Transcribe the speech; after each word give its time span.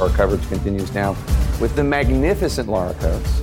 Our 0.00 0.08
coverage 0.08 0.46
continues 0.48 0.94
now 0.94 1.10
with 1.60 1.76
the 1.76 1.84
magnificent 1.84 2.68
Laura 2.70 2.94
Coates 2.94 3.42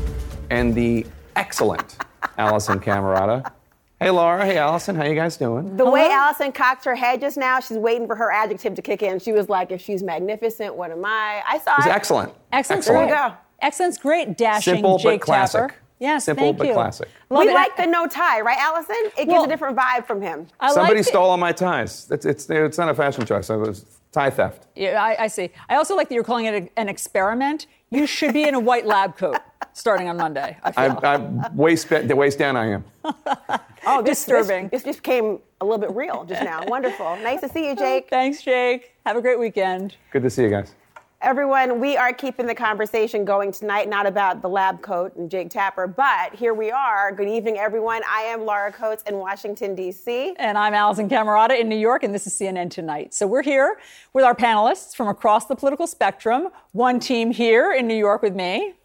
and 0.49 0.73
the 0.73 1.05
excellent 1.35 1.97
Alisyn 2.39 2.81
Camerota. 2.83 3.51
Hey 3.99 4.09
Laura, 4.09 4.43
hey 4.43 4.55
Alisyn, 4.55 4.95
how 4.95 5.03
you 5.03 5.13
guys 5.13 5.37
doing? 5.37 5.77
The 5.77 5.85
way 5.87 6.09
Alisyn 6.09 6.55
cocked 6.55 6.83
her 6.85 6.95
head 6.95 7.21
just 7.21 7.37
now, 7.37 7.59
she's 7.59 7.77
waiting 7.77 8.07
for 8.07 8.15
her 8.15 8.31
adjective 8.31 8.73
to 8.73 8.81
kick 8.81 9.03
in. 9.03 9.19
She 9.19 9.33
was 9.33 9.49
like, 9.49 9.71
if 9.71 9.81
she's 9.81 10.01
magnificent, 10.01 10.75
what 10.75 10.89
am 10.91 11.05
I? 11.05 11.43
I 11.47 11.59
saw 11.59 11.75
It's 11.77 11.85
it. 11.85 11.91
excellent. 11.91 12.33
Excellent. 12.51 12.85
There 12.85 13.03
you 13.03 13.09
go. 13.09 13.33
Excellent's 13.61 13.97
great. 13.99 14.35
Dashing 14.37 14.75
Simple 14.75 14.99
but 15.03 15.21
classic. 15.21 15.61
Tapper. 15.61 15.75
Yes, 15.99 16.25
Simple 16.25 16.43
thank 16.45 16.57
but 16.57 16.67
you. 16.67 16.73
classic. 16.73 17.07
Love 17.29 17.43
we 17.43 17.49
it. 17.51 17.53
like 17.53 17.75
the 17.77 17.85
no 17.87 18.07
tie, 18.07 18.41
right, 18.41 18.57
Alisyn? 18.57 19.11
It 19.19 19.27
gives 19.29 19.43
a 19.43 19.47
different 19.47 19.77
vibe 19.77 20.05
from 20.07 20.21
him. 20.21 20.47
I 20.59 20.71
Somebody 20.73 20.95
like 20.97 21.01
it. 21.01 21.09
stole 21.09 21.29
all 21.29 21.37
my 21.37 21.51
ties. 21.51 22.07
It's, 22.11 22.25
it's, 22.25 22.49
it's 22.49 22.77
not 22.79 22.89
a 22.89 22.95
fashion 22.95 23.25
choice. 23.25 23.49
It 23.49 23.57
was 23.57 23.83
tie 24.17 24.29
theft. 24.29 24.67
Yeah, 24.75 25.01
I, 25.01 25.25
I 25.25 25.27
see. 25.27 25.51
I 25.69 25.75
also 25.75 25.95
like 25.95 26.09
that 26.09 26.15
you're 26.15 26.23
calling 26.23 26.45
it 26.45 26.63
a, 26.63 26.79
an 26.79 26.89
experiment. 26.89 27.67
You 27.91 28.07
should 28.07 28.33
be 28.33 28.43
in 28.43 28.55
a 28.55 28.59
white 28.59 28.85
lab 28.85 29.15
coat 29.15 29.37
starting 29.73 30.09
on 30.09 30.17
Monday. 30.17 30.57
I 30.63 30.71
feel. 30.71 30.99
I, 31.03 31.15
I 31.15 31.51
waist, 31.53 31.89
the 31.89 32.15
waist 32.15 32.37
down 32.39 32.55
I 32.55 32.67
am. 32.71 32.83
Oh, 33.89 34.01
this, 34.01 34.25
Disturbing. 34.25 34.67
This, 34.67 34.83
this 34.83 34.95
just 34.95 35.03
came 35.03 35.39
a 35.61 35.65
little 35.65 35.77
bit 35.77 35.91
real 35.95 36.25
just 36.25 36.43
now. 36.43 36.65
Wonderful. 36.65 37.15
Nice 37.17 37.39
to 37.39 37.47
see 37.47 37.67
you, 37.67 37.71
oh, 37.71 37.75
Jake. 37.75 38.09
Thanks, 38.09 38.41
Jake. 38.41 38.93
Have 39.05 39.15
a 39.15 39.21
great 39.21 39.39
weekend. 39.39 39.95
Good 40.11 40.23
to 40.23 40.29
see 40.29 40.43
you 40.43 40.49
guys. 40.49 40.75
Everyone, 41.19 41.79
we 41.81 41.97
are 41.97 42.13
keeping 42.13 42.45
the 42.45 42.53
conversation 42.53 43.25
going 43.25 43.51
tonight, 43.51 43.89
not 43.89 44.05
about 44.05 44.43
the 44.43 44.47
lab 44.47 44.83
coat 44.83 45.15
and 45.15 45.31
Jake 45.31 45.49
Tapper, 45.49 45.87
but 45.87 46.35
here 46.35 46.53
we 46.53 46.69
are. 46.69 47.11
Good 47.11 47.27
evening, 47.27 47.57
everyone. 47.57 48.03
I 48.07 48.21
am 48.21 48.45
Laura 48.45 48.71
Coates 48.71 49.01
in 49.07 49.17
Washington, 49.17 49.73
D.C. 49.73 50.35
And 50.37 50.59
I'm 50.59 50.73
Alisyn 50.73 51.09
Camerota 51.09 51.59
in 51.59 51.67
New 51.67 51.75
York, 51.75 52.03
and 52.03 52.13
this 52.13 52.27
is 52.27 52.33
CNN 52.33 52.69
Tonight. 52.69 53.15
So 53.15 53.25
we're 53.25 53.41
here 53.41 53.79
with 54.13 54.25
our 54.25 54.35
panelists 54.35 54.95
from 54.95 55.07
across 55.07 55.47
the 55.47 55.55
political 55.55 55.87
spectrum. 55.87 56.49
One 56.73 56.99
team 56.99 57.31
here 57.31 57.73
in 57.73 57.87
New 57.87 57.95
York 57.97 58.21
with 58.21 58.35
me. 58.35 58.75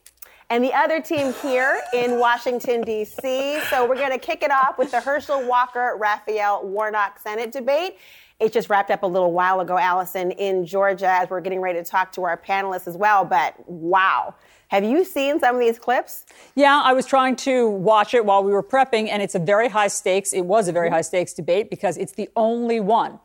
and 0.48 0.64
the 0.64 0.72
other 0.72 1.02
team 1.02 1.34
here 1.42 1.82
in 1.92 2.18
Washington, 2.18 2.80
D.C. 2.80 3.60
So 3.68 3.86
we're 3.86 3.96
going 3.96 4.10
to 4.10 4.18
kick 4.18 4.42
it 4.42 4.50
off 4.50 4.78
with 4.78 4.90
the 4.90 5.00
Herschel 5.00 5.46
Walker 5.46 5.96
Raphael 5.98 6.66
Warnock 6.66 7.18
Senate 7.18 7.52
debate. 7.52 7.98
It 8.42 8.52
just 8.52 8.68
wrapped 8.68 8.90
up 8.90 9.04
a 9.04 9.06
little 9.06 9.32
while 9.32 9.60
ago, 9.60 9.76
Alisyn, 9.76 10.34
in 10.36 10.66
Georgia, 10.66 11.08
as 11.08 11.30
we're 11.30 11.40
getting 11.40 11.60
ready 11.60 11.78
to 11.78 11.84
talk 11.84 12.12
to 12.12 12.24
our 12.24 12.36
panelists 12.36 12.88
as 12.88 12.96
well. 12.96 13.24
But 13.24 13.54
wow. 13.68 14.34
Have 14.68 14.82
you 14.82 15.04
seen 15.04 15.38
some 15.38 15.54
of 15.54 15.60
these 15.60 15.78
clips? 15.78 16.26
Yeah, 16.54 16.80
I 16.82 16.92
was 16.92 17.06
trying 17.06 17.36
to 17.36 17.68
watch 17.68 18.14
it 18.14 18.24
while 18.24 18.42
we 18.42 18.52
were 18.52 18.62
prepping, 18.62 19.08
and 19.08 19.22
it's 19.22 19.34
a 19.34 19.38
very 19.38 19.68
high 19.68 19.88
stakes. 19.88 20.32
It 20.32 20.46
was 20.46 20.66
a 20.66 20.72
very 20.72 20.88
mm-hmm. 20.88 20.94
high 20.94 21.02
stakes 21.02 21.34
debate 21.34 21.70
because 21.70 21.96
it's 21.96 22.12
the 22.12 22.30
only 22.34 22.80
one 22.80 23.20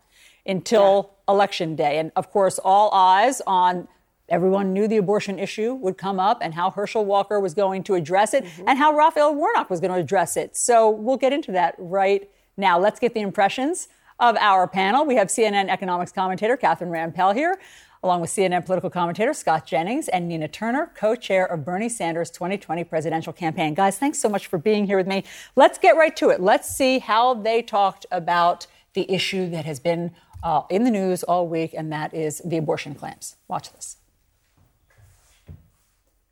until 0.46 1.12
election 1.28 1.76
day. 1.76 1.98
And 1.98 2.12
of 2.16 2.30
course, 2.32 2.60
all 2.64 2.94
eyes 2.94 3.42
on 3.48 3.88
everyone 4.30 4.74
knew 4.74 4.88
the 4.88 4.98
abortion 4.98 5.40
issue 5.40 5.74
would 5.74 5.98
come 5.98 6.20
up 6.20 6.40
and 6.42 6.54
how 6.54 6.70
Herschel 6.70 7.06
Walker 7.06 7.40
was 7.40 7.54
going 7.54 7.84
to 7.84 7.96
address 7.96 8.34
it 8.34 8.44
mm-hmm. 8.44 8.68
and 8.68 8.78
how 8.78 8.94
Raphael 8.94 9.34
Warnock 9.34 9.70
was 9.70 9.80
going 9.80 9.94
to 9.94 10.00
address 10.00 10.38
it. 10.38 10.56
So 10.56 10.90
we'll 10.90 11.18
get 11.18 11.34
into 11.34 11.52
that 11.54 11.76
right 11.78 12.30
now. 12.58 12.78
Let's 12.78 13.00
get 13.00 13.14
the 13.14 13.22
impressions 13.22 13.88
of 14.20 14.36
our 14.38 14.68
panel. 14.68 15.06
We 15.06 15.16
have 15.16 15.28
CNN 15.28 15.70
economics 15.70 16.12
commentator 16.12 16.58
Catherine 16.58 16.92
Rampell 16.92 17.34
here, 17.36 17.60
along 18.04 18.22
with 18.22 18.30
CNN 18.30 18.66
political 18.66 18.90
commentator 18.90 19.34
Scott 19.34 19.66
Jennings 19.66 20.08
and 20.08 20.28
Nina 20.28 20.48
Turner, 20.48 20.92
co 20.96 21.16
chair 21.16 21.46
of 21.46 21.66
Bernie 21.66 21.90
Sanders' 21.90 22.30
2020 22.32 22.84
presidential 22.84 23.34
campaign. 23.34 23.74
Guys, 23.74 23.98
thanks 23.98 24.20
so 24.20 24.30
much 24.30 24.48
for 24.48 24.58
being 24.58 24.86
here 24.86 24.98
with 24.98 25.08
me. 25.08 25.24
Let's 25.56 25.78
get 25.78 25.96
right 25.96 26.16
to 26.18 26.30
it. 26.30 26.42
Let's 26.42 26.70
see 26.74 27.00
how 27.00 27.36
they 27.36 27.62
talked 27.62 28.06
about 28.12 28.68
the 28.94 29.10
issue 29.12 29.50
that 29.50 29.66
has 29.66 29.80
been 29.80 30.12
uh, 30.44 30.64
in 30.70 30.84
the 30.84 30.92
news 30.92 31.24
all 31.24 31.48
week, 31.48 31.74
and 31.74 31.92
that 31.92 32.14
is 32.14 32.42
the 32.44 32.58
abortion 32.58 32.96
claims. 32.96 33.36
Watch 33.48 33.72
this. 33.74 33.98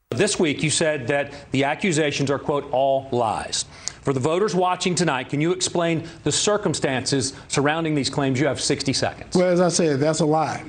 This 0.09 0.40
week, 0.40 0.63
you 0.63 0.69
said 0.69 1.07
that 1.07 1.51
the 1.51 1.66
accusations 1.66 2.31
are, 2.31 2.40
quote, 2.40 2.72
all 2.72 3.09
lies. 3.12 3.66
For 4.05 4.13
the 4.13 4.19
voters 4.19 4.53
watching 4.53 4.93
tonight, 4.93 5.29
can 5.29 5.41
you 5.41 5.51
explain 5.51 6.07
the 6.23 6.31
circumstances 6.31 7.33
surrounding 7.47 7.95
these 7.95 8.09
claims? 8.09 8.39
You 8.39 8.45
have 8.45 8.61
60 8.61 8.93
seconds. 8.93 9.35
Well, 9.35 9.49
as 9.49 9.59
I 9.59 9.69
said, 9.69 9.99
that's 9.99 10.19
a 10.19 10.25
lie. 10.25 10.63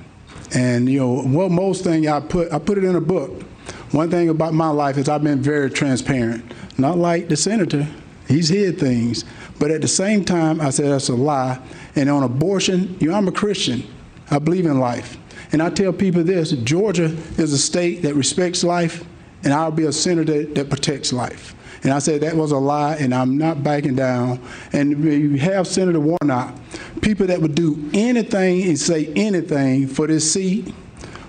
And 0.54 0.88
you 0.88 1.00
know, 1.00 1.22
well, 1.26 1.50
most 1.50 1.84
thing 1.84 2.08
I 2.08 2.18
put 2.20 2.50
I 2.50 2.58
put 2.58 2.78
it 2.78 2.84
in 2.84 2.96
a 2.96 3.00
book. 3.00 3.42
One 3.90 4.10
thing 4.10 4.30
about 4.30 4.54
my 4.54 4.70
life 4.70 4.96
is 4.96 5.10
I've 5.10 5.22
been 5.22 5.42
very 5.42 5.70
transparent. 5.70 6.50
Not 6.78 6.96
like 6.96 7.28
the 7.28 7.36
senator, 7.36 7.86
he's 8.26 8.48
hid 8.48 8.78
things. 8.78 9.26
But 9.58 9.70
at 9.70 9.82
the 9.82 9.88
same 9.88 10.24
time, 10.24 10.60
I 10.60 10.70
said 10.70 10.86
that's 10.86 11.10
a 11.10 11.14
lie. 11.14 11.60
And 11.94 12.08
on 12.08 12.22
abortion, 12.22 12.96
you 13.00 13.10
know, 13.10 13.16
I'm 13.16 13.28
a 13.28 13.32
Christian. 13.32 13.82
I 14.30 14.38
believe 14.38 14.64
in 14.64 14.80
life. 14.80 15.18
And 15.52 15.62
I 15.62 15.68
tell 15.68 15.92
people 15.92 16.24
this 16.24 16.52
Georgia 16.52 17.14
is 17.36 17.52
a 17.52 17.58
state 17.58 18.00
that 18.02 18.14
respects 18.14 18.64
life, 18.64 19.04
and 19.44 19.52
I'll 19.52 19.70
be 19.70 19.84
a 19.84 19.92
senator 19.92 20.44
that 20.44 20.70
protects 20.70 21.12
life. 21.12 21.55
And 21.82 21.92
I 21.92 21.98
said 21.98 22.20
that 22.22 22.34
was 22.34 22.52
a 22.52 22.58
lie, 22.58 22.96
and 22.96 23.14
I'm 23.14 23.36
not 23.38 23.62
backing 23.62 23.94
down. 23.94 24.40
And 24.72 25.04
we 25.04 25.38
have 25.38 25.66
Senator 25.66 26.00
Warnock, 26.00 26.54
people 27.00 27.26
that 27.26 27.40
would 27.40 27.54
do 27.54 27.90
anything 27.92 28.62
and 28.64 28.78
say 28.78 29.12
anything 29.14 29.86
for 29.86 30.06
this 30.06 30.30
seat, 30.30 30.74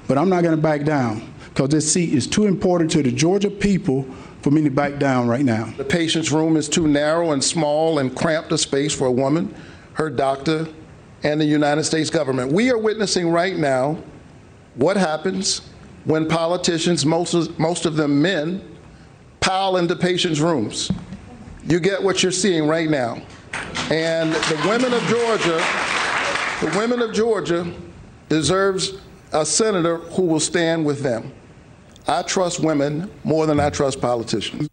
but 0.08 0.18
I'm 0.18 0.30
not 0.30 0.44
going 0.44 0.56
to 0.56 0.62
back 0.62 0.84
down 0.84 1.34
because 1.50 1.70
this 1.70 1.92
seat 1.92 2.14
is 2.14 2.28
too 2.28 2.46
important 2.46 2.92
to 2.92 3.04
the 3.04 3.12
Georgia 3.12 3.50
people 3.50 4.04
for 4.42 4.52
me 4.52 4.64
to 4.64 4.70
back 4.70 5.00
down 5.00 5.28
right 5.28 5.44
now. 5.44 5.66
The 5.78 5.84
patient's 5.84 6.32
room 6.32 6.56
is 6.56 6.70
too 6.70 6.88
narrow 6.88 7.32
and 7.32 7.44
small 7.44 8.00
and 8.00 8.16
cramped 8.16 8.52
a 8.52 8.58
space 8.58 8.94
for 8.94 9.08
a 9.08 9.12
woman, 9.12 9.54
her 9.94 10.10
doctor, 10.10 10.68
and 11.24 11.42
the 11.42 11.46
United 11.46 11.84
States 11.84 12.10
government. 12.10 12.52
We 12.52 12.70
are 12.70 12.78
witnessing 12.78 13.30
right 13.30 13.58
now 13.58 13.98
what 14.76 14.96
happens 14.96 15.62
when 16.06 16.28
politicians, 16.28 17.06
most 17.06 17.34
of, 17.34 17.60
most 17.60 17.86
of 17.86 17.96
them 17.96 18.22
men, 18.22 18.77
pile 19.48 19.78
into 19.78 19.96
patients' 19.96 20.42
rooms. 20.42 20.92
You 21.66 21.80
get 21.80 22.04
what 22.04 22.22
you're 22.22 22.34
seeing 22.34 22.68
right 22.68 22.90
now. 22.90 23.22
And 23.90 24.34
the 24.34 24.62
women 24.68 24.92
of 24.92 25.02
Georgia, 25.04 25.64
the 26.60 26.78
women 26.78 27.02
of 27.02 27.14
Georgia 27.14 27.74
deserves 28.28 28.96
a 29.32 29.46
senator 29.46 30.00
who 30.00 30.24
will 30.24 30.42
stand 30.42 30.86
with 30.86 31.02
them. 31.02 31.32
I 32.10 32.24
trust 32.24 32.60
women 32.60 33.10
more 33.24 33.46
than 33.46 33.58
I 33.62 33.70
trust 33.70 34.02
politicians. 34.02 34.68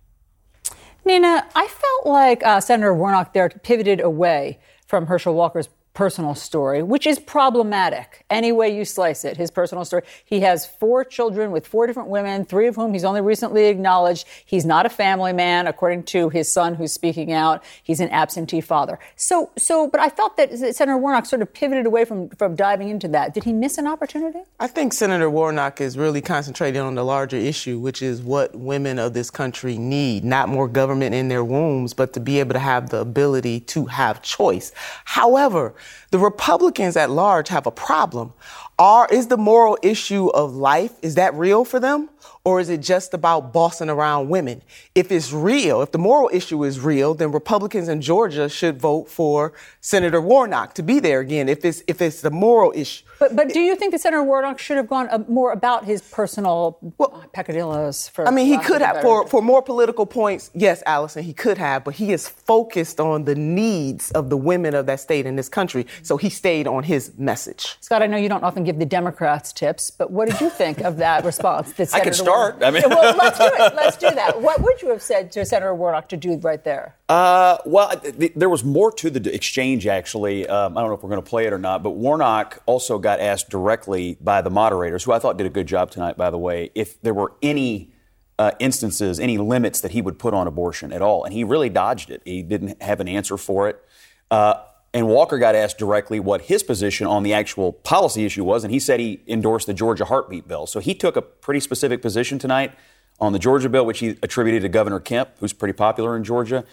Nina, 1.05 1.47
I 1.55 1.69
felt 1.69 2.07
like 2.13 2.45
uh, 2.45 2.61
Senator 2.61 2.95
Warnock 2.95 3.33
there 3.33 3.49
pivoted 3.51 4.01
away 4.01 4.59
from 4.89 5.07
Herschel 5.07 5.35
Walker's 5.35 5.69
personal 5.95 6.35
story, 6.35 6.83
which 6.83 7.07
is 7.07 7.21
problematic 7.21 8.25
any 8.29 8.51
way 8.51 8.77
you 8.77 8.85
slice 8.85 9.25
it. 9.25 9.37
His 9.37 9.51
personal 9.51 9.85
story. 9.85 10.03
He 10.25 10.41
has 10.41 10.67
four 10.67 11.05
children 11.05 11.53
with 11.53 11.67
four 11.67 11.87
different 11.87 12.09
women, 12.09 12.45
three 12.45 12.67
of 12.67 12.75
whom 12.75 12.93
he's 12.93 13.05
only 13.05 13.21
recently 13.21 13.67
acknowledged. 13.67 14.27
He's 14.45 14.67
not 14.67 14.87
a 14.87 14.89
family 14.89 15.33
man, 15.33 15.69
according 15.69 16.03
to 16.05 16.29
his 16.31 16.53
son 16.53 16.75
who's 16.75 16.93
speaking 16.93 17.33
out. 17.33 17.63
He's 17.85 18.01
an 18.01 18.11
absentee 18.11 18.61
father. 18.61 18.99
So, 19.15 19.51
so, 19.57 19.87
but 19.87 20.01
I 20.01 20.09
felt 20.09 20.37
that 20.37 20.53
Senator 20.75 20.99
Warnock 20.99 21.27
sort 21.27 21.43
of 21.43 21.55
pivoted 21.55 21.87
away 21.87 22.05
from, 22.05 22.29
from 22.31 22.57
diving 22.57 22.89
into 22.89 23.07
that. 23.09 23.33
Did 23.33 23.45
he 23.45 23.53
miss 23.53 23.79
an 23.79 23.87
opportunity? 23.87 24.41
I 24.59 24.67
think 24.67 24.93
Senator 24.93 25.31
Warnock 25.31 25.81
is 25.81 25.97
really 25.97 26.21
concentrating 26.21 26.81
on 26.81 26.97
the 26.97 27.05
larger 27.05 27.37
issue, 27.37 27.79
which 27.79 28.03
is 28.03 28.21
what 28.21 28.57
women 28.57 28.99
of 28.99 29.15
this 29.15 29.31
country 29.31 29.79
need. 29.79 30.25
Not 30.25 30.49
more 30.49 30.67
government 30.67 31.15
in 31.15 31.29
their 31.29 31.45
wombs, 31.45 31.95
but 31.95 32.13
to 32.15 32.21
be 32.21 32.41
able 32.41 32.55
to 32.55 32.59
have 32.59 32.91
the 32.91 32.99
ability 32.99 33.61
to 33.61 33.87
have 33.87 34.21
choice. 34.23 34.73
However, 35.05 35.75
The 36.11 36.19
Republicans 36.19 36.97
at 36.97 37.11
large 37.11 37.49
have 37.49 37.67
a 37.67 37.71
problem. 37.71 38.33
Are, 38.79 39.09
is 39.11 39.29
the 39.29 39.37
moral 39.37 39.79
issue 39.83 40.29
of 40.29 40.55
life, 40.55 40.93
is 41.03 41.15
that 41.15 41.35
real 41.35 41.65
for 41.65 41.81
them? 41.81 42.11
Or 42.47 42.61
is 42.61 42.69
it 42.69 42.83
just 42.83 43.15
about 43.15 43.55
bossing 43.55 43.89
around 43.89 44.29
women? 44.29 44.61
If 44.95 45.11
it's 45.11 45.33
real, 45.33 45.81
if 45.81 45.93
the 45.93 45.99
moral 45.99 46.29
issue 46.31 46.63
is 46.65 46.79
real, 46.79 47.15
then 47.15 47.33
Republicans 47.33 47.89
in 47.89 48.03
Georgia 48.03 48.51
should 48.51 48.79
vote 48.79 49.09
for 49.09 49.55
Senator 49.81 50.21
Warnock 50.21 50.75
to 50.75 50.83
be 50.83 51.01
there 51.01 51.21
again 51.21 51.49
if 51.49 51.65
it's, 51.65 51.83
if 51.87 52.03
it's 52.03 52.21
the 52.21 52.31
moral 52.31 52.71
issue. 52.77 53.03
But, 53.19 53.35
but 53.35 53.49
do 53.49 53.61
you 53.61 53.75
think 53.77 53.93
that 53.93 54.03
Senator 54.03 54.23
Warnock 54.23 54.59
should 54.59 54.77
have 54.77 54.89
gone 54.89 55.09
uh, 55.11 55.25
more 55.27 55.53
about 55.53 55.87
his 55.87 56.03
personal 56.03 56.79
well, 56.99 57.25
peccadillos? 57.33 58.09
For 58.09 58.29
I 58.29 58.31
mean, 58.31 58.47
he 58.47 58.59
could 58.59 58.83
have, 58.83 59.01
for, 59.01 59.27
for 59.27 59.41
more 59.41 59.63
political 59.63 60.05
points, 60.05 60.51
yes, 60.53 60.83
Alisyn, 60.87 61.23
he 61.23 61.33
could 61.33 61.57
have, 61.57 61.83
but 61.83 61.95
he 61.95 62.13
is 62.13 62.29
focused 62.29 63.01
on 63.01 63.25
the 63.25 63.35
needs 63.35 64.11
of 64.11 64.29
the 64.29 64.37
women 64.37 64.75
of 64.75 64.85
that 64.85 65.01
state 65.01 65.25
in 65.25 65.37
this 65.37 65.49
country. 65.49 65.87
So 66.03 66.19
he 66.19 66.29
stayed 66.29 66.67
on 66.67 66.83
his 66.83 67.13
message. 67.17 67.79
Scott, 67.81 68.03
I 68.03 68.07
know 68.07 68.19
you 68.19 68.29
don't 68.29 68.45
often 68.45 68.65
give 68.65 68.79
the 68.79 68.85
Democrats 68.85 69.51
tips, 69.51 69.91
but 69.91 70.11
what 70.11 70.29
did 70.29 70.43
you 70.43 70.51
think 70.51 70.83
of 70.83 70.99
that 70.99 71.25
response? 71.25 71.73
That 71.73 71.95
I 71.95 72.01
can 72.01 72.13
start 72.13 72.34
start. 72.35 72.63
I 72.63 72.71
mean, 72.71 72.83
well, 72.89 73.17
let's 73.17 73.39
do 73.39 73.45
it. 73.45 73.75
Let's 73.75 73.97
do 73.97 74.11
that. 74.11 74.41
What 74.45 74.61
would 74.61 74.83
you 74.83 74.91
have 74.91 75.03
said 75.03 75.33
to 75.33 75.45
Senator 75.45 75.75
Warnock 75.75 76.09
to 76.11 76.17
do 76.17 76.37
right 76.37 76.63
there? 76.65 76.97
Uh, 77.09 77.59
well, 77.65 77.97
th- 77.99 78.33
there 78.37 78.49
was 78.49 78.63
more 78.63 78.93
to 78.93 79.09
the 79.09 79.35
exchange, 79.35 79.87
actually. 79.87 80.47
Um, 80.47 80.77
I 80.77 80.81
don't 80.81 80.91
know 80.91 80.97
if 80.97 81.03
we're 81.03 81.09
going 81.09 81.23
to 81.23 81.29
play 81.29 81.47
it 81.47 81.53
or 81.53 81.59
not, 81.59 81.83
but 81.83 81.91
Warnock 81.91 82.63
also 82.67 82.99
got 82.99 83.21
asked 83.21 83.49
directly 83.49 84.19
by 84.21 84.43
the 84.43 84.51
moderators, 84.51 85.05
who 85.05 85.13
I 85.13 85.19
thought 85.19 85.39
did 85.39 85.47
a 85.47 85.51
good 85.51 85.67
job 85.67 85.91
tonight, 85.91 86.17
by 86.17 86.31
the 86.31 86.39
way, 86.39 86.71
if 86.75 87.01
there 87.01 87.15
were 87.15 87.33
any 87.43 87.93
uh, 88.39 88.51
instances, 88.59 89.19
any 89.21 89.39
limits 89.39 89.81
that 89.81 89.93
he 89.93 90.03
would 90.03 90.19
put 90.19 90.35
on 90.35 90.47
abortion 90.47 90.93
at 90.93 91.01
all. 91.01 91.25
And 91.25 91.33
he 91.33 91.45
really 91.45 91.71
dodged 91.71 92.11
it. 92.11 92.21
He 92.25 92.43
didn't 92.43 92.83
have 92.83 93.01
an 93.01 93.09
answer 93.09 93.37
for 93.37 93.69
it. 93.69 93.83
Uh, 94.31 94.55
and 94.95 95.09
Walker 95.09 95.39
got 95.39 95.57
asked 95.57 95.77
directly 95.77 96.21
what 96.21 96.43
his 96.43 96.63
position 96.63 97.07
on 97.07 97.25
the 97.25 97.35
actual 97.35 97.73
policy 97.73 98.25
issue 98.25 98.45
was, 98.45 98.63
and 98.63 98.73
he 98.73 98.79
said 98.79 99.01
he 99.01 99.21
endorsed 99.27 99.67
the 99.67 99.75
Georgia 99.75 100.05
heartbeat 100.05 100.47
bill. 100.47 100.67
So 100.67 100.79
he 100.79 100.95
took 100.95 101.17
a 101.17 101.23
pretty 101.23 101.59
specific 101.59 102.01
position 102.01 102.39
tonight 102.39 102.73
on 103.21 103.33
the 103.33 103.41
Georgia 103.41 103.69
bill, 103.69 103.85
which 103.85 103.99
he 103.99 104.11
attributed 104.23 104.63
to 104.63 104.69
Governor 104.69 105.01
Kemp, 105.01 105.31
who's 105.41 105.53
pretty 105.53 105.73
popular 105.73 106.17
in 106.17 106.23
Georgia. 106.23 106.65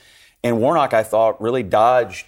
And 0.43 0.59
Warnock, 0.59 0.93
I 0.93 1.01
thought, 1.01 1.41
really 1.41 1.63
dodged. 1.63 2.27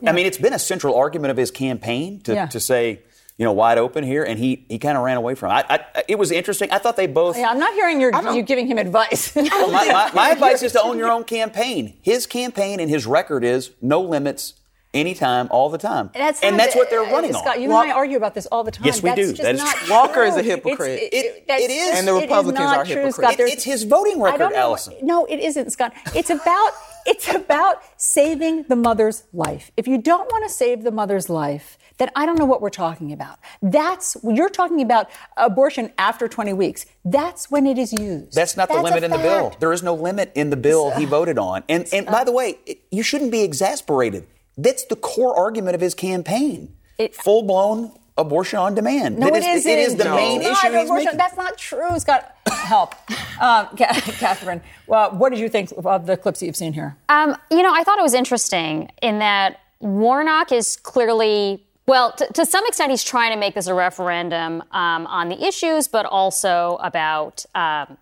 Yeah. 0.00 0.10
I 0.10 0.12
mean, 0.12 0.26
it's 0.26 0.38
been 0.38 0.52
a 0.52 0.58
central 0.58 0.94
argument 0.96 1.32
of 1.32 1.36
his 1.36 1.50
campaign 1.50 2.20
to, 2.20 2.34
yeah. 2.34 2.46
to 2.46 2.60
say, 2.60 3.02
you 3.36 3.44
know, 3.44 3.52
wide 3.52 3.78
open 3.78 4.04
here, 4.04 4.22
and 4.22 4.38
he 4.38 4.64
he 4.68 4.78
kind 4.78 4.96
of 4.96 5.02
ran 5.02 5.16
away 5.16 5.34
from 5.34 5.50
it. 5.50 5.66
I, 5.68 5.84
I, 5.94 6.04
it 6.06 6.18
was 6.18 6.30
interesting. 6.30 6.70
I 6.70 6.78
thought 6.78 6.96
they 6.96 7.08
both. 7.08 7.36
Yeah, 7.36 7.48
I'm 7.48 7.58
not 7.58 7.74
hearing 7.74 8.00
your, 8.00 8.12
you 8.32 8.42
giving 8.42 8.66
him 8.68 8.78
advice. 8.78 9.34
my, 9.34 9.42
my, 9.42 10.10
my 10.14 10.30
advice 10.30 10.62
is 10.62 10.72
to 10.72 10.82
own 10.82 10.98
your 10.98 11.10
own 11.10 11.24
campaign. 11.24 11.96
His 12.02 12.26
campaign 12.26 12.78
and 12.78 12.88
his 12.88 13.06
record 13.06 13.42
is 13.42 13.72
no 13.80 14.00
limits, 14.00 14.54
anytime, 14.94 15.48
all 15.50 15.68
the 15.68 15.78
time. 15.78 16.10
That's 16.14 16.42
and 16.42 16.58
that's 16.58 16.74
what 16.74 16.90
they're 16.90 17.04
uh, 17.04 17.10
running 17.12 17.32
Scott, 17.32 17.56
on. 17.56 17.62
You 17.62 17.70
and 17.70 17.90
I 17.90 17.92
argue 17.92 18.16
about 18.16 18.34
this 18.34 18.46
all 18.46 18.64
the 18.64 18.70
time. 18.70 18.86
Yes, 18.86 19.02
we 19.02 19.10
that's 19.10 19.20
do. 19.20 19.32
That 19.42 19.54
is 19.54 19.62
true. 19.62 19.90
Walker 19.90 20.22
is 20.22 20.36
a 20.36 20.42
hypocrite. 20.42 21.00
It's, 21.02 21.14
it, 21.14 21.44
it, 21.48 21.60
it 21.60 21.70
is. 21.70 21.98
And 21.98 22.08
the 22.08 22.14
Republicans 22.14 22.60
are 22.60 22.84
hypocrites. 22.84 23.16
Scott. 23.16 23.34
it's 23.38 23.64
his 23.64 23.84
voting 23.84 24.20
record, 24.20 24.52
Alisyn. 24.52 25.02
No, 25.02 25.24
it 25.26 25.38
isn't, 25.38 25.70
Scott. 25.70 25.92
It's 26.14 26.30
about 26.30 26.72
it's 27.06 27.32
about 27.34 27.82
saving 27.96 28.64
the 28.64 28.76
mother's 28.76 29.24
life. 29.32 29.70
If 29.76 29.88
you 29.88 29.98
don't 29.98 30.30
want 30.30 30.44
to 30.44 30.50
save 30.50 30.84
the 30.84 30.92
mother's 30.92 31.28
life, 31.28 31.78
then 31.98 32.10
I 32.16 32.26
don't 32.26 32.38
know 32.38 32.44
what 32.44 32.60
we're 32.60 32.70
talking 32.70 33.12
about. 33.12 33.38
That's 33.60 34.16
you're 34.22 34.48
talking 34.48 34.80
about 34.80 35.10
abortion 35.36 35.92
after 35.98 36.28
20 36.28 36.52
weeks. 36.52 36.86
That's 37.04 37.50
when 37.50 37.66
it 37.66 37.78
is 37.78 37.92
used. 37.92 38.34
That's 38.34 38.56
not 38.56 38.68
That's 38.68 38.78
the 38.78 38.84
limit 38.84 39.04
in 39.04 39.10
the 39.10 39.18
bill. 39.18 39.54
There 39.58 39.72
is 39.72 39.82
no 39.82 39.94
limit 39.94 40.32
in 40.34 40.50
the 40.50 40.56
bill 40.56 40.90
he 40.92 41.04
uh, 41.04 41.08
voted 41.08 41.38
on. 41.38 41.64
And 41.68 41.88
and 41.92 42.06
by 42.06 42.22
uh, 42.22 42.24
the 42.24 42.32
way, 42.32 42.58
you 42.90 43.02
shouldn't 43.02 43.30
be 43.32 43.42
exasperated. 43.42 44.26
That's 44.56 44.84
the 44.86 44.96
core 44.96 45.36
argument 45.36 45.74
of 45.74 45.80
his 45.80 45.94
campaign. 45.94 46.74
Full 47.12 47.42
blown 47.42 47.92
abortion 48.16 48.58
on 48.58 48.74
demand. 48.74 49.18
No, 49.18 49.26
that 49.26 49.36
it 49.36 49.44
is, 49.44 49.66
isn't. 49.66 49.72
It 49.72 49.78
is 49.78 49.96
the 49.96 50.04
no. 50.04 50.16
main 50.16 50.42
it's 50.42 50.50
issue 50.50 50.72
he's 50.72 50.90
making. 50.90 51.16
That's 51.16 51.36
not 51.36 51.58
true. 51.58 51.98
Scott, 51.98 52.36
help. 52.48 52.94
Um, 53.40 53.66
Catherine, 53.76 54.60
well, 54.86 55.10
what 55.10 55.30
did 55.30 55.40
you 55.40 55.48
think 55.48 55.72
of 55.84 56.06
the 56.06 56.16
clips 56.16 56.38
that 56.38 56.46
you've 56.46 56.54
seen 56.54 56.74
here? 56.74 56.96
Um, 57.08 57.36
you 57.50 57.60
know, 57.60 57.74
I 57.74 57.82
thought 57.82 57.98
it 57.98 58.02
was 58.02 58.14
interesting 58.14 58.88
in 59.02 59.18
that 59.18 59.58
Warnock 59.80 60.52
is 60.52 60.76
clearly 60.76 61.66
well, 61.86 62.12
t- 62.12 62.26
to 62.34 62.46
some 62.46 62.64
extent, 62.66 62.92
he's 62.92 63.02
trying 63.02 63.32
to 63.32 63.36
make 63.36 63.54
this 63.54 63.66
a 63.66 63.74
referendum 63.74 64.62
um, 64.70 65.08
on 65.08 65.28
the 65.28 65.44
issues, 65.44 65.88
but 65.88 66.06
also 66.06 66.78
about 66.80 67.44
um, 67.56 67.98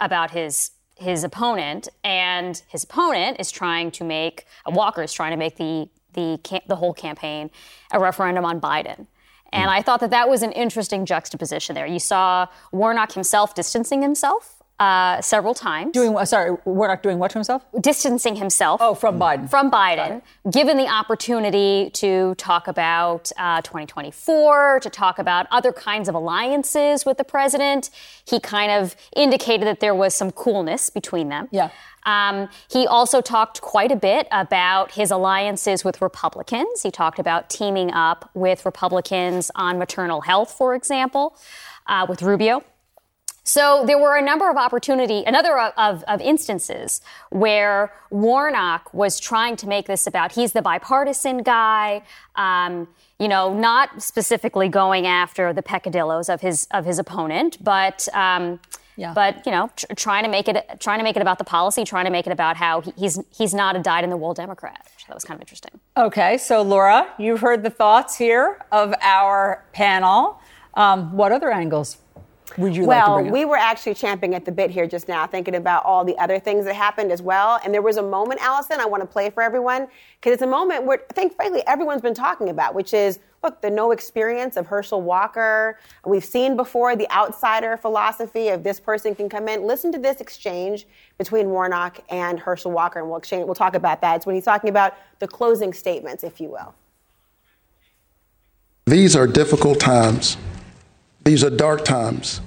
about 0.00 0.32
his 0.32 0.71
his 1.02 1.24
opponent, 1.24 1.88
and 2.02 2.62
his 2.68 2.84
opponent 2.84 3.38
is 3.40 3.50
trying 3.50 3.90
to 3.92 4.04
make 4.04 4.46
Walker 4.66 5.02
is 5.02 5.12
trying 5.12 5.32
to 5.32 5.36
make 5.36 5.56
the 5.56 5.88
the 6.14 6.62
the 6.66 6.76
whole 6.76 6.94
campaign 6.94 7.50
a 7.92 8.00
referendum 8.00 8.44
on 8.44 8.60
Biden. 8.60 9.06
And 9.52 9.64
hmm. 9.64 9.76
I 9.76 9.82
thought 9.82 10.00
that 10.00 10.10
that 10.10 10.28
was 10.28 10.42
an 10.42 10.52
interesting 10.52 11.04
juxtaposition 11.04 11.74
there. 11.74 11.86
You 11.86 11.98
saw 11.98 12.46
Warnock 12.72 13.12
himself 13.12 13.54
distancing 13.54 14.02
himself 14.02 14.61
uh, 14.82 15.20
several 15.20 15.54
times. 15.54 15.92
Doing 15.92 16.12
what? 16.12 16.26
Sorry, 16.26 16.56
Warnock 16.64 17.02
doing 17.02 17.20
what 17.20 17.30
to 17.30 17.34
himself? 17.34 17.64
Distancing 17.80 18.34
himself. 18.34 18.80
Oh, 18.82 18.94
from 18.94 19.16
Biden. 19.16 19.48
From 19.48 19.70
Biden, 19.70 20.22
given 20.50 20.76
the 20.76 20.88
opportunity 20.88 21.90
to 21.90 22.34
talk 22.34 22.66
about 22.66 23.30
uh, 23.38 23.62
2024, 23.62 24.80
to 24.80 24.90
talk 24.90 25.20
about 25.20 25.46
other 25.52 25.72
kinds 25.72 26.08
of 26.08 26.16
alliances 26.16 27.06
with 27.06 27.16
the 27.16 27.22
president. 27.24 27.90
He 28.24 28.40
kind 28.40 28.72
of 28.72 28.96
indicated 29.14 29.68
that 29.68 29.78
there 29.78 29.94
was 29.94 30.14
some 30.16 30.32
coolness 30.32 30.90
between 30.90 31.28
them. 31.28 31.46
Yeah. 31.52 31.70
Um, 32.04 32.48
he 32.68 32.84
also 32.84 33.20
talked 33.20 33.60
quite 33.60 33.92
a 33.92 33.96
bit 33.96 34.26
about 34.32 34.92
his 34.92 35.12
alliances 35.12 35.84
with 35.84 36.02
Republicans. 36.02 36.82
He 36.82 36.90
talked 36.90 37.20
about 37.20 37.48
teaming 37.48 37.92
up 37.92 38.30
with 38.34 38.64
Republicans 38.64 39.52
on 39.54 39.78
maternal 39.78 40.22
health, 40.22 40.50
for 40.50 40.74
example, 40.74 41.36
uh, 41.86 42.04
with 42.08 42.22
Rubio. 42.22 42.64
So 43.44 43.84
there 43.86 43.98
were 43.98 44.16
a 44.16 44.22
number 44.22 44.48
of 44.48 44.56
opportunity, 44.56 45.24
another 45.26 45.58
of, 45.58 46.04
of, 46.04 46.20
instances 46.20 47.00
where 47.30 47.92
Warnock 48.10 48.94
was 48.94 49.18
trying 49.18 49.56
to 49.56 49.66
make 49.66 49.86
this 49.86 50.06
about 50.06 50.32
he's 50.32 50.52
the 50.52 50.62
bipartisan 50.62 51.42
guy, 51.42 52.02
um, 52.36 52.86
you 53.18 53.26
know, 53.26 53.52
not 53.52 54.00
specifically 54.00 54.68
going 54.68 55.06
after 55.06 55.52
the 55.52 55.62
peccadillos 55.62 56.28
of 56.28 56.40
his 56.40 56.66
of 56.70 56.84
his 56.84 56.98
opponent, 56.98 57.58
but. 57.62 58.08
Um, 58.14 58.60
yeah. 58.94 59.14
But 59.14 59.46
you 59.46 59.52
know, 59.52 59.70
tr- 59.74 59.86
trying 59.96 60.24
to 60.24 60.30
make 60.30 60.48
it 60.48 60.76
trying 60.78 60.98
to 60.98 61.02
make 61.02 61.16
it 61.16 61.22
about 61.22 61.38
the 61.38 61.44
policy, 61.44 61.82
trying 61.82 62.04
to 62.04 62.10
make 62.10 62.26
it 62.26 62.30
about 62.30 62.58
how 62.58 62.82
he, 62.82 62.92
he's 62.98 63.18
he's 63.30 63.54
not 63.54 63.74
a 63.74 63.78
dyed-in-the-wool 63.78 64.34
Democrat. 64.34 64.86
that 65.08 65.14
was 65.14 65.24
kind 65.24 65.38
of 65.38 65.40
interesting. 65.40 65.80
Okay, 65.96 66.36
so 66.36 66.60
Laura, 66.60 67.08
you've 67.18 67.40
heard 67.40 67.62
the 67.62 67.70
thoughts 67.70 68.18
here 68.18 68.58
of 68.70 68.92
our 69.00 69.64
panel. 69.72 70.38
Um, 70.74 71.16
what 71.16 71.32
other 71.32 71.50
angles 71.50 71.96
would 72.58 72.76
you 72.76 72.84
well, 72.84 73.22
like 73.22 73.32
we 73.32 73.44
were 73.44 73.56
actually 73.56 73.94
champing 73.94 74.34
at 74.34 74.44
the 74.44 74.52
bit 74.52 74.70
here 74.70 74.86
just 74.86 75.08
now, 75.08 75.26
thinking 75.26 75.54
about 75.54 75.84
all 75.84 76.04
the 76.04 76.16
other 76.18 76.38
things 76.38 76.64
that 76.64 76.74
happened 76.74 77.10
as 77.10 77.22
well. 77.22 77.60
And 77.64 77.72
there 77.72 77.82
was 77.82 77.96
a 77.96 78.02
moment, 78.02 78.40
Alisyn, 78.40 78.78
I 78.78 78.86
want 78.86 79.02
to 79.02 79.06
play 79.06 79.30
for 79.30 79.42
everyone, 79.42 79.88
because 80.20 80.34
it's 80.34 80.42
a 80.42 80.46
moment 80.46 80.84
where 80.84 81.02
I 81.10 81.12
think, 81.12 81.34
frankly, 81.34 81.62
everyone's 81.66 82.02
been 82.02 82.14
talking 82.14 82.48
about, 82.48 82.74
which 82.74 82.94
is 82.94 83.18
look, 83.42 83.60
the 83.60 83.70
no 83.70 83.90
experience 83.90 84.56
of 84.56 84.66
Herschel 84.66 85.02
Walker. 85.02 85.78
We've 86.06 86.24
seen 86.24 86.56
before 86.56 86.94
the 86.96 87.10
outsider 87.10 87.76
philosophy 87.76 88.48
of 88.48 88.62
this 88.62 88.78
person 88.78 89.14
can 89.14 89.28
come 89.28 89.48
in. 89.48 89.66
Listen 89.66 89.90
to 89.92 89.98
this 89.98 90.20
exchange 90.20 90.86
between 91.18 91.50
Warnock 91.50 92.00
and 92.08 92.38
Herschel 92.38 92.70
Walker, 92.70 93.00
and 93.00 93.08
we'll 93.08 93.18
exchange, 93.18 93.44
we'll 93.44 93.54
talk 93.54 93.74
about 93.74 94.00
that. 94.02 94.16
It's 94.16 94.26
when 94.26 94.34
he's 94.34 94.44
talking 94.44 94.70
about 94.70 94.94
the 95.18 95.26
closing 95.26 95.72
statements, 95.72 96.22
if 96.22 96.40
you 96.40 96.48
will. 96.50 96.74
These 98.86 99.14
are 99.16 99.26
difficult 99.26 99.80
times. 99.80 100.36
These 101.24 101.44
are 101.44 101.50
dark 101.50 101.84
times. 101.84 102.40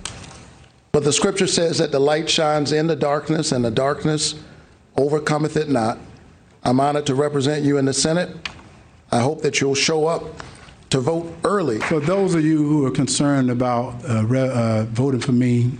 But 0.95 1.03
the 1.03 1.11
scripture 1.11 1.45
says 1.45 1.79
that 1.79 1.91
the 1.91 1.99
light 1.99 2.29
shines 2.29 2.71
in 2.71 2.87
the 2.87 2.95
darkness, 2.95 3.51
and 3.51 3.65
the 3.65 3.69
darkness 3.69 4.35
overcometh 4.95 5.57
it 5.57 5.67
not. 5.67 5.97
I'm 6.63 6.79
honored 6.79 7.05
to 7.07 7.15
represent 7.15 7.65
you 7.65 7.77
in 7.77 7.83
the 7.83 7.91
Senate. 7.91 8.29
I 9.11 9.19
hope 9.19 9.41
that 9.41 9.59
you'll 9.59 9.75
show 9.75 10.07
up 10.07 10.23
to 10.91 11.01
vote 11.01 11.35
early. 11.43 11.79
For 11.81 11.99
those 11.99 12.33
of 12.33 12.45
you 12.45 12.65
who 12.65 12.85
are 12.85 12.91
concerned 12.91 13.51
about 13.51 14.09
uh, 14.09 14.25
re- 14.25 14.47
uh, 14.47 14.85
voting 14.85 15.19
for 15.19 15.33
me, 15.33 15.71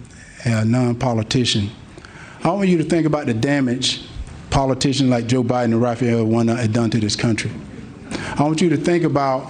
a 0.43 0.65
non 0.65 0.95
politician, 0.95 1.69
I 2.43 2.49
want 2.49 2.67
you 2.67 2.77
to 2.79 2.83
think 2.83 3.05
about 3.05 3.25
the 3.25 3.33
damage 3.33 4.05
politicians 4.49 5.09
like 5.09 5.27
Joe 5.27 5.45
Biden 5.45 5.71
and 5.71 5.81
Raphael 5.81 6.25
Warnock 6.25 6.59
had 6.59 6.73
done 6.73 6.89
to 6.89 6.99
this 6.99 7.15
country. 7.15 7.51
I 8.35 8.43
want 8.43 8.59
you 8.59 8.67
to 8.67 8.77
think 8.77 9.05
about 9.05 9.49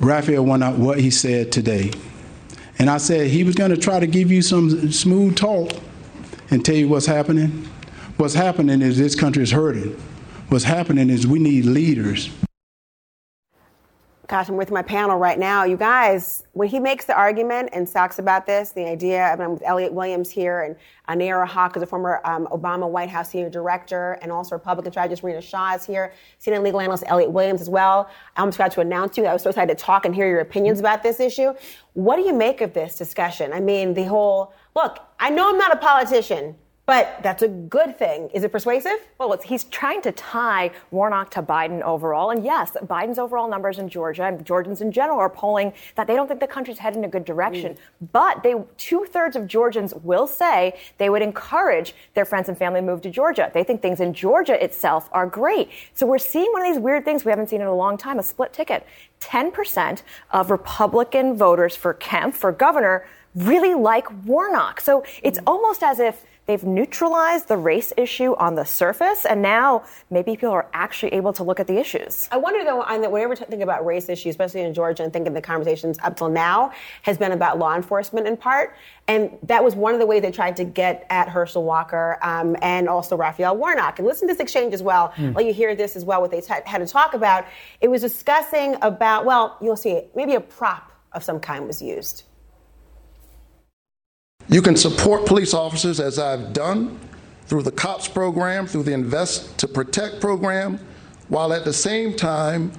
Raphael 0.00 0.46
Warnock, 0.46 0.78
what 0.78 0.98
he 0.98 1.10
said 1.10 1.52
today. 1.52 1.92
And 2.78 2.90
I 2.90 2.98
said 2.98 3.28
he 3.28 3.44
was 3.44 3.54
going 3.54 3.70
to 3.70 3.76
try 3.76 4.00
to 4.00 4.06
give 4.06 4.30
you 4.30 4.42
some 4.42 4.92
smooth 4.92 5.36
talk 5.36 5.72
and 6.50 6.64
tell 6.64 6.76
you 6.76 6.88
what's 6.88 7.06
happening. 7.06 7.68
What's 8.16 8.34
happening 8.34 8.82
is 8.82 8.98
this 8.98 9.14
country 9.14 9.42
is 9.42 9.50
hurting. 9.50 9.92
What's 10.48 10.64
happening 10.64 11.10
is 11.10 11.26
we 11.26 11.38
need 11.38 11.64
leaders 11.64 12.30
gosh, 14.28 14.48
I'm 14.48 14.56
with 14.56 14.72
my 14.72 14.82
panel 14.82 15.18
right 15.18 15.38
now. 15.38 15.64
You 15.64 15.76
guys, 15.76 16.42
when 16.52 16.68
he 16.68 16.80
makes 16.80 17.04
the 17.04 17.14
argument 17.14 17.70
and 17.72 17.86
talks 17.86 18.18
about 18.18 18.44
this, 18.44 18.72
the 18.72 18.84
idea, 18.84 19.22
I 19.22 19.36
mean, 19.36 19.50
with 19.50 19.62
Elliot 19.62 19.92
Williams 19.92 20.30
here 20.30 20.62
and 20.62 21.20
Nayyera 21.20 21.46
Haq 21.46 21.76
is 21.76 21.82
a 21.82 21.86
former 21.86 22.20
um, 22.24 22.48
Obama 22.50 22.88
White 22.90 23.08
House 23.08 23.30
senior 23.30 23.48
director 23.48 24.18
and 24.22 24.32
also 24.32 24.56
Republican 24.56 24.90
strategist 24.90 25.22
Rina 25.22 25.40
Shah 25.40 25.74
is 25.74 25.84
here, 25.84 26.12
CNN 26.44 26.64
legal 26.64 26.80
analyst 26.80 27.04
Elliot 27.06 27.30
Williams 27.30 27.60
as 27.60 27.70
well. 27.70 28.10
I 28.36 28.40
almost 28.40 28.56
forgot 28.56 28.72
to 28.72 28.80
announce 28.80 29.16
you. 29.16 29.26
I 29.26 29.32
was 29.32 29.42
so 29.42 29.50
excited 29.50 29.78
to 29.78 29.84
talk 29.84 30.04
and 30.04 30.14
hear 30.14 30.28
your 30.28 30.40
opinions 30.40 30.80
about 30.80 31.04
this 31.04 31.20
issue. 31.20 31.54
What 31.92 32.16
do 32.16 32.22
you 32.22 32.34
make 32.34 32.60
of 32.60 32.72
this 32.72 32.96
discussion? 32.96 33.52
I 33.52 33.60
mean, 33.60 33.94
the 33.94 34.04
whole, 34.04 34.52
look, 34.74 34.98
I 35.20 35.30
know 35.30 35.48
I'm 35.50 35.58
not 35.58 35.72
a 35.72 35.78
politician, 35.78 36.56
but 36.86 37.18
that's 37.20 37.42
a 37.42 37.48
good 37.48 37.98
thing. 37.98 38.30
Is 38.32 38.44
it 38.44 38.52
persuasive? 38.52 38.98
Well, 39.18 39.36
he's 39.44 39.64
trying 39.64 40.02
to 40.02 40.12
tie 40.12 40.70
Warnock 40.92 41.32
to 41.32 41.42
Biden 41.42 41.82
overall. 41.82 42.30
And 42.30 42.44
yes, 42.44 42.76
Biden's 42.84 43.18
overall 43.18 43.48
numbers 43.48 43.80
in 43.80 43.88
Georgia 43.88 44.24
and 44.24 44.46
Georgians 44.46 44.80
in 44.80 44.92
general 44.92 45.18
are 45.18 45.28
polling 45.28 45.72
that 45.96 46.06
they 46.06 46.14
don't 46.14 46.28
think 46.28 46.38
the 46.38 46.46
country's 46.46 46.78
headed 46.78 46.98
in 46.98 47.04
a 47.04 47.08
good 47.08 47.24
direction. 47.24 47.74
Mm. 47.74 48.08
But 48.12 48.42
they 48.44 48.54
two 48.76 49.04
thirds 49.04 49.34
of 49.34 49.48
Georgians 49.48 49.94
will 49.94 50.28
say 50.28 50.78
they 50.98 51.10
would 51.10 51.22
encourage 51.22 51.92
their 52.14 52.24
friends 52.24 52.48
and 52.48 52.56
family 52.56 52.80
to 52.80 52.86
move 52.86 53.02
to 53.02 53.10
Georgia. 53.10 53.50
They 53.52 53.64
think 53.64 53.82
things 53.82 53.98
in 53.98 54.14
Georgia 54.14 54.62
itself 54.62 55.08
are 55.10 55.26
great. 55.26 55.70
So 55.94 56.06
we're 56.06 56.18
seeing 56.18 56.50
one 56.52 56.62
of 56.64 56.72
these 56.72 56.80
weird 56.80 57.04
things 57.04 57.24
we 57.24 57.30
haven't 57.30 57.50
seen 57.50 57.60
in 57.60 57.66
a 57.66 57.74
long 57.74 57.98
time, 57.98 58.20
a 58.20 58.22
split 58.22 58.52
ticket. 58.52 58.86
10% 59.20 60.02
of 60.30 60.52
Republican 60.52 61.36
voters 61.36 61.74
for 61.74 61.94
Kemp, 61.94 62.34
for 62.34 62.52
governor, 62.52 63.06
really 63.34 63.74
like 63.74 64.06
Warnock. 64.24 64.80
So 64.80 65.04
it's 65.22 65.40
mm. 65.40 65.44
almost 65.48 65.82
as 65.82 65.98
if 65.98 66.24
they've 66.46 66.64
neutralized 66.64 67.48
the 67.48 67.56
race 67.56 67.92
issue 67.96 68.34
on 68.36 68.54
the 68.54 68.64
surface, 68.64 69.24
and 69.24 69.42
now 69.42 69.84
maybe 70.10 70.32
people 70.32 70.50
are 70.50 70.68
actually 70.72 71.12
able 71.12 71.32
to 71.34 71.42
look 71.42 71.60
at 71.60 71.66
the 71.66 71.78
issues. 71.78 72.28
I 72.32 72.36
wonder 72.36 72.64
though, 72.64 72.82
I 72.82 72.98
whenever 72.98 73.32
I 73.32 73.36
think 73.36 73.62
about 73.62 73.84
race 73.84 74.08
issues, 74.08 74.30
especially 74.30 74.62
in 74.62 74.72
Georgia, 74.74 75.02
and 75.02 75.12
thinking 75.12 75.34
the 75.34 75.42
conversations 75.42 75.98
up 76.02 76.16
till 76.16 76.28
now 76.28 76.72
has 77.02 77.18
been 77.18 77.32
about 77.32 77.58
law 77.58 77.74
enforcement 77.74 78.26
in 78.26 78.36
part, 78.36 78.74
and 79.08 79.36
that 79.42 79.62
was 79.62 79.74
one 79.74 79.94
of 79.94 80.00
the 80.00 80.06
ways 80.06 80.22
they 80.22 80.32
tried 80.32 80.56
to 80.56 80.64
get 80.64 81.06
at 81.10 81.28
Herschel 81.28 81.64
Walker 81.64 82.18
um, 82.22 82.56
and 82.62 82.88
also 82.88 83.16
Raphael 83.16 83.56
Warnock. 83.56 83.98
And 83.98 84.06
listen 84.06 84.28
to 84.28 84.34
this 84.34 84.40
exchange 84.40 84.74
as 84.74 84.82
well. 84.82 85.12
Mm. 85.16 85.34
Well, 85.34 85.44
you 85.44 85.52
hear 85.52 85.74
this 85.74 85.96
as 85.96 86.04
well. 86.04 86.20
What 86.20 86.30
they 86.30 86.40
t- 86.40 86.54
had 86.64 86.78
to 86.78 86.86
talk 86.86 87.14
about, 87.14 87.46
it 87.80 87.88
was 87.88 88.00
discussing 88.00 88.76
about 88.82 89.24
well, 89.24 89.56
you'll 89.60 89.76
see, 89.76 90.02
maybe 90.14 90.34
a 90.34 90.40
prop 90.40 90.92
of 91.12 91.24
some 91.24 91.40
kind 91.40 91.66
was 91.66 91.80
used. 91.80 92.24
You 94.48 94.62
can 94.62 94.76
support 94.76 95.26
police 95.26 95.54
officers 95.54 95.98
as 95.98 96.20
I've 96.20 96.52
done 96.52 97.00
through 97.46 97.62
the 97.62 97.72
COPS 97.72 98.08
program, 98.08 98.66
through 98.66 98.84
the 98.84 98.92
Invest 98.92 99.58
to 99.58 99.66
Protect 99.66 100.20
program, 100.20 100.78
while 101.28 101.52
at 101.52 101.64
the 101.64 101.72
same 101.72 102.14
time 102.14 102.70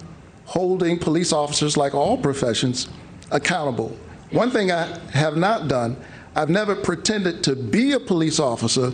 holding 0.46 0.98
police 0.98 1.34
officers, 1.34 1.76
like 1.76 1.94
all 1.94 2.18
professions, 2.18 2.88
accountable. 3.32 3.98
One 4.32 4.50
thing 4.50 4.72
I 4.72 4.98
have 5.10 5.36
not 5.36 5.68
done, 5.68 5.98
I've 6.36 6.50
never 6.50 6.74
pretended 6.74 7.44
to 7.44 7.56
be 7.56 7.94
a 7.94 8.00
police 8.00 8.40
officer. 8.40 8.88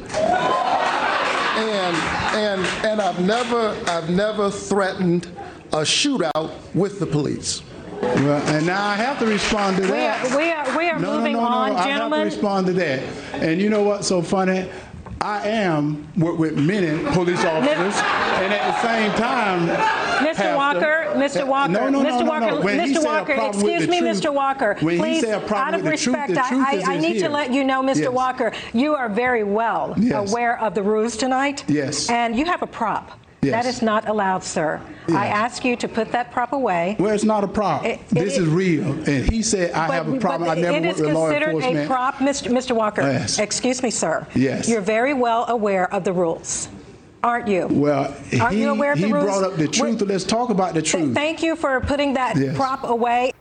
and, 1.54 1.96
and, 2.36 2.66
and 2.86 3.02
I've, 3.02 3.20
never, 3.20 3.78
I've 3.88 4.10
never 4.10 4.50
threatened 4.50 5.28
a 5.74 5.82
shootout 5.82 6.52
with 6.74 7.00
the 7.00 7.06
police. 7.06 7.62
Well, 8.04 8.42
and 8.48 8.66
now 8.66 8.86
I 8.86 8.96
have 8.96 9.20
to 9.20 9.26
respond 9.26 9.78
to 9.78 9.84
that. 9.84 10.24
We 10.24 10.32
are, 10.32 10.38
we 10.38 10.52
are, 10.52 10.78
we 10.78 10.90
are 10.90 11.00
no, 11.00 11.18
moving 11.18 11.34
no, 11.34 11.40
no, 11.42 11.46
on, 11.46 11.74
no. 11.74 11.84
gentlemen. 11.84 12.20
I 12.20 12.24
have 12.24 12.32
to 12.32 12.36
respond 12.36 12.68
to 12.68 12.74
that. 12.74 13.00
And 13.34 13.62
you 13.62 13.70
know 13.70 13.84
what's 13.84 14.08
so 14.08 14.22
funny? 14.22 14.70
I 15.24 15.48
am 15.48 16.06
with, 16.18 16.36
with 16.36 16.58
many 16.58 17.02
police 17.14 17.46
officers, 17.46 17.96
and 17.96 18.54
at 18.54 18.68
the 18.68 18.82
same 18.82 19.10
time, 19.12 19.70
Mr. 20.20 20.36
Pastor, 20.36 20.56
Walker, 20.58 21.06
Mr. 21.16 21.48
Walker, 21.48 21.72
no, 21.72 21.90
no, 21.90 22.04
Mr. 22.04 22.20
no, 22.20 22.26
Walker, 22.26 22.46
no, 22.48 22.62
Mr. 22.62 23.06
Walker, 23.06 23.34
excuse 23.34 23.88
me, 23.88 24.00
truth, 24.00 24.22
Mr. 24.22 24.34
Walker, 24.34 24.76
please, 24.76 25.24
out 25.24 25.74
of 25.74 25.86
respect, 25.86 26.34
truth, 26.34 26.42
I, 26.42 26.84
I, 26.86 26.94
I 26.96 26.98
need 26.98 27.16
here. 27.16 27.28
to 27.28 27.34
let 27.34 27.54
you 27.54 27.64
know, 27.64 27.82
Mr. 27.82 28.02
Yes. 28.02 28.10
Walker, 28.10 28.52
you 28.74 28.96
are 28.96 29.08
very 29.08 29.46
well 29.46 29.94
yes. 29.98 30.30
aware 30.30 30.60
of 30.60 30.76
the 30.76 30.84
rules 30.84 31.16
tonight. 31.16 31.64
Yes. 31.70 32.10
And 32.10 32.38
you 32.38 32.44
have 32.44 32.62
a 32.62 32.68
prop. 32.68 33.18
Yes. 33.44 33.64
That 33.64 33.70
is 33.70 33.82
not 33.82 34.08
allowed, 34.08 34.44
sir. 34.44 34.82
Yes. 35.08 35.18
I 35.18 35.28
ask 35.28 35.66
you 35.66 35.76
to 35.76 35.88
put 35.88 36.12
that 36.12 36.32
prop 36.32 36.54
away. 36.54 36.96
Well, 37.00 37.14
it's 37.14 37.24
not 37.24 37.44
a 37.44 37.48
prop. 37.48 37.84
It, 37.84 38.08
this 38.10 38.38
it, 38.38 38.44
is 38.44 38.48
real. 38.48 38.92
And 39.08 39.30
he 39.30 39.42
said, 39.42 39.72
I 39.72 39.88
but, 39.88 39.94
have 39.94 40.08
a 40.14 40.20
problem. 40.20 40.50
I 40.50 40.56
never 40.56 40.88
worked 40.88 41.00
with 41.00 41.12
law 41.12 41.30
enforcement. 41.30 41.34
It 41.34 41.58
is 41.58 41.64
considered 41.64 41.84
a 41.84 41.88
prop, 41.88 42.16
Mr. 42.16 42.52
Mr. 42.52 42.76
Walker. 42.76 43.02
Yes. 43.02 43.40
Excuse 43.40 43.84
me, 43.84 43.90
sir. 43.90 44.26
Yes. 44.34 44.70
You're 44.70 44.82
very 44.82 45.14
well 45.14 45.46
aware 45.50 45.94
of 45.94 46.04
the 46.04 46.14
rules. 46.14 46.70
Aren't 47.24 47.48
you? 47.48 47.68
Well, 47.70 48.14
Aren't 48.40 48.54
he, 48.54 48.62
you 48.62 48.72
aware 48.72 48.94
of 48.94 49.00
the 49.00 49.08
he 49.08 49.14
rules? 49.14 49.26
brought 49.26 49.44
up 49.44 49.56
the 49.56 49.68
truth. 49.68 50.02
We're, 50.02 50.08
Let's 50.08 50.26
talk 50.26 50.50
about 50.50 50.74
the 50.74 50.82
truth. 50.82 51.04
Th- 51.06 51.14
thank 51.14 51.42
you 51.42 51.56
for 51.56 51.80
putting 51.82 52.14
that 52.16 52.36
Yes. 52.38 52.56
prop 52.56 52.84
away. 52.84 53.32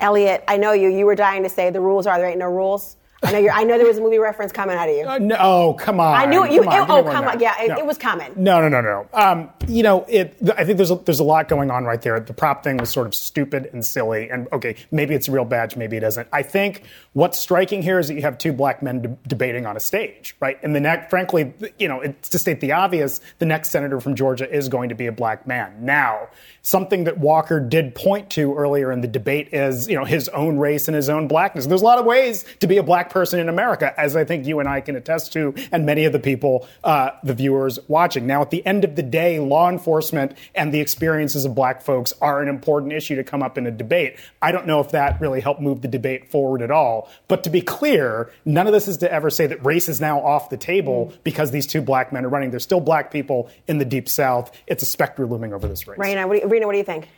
Elliot, 0.00 0.44
I 0.46 0.56
know 0.56 0.72
you. 0.72 0.88
You 0.88 1.06
were 1.06 1.16
dying 1.16 1.42
to 1.42 1.48
say 1.48 1.70
the 1.70 1.80
rules 1.80 2.06
are 2.06 2.18
there 2.18 2.28
ain't 2.28 2.38
no 2.38 2.46
rules. 2.46 2.96
I 3.22 3.32
know 3.32 3.38
you're, 3.38 3.52
I 3.52 3.64
know 3.64 3.76
there 3.76 3.86
was 3.86 3.98
a 3.98 4.00
movie 4.00 4.18
reference 4.18 4.50
coming 4.50 4.76
out 4.76 4.88
of 4.88 4.94
you. 4.96 5.04
Uh, 5.04 5.18
no, 5.18 5.36
oh, 5.38 5.74
come 5.74 6.00
on. 6.00 6.14
I 6.14 6.24
knew 6.24 6.42
it. 6.44 6.52
You. 6.52 6.62
Come 6.62 6.68
on, 6.68 6.74
it- 6.74 6.78
give 6.80 6.88
me 6.88 6.94
oh, 6.94 7.02
one 7.02 7.12
come 7.12 7.28
on. 7.28 7.40
Yeah, 7.40 7.62
it, 7.62 7.68
No. 7.68 7.76
it 7.78 7.86
was 7.86 7.98
coming. 7.98 8.32
No, 8.36 8.60
no, 8.62 8.68
no, 8.68 8.80
no. 8.80 9.08
Um, 9.12 9.50
you 9.68 9.82
know, 9.82 10.06
it. 10.08 10.36
I 10.56 10.64
think 10.64 10.78
there's 10.78 10.90
a, 10.90 10.94
there's 10.96 11.20
a 11.20 11.24
lot 11.24 11.46
going 11.48 11.70
on 11.70 11.84
right 11.84 12.00
there. 12.00 12.18
The 12.18 12.32
prop 12.32 12.64
thing 12.64 12.78
was 12.78 12.88
sort 12.88 13.06
of 13.06 13.14
stupid 13.14 13.68
and 13.72 13.84
silly, 13.84 14.30
and 14.30 14.48
okay, 14.52 14.76
maybe 14.90 15.14
it's 15.14 15.28
a 15.28 15.32
real 15.32 15.44
badge, 15.44 15.76
maybe 15.76 15.98
it 15.98 16.02
isn't. 16.02 16.28
I 16.32 16.42
think 16.42 16.84
what's 17.12 17.38
striking 17.38 17.82
here 17.82 17.98
is 17.98 18.08
that 18.08 18.14
you 18.14 18.22
have 18.22 18.38
two 18.38 18.52
black 18.54 18.82
men 18.82 19.02
de- 19.02 19.18
debating 19.28 19.66
on 19.66 19.76
a 19.76 19.80
stage, 19.80 20.34
right? 20.40 20.58
And 20.62 20.74
the 20.74 20.80
next, 20.80 21.10
frankly, 21.10 21.52
you 21.78 21.88
know, 21.88 22.00
it's 22.00 22.30
to 22.30 22.38
state 22.38 22.60
the 22.60 22.72
obvious, 22.72 23.20
the 23.38 23.46
next 23.46 23.68
senator 23.68 24.00
from 24.00 24.14
Georgia 24.14 24.50
is 24.50 24.68
going 24.70 24.88
to 24.88 24.94
be 24.94 25.06
a 25.06 25.12
black 25.12 25.46
man. 25.46 25.74
Now, 25.84 26.28
something 26.62 27.04
that 27.04 27.18
Walker 27.18 27.60
did 27.60 27.94
point 27.94 28.30
to 28.30 28.54
earlier 28.54 28.90
in 28.92 29.02
the 29.02 29.08
debate 29.08 29.48
is, 29.52 29.88
you 29.88 29.96
know, 29.96 30.04
his 30.04 30.28
own 30.30 30.58
race 30.58 30.88
and 30.88 30.94
his 30.94 31.08
own 31.10 31.28
blackness. 31.28 31.66
There's 31.66 31.82
a 31.82 31.84
lot 31.84 31.98
of 31.98 32.06
ways 32.06 32.44
to 32.60 32.66
be 32.66 32.78
a 32.78 32.82
black 32.82 33.09
person 33.10 33.38
in 33.38 33.48
America, 33.48 33.92
as 33.98 34.16
I 34.16 34.24
think 34.24 34.46
you 34.46 34.60
and 34.60 34.68
I 34.68 34.80
can 34.80 34.96
attest 34.96 35.32
to, 35.34 35.54
and 35.70 35.84
many 35.84 36.04
of 36.04 36.12
the 36.12 36.18
people, 36.18 36.66
uh, 36.84 37.10
the 37.22 37.34
viewers 37.34 37.78
watching. 37.88 38.26
Now, 38.26 38.40
at 38.42 38.50
the 38.50 38.64
end 38.64 38.84
of 38.84 38.96
the 38.96 39.02
day, 39.02 39.38
law 39.38 39.68
enforcement 39.68 40.36
and 40.54 40.72
the 40.72 40.80
experiences 40.80 41.44
of 41.44 41.54
black 41.54 41.82
folks 41.82 42.12
are 42.20 42.40
an 42.40 42.48
important 42.48 42.92
issue 42.92 43.16
to 43.16 43.24
come 43.24 43.42
up 43.42 43.58
in 43.58 43.66
a 43.66 43.70
debate. 43.70 44.16
I 44.40 44.52
don't 44.52 44.66
know 44.66 44.80
if 44.80 44.90
that 44.92 45.20
really 45.20 45.40
helped 45.40 45.60
move 45.60 45.82
the 45.82 45.88
debate 45.88 46.30
forward 46.30 46.62
at 46.62 46.70
all. 46.70 47.10
But 47.28 47.44
to 47.44 47.50
be 47.50 47.60
clear, 47.60 48.30
none 48.44 48.66
of 48.66 48.72
this 48.72 48.88
is 48.88 48.98
to 48.98 49.12
ever 49.12 49.30
say 49.30 49.46
that 49.46 49.64
race 49.64 49.88
is 49.88 50.00
now 50.00 50.20
off 50.20 50.50
the 50.50 50.56
table 50.56 51.12
because 51.24 51.50
these 51.50 51.66
two 51.66 51.82
black 51.82 52.12
men 52.12 52.24
are 52.24 52.28
running. 52.28 52.50
There's 52.50 52.62
still 52.62 52.80
black 52.80 53.10
people 53.10 53.50
in 53.66 53.78
the 53.78 53.84
deep 53.84 54.08
south. 54.08 54.56
It's 54.66 54.82
a 54.82 54.86
specter 54.86 55.26
looming 55.26 55.52
over 55.52 55.68
this 55.68 55.86
race. 55.86 55.98
Raina, 55.98 56.26
what 56.26 56.34
do 56.34 56.40
you, 56.40 56.48
Rena, 56.48 56.66
what 56.66 56.72
do 56.72 56.78
you 56.78 56.84
think? 56.84 57.08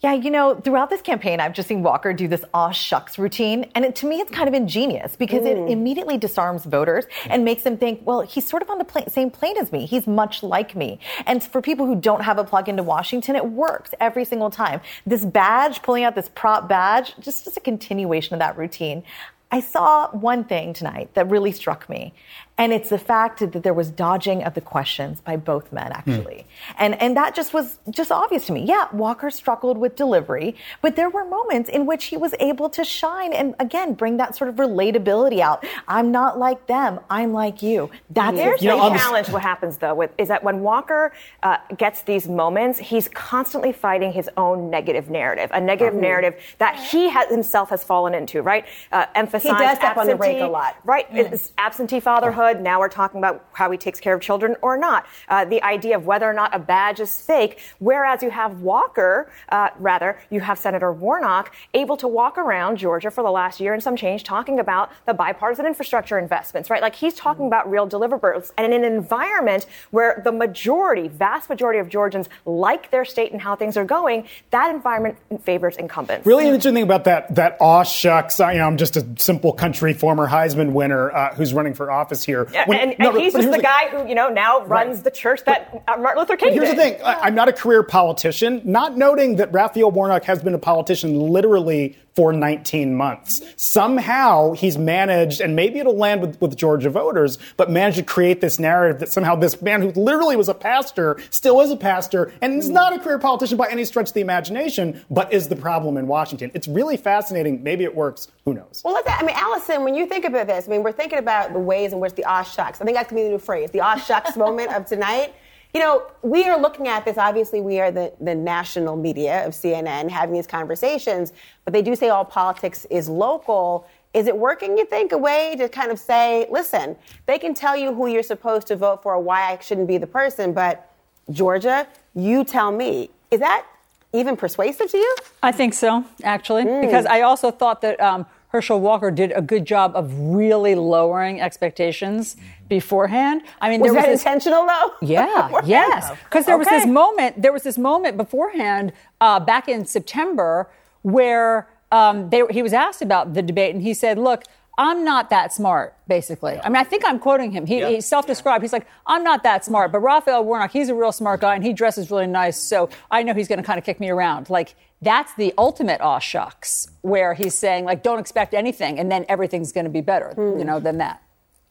Yeah, 0.00 0.12
you 0.12 0.30
know, 0.30 0.54
throughout 0.54 0.90
this 0.90 1.02
campaign, 1.02 1.40
I've 1.40 1.52
just 1.52 1.68
seen 1.68 1.82
Walker 1.82 2.12
do 2.12 2.28
this 2.28 2.44
aw 2.54 2.70
shucks 2.70 3.18
routine. 3.18 3.68
And 3.74 3.84
it, 3.84 3.96
to 3.96 4.06
me, 4.06 4.20
it's 4.20 4.30
kind 4.30 4.46
of 4.46 4.54
ingenious 4.54 5.16
because 5.16 5.44
it 5.44 5.56
mm. 5.56 5.70
immediately 5.70 6.16
disarms 6.16 6.64
voters 6.64 7.04
and 7.28 7.44
makes 7.44 7.62
them 7.62 7.76
think, 7.76 8.02
well, 8.04 8.20
he's 8.20 8.48
sort 8.48 8.62
of 8.62 8.70
on 8.70 8.78
the 8.78 9.04
same 9.08 9.28
plane 9.28 9.56
as 9.58 9.72
me. 9.72 9.86
He's 9.86 10.06
much 10.06 10.44
like 10.44 10.76
me. 10.76 11.00
And 11.26 11.42
for 11.42 11.60
people 11.60 11.84
who 11.84 11.96
don't 11.96 12.22
have 12.22 12.38
a 12.38 12.44
plug 12.44 12.68
into 12.68 12.84
Washington, 12.84 13.34
it 13.34 13.44
works 13.44 13.90
every 13.98 14.24
single 14.24 14.50
time. 14.50 14.80
This 15.04 15.24
badge, 15.24 15.82
pulling 15.82 16.04
out 16.04 16.14
this 16.14 16.28
prop 16.32 16.68
badge, 16.68 17.14
just, 17.18 17.44
just 17.44 17.56
a 17.56 17.60
continuation 17.60 18.34
of 18.34 18.38
that 18.38 18.56
routine. 18.56 19.02
I 19.50 19.60
saw 19.60 20.10
one 20.10 20.44
thing 20.44 20.74
tonight 20.74 21.14
that 21.14 21.28
really 21.28 21.52
struck 21.52 21.88
me, 21.88 22.12
and 22.58 22.72
it's 22.72 22.90
the 22.90 22.98
fact 22.98 23.38
that 23.38 23.62
there 23.62 23.72
was 23.72 23.90
dodging 23.90 24.42
of 24.42 24.54
the 24.54 24.60
questions 24.60 25.20
by 25.20 25.36
both 25.36 25.72
men, 25.72 25.92
actually. 25.92 26.44
And, 26.78 27.00
and 27.00 27.16
that 27.16 27.34
just 27.36 27.54
was 27.54 27.78
just 27.88 28.10
obvious 28.10 28.46
to 28.46 28.52
me. 28.52 28.64
Yeah, 28.64 28.88
Walker 28.92 29.30
struggled 29.30 29.78
with 29.78 29.94
delivery, 29.94 30.56
but 30.82 30.96
there 30.96 31.08
were 31.08 31.24
moments 31.24 31.70
in 31.70 31.86
which 31.86 32.06
he 32.06 32.16
was 32.16 32.34
able 32.40 32.68
to 32.70 32.82
shine 32.84 33.32
and, 33.32 33.54
again, 33.60 33.94
bring 33.94 34.16
that 34.16 34.34
sort 34.34 34.50
of 34.50 34.56
relatability 34.56 35.38
out. 35.38 35.64
I'm 35.86 36.10
not 36.10 36.38
like 36.38 36.66
them. 36.66 36.98
I'm 37.08 37.32
like 37.32 37.62
you. 37.62 37.90
That's 38.10 38.36
There's 38.36 38.60
the 38.60 38.66
the 38.70 38.72
challenge. 38.98 39.28
What 39.28 39.42
happens 39.42 39.76
though 39.76 39.94
with, 39.94 40.10
is 40.18 40.26
that 40.28 40.42
when 40.42 40.60
Walker 40.60 41.12
uh, 41.44 41.58
gets 41.76 42.02
these 42.02 42.26
moments, 42.28 42.78
he's 42.80 43.06
constantly 43.08 43.72
fighting 43.72 44.10
his 44.12 44.28
own 44.36 44.68
negative 44.68 45.08
narrative, 45.10 45.50
a 45.52 45.60
negative 45.60 45.94
narrative 45.94 46.34
that 46.58 46.74
he 46.76 47.08
has, 47.08 47.30
himself 47.30 47.70
has 47.70 47.84
fallen 47.84 48.14
into. 48.14 48.42
Right? 48.42 48.64
Uh, 48.90 49.06
emphasize 49.14 49.52
He 49.52 49.64
does 49.64 49.78
step 49.78 49.96
on 49.96 50.06
the 50.06 50.16
rake 50.16 50.36
absentee- 50.36 50.48
a 50.48 50.48
lot. 50.48 50.76
Right? 50.84 51.06
It's 51.12 51.52
absentee 51.56 52.00
fatherhood. 52.00 52.47
Now 52.54 52.80
we're 52.80 52.88
talking 52.88 53.18
about 53.18 53.44
how 53.52 53.70
he 53.70 53.78
takes 53.78 54.00
care 54.00 54.14
of 54.14 54.20
children 54.20 54.56
or 54.62 54.76
not. 54.76 55.06
Uh, 55.28 55.44
the 55.44 55.62
idea 55.62 55.96
of 55.96 56.06
whether 56.06 56.28
or 56.28 56.32
not 56.32 56.54
a 56.54 56.58
badge 56.58 57.00
is 57.00 57.20
fake. 57.20 57.60
Whereas 57.78 58.22
you 58.22 58.30
have 58.30 58.60
Walker, 58.60 59.30
uh, 59.48 59.70
rather, 59.78 60.18
you 60.30 60.40
have 60.40 60.58
Senator 60.58 60.92
Warnock 60.92 61.54
able 61.74 61.96
to 61.98 62.08
walk 62.08 62.38
around 62.38 62.76
Georgia 62.76 63.10
for 63.10 63.22
the 63.22 63.30
last 63.30 63.60
year 63.60 63.74
and 63.74 63.82
some 63.82 63.96
change 63.96 64.24
talking 64.24 64.58
about 64.58 64.90
the 65.06 65.14
bipartisan 65.14 65.66
infrastructure 65.66 66.18
investments, 66.18 66.70
right? 66.70 66.82
Like 66.82 66.94
he's 66.94 67.14
talking 67.14 67.46
about 67.46 67.70
real 67.70 67.88
deliverables. 67.88 68.52
And 68.56 68.72
in 68.72 68.84
an 68.84 68.92
environment 68.92 69.66
where 69.90 70.20
the 70.24 70.32
majority, 70.32 71.08
vast 71.08 71.48
majority 71.48 71.78
of 71.78 71.88
Georgians 71.88 72.28
like 72.44 72.90
their 72.90 73.04
state 73.04 73.32
and 73.32 73.40
how 73.40 73.56
things 73.56 73.76
are 73.76 73.84
going, 73.84 74.26
that 74.50 74.74
environment 74.74 75.16
favors 75.42 75.76
incumbents. 75.76 76.26
Really 76.26 76.44
interesting 76.46 76.74
thing 76.74 76.82
about 76.82 77.04
that 77.04 77.34
that 77.34 77.56
aw 77.60 77.82
shucks, 77.82 78.40
I, 78.40 78.52
you 78.52 78.58
know, 78.58 78.66
I'm 78.66 78.76
just 78.76 78.96
a 78.96 79.06
simple 79.18 79.52
country 79.52 79.92
former 79.92 80.28
Heisman 80.28 80.72
winner 80.72 81.10
uh, 81.10 81.34
who's 81.34 81.52
running 81.52 81.74
for 81.74 81.90
office 81.90 82.24
here. 82.24 82.37
Yeah, 82.52 82.66
When- 82.66 82.78
and, 82.78 82.94
no, 82.98 83.06
and 83.06 83.14
but- 83.14 83.22
he's 83.22 83.32
just 83.32 83.44
here's 83.44 83.56
the 83.56 83.62
guy 83.62 83.88
who, 83.88 84.08
you 84.08 84.14
know, 84.14 84.28
now 84.28 84.64
runs 84.64 85.02
the 85.02 85.10
church 85.10 85.40
that 85.46 85.82
uh, 85.88 85.96
Martin 85.96 86.18
Luther 86.20 86.36
King 86.36 86.52
here's 86.52 86.68
did. 86.70 86.78
the 86.78 86.82
thing 86.82 87.02
I, 87.04 87.14
I'm 87.20 87.34
not 87.34 87.48
a 87.48 87.52
career 87.52 87.82
politician, 87.82 88.60
not 88.64 88.96
noting 88.96 89.36
that 89.36 89.52
Raphael 89.52 89.90
Warnock 89.90 90.24
has 90.24 90.42
been 90.42 90.54
a 90.54 90.58
politician 90.58 91.18
literally 91.18 91.96
for 92.18 92.32
19 92.32 92.96
months. 92.96 93.40
Somehow 93.54 94.50
he's 94.50 94.76
managed, 94.76 95.40
and 95.40 95.54
maybe 95.54 95.78
it'll 95.78 95.96
land 95.96 96.20
with, 96.20 96.40
with 96.40 96.56
Georgia 96.56 96.90
voters, 96.90 97.38
but 97.56 97.70
managed 97.70 97.96
to 97.98 98.02
create 98.02 98.40
this 98.40 98.58
narrative 98.58 98.98
that 98.98 99.08
somehow 99.08 99.36
this 99.36 99.62
man 99.62 99.80
who 99.80 99.92
literally 99.92 100.34
was 100.34 100.48
a 100.48 100.54
pastor 100.54 101.16
still 101.30 101.60
is 101.60 101.70
a 101.70 101.76
pastor 101.76 102.32
and 102.42 102.54
is 102.54 102.70
not 102.70 102.92
a 102.92 102.98
career 102.98 103.20
politician 103.20 103.56
by 103.56 103.68
any 103.68 103.84
stretch 103.84 104.08
of 104.08 104.14
the 104.14 104.20
imagination, 104.20 105.00
but 105.08 105.32
is 105.32 105.46
the 105.46 105.54
problem 105.54 105.96
in 105.96 106.08
Washington. 106.08 106.50
It's 106.54 106.66
really 106.66 106.96
fascinating. 106.96 107.62
Maybe 107.62 107.84
it 107.84 107.94
works. 107.94 108.26
Who 108.44 108.52
knows? 108.52 108.82
Well, 108.84 108.94
let's, 108.94 109.08
I 109.08 109.22
mean, 109.22 109.36
Alisyn, 109.36 109.84
when 109.84 109.94
you 109.94 110.04
think 110.08 110.24
about 110.24 110.48
this, 110.48 110.66
I 110.66 110.72
mean, 110.72 110.82
we're 110.82 110.90
thinking 110.90 111.20
about 111.20 111.52
the 111.52 111.60
ways 111.60 111.92
in 111.92 112.00
which 112.00 112.14
the 112.14 112.24
aw 112.24 112.42
shucks, 112.42 112.80
I 112.80 112.84
think 112.84 112.96
that's 112.96 113.12
going 113.12 113.22
to 113.22 113.26
be 113.26 113.28
the 113.28 113.34
new 113.34 113.38
phrase, 113.38 113.70
the 113.70 113.80
aw 113.80 113.94
shucks 113.94 114.36
moment 114.36 114.72
of 114.72 114.86
tonight. 114.86 115.34
You 115.74 115.80
know, 115.80 116.06
we 116.22 116.44
are 116.44 116.58
looking 116.58 116.88
at 116.88 117.04
this. 117.04 117.18
Obviously, 117.18 117.60
we 117.60 117.78
are 117.78 117.90
the, 117.90 118.12
the 118.20 118.34
national 118.34 118.96
media 118.96 119.46
of 119.46 119.52
CNN 119.52 120.08
having 120.08 120.34
these 120.34 120.46
conversations, 120.46 121.32
but 121.64 121.72
they 121.74 121.82
do 121.82 121.94
say 121.94 122.08
all 122.08 122.24
politics 122.24 122.86
is 122.90 123.08
local. 123.08 123.86
Is 124.14 124.26
it 124.26 124.36
working, 124.36 124.78
you 124.78 124.86
think, 124.86 125.12
a 125.12 125.18
way 125.18 125.54
to 125.58 125.68
kind 125.68 125.90
of 125.90 125.98
say, 125.98 126.46
listen, 126.50 126.96
they 127.26 127.38
can 127.38 127.52
tell 127.52 127.76
you 127.76 127.92
who 127.94 128.06
you're 128.06 128.22
supposed 128.22 128.66
to 128.68 128.76
vote 128.76 129.02
for 129.02 129.14
or 129.14 129.20
why 129.20 129.52
I 129.52 129.58
shouldn't 129.60 129.86
be 129.88 129.98
the 129.98 130.06
person, 130.06 130.54
but 130.54 130.90
Georgia, 131.30 131.86
you 132.14 132.44
tell 132.44 132.72
me. 132.72 133.10
Is 133.30 133.40
that 133.40 133.66
even 134.14 134.34
persuasive 134.38 134.90
to 134.90 134.96
you? 134.96 135.16
I 135.42 135.52
think 135.52 135.74
so, 135.74 136.02
actually, 136.24 136.62
Hmm. 136.62 136.80
because 136.80 137.04
I 137.04 137.20
also 137.20 137.50
thought 137.50 137.82
that 137.82 138.00
um, 138.00 138.24
Herschel 138.48 138.80
Walker 138.80 139.10
did 139.10 139.32
a 139.34 139.42
good 139.42 139.66
job 139.66 139.92
of 139.94 140.12
really 140.18 140.74
lowering 140.74 141.40
expectations 141.40 142.36
beforehand. 142.68 143.42
I 143.60 143.68
mean, 143.68 143.80
Was 143.80 143.88
there 143.88 143.94
was 143.94 144.04
that 144.04 144.10
this, 144.10 144.20
intentional, 144.22 144.66
though? 144.66 144.92
Yeah, 145.06 145.60
yes. 145.64 146.10
Because 146.24 146.46
there 146.46 146.56
was 146.58 146.68
this 146.68 146.86
moment, 146.86 147.40
there 147.40 147.52
was 147.52 147.62
this 147.62 147.78
moment 147.78 148.16
beforehand, 148.16 148.92
uh, 149.20 149.40
back 149.40 149.68
in 149.68 149.84
September, 149.84 150.70
where 151.02 151.68
um, 151.92 152.30
they, 152.30 152.42
he 152.50 152.62
was 152.62 152.72
asked 152.72 153.02
about 153.02 153.34
the 153.34 153.42
debate, 153.42 153.74
and 153.74 153.82
he 153.82 153.94
said, 153.94 154.18
"Look." 154.18 154.44
I'm 154.78 155.04
not 155.04 155.28
that 155.30 155.52
smart, 155.52 155.96
basically. 156.06 156.58
I 156.62 156.68
mean, 156.68 156.76
I 156.76 156.84
think 156.84 157.02
I'm 157.04 157.18
quoting 157.18 157.50
him. 157.50 157.66
He, 157.66 157.80
Yeah. 157.80 157.88
He's 157.90 158.06
self-described. 158.06 158.62
He's 158.62 158.72
like, 158.72 158.86
I'm 159.06 159.24
not 159.24 159.42
that 159.42 159.64
smart, 159.64 159.90
but 159.90 159.98
Raphael 159.98 160.44
Warnock, 160.44 160.70
he's 160.70 160.88
a 160.88 160.94
real 160.94 161.12
smart 161.12 161.40
guy, 161.40 161.56
and 161.56 161.64
he 161.64 161.72
dresses 161.72 162.10
really 162.10 162.28
nice, 162.28 162.56
so 162.56 162.88
I 163.10 163.24
know 163.24 163.34
he's 163.34 163.48
going 163.48 163.58
to 163.58 163.64
kind 163.64 163.78
of 163.78 163.84
kick 163.84 163.98
me 163.98 164.08
around. 164.08 164.48
Like, 164.48 164.76
that's 165.02 165.34
the 165.34 165.52
ultimate 165.58 166.00
aw 166.00 166.20
shucks, 166.20 166.88
where 167.02 167.34
he's 167.34 167.54
saying, 167.54 167.84
like, 167.84 168.02
don't 168.04 168.20
expect 168.20 168.54
anything, 168.54 168.98
and 168.98 169.10
then 169.10 169.26
everything's 169.28 169.72
going 169.72 169.84
to 169.84 169.90
be 169.90 170.00
better, 170.00 170.32
you 170.36 170.42
hmm. 170.42 170.62
know, 170.62 170.80
than 170.80 170.98
that. 170.98 171.22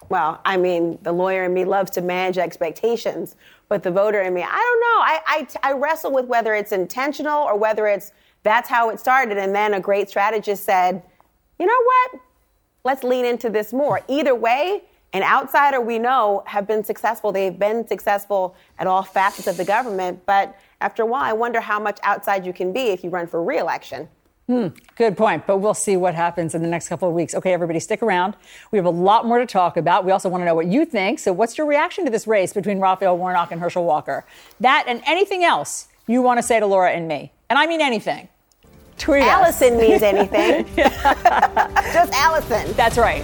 Well, 0.09 0.41
I 0.45 0.57
mean, 0.57 0.99
the 1.01 1.11
lawyer 1.11 1.45
in 1.45 1.53
me 1.53 1.65
loves 1.65 1.91
to 1.91 2.01
manage 2.01 2.37
expectations, 2.37 3.35
but 3.69 3.83
the 3.83 3.91
voter 3.91 4.21
in 4.21 4.33
me, 4.33 4.43
I 4.43 4.45
don't 4.45 4.79
know. 4.79 4.99
I, 5.01 5.47
I, 5.63 5.69
I 5.69 5.73
wrestle 5.73 6.11
with 6.11 6.25
whether 6.25 6.53
it's 6.53 6.71
intentional 6.71 7.43
or 7.43 7.57
whether 7.57 7.87
it's 7.87 8.11
that's 8.43 8.69
how 8.69 8.89
it 8.89 8.99
started. 8.99 9.37
And 9.37 9.53
then 9.53 9.73
a 9.73 9.81
great 9.81 10.09
strategist 10.09 10.63
said, 10.63 11.03
you 11.59 11.65
know 11.65 11.83
what? 11.83 12.21
Let's 12.87 13.03
lean 13.03 13.25
into 13.25 13.49
this 13.49 13.73
more. 13.73 13.99
Either 14.07 14.33
way, 14.33 14.81
an 15.11 15.21
outsider 15.21 15.81
we 15.81 15.99
know 15.99 16.41
have 16.45 16.65
been 16.65 16.85
successful. 16.85 17.33
They've 17.33 17.59
been 17.59 17.85
successful 17.85 18.55
at 18.79 18.87
all 18.87 19.03
facets 19.03 19.45
of 19.45 19.57
the 19.57 19.65
government. 19.65 20.25
But 20.25 20.57
after 20.79 21.03
a 21.03 21.05
while, 21.05 21.23
I 21.23 21.33
wonder 21.33 21.59
how 21.59 21.81
much 21.81 21.99
outside 22.01 22.45
you 22.45 22.53
can 22.53 22.71
be 22.71 22.83
if 22.91 23.03
you 23.03 23.09
run 23.09 23.27
for 23.27 23.43
reelection. 23.43 24.07
Hmm, 24.47 24.67
good 24.95 25.17
point. 25.17 25.45
But 25.45 25.57
we'll 25.57 25.73
see 25.73 25.97
what 25.97 26.15
happens 26.15 26.55
in 26.55 26.61
the 26.61 26.69
next 26.69 26.87
couple 26.87 27.09
of 27.09 27.13
weeks. 27.13 27.35
Okay, 27.35 27.51
everybody, 27.51 27.81
stick 27.81 28.01
around. 28.01 28.37
We 28.71 28.77
have 28.77 28.85
a 28.85 28.89
lot 28.89 29.25
more 29.25 29.39
to 29.39 29.45
talk 29.45 29.75
about. 29.75 30.05
We 30.05 30.13
also 30.13 30.29
want 30.29 30.43
to 30.43 30.45
know 30.45 30.55
what 30.55 30.67
you 30.67 30.85
think. 30.85 31.19
So, 31.19 31.33
what's 31.33 31.57
your 31.57 31.67
reaction 31.67 32.05
to 32.05 32.09
this 32.09 32.25
race 32.25 32.53
between 32.53 32.79
Raphael 32.79 33.17
Warnock 33.17 33.51
and 33.51 33.59
Herschel 33.59 33.83
Walker? 33.83 34.25
That 34.61 34.85
and 34.87 35.01
anything 35.05 35.43
else 35.43 35.89
you 36.07 36.21
want 36.21 36.37
to 36.37 36.41
say 36.41 36.61
to 36.61 36.65
Laura 36.65 36.91
and 36.91 37.05
me. 37.05 37.33
And 37.49 37.59
I 37.59 37.67
mean 37.67 37.81
anything. 37.81 38.29
Tweet 38.97 39.23
us. 39.23 39.61
Alisyn 39.61 39.77
means 39.79 40.01
anything. 40.13 40.65
Just 40.75 42.11
Alisyn. 42.13 42.75
That's 42.75 42.97
right. 42.97 43.23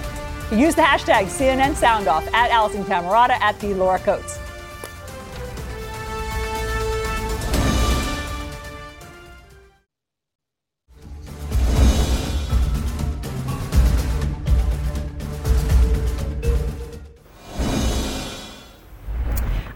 Use 0.52 0.76
the 0.76 0.82
hashtag 0.84 1.26
CNN 1.26 1.74
SoundOff 1.74 2.32
at 2.34 2.52
Alisyn 2.52 2.84
Camerota 2.86 3.40
at 3.42 3.60
the 3.60 3.74
Laura 3.74 3.98
Coates. 4.00 4.38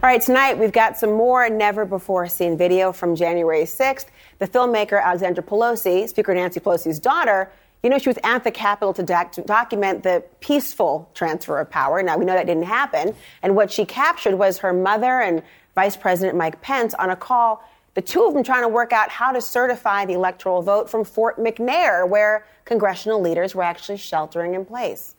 All 0.00 0.08
right, 0.08 0.22
tonight 0.22 0.56
we've 0.56 0.70
got 0.70 0.96
some 0.96 1.14
more 1.14 1.50
never 1.50 1.84
before 1.84 2.28
seen 2.28 2.56
video 2.56 2.92
from 2.92 3.16
January 3.16 3.64
6th. 3.64 4.06
The 4.38 4.46
filmmaker 4.46 5.02
Alexandra 5.02 5.42
Pelosi, 5.42 6.08
Speaker 6.08 6.32
Nancy 6.34 6.60
Pelosi's 6.60 7.00
daughter, 7.00 7.50
you 7.82 7.90
know, 7.90 7.98
she 7.98 8.08
was 8.08 8.18
at 8.22 8.44
the 8.44 8.52
Capitol 8.52 8.94
to, 8.94 9.02
doc- 9.02 9.32
to 9.32 9.42
document 9.42 10.04
the 10.04 10.22
peaceful 10.38 11.10
transfer 11.14 11.58
of 11.58 11.68
power. 11.68 12.00
Now, 12.00 12.16
we 12.16 12.24
know 12.24 12.34
that 12.34 12.46
didn't 12.46 12.62
happen. 12.62 13.12
And 13.42 13.56
what 13.56 13.72
she 13.72 13.84
captured 13.84 14.36
was 14.36 14.58
her 14.58 14.72
mother 14.72 15.20
and 15.20 15.42
Vice 15.74 15.96
President 15.96 16.38
Mike 16.38 16.62
Pence 16.62 16.94
on 16.94 17.10
a 17.10 17.16
call, 17.16 17.68
the 17.94 18.02
two 18.02 18.24
of 18.24 18.34
them 18.34 18.44
trying 18.44 18.62
to 18.62 18.68
work 18.68 18.92
out 18.92 19.10
how 19.10 19.32
to 19.32 19.40
certify 19.40 20.04
the 20.04 20.12
electoral 20.12 20.62
vote 20.62 20.88
from 20.88 21.02
Fort 21.02 21.38
McNair, 21.38 22.08
where 22.08 22.46
congressional 22.64 23.20
leaders 23.20 23.52
were 23.52 23.64
actually 23.64 23.98
sheltering 23.98 24.54
in 24.54 24.64
place. 24.64 25.16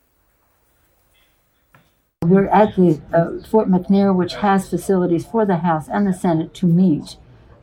We're 2.25 2.47
at 2.47 2.75
the 2.75 2.99
uh, 3.13 3.47
Fort 3.47 3.69
McNair, 3.69 4.13
which 4.13 4.35
has 4.35 4.69
facilities 4.69 5.25
for 5.25 5.45
the 5.45 5.59
House 5.59 5.87
and 5.87 6.05
the 6.05 6.11
Senate 6.11 6.53
to 6.55 6.65
meet 6.65 7.15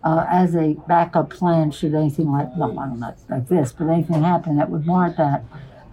uh, 0.03 0.25
as 0.31 0.57
a 0.57 0.77
backup 0.89 1.29
plan 1.29 1.71
should 1.71 1.95
anything 1.95 2.33
like, 2.33 2.57
don't 2.57 2.75
like 2.75 3.49
this, 3.49 3.73
but 3.73 3.89
anything 3.89 4.23
happen 4.23 4.57
that 4.57 4.71
would 4.71 4.87
warrant 4.87 5.19
that. 5.19 5.45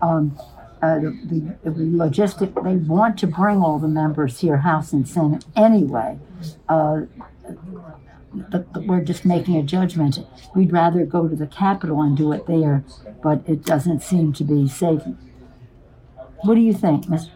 Um, 0.01 0.39
uh, 0.81 0.99
the, 0.99 1.57
the, 1.61 1.71
the 1.71 1.81
logistic, 1.81 2.63
they 2.63 2.77
want 2.77 3.19
to 3.19 3.27
bring 3.27 3.59
all 3.61 3.79
the 3.79 3.87
members 3.89 4.39
here, 4.39 4.57
House 4.57 4.93
and 4.93 5.05
Senate, 5.05 5.43
anyway. 5.57 6.17
Uh, 6.69 7.01
we're 8.87 9.03
just 9.03 9.25
making 9.25 9.57
a 9.57 9.63
judgment. 9.63 10.19
We'd 10.55 10.71
rather 10.71 11.05
go 11.05 11.27
to 11.27 11.35
the 11.35 11.47
Capitol 11.47 12.01
and 12.01 12.15
do 12.15 12.31
it 12.31 12.47
there, 12.47 12.85
but 13.21 13.43
it 13.45 13.65
doesn't 13.65 14.03
seem 14.03 14.31
to 14.33 14.45
be 14.45 14.69
safe. 14.69 15.01
What 16.43 16.55
do 16.55 16.61
you 16.61 16.73
think, 16.73 17.07
Mr. 17.07 17.29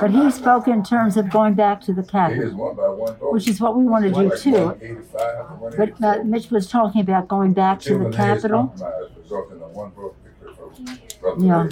But 0.00 0.10
he 0.10 0.30
spoke 0.30 0.68
in 0.68 0.82
terms 0.82 1.16
of 1.16 1.30
going 1.30 1.54
back 1.54 1.80
to 1.82 1.92
the 1.92 2.02
Capitol, 2.02 2.50
which 3.32 3.48
is 3.48 3.60
what 3.60 3.76
we 3.76 3.84
want 3.84 4.04
to 4.04 4.12
do 4.12 4.36
too. 4.36 4.76
But 5.76 6.02
uh, 6.02 6.22
Mitch 6.24 6.50
was 6.50 6.68
talking 6.68 7.00
about 7.00 7.28
going 7.28 7.52
back 7.52 7.80
to 7.80 7.98
the 7.98 8.10
Capitol. 8.10 8.74
Yeah. 11.38 11.68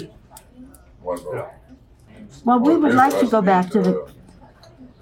Well, 2.45 2.59
we 2.59 2.75
would 2.75 2.93
like 2.93 3.19
to 3.19 3.27
go 3.27 3.41
back 3.41 3.69
to 3.71 3.81
the. 3.81 4.11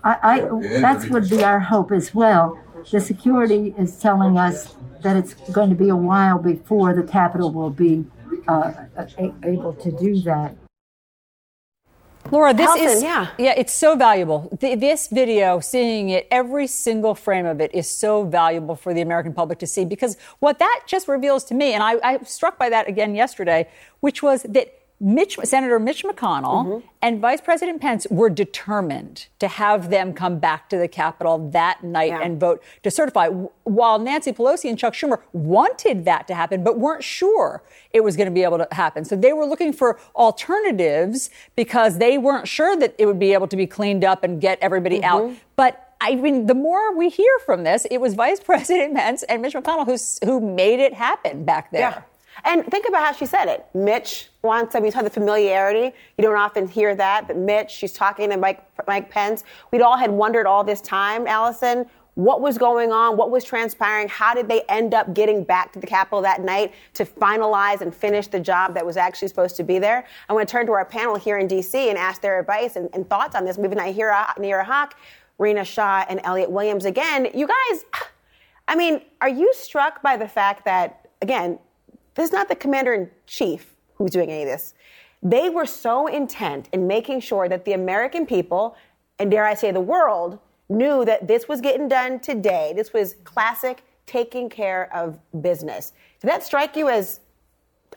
I, 0.03 0.17
I 0.23 0.39
that's 0.81 1.07
would 1.07 1.29
be 1.29 1.43
our 1.43 1.59
hope 1.59 1.91
as 1.91 2.13
well. 2.13 2.59
The 2.91 2.99
security 2.99 3.75
is 3.77 3.97
telling 3.99 4.37
us 4.37 4.75
that 5.01 5.15
it's 5.15 5.33
going 5.51 5.69
to 5.69 5.75
be 5.75 5.89
a 5.89 5.95
while 5.95 6.39
before 6.39 6.93
the 6.93 7.03
Capitol 7.03 7.51
will 7.51 7.69
be 7.69 8.05
uh, 8.47 8.73
able 9.43 9.73
to 9.73 9.91
do 9.91 10.19
that. 10.21 10.55
Laura, 12.31 12.53
this 12.53 12.69
Alisyn, 12.69 12.95
is 12.95 13.03
yeah. 13.03 13.27
yeah, 13.37 13.53
it's 13.57 13.73
so 13.73 13.95
valuable. 13.95 14.49
Th- 14.59 14.79
this 14.79 15.07
video, 15.07 15.59
seeing 15.59 16.09
it, 16.09 16.27
every 16.31 16.65
single 16.65 17.13
frame 17.13 17.45
of 17.45 17.59
it 17.59 17.73
is 17.75 17.89
so 17.89 18.23
valuable 18.23 18.75
for 18.75 18.93
the 18.93 19.01
American 19.01 19.33
public 19.33 19.59
to 19.59 19.67
see 19.67 19.83
because 19.83 20.17
what 20.39 20.57
that 20.59 20.83
just 20.87 21.07
reveals 21.07 21.43
to 21.45 21.53
me, 21.53 21.73
and 21.73 21.83
I, 21.83 21.93
I 21.95 22.17
was 22.17 22.29
struck 22.29 22.57
by 22.57 22.69
that 22.69 22.87
again 22.87 23.15
yesterday, 23.15 23.67
which 23.99 24.23
was 24.23 24.43
that 24.43 24.80
Mitch, 25.03 25.37
Senator 25.43 25.79
Mitch 25.79 26.03
McConnell 26.03 26.65
Mm-hmm. 26.65 26.87
and 27.01 27.19
Vice 27.19 27.41
President 27.41 27.81
Pence 27.81 28.05
were 28.11 28.29
determined 28.29 29.25
to 29.39 29.47
have 29.47 29.89
them 29.89 30.13
come 30.13 30.37
back 30.37 30.69
to 30.69 30.77
the 30.77 30.87
Capitol 30.87 31.49
that 31.49 31.83
night 31.83 32.13
and 32.21 32.39
vote 32.39 32.61
to 32.83 32.91
certify. 32.91 33.27
While 33.63 33.97
Nancy 33.97 34.31
Pelosi 34.31 34.69
and 34.69 34.77
Chuck 34.77 34.93
Schumer 34.93 35.19
wanted 35.33 36.05
that 36.05 36.27
to 36.27 36.35
happen, 36.35 36.63
but 36.63 36.77
weren't 36.77 37.03
sure 37.03 37.63
it 37.91 38.03
was 38.03 38.15
going 38.15 38.27
to 38.27 38.33
be 38.33 38.43
able 38.43 38.59
to 38.59 38.67
happen. 38.71 39.03
So 39.03 39.15
they 39.15 39.33
were 39.33 39.45
looking 39.45 39.73
for 39.73 39.99
alternatives 40.15 41.29
because 41.55 41.97
they 41.97 42.17
weren't 42.17 42.47
sure 42.47 42.75
that 42.77 42.95
it 42.97 43.05
would 43.05 43.19
be 43.19 43.33
able 43.33 43.47
to 43.47 43.57
be 43.57 43.65
cleaned 43.67 44.03
up 44.03 44.23
and 44.23 44.39
get 44.39 44.59
everybody 44.61 45.03
out. 45.03 45.31
But 45.55 45.87
I 45.99 46.15
mean, 46.15 46.47
the 46.47 46.55
more 46.55 46.95
we 46.95 47.09
hear 47.09 47.39
from 47.45 47.63
this, 47.63 47.85
it 47.91 47.97
was 47.99 48.13
Vice 48.15 48.39
President 48.43 48.95
Pence 48.95 49.23
and 49.23 49.41
Mitch 49.41 49.53
McConnell 49.53 49.85
who's, 49.85 50.19
who 50.23 50.39
made 50.39 50.79
it 50.79 50.93
happen 50.93 51.45
back 51.45 51.71
there. 51.71 51.81
Yeah. 51.81 52.01
And 52.43 52.65
think 52.65 52.87
about 52.87 53.05
how 53.05 53.13
she 53.13 53.25
said 53.25 53.47
it. 53.47 53.65
Mitch 53.73 54.29
wants, 54.41 54.75
I 54.75 54.79
mean, 54.79 54.87
you 54.87 54.91
talk 54.91 55.03
the 55.03 55.09
familiarity. 55.09 55.95
You 56.17 56.21
don't 56.23 56.37
often 56.37 56.67
hear 56.67 56.95
that, 56.95 57.27
but 57.27 57.37
Mitch, 57.37 57.71
she's 57.71 57.93
talking 57.93 58.29
to 58.29 58.37
Mike, 58.37 58.63
Mike 58.87 59.09
Pence. 59.09 59.43
We'd 59.71 59.81
all 59.81 59.97
had 59.97 60.11
wondered 60.11 60.45
all 60.47 60.63
this 60.63 60.81
time, 60.81 61.25
Alisyn, 61.25 61.87
what 62.15 62.41
was 62.41 62.57
going 62.57 62.91
on, 62.91 63.15
what 63.15 63.31
was 63.31 63.43
transpiring, 63.43 64.09
how 64.09 64.33
did 64.33 64.47
they 64.49 64.63
end 64.63 64.93
up 64.93 65.13
getting 65.13 65.43
back 65.43 65.71
to 65.73 65.79
the 65.79 65.87
Capitol 65.87 66.21
that 66.21 66.41
night 66.41 66.73
to 66.93 67.05
finalize 67.05 67.81
and 67.81 67.95
finish 67.95 68.27
the 68.27 68.39
job 68.39 68.73
that 68.73 68.85
was 68.85 68.97
actually 68.97 69.29
supposed 69.29 69.55
to 69.55 69.63
be 69.63 69.79
there. 69.79 70.05
I 70.27 70.33
want 70.33 70.47
to 70.47 70.51
turn 70.51 70.65
to 70.65 70.73
our 70.73 70.83
panel 70.83 71.15
here 71.15 71.37
in 71.37 71.47
D.C. 71.47 71.89
and 71.89 71.97
ask 71.97 72.21
their 72.21 72.39
advice 72.39 72.75
and, 72.75 72.89
and 72.93 73.09
thoughts 73.09 73.35
on 73.35 73.45
this. 73.45 73.57
Moving 73.57 73.77
Nayyera, 73.77 74.29
uh, 74.29 74.33
Nayyera 74.33 74.65
Haq, 74.65 74.97
Rina 75.37 75.63
Shah, 75.63 76.05
and 76.09 76.19
Elliot 76.23 76.51
Williams 76.51 76.85
again. 76.85 77.29
You 77.33 77.47
guys, 77.47 77.85
I 78.67 78.75
mean, 78.75 79.01
are 79.21 79.29
you 79.29 79.53
struck 79.53 80.01
by 80.01 80.17
the 80.17 80.27
fact 80.27 80.65
that, 80.65 81.07
again, 81.21 81.59
this 82.15 82.25
is 82.25 82.31
not 82.31 82.49
the 82.49 82.55
commander 82.55 82.93
in 82.93 83.09
chief 83.25 83.75
who's 83.95 84.11
doing 84.11 84.29
any 84.29 84.43
of 84.43 84.47
this? 84.47 84.73
They 85.23 85.49
were 85.49 85.65
so 85.65 86.07
intent 86.07 86.67
in 86.73 86.87
making 86.87 87.21
sure 87.21 87.47
that 87.47 87.65
the 87.65 87.73
American 87.73 88.25
people, 88.25 88.75
and 89.19 89.29
dare 89.29 89.45
I 89.45 89.53
say 89.53 89.71
the 89.71 89.79
world, 89.79 90.39
knew 90.69 91.05
that 91.05 91.27
this 91.27 91.47
was 91.47 91.61
getting 91.61 91.87
done 91.87 92.19
today. 92.19 92.73
This 92.75 92.93
was 92.93 93.15
classic 93.23 93.83
taking 94.05 94.49
care 94.49 94.93
of 94.93 95.19
business. 95.41 95.93
Did 96.19 96.29
that 96.29 96.43
strike 96.43 96.75
you 96.75 96.89
as 96.89 97.19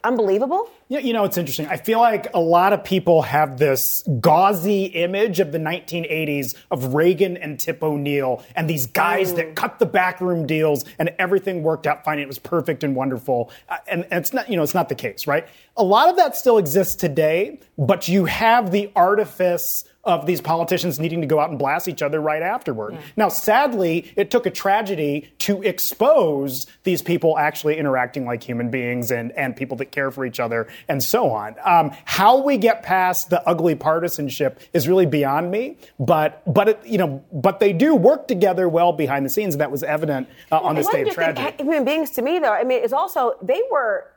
unbelievable? 0.04 0.70
Yeah, 0.88 1.00
you 1.00 1.12
know, 1.12 1.24
it's 1.24 1.38
interesting. 1.38 1.66
I 1.66 1.78
feel 1.78 1.98
like 1.98 2.32
a 2.34 2.40
lot 2.40 2.72
of 2.72 2.84
people 2.84 3.22
have 3.22 3.58
this 3.58 4.04
gauzy 4.20 4.84
image 4.84 5.40
of 5.40 5.50
the 5.50 5.58
1980s 5.58 6.54
of 6.70 6.94
Reagan 6.94 7.36
and 7.36 7.58
Tip 7.58 7.82
O'Neill 7.82 8.44
and 8.54 8.68
these 8.68 8.86
guys 8.86 9.32
mm. 9.32 9.36
that 9.36 9.56
cut 9.56 9.78
the 9.78 9.86
backroom 9.86 10.46
deals 10.46 10.84
and 10.98 11.10
everything 11.18 11.62
worked 11.62 11.86
out 11.86 12.04
fine. 12.04 12.18
It 12.18 12.28
was 12.28 12.38
perfect 12.38 12.84
and 12.84 12.94
wonderful. 12.94 13.50
Uh, 13.68 13.78
and, 13.88 14.02
and 14.10 14.20
it's 14.20 14.32
not, 14.32 14.48
you 14.48 14.56
know, 14.56 14.62
it's 14.62 14.74
not 14.74 14.88
the 14.88 14.94
case, 14.94 15.26
right? 15.26 15.48
A 15.76 15.82
lot 15.82 16.08
of 16.08 16.16
that 16.16 16.36
still 16.36 16.58
exists 16.58 16.94
today, 16.94 17.58
but 17.78 18.06
you 18.06 18.26
have 18.26 18.70
the 18.70 18.92
artifice 18.94 19.84
of 20.04 20.26
these 20.26 20.40
politicians 20.40 20.98
needing 21.00 21.20
to 21.20 21.26
go 21.26 21.40
out 21.40 21.50
and 21.50 21.58
blast 21.58 21.88
each 21.88 22.02
other 22.02 22.20
right 22.20 22.42
afterward. 22.42 22.94
Yeah. 22.94 23.00
Now, 23.16 23.28
sadly, 23.28 24.12
it 24.16 24.30
took 24.30 24.46
a 24.46 24.50
tragedy 24.50 25.32
to 25.40 25.62
expose 25.62 26.66
these 26.84 27.02
people 27.02 27.38
actually 27.38 27.78
interacting 27.78 28.24
like 28.24 28.42
human 28.42 28.70
beings 28.70 29.10
and, 29.10 29.32
and 29.32 29.56
people 29.56 29.76
that 29.78 29.86
care 29.86 30.10
for 30.10 30.24
each 30.26 30.40
other 30.40 30.68
and 30.88 31.02
so 31.02 31.30
on. 31.30 31.56
Um, 31.64 31.92
how 32.04 32.42
we 32.42 32.58
get 32.58 32.82
past 32.82 33.30
the 33.30 33.46
ugly 33.48 33.74
partisanship 33.74 34.60
is 34.72 34.88
really 34.88 35.06
beyond 35.06 35.50
me, 35.50 35.76
but 35.98 36.42
but 36.52 36.68
it, 36.68 36.86
you 36.86 36.98
know, 36.98 37.24
but 37.32 37.60
they 37.60 37.72
do 37.72 37.94
work 37.94 38.28
together 38.28 38.68
well 38.68 38.92
behind 38.92 39.24
the 39.24 39.30
scenes, 39.30 39.54
and 39.54 39.60
that 39.60 39.70
was 39.70 39.82
evident 39.82 40.28
uh, 40.52 40.60
on 40.60 40.74
this 40.74 40.88
day 40.88 41.02
of 41.02 41.10
tragedy. 41.10 41.62
Human 41.62 41.84
beings, 41.84 42.10
to 42.12 42.22
me, 42.22 42.38
though, 42.38 42.52
I 42.52 42.64
mean, 42.64 42.82
it's 42.82 42.92
also 42.92 43.34
they 43.42 43.62
were 43.70 44.10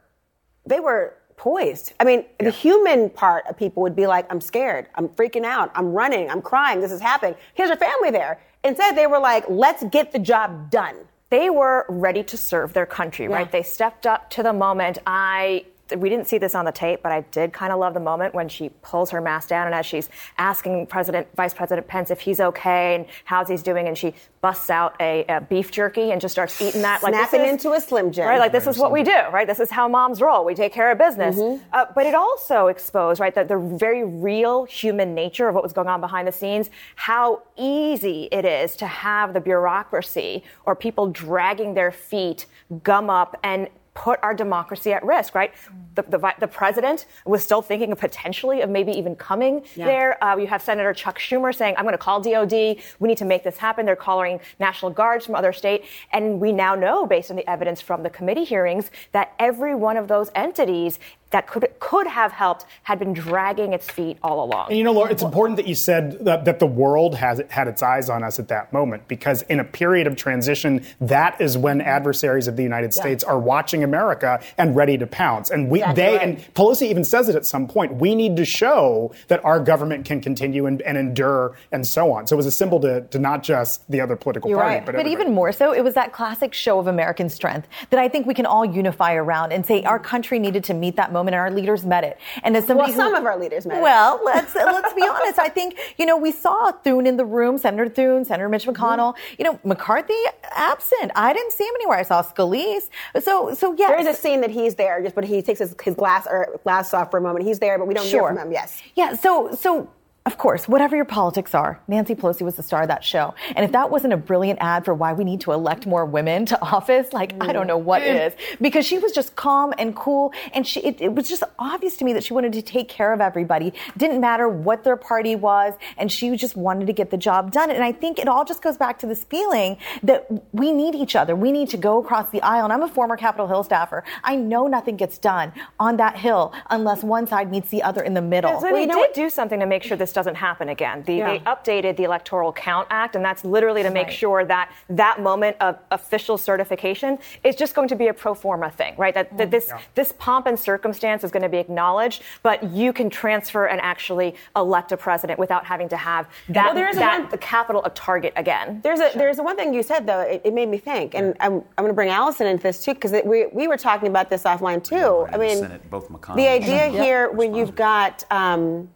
they 0.65 0.79
were 0.79 1.15
poised. 1.37 1.93
I 1.99 2.03
mean, 2.03 2.25
yeah. 2.39 2.45
the 2.45 2.51
human 2.51 3.09
part 3.09 3.45
of 3.47 3.55
people 3.55 3.83
would 3.83 3.95
be 3.95 4.07
like, 4.07 4.25
I'm 4.29 4.41
scared, 4.41 4.87
I'm 4.95 5.07
freaking 5.09 5.45
out, 5.45 5.71
I'm 5.75 5.93
running, 5.93 6.29
I'm 6.29 6.41
crying, 6.41 6.81
this 6.81 6.91
is 6.91 6.99
happening. 6.99 7.35
Here's 7.53 7.69
your 7.69 7.77
family 7.77 8.11
there. 8.11 8.41
Instead, 8.63 8.97
they 8.97 9.07
were 9.07 9.19
like, 9.19 9.45
let's 9.47 9.83
get 9.85 10.11
the 10.11 10.19
job 10.19 10.69
done. 10.69 10.95
They 11.29 11.49
were 11.49 11.85
ready 11.87 12.23
to 12.23 12.37
serve 12.37 12.73
their 12.73 12.85
country, 12.85 13.25
yeah. 13.25 13.35
right? 13.35 13.51
They 13.51 13.63
stepped 13.63 14.05
up 14.05 14.29
to 14.31 14.43
the 14.43 14.53
moment. 14.53 14.97
I 15.05 15.65
we 15.95 16.09
didn't 16.09 16.27
see 16.27 16.37
this 16.37 16.55
on 16.55 16.65
the 16.65 16.71
tape, 16.71 17.01
but 17.01 17.11
I 17.11 17.21
did 17.21 17.53
kind 17.53 17.71
of 17.71 17.79
love 17.79 17.93
the 17.93 17.99
moment 17.99 18.33
when 18.33 18.49
she 18.49 18.69
pulls 18.81 19.11
her 19.11 19.21
mask 19.21 19.49
down 19.49 19.67
and 19.67 19.75
as 19.75 19.85
she's 19.85 20.09
asking 20.37 20.87
President, 20.87 21.27
Vice 21.35 21.53
President 21.53 21.87
Pence 21.87 22.11
if 22.11 22.19
he's 22.19 22.39
okay 22.39 22.95
and 22.95 23.05
how's 23.25 23.47
he's 23.47 23.63
doing, 23.63 23.87
and 23.87 23.97
she 23.97 24.13
busts 24.41 24.69
out 24.69 24.95
a, 24.99 25.25
a 25.27 25.41
beef 25.41 25.71
jerky 25.71 26.11
and 26.11 26.21
just 26.21 26.33
starts 26.33 26.61
eating 26.61 26.81
that. 26.81 27.03
Like 27.03 27.13
snapping 27.13 27.41
is, 27.41 27.51
into 27.51 27.73
a 27.73 27.81
Slim 27.81 28.11
Jim. 28.11 28.27
Right, 28.27 28.39
like 28.39 28.51
this 28.51 28.67
is 28.67 28.77
what 28.77 28.91
we 28.91 29.03
do, 29.03 29.17
right? 29.31 29.47
This 29.47 29.59
is 29.59 29.69
how 29.69 29.87
moms 29.87 30.21
roll. 30.21 30.45
We 30.45 30.55
take 30.55 30.73
care 30.73 30.91
of 30.91 30.97
business. 30.97 31.37
Mm-hmm. 31.37 31.63
Uh, 31.71 31.85
but 31.95 32.05
it 32.05 32.15
also 32.15 32.67
exposed, 32.67 33.19
right, 33.19 33.33
that 33.35 33.47
the 33.47 33.57
very 33.57 34.03
real 34.03 34.65
human 34.65 35.13
nature 35.13 35.47
of 35.47 35.55
what 35.55 35.63
was 35.63 35.73
going 35.73 35.87
on 35.87 36.01
behind 36.01 36.27
the 36.27 36.31
scenes, 36.31 36.69
how 36.95 37.43
easy 37.57 38.27
it 38.31 38.45
is 38.45 38.75
to 38.77 38.87
have 38.87 39.33
the 39.33 39.41
bureaucracy 39.41 40.43
or 40.65 40.75
people 40.75 41.07
dragging 41.07 41.73
their 41.73 41.91
feet 41.91 42.45
gum 42.83 43.09
up 43.09 43.37
and 43.43 43.69
put 43.97 44.19
our 44.21 44.35
democracy 44.35 44.93
at 44.93 45.03
risk, 45.03 45.33
right? 45.33 45.51
The, 45.95 46.03
the, 46.03 46.33
the, 46.39 46.47
president 46.47 47.07
was 47.25 47.43
still 47.43 47.63
thinking 47.63 47.91
of 47.91 47.97
potentially 47.97 48.61
of 48.61 48.69
maybe 48.69 48.91
even 48.91 49.15
coming 49.15 49.63
yeah. 49.75 49.87
there. 49.87 50.23
Uh, 50.23 50.37
you 50.37 50.45
have 50.45 50.61
Senator 50.61 50.93
Chuck 50.93 51.17
Schumer 51.17 51.53
saying, 51.53 51.73
I'm 51.77 51.83
going 51.83 51.93
to 51.93 51.97
call 51.97 52.21
DOD. 52.21 52.51
We 52.51 53.07
need 53.07 53.17
to 53.17 53.25
make 53.25 53.43
this 53.43 53.57
happen. 53.57 53.87
They're 53.87 53.95
calling 53.95 54.39
National 54.59 54.91
Guards 54.91 55.25
from 55.25 55.33
other 55.33 55.51
state. 55.51 55.85
And 56.11 56.39
we 56.39 56.51
now 56.51 56.75
know, 56.75 57.07
based 57.07 57.31
on 57.31 57.37
the 57.37 57.49
evidence 57.49 57.81
from 57.81 58.03
the 58.03 58.11
committee 58.11 58.43
hearings, 58.43 58.91
that 59.13 59.33
every 59.39 59.73
one 59.73 59.97
of 59.97 60.07
those 60.07 60.29
entities 60.35 60.99
that 61.31 61.47
could 61.47 61.67
could 61.79 62.07
have 62.07 62.31
helped 62.31 62.65
had 62.83 62.99
been 62.99 63.13
dragging 63.13 63.73
its 63.73 63.89
feet 63.89 64.17
all 64.23 64.43
along. 64.43 64.69
And 64.69 64.77
you 64.77 64.83
know, 64.83 64.93
Laura, 64.93 65.11
it's 65.11 65.23
important 65.23 65.57
that 65.57 65.67
you 65.67 65.75
said 65.75 66.23
that, 66.25 66.45
that, 66.45 66.59
the 66.59 66.65
world 66.65 67.15
has 67.15 67.41
had 67.49 67.67
its 67.67 67.83
eyes 67.83 68.09
on 68.09 68.23
us 68.23 68.39
at 68.39 68.47
that 68.47 68.73
moment 68.73 69.07
because 69.07 69.43
in 69.43 69.59
a 69.59 69.63
period 69.63 70.07
of 70.07 70.15
transition, 70.15 70.83
that 70.99 71.39
is 71.39 71.57
when 71.57 71.81
adversaries 71.81 72.47
of 72.47 72.55
the 72.55 72.63
United 72.63 72.93
States 72.93 73.23
yeah. 73.25 73.33
are 73.33 73.39
watching 73.39 73.83
America 73.83 74.41
and 74.57 74.75
ready 74.75 74.97
to 74.97 75.05
pounce. 75.05 75.51
And 75.51 75.69
we, 75.69 75.79
they, 75.93 76.17
right. 76.17 76.21
and 76.21 76.37
Pelosi 76.55 76.89
even 76.89 77.03
says 77.03 77.29
it 77.29 77.35
at 77.35 77.45
some 77.45 77.67
point. 77.67 77.95
We 77.95 78.15
need 78.15 78.35
to 78.37 78.45
show 78.45 79.13
that 79.27 79.43
our 79.45 79.59
government 79.59 80.05
can 80.05 80.19
continue 80.19 80.65
and, 80.65 80.81
and 80.81 80.97
endure 80.97 81.55
and 81.71 81.85
so 81.85 82.11
on. 82.11 82.25
So 82.27 82.35
it 82.35 82.37
was 82.37 82.47
a 82.47 82.51
symbol 82.51 82.79
to, 82.81 83.01
to 83.01 83.19
not 83.19 83.43
just 83.43 83.89
the 83.89 84.01
other 84.01 84.15
political 84.15 84.49
You're 84.49 84.59
party, 84.59 84.77
right. 84.77 84.85
but, 84.85 84.95
but 84.95 85.07
even 85.07 85.33
more 85.33 85.51
so, 85.51 85.73
it 85.73 85.83
was 85.83 85.93
that 85.93 86.11
classic 86.11 86.53
show 86.53 86.79
of 86.79 86.87
American 86.87 87.29
strength 87.29 87.67
that 87.91 87.99
I 87.99 88.09
think 88.09 88.25
we 88.25 88.33
can 88.33 88.45
all 88.45 88.65
unify 88.65 89.13
around 89.13 89.51
and 89.51 89.65
say 89.65 89.83
our 89.83 89.99
country 89.99 90.39
needed 90.39 90.63
to 90.65 90.73
meet 90.73 90.95
that 90.95 91.11
moment, 91.17 91.35
and 91.35 91.41
our 91.41 91.51
leaders 91.51 91.85
met 91.85 92.03
it. 92.03 92.17
And 92.43 92.55
as 92.55 92.65
somebody, 92.65 92.91
well, 92.91 92.97
some 92.97 93.11
who, 93.13 93.19
of 93.19 93.25
our 93.25 93.37
leaders 93.39 93.65
met 93.65 93.81
well, 93.81 94.17
it. 94.17 94.23
Well, 94.23 94.35
let's 94.35 94.55
let's 94.55 94.93
be 94.93 95.01
honest. 95.09 95.39
I 95.39 95.49
think 95.49 95.77
you 95.97 96.05
know 96.05 96.17
we 96.17 96.31
saw 96.31 96.71
Thune 96.71 97.07
in 97.07 97.17
the 97.17 97.25
room, 97.25 97.57
Senator 97.57 97.89
Thune, 97.89 98.25
Senator 98.25 98.49
Mitch 98.49 98.65
mm-hmm. 98.65 98.81
McConnell. 98.81 99.13
Mm-hmm. 99.13 99.35
You 99.39 99.45
know 99.45 99.59
McCarthy 99.63 100.21
absent. 100.51 101.11
I 101.15 101.33
didn't 101.33 101.51
see 101.51 101.63
him 101.63 101.73
anywhere. 101.75 101.97
I 101.97 102.03
saw 102.03 102.21
Scalise. 102.21 102.89
So 103.21 103.53
so 103.53 103.75
yeah. 103.77 103.87
There 103.87 103.99
is 103.99 104.07
a 104.07 104.13
scene 104.13 104.41
that 104.41 104.51
he's 104.51 104.75
there, 104.75 105.01
just 105.01 105.15
but 105.15 105.23
he 105.23 105.41
takes 105.41 105.59
his, 105.59 105.75
his 105.83 105.95
glass 105.95 106.27
or 106.29 106.59
glass 106.63 106.93
off 106.93 107.11
for 107.11 107.17
a 107.17 107.21
moment. 107.21 107.45
He's 107.45 107.59
there, 107.59 107.77
but 107.77 107.87
we 107.87 107.93
don't 107.93 108.05
sure. 108.05 108.29
hear 108.29 108.35
from 108.35 108.47
him. 108.47 108.51
Yes. 108.51 108.81
Yeah. 108.95 109.13
So 109.13 109.53
so 109.55 109.89
of 110.27 110.37
course, 110.37 110.67
whatever 110.67 110.97
your 110.97 111.05
politics 111.05 111.55
are, 111.55 111.79
Nancy 111.87 112.13
Pelosi 112.13 112.41
was 112.41 112.55
the 112.55 112.61
star 112.61 112.81
of 112.81 112.89
that 112.89 113.01
show. 113.01 113.33
And 113.55 113.63
if 113.63 113.71
that 113.71 113.89
wasn't 113.89 114.11
a 114.11 114.17
brilliant 114.17 114.59
ad 114.61 114.83
for 114.83 114.93
why 114.93 115.13
we 115.13 115.23
need 115.23 115.39
to 115.41 115.53
elect 115.53 115.87
more 115.87 116.05
women 116.05 116.45
to 116.47 116.61
office, 116.75 117.13
like, 117.13 117.41
I 117.41 117.53
don't 117.53 117.65
know 117.65 117.77
what 117.77 118.01
mm. 118.01 118.27
is. 118.27 118.33
Because 118.59 118.85
she 118.85 118.97
was 118.97 119.13
just 119.13 119.37
calm 119.37 119.73
and 119.77 119.95
cool. 119.95 120.33
And 120.53 120.67
she, 120.67 120.81
it, 120.81 120.99
it, 120.99 121.15
was 121.15 121.29
just 121.29 121.43
obvious 121.57 121.95
to 121.97 122.05
me 122.05 122.11
that 122.11 122.25
she 122.25 122.33
wanted 122.33 122.51
to 122.53 122.61
take 122.61 122.89
care 122.89 123.13
of 123.13 123.21
everybody. 123.21 123.71
Didn't 123.95 124.19
matter 124.19 124.49
what 124.49 124.83
their 124.83 124.97
party 124.97 125.37
was. 125.37 125.75
And 125.97 126.11
she 126.11 126.35
just 126.35 126.57
wanted 126.57 126.87
to 126.87 126.93
get 126.93 127.09
the 127.09 127.17
job 127.17 127.53
done. 127.53 127.71
And 127.71 127.81
I 127.81 127.93
think 127.93 128.19
it 128.19 128.27
all 128.27 128.43
just 128.43 128.61
goes 128.61 128.75
back 128.75 128.99
to 128.99 129.07
this 129.07 129.23
feeling 129.23 129.77
that 130.03 130.27
we 130.51 130.73
need 130.73 130.93
each 130.93 131.15
other. 131.15 131.37
We 131.37 131.53
need 131.53 131.69
to 131.69 131.77
go 131.77 131.99
across 132.01 132.31
the 132.31 132.41
aisle. 132.41 132.65
And 132.65 132.73
I'm 132.73 132.83
a 132.83 132.89
former 132.89 133.15
Capitol 133.15 133.47
Hill 133.47 133.63
staffer. 133.63 134.03
I 134.25 134.35
know 134.35 134.67
nothing 134.67 134.97
gets 134.97 135.17
done 135.17 135.53
on 135.79 135.95
that 135.97 136.17
hill 136.17 136.53
unless 136.69 137.01
one 137.01 137.27
side 137.27 137.49
meets 137.49 137.69
the 137.69 137.81
other 137.81 138.01
in 138.01 138.13
the 138.13 138.21
middle. 138.21 138.59
So 138.59 138.69
well, 138.69 138.75
they 138.75 138.87
did 138.87 139.13
do 139.13 139.29
something 139.29 139.61
to 139.61 139.65
make 139.65 139.83
sure 139.83 139.95
this 139.95 140.16
doesn't 140.17 140.33
happen 140.33 140.69
again. 140.69 141.03
The, 141.03 141.13
yeah. 141.13 141.31
They 141.31 141.39
updated 141.41 141.95
the 141.95 142.03
Electoral 142.03 142.51
Count 142.51 142.87
Act, 142.89 143.15
and 143.15 143.23
that's 143.23 143.45
literally 143.45 143.83
to 143.83 143.91
make 143.91 144.07
right. 144.07 144.15
sure 144.15 144.43
that 144.45 144.71
that 144.89 145.21
moment 145.21 145.57
of 145.61 145.77
official 145.91 146.39
certification 146.39 147.19
is 147.43 147.55
just 147.55 147.75
going 147.75 147.87
to 147.87 147.95
be 147.95 148.07
a 148.07 148.15
pro 148.15 148.33
forma 148.33 148.71
thing, 148.71 148.95
right? 148.97 149.13
That, 149.13 149.37
that 149.37 149.51
this 149.51 149.67
yeah. 149.67 149.79
this 149.93 150.11
pomp 150.13 150.47
and 150.47 150.59
circumstance 150.59 151.23
is 151.23 151.29
going 151.29 151.43
to 151.43 151.49
be 151.49 151.59
acknowledged, 151.59 152.23
but 152.41 152.63
you 152.63 152.93
can 152.93 153.11
transfer 153.11 153.67
and 153.67 153.79
actually 153.81 154.33
elect 154.55 154.91
a 154.91 154.97
president 154.97 155.37
without 155.37 155.63
having 155.63 155.87
to 155.89 155.97
have 155.97 156.27
that, 156.49 156.73
well, 156.73 156.93
that 156.95 157.19
one, 157.21 157.29
the 157.29 157.37
capital 157.37 157.85
a 157.85 157.91
target 157.91 158.33
again. 158.35 158.81
There's 158.81 158.99
a 158.99 159.11
sure. 159.11 159.19
there's 159.19 159.37
a 159.37 159.43
one 159.43 159.55
thing 159.55 159.71
you 159.71 159.83
said 159.83 160.07
though. 160.07 160.21
It, 160.21 160.41
it 160.45 160.53
made 160.55 160.69
me 160.69 160.79
think, 160.79 161.13
and 161.13 161.35
I'm, 161.39 161.53
I'm 161.77 161.83
going 161.83 161.89
to 161.89 161.93
bring 161.93 162.09
Alisyn 162.09 162.49
into 162.49 162.63
this 162.63 162.83
too 162.83 162.95
because 162.95 163.13
we 163.23 163.45
we 163.53 163.67
were 163.67 163.77
talking 163.77 164.07
about 164.07 164.31
this 164.31 164.43
offline 164.43 164.83
too. 164.83 165.27
I 165.31 165.37
mean, 165.37 165.59
Senate, 165.59 165.87
both 165.91 166.07
the 166.09 166.47
idea 166.47 166.89
here 166.89 167.29
when 167.29 167.53
you've 167.53 167.75
got. 167.75 168.23
Um, 168.31 168.89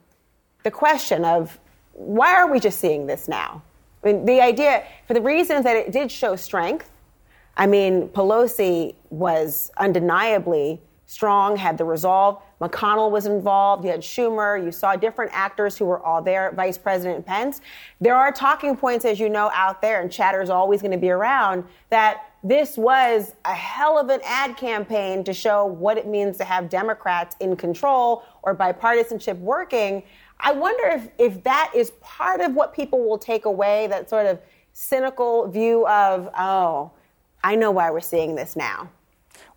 the 0.64 0.72
question 0.72 1.26
of 1.26 1.60
why 1.94 2.36
are 2.36 2.52
we 2.52 2.60
just 2.60 2.80
seeing 2.80 3.08
this 3.08 3.28
now? 3.28 3.62
I 4.04 4.08
mean, 4.08 4.26
the 4.26 4.42
idea, 4.42 4.84
for 5.08 5.14
the 5.14 5.22
reasons 5.22 5.64
that 5.64 5.76
it 5.76 5.92
did 5.92 6.12
show 6.12 6.36
strength, 6.36 6.90
I 7.58 7.68
mean, 7.68 8.08
Pelosi 8.10 8.96
was 9.10 9.72
undeniably 9.78 10.82
strong, 11.06 11.58
had 11.58 11.78
the 11.78 11.84
resolve. 11.84 12.42
McConnell 12.62 13.12
was 13.12 13.26
involved. 13.26 13.84
You 13.84 13.92
had 13.92 14.00
Schumer. 14.00 14.64
You 14.64 14.72
saw 14.72 14.96
different 14.96 15.32
actors 15.34 15.78
who 15.78 15.84
were 15.84 16.00
all 16.00 16.22
there, 16.22 16.54
Vice 16.56 16.78
President 16.78 17.26
Pence. 17.26 17.60
There 18.00 18.16
are 18.16 18.32
talking 18.32 18.78
points, 18.78 19.04
as 19.04 19.20
you 19.20 19.28
know, 19.28 19.52
out 19.54 19.82
there, 19.82 20.02
and 20.02 20.10
chatter 20.10 20.42
is 20.42 20.50
always 20.50 20.82
going 20.82 20.94
to 20.94 20.98
be 20.98 21.10
around, 21.10 21.66
that 21.90 22.32
this 22.44 22.78
was 22.78 23.36
a 23.46 23.54
hell 23.54 24.00
of 24.00 24.10
an 24.10 24.22
ad 24.24 24.56
campaign 24.56 25.24
to 25.26 25.34
show 25.34 25.66
what 25.66 25.98
it 25.98 26.08
means 26.08 26.38
to 26.38 26.46
have 26.46 26.70
Democrats 26.70 27.36
in 27.42 27.56
control 27.58 28.24
or 28.42 28.56
bipartisanship 28.56 29.38
working. 29.40 30.02
I 30.42 30.52
wonder 30.54 30.88
if, 30.88 31.10
if 31.18 31.44
that 31.44 31.72
is 31.76 31.92
part 32.02 32.42
of 32.42 32.54
what 32.56 32.74
people 32.74 33.08
will 33.08 33.18
take 33.18 33.46
away 33.46 33.88
that 33.88 34.10
sort 34.10 34.26
of 34.26 34.40
cynical 34.74 35.48
view 35.48 35.88
of, 35.88 36.30
oh, 36.38 36.92
I 37.44 37.56
know 37.56 37.72
why 37.72 37.92
we're 37.92 38.00
seeing 38.00 38.36
this 38.36 38.56
now. 38.56 38.90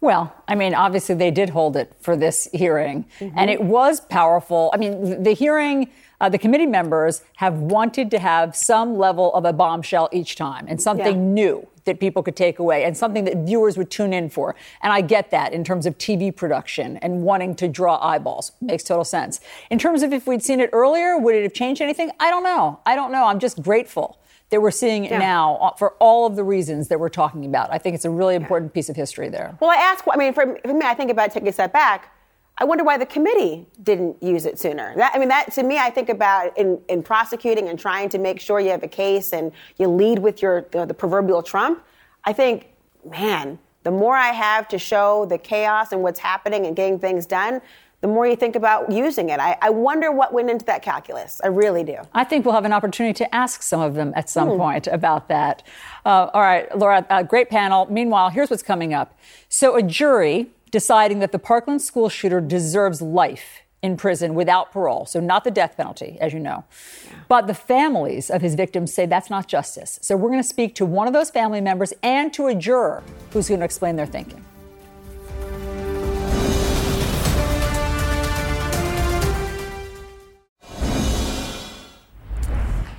Well, 0.01 0.35
I 0.47 0.55
mean, 0.55 0.75
obviously 0.75 1.15
they 1.15 1.31
did 1.31 1.51
hold 1.51 1.77
it 1.77 1.93
for 2.01 2.17
this 2.17 2.49
hearing, 2.53 3.07
mm-hmm. 3.19 3.37
and 3.39 3.51
it 3.51 3.63
was 3.63 4.01
powerful. 4.01 4.71
I 4.75 4.77
mean, 4.77 5.23
the 5.23 5.33
hearing, 5.33 5.91
uh, 6.21 6.29
the 6.29 6.39
committee 6.39 6.67
members 6.67 7.23
have 7.37 7.55
wanted 7.55 8.11
to 8.11 8.19
have 8.19 8.55
some 8.55 8.97
level 8.97 9.33
of 9.35 9.45
a 9.47 9.53
bombshell 9.53 10.11
each 10.13 10.37
time 10.37 10.67
and 10.69 10.81
something 10.81 11.17
yeah. 11.17 11.33
new 11.33 11.69
that 11.85 12.01
people 12.01 12.23
could 12.23 12.37
take 12.37 12.59
away 12.59 12.85
and 12.85 12.97
something 12.97 13.25
that 13.25 13.37
viewers 13.39 13.77
would 13.77 13.91
tune 13.91 14.13
in 14.13 14.31
for. 14.31 14.55
And 14.83 14.93
I 14.93 15.01
get 15.01 15.31
that 15.31 15.53
in 15.53 15.65
terms 15.65 15.87
of 15.87 15.99
TV 15.99 16.35
production 16.35 16.97
and 16.99 17.23
wanting 17.23 17.55
to 17.57 17.69
draw 17.69 17.99
eyeballs. 18.05 18.53
Makes 18.61 18.85
total 18.85 19.05
sense. 19.05 19.41
In 19.71 19.79
terms 19.79 20.03
of 20.03 20.13
if 20.13 20.27
we'd 20.27 20.43
seen 20.43 20.61
it 20.61 20.71
earlier, 20.73 21.19
would 21.19 21.35
it 21.35 21.43
have 21.43 21.53
changed 21.53 21.81
anything? 21.81 22.11
I 22.21 22.31
don't 22.31 22.43
know. 22.43 22.81
I 22.87 22.95
don't 22.95 23.13
know. 23.13 23.27
I'm 23.27 23.39
just 23.39 23.63
grateful 23.63 24.19
that 24.51 24.61
we're 24.61 24.71
seeing 24.71 25.05
it 25.05 25.11
yeah. 25.11 25.19
now 25.19 25.57
uh, 25.57 25.75
for 25.75 25.93
all 25.99 26.27
of 26.27 26.37
the 26.37 26.45
reasons 26.45 26.89
that 26.89 27.01
we're 27.01 27.09
talking 27.09 27.45
about. 27.45 27.73
I 27.73 27.79
think 27.79 27.95
it's 27.95 28.05
a 28.05 28.11
really 28.11 28.35
important 28.35 28.71
yeah. 28.71 28.75
piece 28.75 28.89
of 28.89 28.97
history 28.97 29.29
there. 29.29 29.57
Well, 29.61 29.71
I 29.71 29.77
ask, 29.77 30.05
I 30.11 30.17
mean, 30.17 30.33
for, 30.33 30.59
for 30.65 30.75
me, 30.75 30.85
I 30.85 30.95
think 30.95 31.11
about 31.11 31.33
taking 31.33 31.49
a 31.49 31.53
step 31.53 31.73
back. 31.73 32.11
I 32.57 32.65
wonder 32.65 32.85
why 32.85 32.99
the 32.99 33.07
committee 33.07 33.67
didn't 33.83 34.23
use 34.23 34.47
it 34.47 34.61
sooner. 34.61 34.95
That, 34.97 35.13
I 35.15 35.19
mean, 35.19 35.29
that 35.29 35.53
to 35.55 35.63
me, 35.65 35.79
I 35.79 35.91
think 35.91 36.09
about 36.09 36.57
in, 36.57 36.81
in 36.89 37.03
prosecuting 37.03 37.69
and 37.69 37.79
trying 37.79 38.09
to 38.11 38.19
make 38.19 38.41
sure 38.41 38.61
you 38.61 38.71
have 38.71 38.85
a 38.85 38.89
case 38.89 39.33
and 39.33 39.51
you 39.77 39.89
lead 39.89 40.21
with 40.21 40.41
your 40.41 40.63
the, 40.71 40.87
the 40.87 40.95
proverbial 40.95 41.43
trump. 41.43 41.85
I 42.25 42.33
think, 42.33 42.69
man, 43.11 43.59
the 43.83 43.91
more 43.91 44.17
I 44.17 44.29
have 44.29 44.69
to 44.69 44.79
show 44.79 45.27
the 45.27 45.37
chaos 45.37 45.93
and 45.93 46.03
what's 46.03 46.21
happening 46.21 46.67
and 46.67 46.77
getting 46.77 46.99
things 46.99 47.27
done, 47.27 47.61
the 48.01 48.09
more 48.09 48.27
you 48.27 48.37
think 48.37 48.55
about 48.55 48.93
using 48.93 49.31
it. 49.31 49.41
I, 49.41 49.57
I, 49.63 49.71
wonder 49.71 50.13
what 50.13 50.33
went 50.33 50.51
into 50.51 50.67
that 50.67 50.83
calculus. 50.83 51.41
I 51.43 51.47
really 51.47 51.83
do. 51.85 51.97
I 52.13 52.23
think 52.23 52.45
we'll 52.45 52.55
have 52.55 52.67
an 52.67 52.73
opportunity 52.73 53.15
to 53.15 53.35
ask 53.35 53.63
some 53.63 53.81
of 53.81 53.95
them 53.95 54.13
at 54.15 54.29
some 54.29 54.51
mm. 54.51 54.59
point 54.59 54.87
about 54.89 55.29
that. 55.29 55.63
Uh, 56.05 56.29
all 56.35 56.43
right, 56.43 56.77
Laura, 56.77 57.07
uh, 57.09 57.23
great 57.23 57.49
panel. 57.49 57.87
Meanwhile, 57.91 58.29
here's 58.29 58.51
what's 58.51 58.63
coming 58.63 58.93
up. 58.93 59.19
So, 59.49 59.77
a 59.77 59.83
jury 59.83 60.51
deciding 60.75 61.21
that 61.21 61.31
the 61.31 61.39
Parkland 61.39 61.81
school 61.81 62.09
shooter 62.09 62.41
deserves 62.41 63.01
life 63.01 63.63
in 63.81 63.97
prison 63.97 64.35
without 64.35 64.73
parole, 64.73 65.07
so 65.07 65.21
not 65.21 65.45
the 65.45 65.51
death 65.53 65.77
penalty, 65.77 66.19
as 66.21 66.33
you 66.33 66.41
know. 66.41 66.65
Yeah. 67.07 67.13
But 67.29 67.47
the 67.47 67.55
families 67.55 68.29
of 68.29 68.43
his 68.43 68.57
victims 68.57 68.93
say 68.93 69.07
that's 69.07 69.31
not 69.31 69.47
justice. 69.47 70.01
So, 70.03 70.17
we're 70.17 70.31
going 70.31 70.43
to 70.43 70.49
speak 70.49 70.75
to 70.77 70.85
one 70.85 71.07
of 71.07 71.13
those 71.13 71.31
family 71.31 71.61
members 71.61 71.93
and 72.03 72.35
to 72.35 72.49
a 72.49 72.57
juror 72.57 73.05
who's 73.31 73.47
going 73.47 73.61
to 73.61 73.65
explain 73.65 73.95
their 73.95 74.07
thinking. 74.07 74.45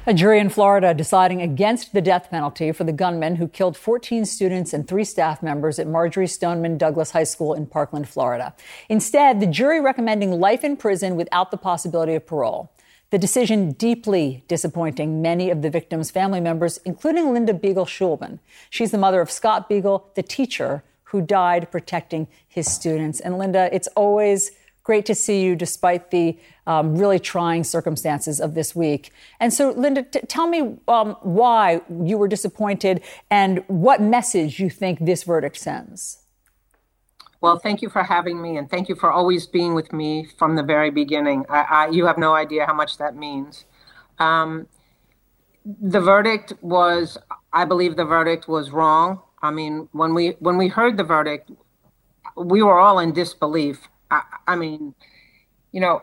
A 0.07 0.13
jury 0.13 0.39
in 0.39 0.49
Florida 0.49 0.93
deciding 0.93 1.41
against 1.41 1.91
the 1.91 2.01
death 2.01 2.29
penalty 2.29 2.71
for 2.71 2.83
the 2.83 2.93
gunman 2.93 3.37
who 3.37 3.47
killed 3.47 3.75
14 3.75 4.25
students 4.25 4.71
and 4.71 4.87
three 4.87 5.03
staff 5.03 5.41
members 5.41 5.79
at 5.79 5.87
Marjory 5.87 6.27
Stoneman 6.27 6.77
Douglas 6.77 7.09
High 7.09 7.23
School 7.23 7.55
in 7.55 7.65
Parkland, 7.65 8.07
Florida. 8.07 8.53
Instead, 8.87 9.39
the 9.39 9.47
jury 9.47 9.81
recommending 9.81 10.39
life 10.39 10.63
in 10.63 10.77
prison 10.77 11.15
without 11.15 11.49
the 11.49 11.57
possibility 11.57 12.13
of 12.13 12.27
parole. 12.27 12.71
The 13.09 13.17
decision 13.17 13.71
deeply 13.71 14.43
disappointing 14.47 15.23
many 15.23 15.49
of 15.49 15.63
the 15.63 15.71
victims' 15.71 16.11
family 16.11 16.39
members, 16.39 16.77
including 16.85 17.33
Linda 17.33 17.55
Beigel 17.55 17.87
Schulman. 17.87 18.37
She's 18.69 18.91
the 18.91 18.99
mother 18.99 19.21
of 19.21 19.31
Scott 19.31 19.67
Beigel, 19.67 20.13
the 20.13 20.21
teacher 20.21 20.83
who 21.05 21.21
died 21.23 21.71
protecting 21.71 22.27
his 22.47 22.71
students. 22.71 23.19
And 23.19 23.39
Linda, 23.39 23.73
it's 23.73 23.87
always 23.95 24.51
Great 24.85 25.05
to 25.07 25.15
see 25.15 25.41
you 25.41 25.55
despite 25.55 26.11
the 26.11 26.37
um, 26.67 26.95
really 26.95 27.19
trying 27.19 27.63
circumstances 27.63 28.39
of 28.39 28.53
this 28.53 28.75
week. 28.75 29.11
And 29.39 29.51
so, 29.51 29.71
Linda, 29.71 30.03
t- 30.03 30.19
tell 30.27 30.45
me 30.47 30.77
um, 30.87 31.17
why 31.21 31.81
you 32.03 32.19
were 32.19 32.27
disappointed 32.27 33.01
and 33.31 33.63
what 33.67 33.99
message 33.99 34.59
you 34.59 34.69
think 34.69 34.99
this 35.03 35.23
verdict 35.23 35.57
sends. 35.57 36.19
Well, 37.41 37.57
thank 37.57 37.81
you 37.81 37.89
for 37.89 38.03
having 38.03 38.39
me, 38.39 38.57
and 38.57 38.69
thank 38.69 38.87
you 38.87 38.95
for 38.95 39.11
always 39.11 39.47
being 39.47 39.73
with 39.73 39.91
me 39.91 40.27
from 40.37 40.55
the 40.55 40.63
very 40.63 40.91
beginning. 40.91 41.45
I, 41.49 41.61
I, 41.61 41.87
you 41.89 42.05
have 42.05 42.19
no 42.19 42.35
idea 42.35 42.67
how 42.67 42.73
much 42.73 42.99
that 42.99 43.15
means. 43.15 43.65
Um, 44.19 44.67
the 45.65 45.99
verdict 45.99 46.53
was, 46.61 47.17
I 47.53 47.65
believe, 47.65 47.95
the 47.95 48.05
verdict 48.05 48.47
was 48.47 48.69
wrong. 48.69 49.21
I 49.41 49.49
mean, 49.49 49.89
when 49.93 50.13
we 50.13 50.35
when 50.39 50.57
we 50.57 50.67
heard 50.67 50.97
the 50.97 51.03
verdict, 51.03 51.51
we 52.37 52.61
were 52.61 52.79
all 52.79 52.99
in 52.99 53.13
disbelief. 53.13 53.87
I, 54.15 54.53
I 54.53 54.55
mean, 54.55 54.95
you 55.71 55.81
know, 55.81 56.01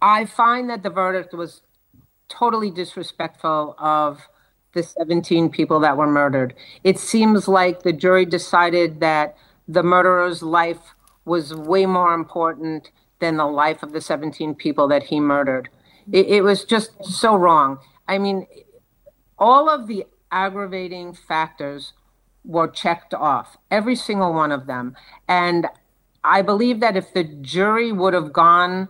I 0.00 0.24
find 0.24 0.68
that 0.70 0.82
the 0.82 0.90
verdict 0.90 1.32
was 1.32 1.62
totally 2.28 2.70
disrespectful 2.70 3.76
of 3.78 4.28
the 4.74 4.82
17 4.82 5.50
people 5.50 5.80
that 5.80 5.96
were 5.96 6.06
murdered. 6.06 6.54
It 6.82 6.98
seems 6.98 7.46
like 7.46 7.82
the 7.82 7.92
jury 7.92 8.24
decided 8.24 9.00
that 9.00 9.36
the 9.68 9.82
murderer's 9.82 10.42
life 10.42 10.94
was 11.24 11.54
way 11.54 11.86
more 11.86 12.14
important 12.14 12.90
than 13.20 13.36
the 13.36 13.46
life 13.46 13.82
of 13.82 13.92
the 13.92 14.00
17 14.00 14.54
people 14.54 14.88
that 14.88 15.04
he 15.04 15.20
murdered. 15.20 15.68
It, 16.10 16.26
it 16.26 16.40
was 16.42 16.64
just 16.64 17.04
so 17.04 17.36
wrong. 17.36 17.78
I 18.08 18.18
mean, 18.18 18.46
all 19.38 19.68
of 19.68 19.86
the 19.86 20.04
aggravating 20.32 21.12
factors 21.12 21.92
were 22.44 22.66
checked 22.66 23.14
off, 23.14 23.56
every 23.70 23.94
single 23.94 24.32
one 24.32 24.50
of 24.50 24.66
them. 24.66 24.96
And 25.28 25.68
I 26.24 26.42
believe 26.42 26.80
that 26.80 26.96
if 26.96 27.12
the 27.12 27.24
jury 27.24 27.92
would 27.92 28.14
have 28.14 28.32
gone 28.32 28.88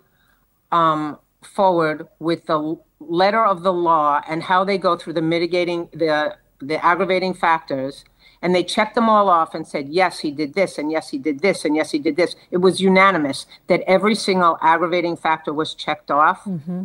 um, 0.70 1.18
forward 1.42 2.08
with 2.18 2.46
the 2.46 2.78
letter 3.00 3.44
of 3.44 3.62
the 3.62 3.72
law 3.72 4.20
and 4.28 4.42
how 4.42 4.64
they 4.64 4.78
go 4.78 4.96
through 4.96 5.14
the 5.14 5.22
mitigating 5.22 5.88
the 5.92 6.36
the 6.60 6.84
aggravating 6.84 7.34
factors 7.34 8.04
and 8.40 8.54
they 8.54 8.62
checked 8.62 8.94
them 8.94 9.08
all 9.08 9.28
off 9.28 9.52
and 9.54 9.66
said 9.66 9.88
yes 9.88 10.20
he 10.20 10.30
did 10.30 10.54
this 10.54 10.78
and 10.78 10.92
yes 10.92 11.10
he 11.10 11.18
did 11.18 11.40
this 11.40 11.64
and 11.64 11.74
yes 11.74 11.90
he 11.90 11.98
did 11.98 12.14
this 12.14 12.36
it 12.52 12.58
was 12.58 12.80
unanimous 12.80 13.46
that 13.66 13.80
every 13.88 14.14
single 14.14 14.56
aggravating 14.60 15.16
factor 15.16 15.52
was 15.52 15.74
checked 15.74 16.10
off 16.10 16.44
mm-hmm. 16.44 16.84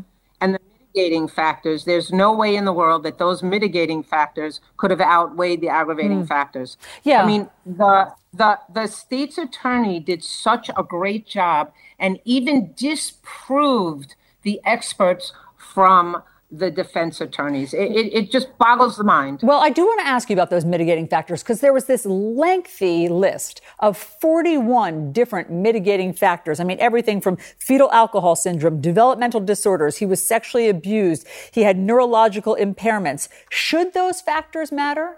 Mitigating 0.94 1.28
factors. 1.28 1.86
There's 1.86 2.12
no 2.12 2.34
way 2.34 2.56
in 2.56 2.66
the 2.66 2.74
world 2.74 3.04
that 3.04 3.18
those 3.18 3.44
mitigating 3.44 4.04
factors 4.04 4.60
could 4.78 4.92
have 4.92 5.02
outweighed 5.02 5.62
the 5.62 5.70
aggravating 5.70 6.24
mm. 6.24 6.28
factors. 6.28 6.78
Yeah. 7.04 7.24
I 7.24 7.26
mean 7.26 7.50
the 7.66 8.14
the 8.34 8.60
the 8.74 8.88
state's 8.88 9.38
attorney 9.38 10.00
did 10.00 10.24
such 10.24 10.70
a 10.76 10.84
great 10.84 11.28
job 11.28 11.72
and 12.00 12.20
even 12.26 12.74
disproved 12.76 14.16
the 14.44 14.62
experts 14.66 15.34
from 15.58 16.22
the 16.50 16.72
defense 16.72 17.20
attorneys. 17.20 17.74
It, 17.74 17.92
it, 17.92 18.14
it, 18.14 18.32
just 18.32 18.58
boggles 18.58 18.96
the 18.96 19.04
mind. 19.04 19.42
Well, 19.44 19.60
I 19.60 19.70
do 19.70 19.86
want 19.86 20.00
to 20.00 20.08
ask 20.08 20.30
you 20.30 20.34
about 20.34 20.50
those 20.50 20.64
mitigating 20.64 21.08
factors 21.08 21.44
because 21.44 21.60
there 21.60 21.74
was 21.74 21.86
this 21.86 22.06
lengthy 22.06 23.10
list 23.10 23.60
of 23.80 23.98
41 23.98 25.12
different 25.12 25.52
mitigating 25.52 26.14
factors. 26.14 26.62
I 26.62 26.64
mean, 26.64 26.80
everything 26.80 27.20
from 27.20 27.36
fetal 27.60 27.92
alcohol 27.92 28.38
syndrome, 28.38 28.80
developmental 28.80 29.42
disorders, 29.42 29.98
he 29.98 30.06
was 30.06 30.26
sexually 30.26 30.70
abused, 30.70 31.28
he 31.52 31.64
had 31.64 31.78
neurological 31.78 32.56
impairments. 32.56 33.28
Should 33.50 33.94
those 33.94 34.22
factors 34.22 34.72
matter? 34.72 35.18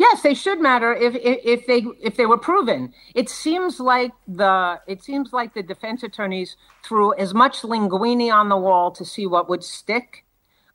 Yes, 0.00 0.22
they 0.22 0.32
should 0.32 0.62
matter 0.62 0.94
if, 0.94 1.14
if, 1.14 1.66
they 1.66 1.84
if 2.00 2.16
they 2.16 2.24
were 2.24 2.38
proven. 2.38 2.94
It 3.14 3.28
seems 3.28 3.78
like 3.78 4.12
the 4.26 4.80
it 4.86 5.04
seems 5.04 5.34
like 5.34 5.52
the 5.52 5.62
defense 5.62 6.02
attorneys 6.02 6.56
threw 6.82 7.12
as 7.16 7.34
much 7.34 7.60
linguini 7.60 8.32
on 8.32 8.48
the 8.48 8.56
wall 8.56 8.90
to 8.92 9.04
see 9.04 9.26
what 9.26 9.46
would 9.50 9.62
stick. 9.62 10.24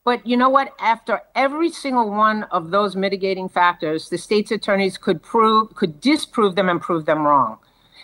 But 0.04 0.28
you 0.28 0.38
know 0.38 0.50
what? 0.50 0.76
After 0.80 1.24
every 1.34 1.72
single 1.72 2.12
one 2.12 2.44
of 2.52 2.70
those 2.70 2.96
mitigating 2.96 3.50
factors, 3.50 4.10
the 4.10 4.20
state's 4.20 4.52
attorneys 4.52 4.96
could 5.00 5.24
prove 5.24 5.74
could 5.74 6.00
disprove 6.00 6.56
them 6.56 6.70
and 6.70 6.80
prove 6.80 7.08
them 7.08 7.26
wrong. 7.26 7.58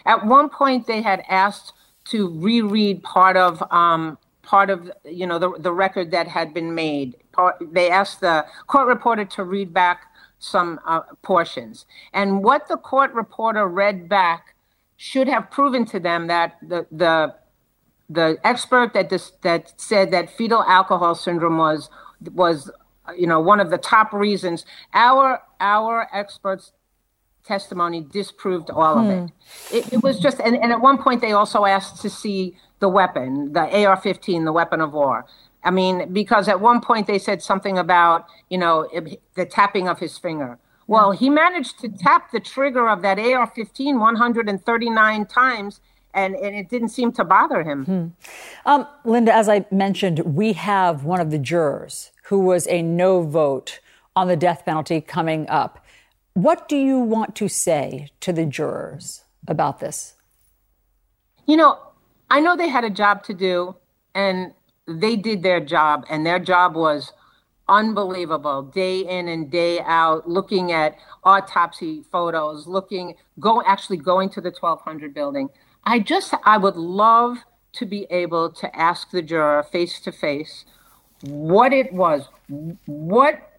At 0.08 0.26
one 0.26 0.50
point, 0.50 0.88
they 0.88 1.04
had 1.04 1.24
asked 1.30 1.74
to 2.06 2.30
reread 2.40 3.04
part 3.04 3.38
of 3.38 3.62
um, 3.72 4.18
part 4.42 4.72
of 4.72 4.92
you 5.06 5.28
know 5.28 5.38
the 5.38 5.54
the 5.60 5.72
record 5.72 6.10
that 6.10 6.28
had 6.28 6.52
been 6.52 6.74
made. 6.74 7.16
Part, 7.32 7.58
they 7.62 7.92
asked 7.92 8.22
the 8.22 8.48
court 8.66 8.88
reporter 8.88 9.26
to 9.26 9.44
read 9.44 9.72
back 9.72 10.08
some 10.42 10.80
uh, 10.86 11.02
portions. 11.22 11.86
And 12.14 12.44
what 12.44 12.68
the 12.68 12.76
court 12.76 13.14
reporter 13.14 13.68
read 13.68 14.10
back 14.10 14.56
should 14.98 15.28
have 15.28 15.50
proven 15.50 15.86
to 15.86 16.00
them 16.00 16.28
that 16.28 16.58
the 16.62 16.86
the 16.92 17.36
the 18.10 18.38
expert 18.44 18.94
that 18.94 19.10
this, 19.10 19.32
that 19.42 19.80
said 19.80 20.12
that 20.12 20.30
fetal 20.30 20.64
alcohol 20.64 21.16
syndrome 21.16 21.58
was 21.58 21.90
was 22.34 22.70
you 23.18 23.28
know 23.28 23.40
one 23.40 23.60
of 23.60 23.70
the 23.70 23.78
top 23.78 24.12
reasons 24.12 24.66
our 24.94 25.42
our 25.60 26.10
experts 26.12 26.74
testimony 27.46 28.02
disproved 28.02 28.70
all 28.70 29.00
of 29.00 29.10
it. 29.10 29.20
Hmm. 29.20 29.76
it. 29.76 29.94
It 29.94 30.04
was 30.04 30.20
just, 30.20 30.40
and, 30.40 30.56
and 30.56 30.72
at 30.72 30.80
one 30.80 30.98
point 30.98 31.22
they 31.22 31.32
also 31.32 31.66
asked 31.66 32.02
to 32.02 32.10
see 32.10 32.56
the 32.80 32.90
weapon, 32.90 33.54
the 33.54 33.86
AR 33.86 33.98
15, 33.98 34.46
the 34.46 34.54
weapon 34.54 34.82
of 34.82 34.94
war. 34.94 35.26
I 35.64 35.72
mean, 35.72 36.12
because 36.12 36.48
at 36.48 36.60
one 36.60 36.82
point 36.82 37.08
they 37.08 37.20
said 37.20 37.42
something 37.42 37.78
about, 37.78 38.28
you 38.50 38.58
know, 38.58 38.88
the 39.36 39.46
tapping 39.46 39.88
of 39.88 40.00
his 40.00 40.18
finger. 40.18 40.58
Well, 40.88 41.12
he 41.12 41.30
managed 41.30 41.80
to 41.80 41.90
tap 41.90 42.32
the 42.32 42.40
trigger 42.40 42.90
of 42.90 43.02
that 43.04 43.20
AR 43.20 43.48
15 43.48 44.00
139 44.00 45.26
times, 45.28 45.80
and, 46.14 46.36
and 46.36 46.56
it 46.56 46.70
didn't 46.70 46.90
seem 46.90 47.12
to 47.14 47.24
bother 47.24 47.64
him. 47.64 47.86
Hmm. 47.86 48.08
Um, 48.66 48.88
Linda, 49.06 49.34
as 49.34 49.48
I 49.48 49.66
mentioned, 49.72 50.20
we 50.20 50.54
have 50.54 51.06
one 51.06 51.22
of 51.22 51.32
the 51.32 51.38
jurors 51.38 52.12
who 52.24 52.40
was 52.40 52.68
a 52.68 52.82
no 52.82 53.22
vote 53.22 53.80
on 54.16 54.28
the 54.28 54.36
death 54.36 54.66
penalty 54.66 55.00
coming 55.00 55.48
up. 55.48 55.86
What 56.34 56.68
do 56.68 56.76
you 56.76 57.00
want 57.00 57.36
to 57.36 57.48
say 57.48 58.10
to 58.22 58.34
the 58.34 58.46
jurors 58.46 59.24
about 59.48 59.80
this? 59.80 60.16
You 61.46 61.58
know, 61.58 61.80
I 62.30 62.40
know 62.40 62.56
they 62.56 62.70
had 62.70 62.84
a 62.84 62.90
job 62.90 63.24
to 63.26 63.34
do, 63.34 63.76
and 64.16 64.54
they 64.88 65.16
did 65.16 65.44
their 65.44 65.60
job, 65.60 66.06
and 66.10 66.26
their 66.26 66.40
job 66.40 66.76
was 66.76 67.14
unbelievable 67.70 68.64
day 68.64 69.00
in 69.00 69.28
and 69.30 69.50
day 69.50 69.80
out 69.82 70.28
looking 70.28 70.74
at 70.74 70.98
autopsy 71.24 72.04
photos 72.12 72.68
looking 72.68 73.16
go 73.40 73.64
actually 73.66 73.96
going 73.96 74.30
to 74.30 74.42
the 74.42 74.52
1200 74.52 75.14
building. 75.14 75.48
I 75.86 76.00
just 76.00 76.34
i 76.44 76.58
would 76.58 76.76
love 76.76 77.38
to 77.74 77.86
be 77.86 78.06
able 78.10 78.52
to 78.52 78.76
ask 78.76 79.12
the 79.12 79.22
juror 79.22 79.64
face 79.64 80.02
to 80.02 80.12
face 80.12 80.66
what 81.22 81.72
it 81.72 81.94
was 81.94 82.28
what 82.88 83.54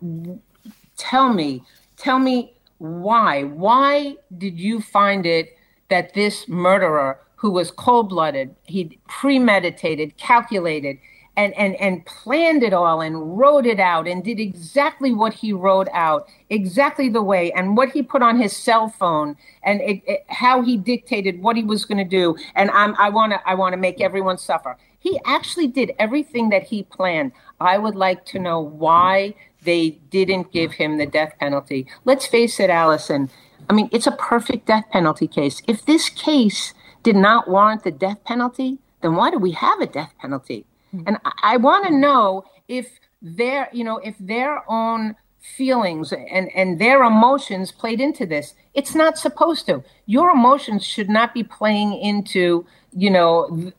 tell 0.98 1.32
me 1.32 1.62
tell 1.96 2.18
me 2.18 2.52
why 2.78 3.44
why 3.44 4.16
did 4.36 4.60
you 4.60 4.80
find 4.80 5.24
it 5.24 5.56
that 5.88 6.12
this 6.12 6.48
murderer 6.48 7.18
who 7.42 7.50
was 7.50 7.72
cold-blooded 7.72 8.54
he 8.62 8.98
premeditated 9.08 10.16
calculated 10.16 10.96
and, 11.36 11.54
and, 11.54 11.74
and 11.76 12.04
planned 12.04 12.62
it 12.62 12.72
all 12.72 13.00
and 13.00 13.38
wrote 13.38 13.64
it 13.64 13.80
out 13.80 14.06
and 14.06 14.22
did 14.22 14.38
exactly 14.38 15.12
what 15.12 15.32
he 15.32 15.52
wrote 15.52 15.88
out, 15.94 16.28
exactly 16.50 17.08
the 17.08 17.22
way, 17.22 17.50
and 17.52 17.76
what 17.76 17.90
he 17.90 18.02
put 18.02 18.22
on 18.22 18.38
his 18.38 18.54
cell 18.54 18.88
phone 18.88 19.36
and 19.62 19.80
it, 19.80 20.02
it, 20.06 20.24
how 20.28 20.60
he 20.62 20.76
dictated 20.76 21.42
what 21.42 21.56
he 21.56 21.64
was 21.64 21.84
going 21.84 21.98
to 21.98 22.04
do. 22.04 22.36
And 22.54 22.70
I'm, 22.72 22.94
I 22.98 23.08
want 23.08 23.32
to 23.32 23.40
I 23.48 23.54
want 23.54 23.72
to 23.72 23.78
make 23.78 24.00
everyone 24.00 24.38
suffer. 24.38 24.76
He 24.98 25.18
actually 25.24 25.68
did 25.68 25.92
everything 25.98 26.50
that 26.50 26.64
he 26.64 26.82
planned. 26.84 27.32
I 27.60 27.78
would 27.78 27.96
like 27.96 28.24
to 28.26 28.38
know 28.38 28.60
why 28.60 29.34
they 29.62 29.90
didn't 30.10 30.52
give 30.52 30.72
him 30.72 30.98
the 30.98 31.06
death 31.06 31.34
penalty. 31.40 31.86
Let's 32.04 32.26
face 32.26 32.60
it, 32.60 32.68
Alisyn. 32.68 33.30
I 33.70 33.72
mean, 33.72 33.88
it's 33.90 34.06
a 34.06 34.12
perfect 34.12 34.66
death 34.66 34.84
penalty 34.92 35.28
case. 35.28 35.62
If 35.66 35.86
this 35.86 36.10
case 36.10 36.74
did 37.02 37.16
not 37.16 37.48
warrant 37.48 37.84
the 37.84 37.90
death 37.90 38.22
penalty, 38.24 38.78
then 39.00 39.14
why 39.14 39.30
do 39.30 39.38
we 39.38 39.52
have 39.52 39.80
a 39.80 39.86
death 39.86 40.12
penalty? 40.18 40.64
Hmm. 40.90 41.02
And 41.06 41.16
I, 41.24 41.32
I 41.42 41.56
want 41.56 41.86
to 41.86 41.92
hmm. 41.92 42.00
know 42.00 42.44
if 42.68 42.88
their, 43.20 43.68
you 43.72 43.84
know, 43.84 43.98
if 43.98 44.16
their 44.18 44.62
own 44.70 45.16
feelings 45.42 46.12
and, 46.12 46.50
and 46.54 46.80
their 46.80 47.02
emotions 47.02 47.72
played 47.72 48.00
into 48.00 48.24
this. 48.24 48.54
It's 48.74 48.94
not 48.94 49.18
supposed 49.18 49.66
to. 49.66 49.82
Your 50.06 50.30
emotions 50.30 50.84
should 50.84 51.10
not 51.10 51.34
be 51.34 51.42
playing 51.42 51.94
into, 51.94 52.64
you 52.92 53.10
know, 53.10 53.48
th- 53.50 53.74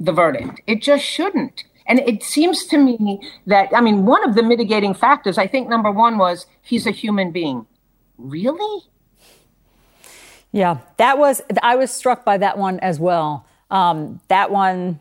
the 0.00 0.12
verdict. 0.12 0.60
It 0.66 0.82
just 0.82 1.04
shouldn't. 1.04 1.64
And 1.86 2.00
it 2.00 2.22
seems 2.22 2.64
to 2.66 2.78
me 2.78 3.20
that, 3.46 3.68
I 3.74 3.80
mean, 3.80 4.06
one 4.06 4.28
of 4.28 4.34
the 4.34 4.42
mitigating 4.42 4.94
factors, 4.94 5.38
I 5.38 5.46
think 5.46 5.68
number 5.68 5.90
one 5.90 6.18
was 6.18 6.46
he's 6.62 6.86
a 6.86 6.90
human 6.90 7.30
being. 7.30 7.66
Really? 8.16 8.82
Yeah, 10.54 10.78
that 10.98 11.18
was, 11.18 11.42
I 11.64 11.74
was 11.74 11.90
struck 11.90 12.24
by 12.24 12.38
that 12.38 12.56
one 12.56 12.78
as 12.78 13.00
well. 13.00 13.44
Um, 13.72 14.20
that 14.28 14.52
one, 14.52 15.00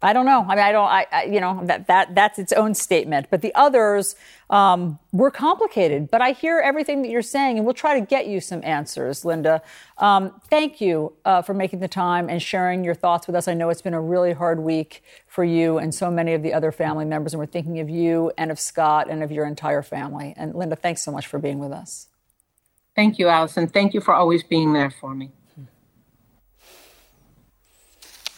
I 0.00 0.12
don't 0.12 0.26
know. 0.26 0.44
I 0.48 0.54
mean, 0.54 0.64
I 0.64 0.70
don't. 0.70 0.86
I, 0.88 1.06
I, 1.10 1.24
you 1.24 1.40
know 1.40 1.60
that 1.64 1.86
that 1.88 2.14
that's 2.14 2.38
its 2.38 2.52
own 2.52 2.74
statement. 2.74 3.26
But 3.30 3.40
the 3.40 3.54
others 3.54 4.16
um, 4.50 4.98
were 5.12 5.30
complicated. 5.30 6.10
But 6.10 6.20
I 6.20 6.32
hear 6.32 6.58
everything 6.58 7.02
that 7.02 7.08
you're 7.08 7.22
saying, 7.22 7.56
and 7.56 7.64
we'll 7.64 7.74
try 7.74 7.98
to 7.98 8.04
get 8.04 8.26
you 8.26 8.40
some 8.40 8.62
answers, 8.64 9.24
Linda. 9.24 9.62
Um, 9.98 10.40
thank 10.50 10.80
you 10.80 11.12
uh, 11.24 11.42
for 11.42 11.54
making 11.54 11.80
the 11.80 11.88
time 11.88 12.28
and 12.28 12.42
sharing 12.42 12.84
your 12.84 12.94
thoughts 12.94 13.28
with 13.28 13.36
us. 13.36 13.46
I 13.46 13.54
know 13.54 13.70
it's 13.70 13.82
been 13.82 13.94
a 13.94 14.00
really 14.00 14.32
hard 14.32 14.60
week 14.60 15.04
for 15.28 15.44
you 15.44 15.78
and 15.78 15.94
so 15.94 16.10
many 16.10 16.34
of 16.34 16.42
the 16.42 16.52
other 16.52 16.72
family 16.72 17.04
members, 17.04 17.32
and 17.32 17.38
we're 17.38 17.46
thinking 17.46 17.78
of 17.78 17.88
you 17.90 18.32
and 18.36 18.50
of 18.50 18.58
Scott 18.58 19.08
and 19.08 19.22
of 19.22 19.32
your 19.32 19.46
entire 19.46 19.82
family. 19.82 20.34
And 20.36 20.54
Linda, 20.54 20.74
thanks 20.74 21.02
so 21.02 21.12
much 21.12 21.28
for 21.28 21.38
being 21.38 21.60
with 21.60 21.72
us. 21.72 22.08
Thank 22.94 23.18
you, 23.18 23.26
Alisyn. 23.26 23.72
Thank 23.72 23.94
you 23.94 24.00
for 24.00 24.14
always 24.14 24.42
being 24.42 24.72
there 24.72 24.90
for 24.90 25.14
me. 25.14 25.30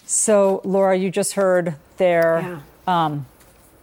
So, 0.06 0.60
Laura, 0.64 0.96
you 0.96 1.10
just 1.10 1.32
heard 1.32 1.74
there. 1.96 2.60
Yeah. 2.86 3.04
Um, 3.04 3.26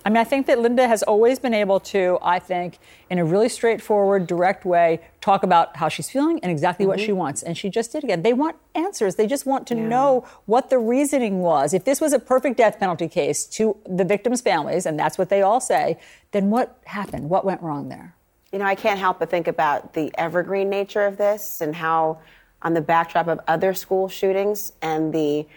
I 0.04 0.10
mean, 0.10 0.18
I 0.18 0.24
think 0.24 0.48
that 0.48 0.60
Linda 0.60 0.88
has 0.88 1.04
always 1.04 1.38
been 1.38 1.54
able 1.54 1.80
to, 1.82 2.18
I 2.22 2.40
think, 2.40 2.80
in 3.10 3.20
a 3.20 3.26
really 3.26 3.50
straightforward, 3.50 4.26
direct 4.26 4.66
way, 4.66 5.02
talk 5.20 5.44
about 5.44 5.78
how 5.78 5.90
she's 5.90 6.10
feeling 6.10 6.40
and 6.42 6.52
exactly 6.52 6.84
mm-hmm. 6.84 6.90
what 6.90 7.00
she 7.00 7.12
wants. 7.12 7.44
And 7.44 7.58
she 7.58 7.70
just 7.70 7.92
did 7.92 8.04
again. 8.04 8.24
They 8.24 8.34
want 8.34 8.56
answers. 8.74 9.16
They 9.16 9.28
just 9.28 9.46
want 9.46 9.68
to 9.68 9.76
yeah. 9.76 9.88
know 9.88 10.26
what 10.46 10.70
the 10.70 10.80
reasoning 10.80 11.42
was. 11.42 11.74
If 11.74 11.84
this 11.84 12.02
was 12.02 12.14
a 12.14 12.20
perfect 12.20 12.58
death 12.58 12.80
penalty 12.80 13.08
case 13.08 13.46
to 13.48 13.78
the 13.86 14.06
victims' 14.06 14.42
families, 14.42 14.86
and 14.86 14.98
that's 14.98 15.18
what 15.18 15.30
they 15.30 15.42
all 15.42 15.60
say, 15.60 16.00
then 16.32 16.50
what 16.50 16.80
happened? 16.86 17.30
What 17.30 17.46
went 17.46 17.62
wrong 17.62 17.90
there? 17.90 18.16
You 18.52 18.60
know, 18.60 18.66
I 18.66 18.76
can't 18.76 19.00
help 19.00 19.20
but 19.20 19.30
think 19.30 19.48
about 19.48 19.94
the 19.94 20.12
evergreen 20.18 20.70
nature 20.70 21.06
of 21.06 21.18
this 21.18 21.62
and 21.62 21.76
how, 21.76 22.20
on 22.62 22.74
the 22.74 22.82
backdrop 22.82 23.28
of 23.28 23.40
other 23.48 23.74
school 23.74 24.10
shootings 24.10 24.74
and 24.82 25.14
the 25.14 25.48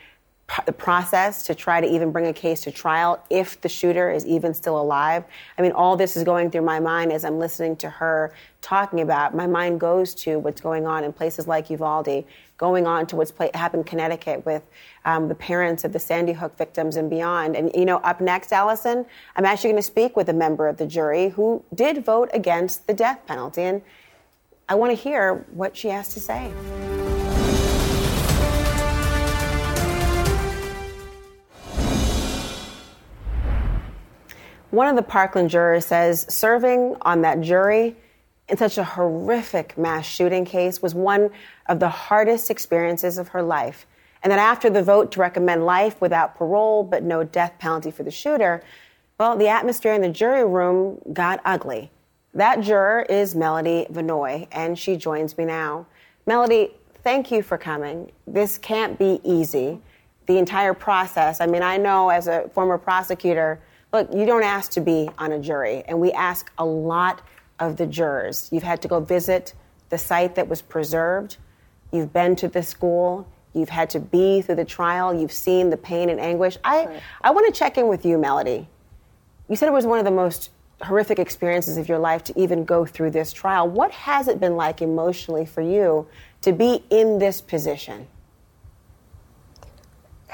the 0.66 0.72
process 0.72 1.44
to 1.44 1.54
try 1.54 1.80
to 1.80 1.86
even 1.86 2.12
bring 2.12 2.26
a 2.26 2.32
case 2.32 2.60
to 2.62 2.70
trial 2.70 3.22
if 3.30 3.60
the 3.62 3.68
shooter 3.68 4.10
is 4.10 4.26
even 4.26 4.52
still 4.52 4.78
alive. 4.78 5.24
I 5.58 5.62
mean, 5.62 5.72
all 5.72 5.96
this 5.96 6.16
is 6.16 6.22
going 6.24 6.50
through 6.50 6.62
my 6.62 6.80
mind 6.80 7.12
as 7.12 7.24
I'm 7.24 7.38
listening 7.38 7.76
to 7.76 7.88
her 7.88 8.34
talking 8.60 9.00
about. 9.00 9.34
My 9.34 9.46
mind 9.46 9.80
goes 9.80 10.14
to 10.16 10.38
what's 10.38 10.60
going 10.60 10.86
on 10.86 11.02
in 11.02 11.12
places 11.12 11.48
like 11.48 11.70
Uvalde, 11.70 12.24
going 12.64 12.86
on 12.86 13.06
to 13.06 13.14
what's 13.14 13.30
play, 13.30 13.50
happened 13.52 13.82
in 13.82 13.84
Connecticut 13.84 14.46
with 14.46 14.62
um, 15.04 15.28
the 15.28 15.34
parents 15.34 15.84
of 15.84 15.92
the 15.92 15.98
Sandy 15.98 16.32
Hook 16.32 16.56
victims 16.56 16.96
and 16.96 17.10
beyond. 17.10 17.56
And, 17.56 17.70
you 17.74 17.84
know, 17.84 17.98
up 17.98 18.22
next, 18.22 18.52
Alisyn, 18.52 19.04
I'm 19.36 19.44
actually 19.44 19.72
going 19.72 19.82
to 19.82 19.90
speak 19.94 20.16
with 20.16 20.30
a 20.30 20.32
member 20.32 20.66
of 20.66 20.78
the 20.78 20.86
jury 20.86 21.28
who 21.28 21.62
did 21.74 22.02
vote 22.06 22.30
against 22.32 22.86
the 22.86 22.94
death 22.94 23.20
penalty. 23.26 23.60
And 23.60 23.82
I 24.66 24.76
want 24.76 24.96
to 24.96 25.02
hear 25.02 25.44
what 25.52 25.76
she 25.76 25.88
has 25.88 26.14
to 26.14 26.20
say. 26.20 26.50
One 34.70 34.88
of 34.88 34.96
the 34.96 35.02
Parkland 35.02 35.50
jurors 35.50 35.84
says 35.84 36.24
serving 36.30 36.96
on 37.02 37.20
that 37.22 37.42
jury 37.42 37.94
in 38.48 38.56
such 38.56 38.78
a 38.78 38.84
horrific 38.84 39.76
mass 39.78 40.06
shooting 40.06 40.44
case 40.44 40.82
was 40.82 40.94
one 40.94 41.30
of 41.66 41.80
the 41.80 41.88
hardest 41.88 42.50
experiences 42.50 43.18
of 43.18 43.28
her 43.28 43.42
life. 43.42 43.86
And 44.22 44.30
that 44.30 44.38
after 44.38 44.70
the 44.70 44.82
vote 44.82 45.12
to 45.12 45.20
recommend 45.20 45.66
life 45.66 46.00
without 46.00 46.34
parole 46.36 46.82
but 46.82 47.02
no 47.02 47.24
death 47.24 47.54
penalty 47.58 47.90
for 47.90 48.02
the 48.02 48.10
shooter, 48.10 48.62
well, 49.18 49.36
the 49.36 49.48
atmosphere 49.48 49.94
in 49.94 50.02
the 50.02 50.08
jury 50.08 50.44
room 50.44 51.00
got 51.12 51.40
ugly. 51.44 51.90
That 52.32 52.60
juror 52.62 53.06
is 53.08 53.34
Melody 53.34 53.86
Vinoy, 53.92 54.48
and 54.50 54.78
she 54.78 54.96
joins 54.96 55.38
me 55.38 55.44
now. 55.44 55.86
Melody, 56.26 56.74
thank 57.04 57.30
you 57.30 57.42
for 57.42 57.56
coming. 57.56 58.10
This 58.26 58.58
can't 58.58 58.98
be 58.98 59.20
easy. 59.22 59.80
The 60.26 60.38
entire 60.38 60.74
process, 60.74 61.40
I 61.40 61.46
mean, 61.46 61.62
I 61.62 61.76
know 61.76 62.08
as 62.08 62.26
a 62.26 62.48
former 62.54 62.76
prosecutor, 62.76 63.60
look, 63.92 64.12
you 64.12 64.26
don't 64.26 64.42
ask 64.42 64.72
to 64.72 64.80
be 64.80 65.08
on 65.18 65.32
a 65.32 65.38
jury, 65.38 65.84
and 65.86 66.00
we 66.00 66.10
ask 66.12 66.50
a 66.58 66.64
lot 66.64 67.22
of 67.58 67.76
the 67.76 67.86
jurors. 67.86 68.48
You've 68.52 68.62
had 68.62 68.82
to 68.82 68.88
go 68.88 69.00
visit 69.00 69.54
the 69.90 69.98
site 69.98 70.34
that 70.34 70.48
was 70.48 70.62
preserved, 70.62 71.36
you've 71.92 72.12
been 72.12 72.36
to 72.36 72.48
the 72.48 72.62
school, 72.62 73.28
you've 73.52 73.68
had 73.68 73.90
to 73.90 74.00
be 74.00 74.42
through 74.42 74.56
the 74.56 74.64
trial, 74.64 75.14
you've 75.14 75.32
seen 75.32 75.70
the 75.70 75.76
pain 75.76 76.08
and 76.08 76.20
anguish. 76.20 76.58
I, 76.64 76.86
right. 76.86 77.02
I 77.22 77.30
want 77.30 77.52
to 77.52 77.58
check 77.58 77.78
in 77.78 77.88
with 77.88 78.04
you, 78.04 78.18
Melody. 78.18 78.68
You 79.48 79.56
said 79.56 79.68
it 79.68 79.72
was 79.72 79.86
one 79.86 79.98
of 79.98 80.04
the 80.04 80.10
most 80.10 80.50
horrific 80.82 81.18
experiences 81.18 81.76
of 81.76 81.88
your 81.88 81.98
life 81.98 82.24
to 82.24 82.38
even 82.40 82.64
go 82.64 82.84
through 82.84 83.10
this 83.10 83.32
trial. 83.32 83.68
What 83.68 83.92
has 83.92 84.26
it 84.26 84.40
been 84.40 84.56
like 84.56 84.82
emotionally 84.82 85.46
for 85.46 85.60
you 85.60 86.08
to 86.42 86.52
be 86.52 86.82
in 86.90 87.18
this 87.18 87.40
position? 87.40 88.08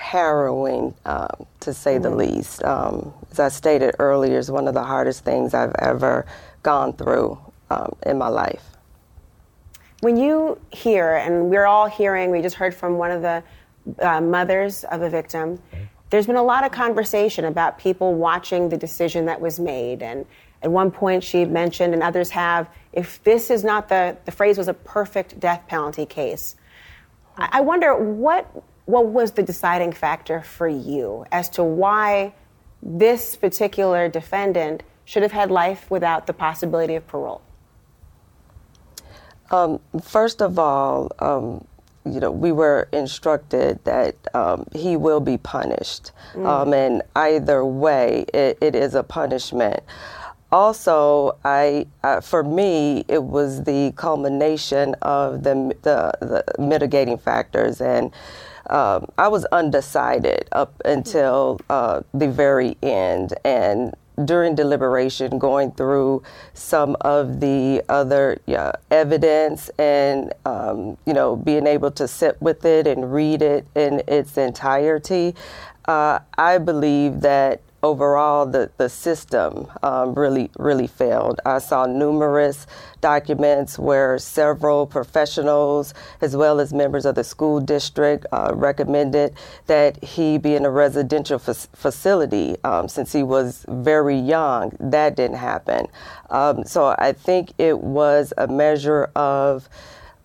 harrowing, 0.00 0.94
um, 1.04 1.46
to 1.60 1.74
say 1.74 1.96
mm 1.96 2.02
the 2.02 2.10
least. 2.10 2.64
Um, 2.64 3.12
as 3.30 3.38
I 3.38 3.48
stated 3.48 3.94
earlier, 3.98 4.38
is 4.38 4.50
one 4.50 4.66
of 4.66 4.74
the 4.74 4.82
hardest 4.82 5.24
things 5.24 5.52
I've 5.52 5.74
ever 5.78 6.26
gone 6.62 6.92
through 6.92 7.38
um, 7.70 7.94
in 8.04 8.18
my 8.18 8.28
life. 8.28 8.64
When 10.00 10.16
you 10.16 10.58
hear, 10.70 11.16
and 11.16 11.50
we're 11.50 11.66
all 11.66 11.86
hearing, 11.86 12.30
we 12.30 12.40
just 12.40 12.56
heard 12.56 12.74
from 12.74 12.96
one 12.96 13.10
of 13.10 13.22
the 13.22 13.42
uh, 13.98 14.20
mothers 14.20 14.84
of 14.84 15.02
a 15.02 15.10
victim. 15.10 15.60
There's 16.10 16.26
been 16.26 16.36
a 16.36 16.42
lot 16.42 16.64
of 16.64 16.72
conversation 16.72 17.44
about 17.44 17.78
people 17.78 18.14
watching 18.14 18.68
the 18.68 18.76
decision 18.76 19.26
that 19.26 19.40
was 19.40 19.60
made, 19.60 20.02
and 20.02 20.26
at 20.62 20.70
one 20.70 20.90
point 20.90 21.22
she 21.22 21.44
mentioned, 21.44 21.94
and 21.94 22.02
others 22.02 22.30
have, 22.30 22.68
if 22.92 23.22
this 23.24 23.50
is 23.50 23.62
not 23.62 23.88
the 23.88 24.16
the 24.24 24.32
phrase 24.32 24.58
was 24.58 24.68
a 24.68 24.74
perfect 24.74 25.38
death 25.38 25.62
penalty 25.68 26.06
case. 26.06 26.56
I 27.36 27.60
wonder 27.60 27.94
what 27.94 28.64
what 28.86 29.06
was 29.06 29.32
the 29.32 29.42
deciding 29.42 29.92
factor 29.92 30.42
for 30.42 30.66
you 30.66 31.24
as 31.30 31.48
to 31.50 31.62
why 31.62 32.34
this 32.82 33.36
particular 33.36 34.08
defendant 34.08 34.82
should 35.10 35.24
have 35.24 35.32
had 35.32 35.50
life 35.50 35.90
without 35.90 36.28
the 36.28 36.32
possibility 36.32 36.94
of 36.94 37.04
parole? 37.08 37.42
Um, 39.50 39.80
first 40.00 40.40
of 40.40 40.56
all, 40.56 41.10
um, 41.18 41.66
you 42.04 42.20
know, 42.20 42.30
we 42.30 42.52
were 42.52 42.88
instructed 42.92 43.84
that 43.84 44.14
um, 44.34 44.68
he 44.72 44.96
will 44.96 45.18
be 45.18 45.36
punished, 45.36 46.12
mm. 46.32 46.46
Um, 46.46 46.72
and 46.72 47.02
either 47.16 47.64
way, 47.64 48.24
it, 48.32 48.58
it 48.60 48.76
is 48.76 48.94
a 48.94 49.02
punishment. 49.02 49.82
also, 50.52 51.36
I 51.44 51.88
uh, 52.04 52.20
for 52.20 52.44
me, 52.44 53.04
it 53.08 53.24
was 53.24 53.64
the 53.64 53.92
culmination 53.96 54.94
of 55.02 55.42
the 55.42 55.74
the, 55.82 55.98
the 56.20 56.44
mitigating 56.62 57.18
factors, 57.18 57.80
and 57.80 58.12
um, 58.70 59.06
I 59.18 59.26
was 59.26 59.44
undecided 59.46 60.48
up 60.52 60.80
until 60.84 61.60
uh, 61.68 62.02
the 62.14 62.28
very 62.28 62.76
end, 62.80 63.34
and 63.44 63.92
during 64.26 64.54
deliberation, 64.54 65.38
going 65.38 65.72
through 65.72 66.22
some 66.54 66.96
of 67.00 67.40
the 67.40 67.82
other 67.88 68.40
yeah, 68.46 68.72
evidence 68.90 69.70
and 69.78 70.32
um, 70.44 70.96
you 71.06 71.12
know 71.12 71.36
being 71.36 71.66
able 71.66 71.90
to 71.92 72.06
sit 72.08 72.40
with 72.40 72.64
it 72.64 72.86
and 72.86 73.12
read 73.12 73.42
it 73.42 73.66
in 73.74 74.02
its 74.06 74.36
entirety, 74.36 75.34
uh, 75.86 76.20
I 76.36 76.58
believe 76.58 77.20
that 77.20 77.60
overall 77.82 78.46
the, 78.46 78.70
the 78.76 78.88
system 78.88 79.66
um, 79.82 80.14
really 80.14 80.50
really 80.58 80.86
failed. 80.86 81.40
I 81.44 81.58
saw 81.58 81.86
numerous 81.86 82.66
documents 83.00 83.78
where 83.78 84.18
several 84.18 84.86
professionals 84.86 85.94
as 86.20 86.36
well 86.36 86.60
as 86.60 86.72
members 86.72 87.06
of 87.06 87.14
the 87.14 87.24
school 87.24 87.60
district 87.60 88.26
uh, 88.32 88.52
recommended 88.54 89.34
that 89.66 90.02
he 90.02 90.38
be 90.38 90.54
in 90.54 90.64
a 90.64 90.70
residential 90.70 91.38
facility 91.38 92.56
um, 92.64 92.88
since 92.88 93.12
he 93.12 93.22
was 93.22 93.64
very 93.68 94.18
young. 94.18 94.72
That 94.80 95.16
didn't 95.16 95.38
happen. 95.38 95.86
Um, 96.28 96.64
so 96.64 96.94
I 96.98 97.12
think 97.12 97.52
it 97.58 97.80
was 97.80 98.32
a 98.36 98.46
measure 98.46 99.10
of 99.16 99.68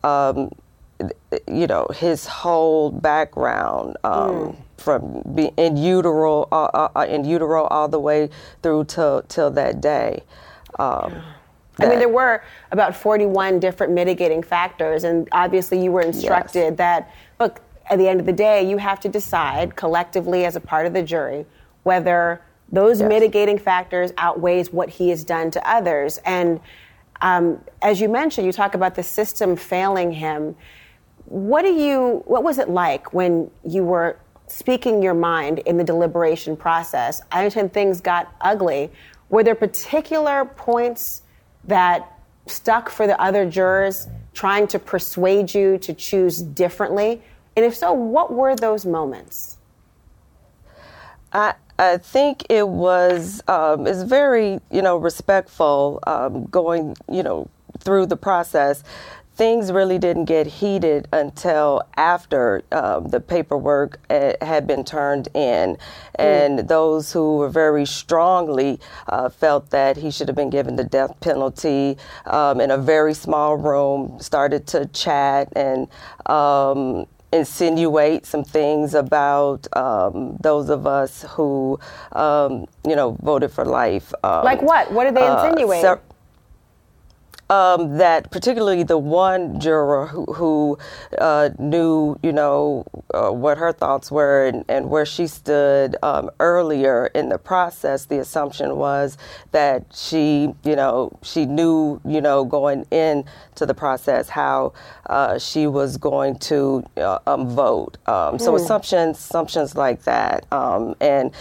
um, 0.03 0.51
you 1.47 1.67
know 1.67 1.87
his 1.93 2.25
whole 2.25 2.91
background 2.91 3.97
um, 4.03 4.31
mm. 4.31 4.55
From 4.77 5.21
being 5.33 5.53
in 5.57 5.77
utero 5.77 6.43
uh, 6.51 6.69
uh, 6.73 6.89
uh, 6.95 7.05
in 7.07 7.23
utero 7.25 7.63
all 7.65 7.87
the 7.87 7.99
way 7.99 8.29
through 8.61 8.85
till 8.85 9.21
till 9.23 9.49
that 9.51 9.81
day. 9.81 10.23
Um, 10.79 11.21
I 11.79 11.87
mean, 11.87 11.99
there 11.99 12.07
were 12.07 12.41
about 12.71 12.95
41 12.95 13.59
different 13.59 13.91
mitigating 13.91 14.41
factors, 14.41 15.03
and 15.03 15.27
obviously 15.33 15.83
you 15.83 15.91
were 15.91 16.01
instructed 16.01 16.59
yes. 16.59 16.77
that 16.77 17.11
look 17.39 17.61
at 17.89 17.97
the 17.97 18.07
end 18.07 18.19
of 18.19 18.25
the 18.25 18.33
day 18.33 18.67
you 18.67 18.77
have 18.77 18.99
to 19.01 19.09
decide 19.09 19.75
collectively 19.75 20.45
as 20.45 20.55
a 20.55 20.59
part 20.59 20.87
of 20.87 20.93
the 20.93 21.03
jury 21.03 21.45
whether 21.83 22.41
those 22.71 22.99
yes. 22.99 23.07
mitigating 23.07 23.59
factors 23.59 24.11
outweighs 24.17 24.73
what 24.73 24.89
he 24.89 25.09
has 25.09 25.23
done 25.23 25.51
to 25.51 25.69
others 25.69 26.17
and 26.25 26.59
um, 27.21 27.61
as 27.83 28.01
you 28.01 28.09
mentioned 28.09 28.47
you 28.47 28.51
talk 28.51 28.73
about 28.73 28.95
the 28.95 29.03
system 29.03 29.55
failing 29.55 30.11
him 30.11 30.55
what 31.25 31.63
do 31.63 31.73
you? 31.73 32.23
What 32.25 32.43
was 32.43 32.57
it 32.57 32.69
like 32.69 33.13
when 33.13 33.49
you 33.67 33.83
were 33.83 34.17
speaking 34.47 35.01
your 35.01 35.13
mind 35.13 35.59
in 35.59 35.77
the 35.77 35.83
deliberation 35.83 36.55
process? 36.55 37.21
I 37.31 37.39
understand 37.39 37.73
things 37.73 38.01
got 38.01 38.33
ugly. 38.41 38.91
Were 39.29 39.43
there 39.43 39.55
particular 39.55 40.45
points 40.45 41.23
that 41.63 42.19
stuck 42.47 42.89
for 42.89 43.07
the 43.07 43.19
other 43.19 43.49
jurors, 43.49 44.07
trying 44.33 44.67
to 44.67 44.79
persuade 44.79 45.53
you 45.53 45.77
to 45.79 45.93
choose 45.93 46.41
differently? 46.41 47.21
And 47.55 47.65
if 47.65 47.75
so, 47.75 47.93
what 47.93 48.33
were 48.33 48.55
those 48.55 48.85
moments? 48.85 49.57
I, 51.31 51.55
I 51.77 51.97
think 51.97 52.45
it 52.49 52.67
was 52.67 53.41
um, 53.47 53.87
it's 53.87 54.03
very 54.03 54.59
you 54.71 54.81
know 54.81 54.97
respectful 54.97 55.99
um, 56.07 56.45
going 56.45 56.95
you 57.11 57.23
know 57.23 57.49
through 57.79 58.05
the 58.05 58.17
process 58.17 58.83
things 59.35 59.71
really 59.71 59.99
didn't 59.99 60.25
get 60.25 60.47
heated 60.47 61.07
until 61.11 61.81
after 61.97 62.63
um, 62.71 63.09
the 63.09 63.19
paperwork 63.19 63.99
uh, 64.09 64.33
had 64.41 64.65
been 64.65 64.83
turned 64.83 65.27
in. 65.33 65.77
And 66.15 66.59
mm. 66.59 66.67
those 66.67 67.11
who 67.11 67.37
were 67.37 67.49
very 67.49 67.85
strongly 67.85 68.79
uh, 69.07 69.29
felt 69.29 69.69
that 69.71 69.97
he 69.97 70.09
should 70.09 70.27
have 70.27 70.35
been 70.37 70.49
given 70.49 70.75
the 70.77 70.83
death 70.83 71.19
penalty 71.19 71.97
um, 72.25 72.61
in 72.61 72.71
a 72.71 72.77
very 72.77 73.13
small 73.13 73.57
room 73.57 74.17
started 74.19 74.67
to 74.67 74.85
chat 74.87 75.51
and 75.55 75.87
um, 76.27 77.05
insinuate 77.35 78.25
some 78.25 78.43
things 78.43 78.93
about 78.93 79.67
um, 79.75 80.37
those 80.41 80.69
of 80.69 80.87
us 80.87 81.23
who, 81.29 81.77
um, 82.13 82.65
you 82.87 82.95
know, 82.95 83.17
voted 83.21 83.51
for 83.51 83.65
life. 83.65 84.13
Um, 84.23 84.45
like 84.45 84.61
what? 84.61 84.91
What 84.91 85.03
did 85.03 85.15
they 85.15 85.21
uh, 85.21 85.45
insinuate? 85.45 85.83
Uh, 85.83 85.97
um, 87.49 87.97
that 87.97 88.31
particularly 88.31 88.83
the 88.83 88.97
one 88.97 89.59
juror 89.59 90.07
who, 90.07 90.25
who 90.25 90.77
uh, 91.19 91.49
knew, 91.59 92.17
you 92.23 92.31
know, 92.31 92.85
uh, 93.13 93.29
what 93.29 93.57
her 93.57 93.71
thoughts 93.71 94.11
were 94.11 94.47
and, 94.47 94.65
and 94.67 94.89
where 94.89 95.05
she 95.05 95.27
stood 95.27 95.95
um, 96.01 96.29
earlier 96.39 97.07
in 97.13 97.29
the 97.29 97.37
process, 97.37 98.05
the 98.05 98.19
assumption 98.19 98.77
was 98.77 99.17
that 99.51 99.85
she, 99.93 100.53
you 100.63 100.75
know, 100.75 101.11
she 101.21 101.45
knew, 101.45 102.01
you 102.05 102.21
know, 102.21 102.43
going 102.43 102.85
into 102.91 103.65
the 103.65 103.73
process 103.73 104.29
how 104.29 104.73
uh, 105.07 105.37
she 105.37 105.67
was 105.67 105.97
going 105.97 106.37
to 106.39 106.83
uh, 106.97 107.19
um, 107.27 107.47
vote. 107.49 107.97
Um, 108.07 108.39
so 108.39 108.53
mm. 108.53 108.55
assumptions, 108.55 109.17
assumptions 109.19 109.75
like 109.75 110.03
that, 110.03 110.51
um, 110.51 110.95
and 110.99 111.31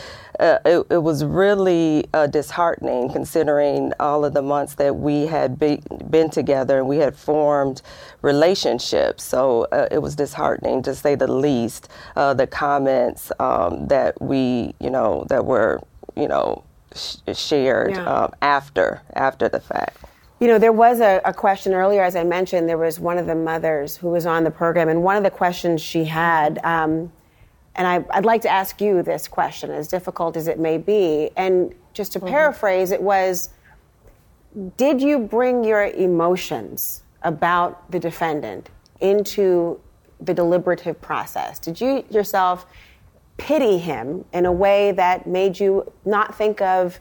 uh, 0.41 0.59
it, 0.65 0.87
it, 0.91 1.03
was 1.03 1.25
really 1.25 2.05
uh, 2.13 2.27
disheartening 2.27 3.11
considering 3.11 3.93
all 4.01 4.25
of 4.25 4.35
the 4.35 4.43
months 4.43 4.75
that 4.75 4.97
we 4.97 5.27
had 5.27 5.59
be, 5.59 5.81
been 6.11 6.31
together 6.31 6.79
and 6.79 6.89
we 6.89 6.97
had 6.97 7.17
formed 7.17 7.83
relationships. 8.23 9.23
So 9.23 9.65
uh, 9.71 9.89
it 9.91 9.99
was 9.99 10.17
disheartening 10.17 10.83
to 10.83 10.95
say 10.95 11.15
the 11.15 11.31
least. 11.31 11.89
Uh, 12.17 12.35
the 12.35 12.47
comments 12.47 13.31
um, 13.39 13.87
that 13.89 14.21
we, 14.21 14.75
you 14.81 14.91
know, 14.91 15.25
that 15.29 15.45
were, 15.45 15.81
you 16.17 16.29
know, 16.29 16.65
sh- 16.95 17.17
shared 17.35 17.93
yeah. 17.93 18.05
um, 18.05 18.33
after 18.43 19.03
after 19.15 19.49
the 19.49 19.61
fact. 19.61 19.99
You 20.41 20.49
know, 20.49 20.59
there 20.59 20.73
was 20.73 21.01
a, 21.01 21.21
a, 21.25 21.33
question 21.33 21.73
earlier, 21.73 22.03
as 22.03 22.17
I 22.17 22.25
mentioned, 22.25 22.69
there 22.69 22.77
was 22.77 22.99
one 22.99 23.19
of 23.19 23.27
the 23.27 23.37
mothers 23.37 23.97
who 23.97 24.09
was 24.09 24.27
on 24.27 24.45
the 24.45 24.51
program, 24.51 24.89
and 24.89 25.03
one 25.03 25.17
of 25.17 25.23
the 25.23 25.31
questions 25.31 25.81
she 25.81 26.05
had. 26.05 26.59
Um, 26.65 27.13
and 27.77 27.87
I, 27.87 27.99
would 27.99 28.25
like 28.25 28.43
to 28.43 28.49
ask 28.49 28.81
you 28.81 29.03
this 29.03 29.27
question, 29.27 29.71
as 29.71 29.89
difficult 29.89 30.37
as 30.37 30.47
it 30.47 30.59
may 30.59 30.79
be. 30.79 31.31
And 31.37 31.75
just 31.93 32.13
to 32.13 32.19
mm-hmm. 32.19 32.29
paraphrase, 32.29 32.91
it 32.91 33.03
was 33.03 33.51
Did 34.77 35.01
you 35.01 35.19
bring 35.19 35.65
your 35.65 35.85
emotions 35.85 37.03
about 37.23 37.91
the 37.91 37.99
defendant 37.99 38.71
into 39.01 39.81
the 40.21 40.35
deliberative 40.35 41.01
process? 41.01 41.59
Did 41.59 41.81
you 41.81 42.05
yourself 42.11 42.67
pity 43.37 43.79
him 43.79 44.25
in 44.33 44.47
a 44.47 44.53
way 44.53 44.93
that 44.93 45.27
made 45.27 45.59
you 45.59 45.93
not 46.05 46.37
think 46.37 46.61
of 46.61 47.01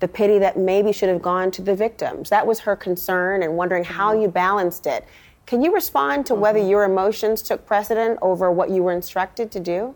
the 0.00 0.08
pity 0.08 0.40
that 0.40 0.58
maybe 0.58 0.92
should 0.92 1.08
have 1.08 1.22
gone 1.22 1.52
to 1.52 1.62
the 1.62 1.74
victims? 1.76 2.30
That 2.30 2.44
was 2.44 2.58
her 2.60 2.74
concern 2.74 3.44
and 3.44 3.56
wondering 3.56 3.84
how 3.84 4.12
mm-hmm. 4.12 4.22
you 4.22 4.28
balanced 4.28 4.86
it. 4.86 5.06
Can 5.46 5.62
you 5.62 5.74
respond 5.74 6.26
to 6.26 6.34
whether 6.34 6.58
mm-hmm. 6.58 6.70
your 6.70 6.84
emotions 6.84 7.42
took 7.42 7.66
precedent 7.66 8.18
over 8.22 8.50
what 8.50 8.70
you 8.70 8.82
were 8.82 8.92
instructed 8.92 9.50
to 9.52 9.60
do? 9.60 9.94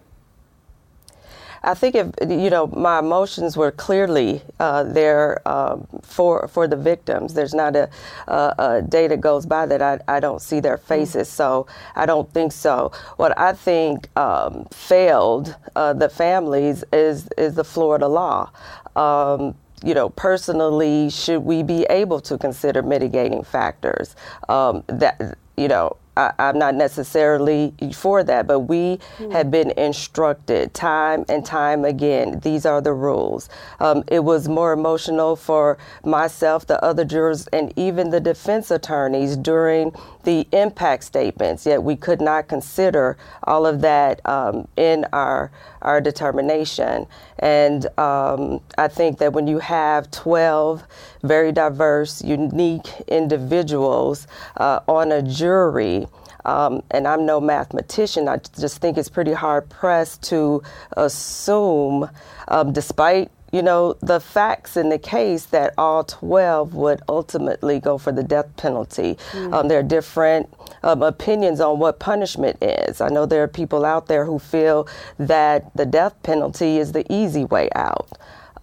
I 1.66 1.74
think 1.74 1.96
if 1.96 2.08
you 2.20 2.48
know 2.48 2.68
my 2.68 3.00
emotions 3.00 3.56
were 3.56 3.72
clearly 3.72 4.40
uh, 4.60 4.84
there 4.84 5.46
um, 5.48 5.86
for 6.02 6.46
for 6.48 6.68
the 6.68 6.76
victims. 6.76 7.34
There's 7.34 7.54
not 7.54 7.74
a, 7.74 7.90
a, 8.28 8.54
a, 8.58 8.82
day 8.82 9.08
that 9.08 9.20
goes 9.20 9.46
by 9.46 9.66
that 9.66 9.82
I, 9.82 9.98
I 10.06 10.20
don't 10.20 10.40
see 10.40 10.60
their 10.60 10.78
faces. 10.78 11.28
So 11.28 11.66
I 11.96 12.06
don't 12.06 12.32
think 12.32 12.52
so. 12.52 12.92
What 13.16 13.36
I 13.38 13.52
think 13.52 14.16
um, 14.16 14.66
failed 14.70 15.56
uh, 15.74 15.92
the 15.92 16.08
families 16.08 16.84
is 16.92 17.28
is 17.36 17.54
the 17.54 17.64
Florida 17.64 18.06
law. 18.06 18.50
Um, 18.94 19.56
you 19.84 19.94
know, 19.94 20.08
personally, 20.10 21.10
should 21.10 21.40
we 21.40 21.62
be 21.62 21.84
able 21.90 22.20
to 22.22 22.38
consider 22.38 22.82
mitigating 22.82 23.44
factors? 23.44 24.16
Um, 24.48 24.82
that 24.86 25.36
you 25.56 25.68
know, 25.68 25.96
I, 26.16 26.32
am 26.38 26.58
not 26.58 26.74
necessarily 26.74 27.74
for 27.92 28.24
that, 28.24 28.46
but 28.46 28.60
we 28.60 28.98
mm. 29.18 29.32
have 29.32 29.50
been 29.50 29.70
instructed 29.72 30.72
time 30.72 31.24
and 31.28 31.44
time 31.44 31.84
again. 31.84 32.40
These 32.40 32.64
are 32.64 32.80
the 32.80 32.94
rules. 32.94 33.48
Um, 33.80 34.02
it 34.08 34.20
was 34.20 34.48
more 34.48 34.72
emotional 34.72 35.36
for 35.36 35.76
myself, 36.04 36.66
the 36.66 36.82
other 36.82 37.04
jurors, 37.04 37.46
and 37.48 37.72
even 37.76 38.10
the 38.10 38.20
defense 38.20 38.70
attorneys 38.70 39.36
during 39.36 39.92
the 40.26 40.46
impact 40.52 41.04
statements. 41.04 41.64
Yet 41.64 41.82
we 41.82 41.96
could 41.96 42.20
not 42.20 42.48
consider 42.48 43.16
all 43.44 43.64
of 43.64 43.80
that 43.80 44.20
um, 44.26 44.68
in 44.76 45.06
our 45.12 45.50
our 45.82 46.00
determination. 46.00 47.06
And 47.38 47.86
um, 47.98 48.60
I 48.76 48.88
think 48.88 49.18
that 49.18 49.32
when 49.32 49.46
you 49.46 49.60
have 49.60 50.10
12 50.10 50.82
very 51.22 51.52
diverse, 51.52 52.22
unique 52.22 52.88
individuals 53.06 54.26
uh, 54.56 54.80
on 54.88 55.12
a 55.12 55.22
jury, 55.22 56.08
um, 56.44 56.82
and 56.90 57.06
I'm 57.06 57.24
no 57.24 57.40
mathematician, 57.40 58.28
I 58.28 58.38
just 58.58 58.80
think 58.80 58.98
it's 58.98 59.08
pretty 59.08 59.32
hard 59.32 59.68
pressed 59.68 60.22
to 60.24 60.62
assume, 60.96 62.10
um, 62.48 62.72
despite 62.72 63.30
you 63.52 63.62
know, 63.62 63.94
the 64.00 64.20
facts 64.20 64.76
in 64.76 64.88
the 64.88 64.98
case 64.98 65.46
that 65.46 65.74
all 65.78 66.04
12 66.04 66.74
would 66.74 67.00
ultimately 67.08 67.78
go 67.78 67.96
for 67.98 68.12
the 68.12 68.22
death 68.22 68.56
penalty. 68.56 69.16
Mm. 69.32 69.54
Um, 69.54 69.68
there 69.68 69.78
are 69.78 69.84
different 69.84 70.52
um, 70.82 71.02
opinions 71.02 71.60
on 71.60 71.78
what 71.78 71.98
punishment 71.98 72.62
is. 72.62 73.00
I 73.00 73.08
know 73.08 73.26
there 73.26 73.42
are 73.42 73.48
people 73.48 73.84
out 73.84 74.06
there 74.06 74.24
who 74.24 74.38
feel 74.38 74.88
that 75.18 75.74
the 75.76 75.86
death 75.86 76.20
penalty 76.22 76.78
is 76.78 76.92
the 76.92 77.10
easy 77.12 77.44
way 77.44 77.68
out. 77.74 78.10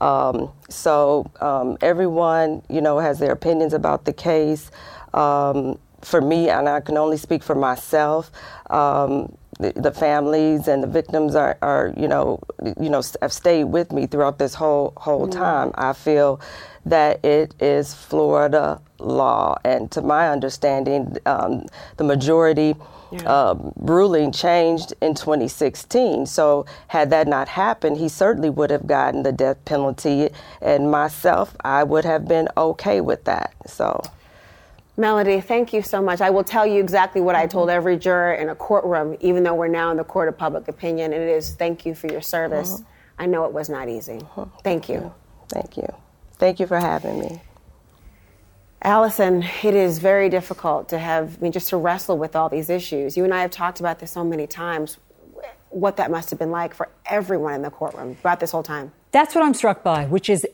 Um, 0.02 0.52
so 0.70 1.32
um, 1.40 1.78
everyone, 1.82 2.62
you 2.70 2.82
know, 2.82 3.00
has 3.00 3.20
their 3.20 3.32
opinions 3.32 3.74
about 3.74 4.06
the 4.06 4.14
case. 4.14 4.70
Um, 5.14 5.80
for 6.02 6.20
me, 6.20 6.50
and 6.50 6.68
I 6.68 6.82
can 6.82 6.98
only 6.98 7.16
speak 7.16 7.44
for 7.44 7.56
myself. 7.56 8.30
The, 9.60 9.72
the, 9.76 9.92
families 9.92 10.68
and 10.68 10.82
the 10.82 10.88
victims 10.88 11.36
are, 11.36 11.58
are, 11.62 11.94
you 11.96 12.08
know, 12.08 12.40
you 12.80 12.90
know, 12.90 13.02
have 13.22 13.34
stayed 13.34 13.66
with 13.66 13.92
me 13.92 14.08
throughout 14.08 14.40
this 14.40 14.54
whole 14.56 14.94
whole 14.98 15.28
mm-hmm. 15.28 15.40
time. 15.40 15.72
I 15.76 15.94
feel 15.94 16.42
that 16.86 17.24
it 17.24 17.54
is 17.62 17.94
Florida 17.94 18.82
law, 19.00 19.58
and 19.64 19.92
to 19.92 20.02
my 20.02 20.30
understanding, 20.30 21.18
um, 21.26 21.66
the 21.98 22.04
majority. 22.04 22.76
Yeah. 23.12 23.32
Uh, 23.32 23.72
ruling 23.76 24.32
changed 24.32 24.96
in 25.00 25.14
2016. 25.14 26.26
So, 26.26 26.66
had 26.88 27.12
that 27.12 27.28
not 27.28 27.48
happened, 27.48 27.98
he 27.98 28.10
certainly 28.10 28.50
would 28.50 28.72
have 28.72 28.88
gotten 28.88 29.22
the 29.22 29.32
death 29.32 29.64
penalty. 29.66 30.30
And 30.64 30.90
myself, 30.90 31.56
I 31.64 31.84
would 31.84 32.06
have 32.06 32.28
been 32.28 32.50
okay 32.58 33.02
with 33.02 33.26
that. 33.26 33.54
So. 33.68 34.02
Melody, 34.96 35.42
thank 35.42 35.74
you 35.74 35.82
so 35.82 36.02
much. 36.02 36.22
I 36.22 36.30
will 36.30 36.44
tell 36.44 36.68
you 36.68 36.80
exactly 36.80 37.20
what 37.20 37.36
I 37.36 37.48
told 37.48 37.70
every 37.70 37.98
juror 37.98 38.34
in 38.34 38.50
a 38.50 38.56
courtroom, 38.56 39.18
even 39.22 39.44
though 39.44 39.56
we're 39.56 39.68
now 39.68 39.90
in 39.90 39.98
the 39.98 40.04
court 40.04 40.30
of 40.30 40.38
public 40.38 40.68
opinion, 40.68 41.14
and 41.14 41.24
it 41.24 41.30
is 41.30 41.56
thank 41.56 41.86
you 41.86 41.96
for 41.96 42.08
your 42.08 42.22
service. 42.22 42.74
Uh-huh. 42.74 42.84
I 43.18 43.26
know 43.26 43.46
it 43.46 43.54
was 43.54 43.70
not 43.70 43.90
easy. 43.90 44.18
Uh-huh. 44.18 44.46
Thank 44.64 44.90
you. 44.90 45.12
Thank 45.50 45.78
you. 45.78 45.88
Thank 46.38 46.60
you 46.60 46.68
for 46.68 46.80
having 46.80 47.20
me. 47.20 47.42
Alisyn, 48.84 49.48
it 49.64 49.74
is 49.74 49.98
very 49.98 50.30
difficult 50.30 50.90
to 50.90 51.00
have, 51.00 51.38
I 51.38 51.42
mean, 51.42 51.52
just 51.54 51.70
to 51.70 51.78
wrestle 51.78 52.18
with 52.18 52.36
all 52.36 52.50
these 52.50 52.70
issues. 52.70 53.16
You 53.16 53.24
and 53.24 53.34
I 53.34 53.42
have 53.42 53.52
talked 53.52 53.80
about 53.80 54.00
this 54.00 54.12
so 54.12 54.24
many 54.24 54.46
times, 54.46 54.98
what 55.70 55.98
that 55.98 56.12
must 56.12 56.30
have 56.30 56.38
been 56.38 56.52
like 56.52 56.74
for 56.74 56.90
everyone 57.06 57.54
in 57.56 57.62
the 57.64 57.72
courtroom 57.72 58.16
throughout 58.16 58.40
this 58.40 58.52
whole 58.52 58.62
time. 58.62 58.92
That's 59.14 59.36
what 59.36 59.44
I'm 59.44 59.54
struck 59.54 59.84
by, 59.84 60.06
which 60.06 60.28
is 60.28 60.46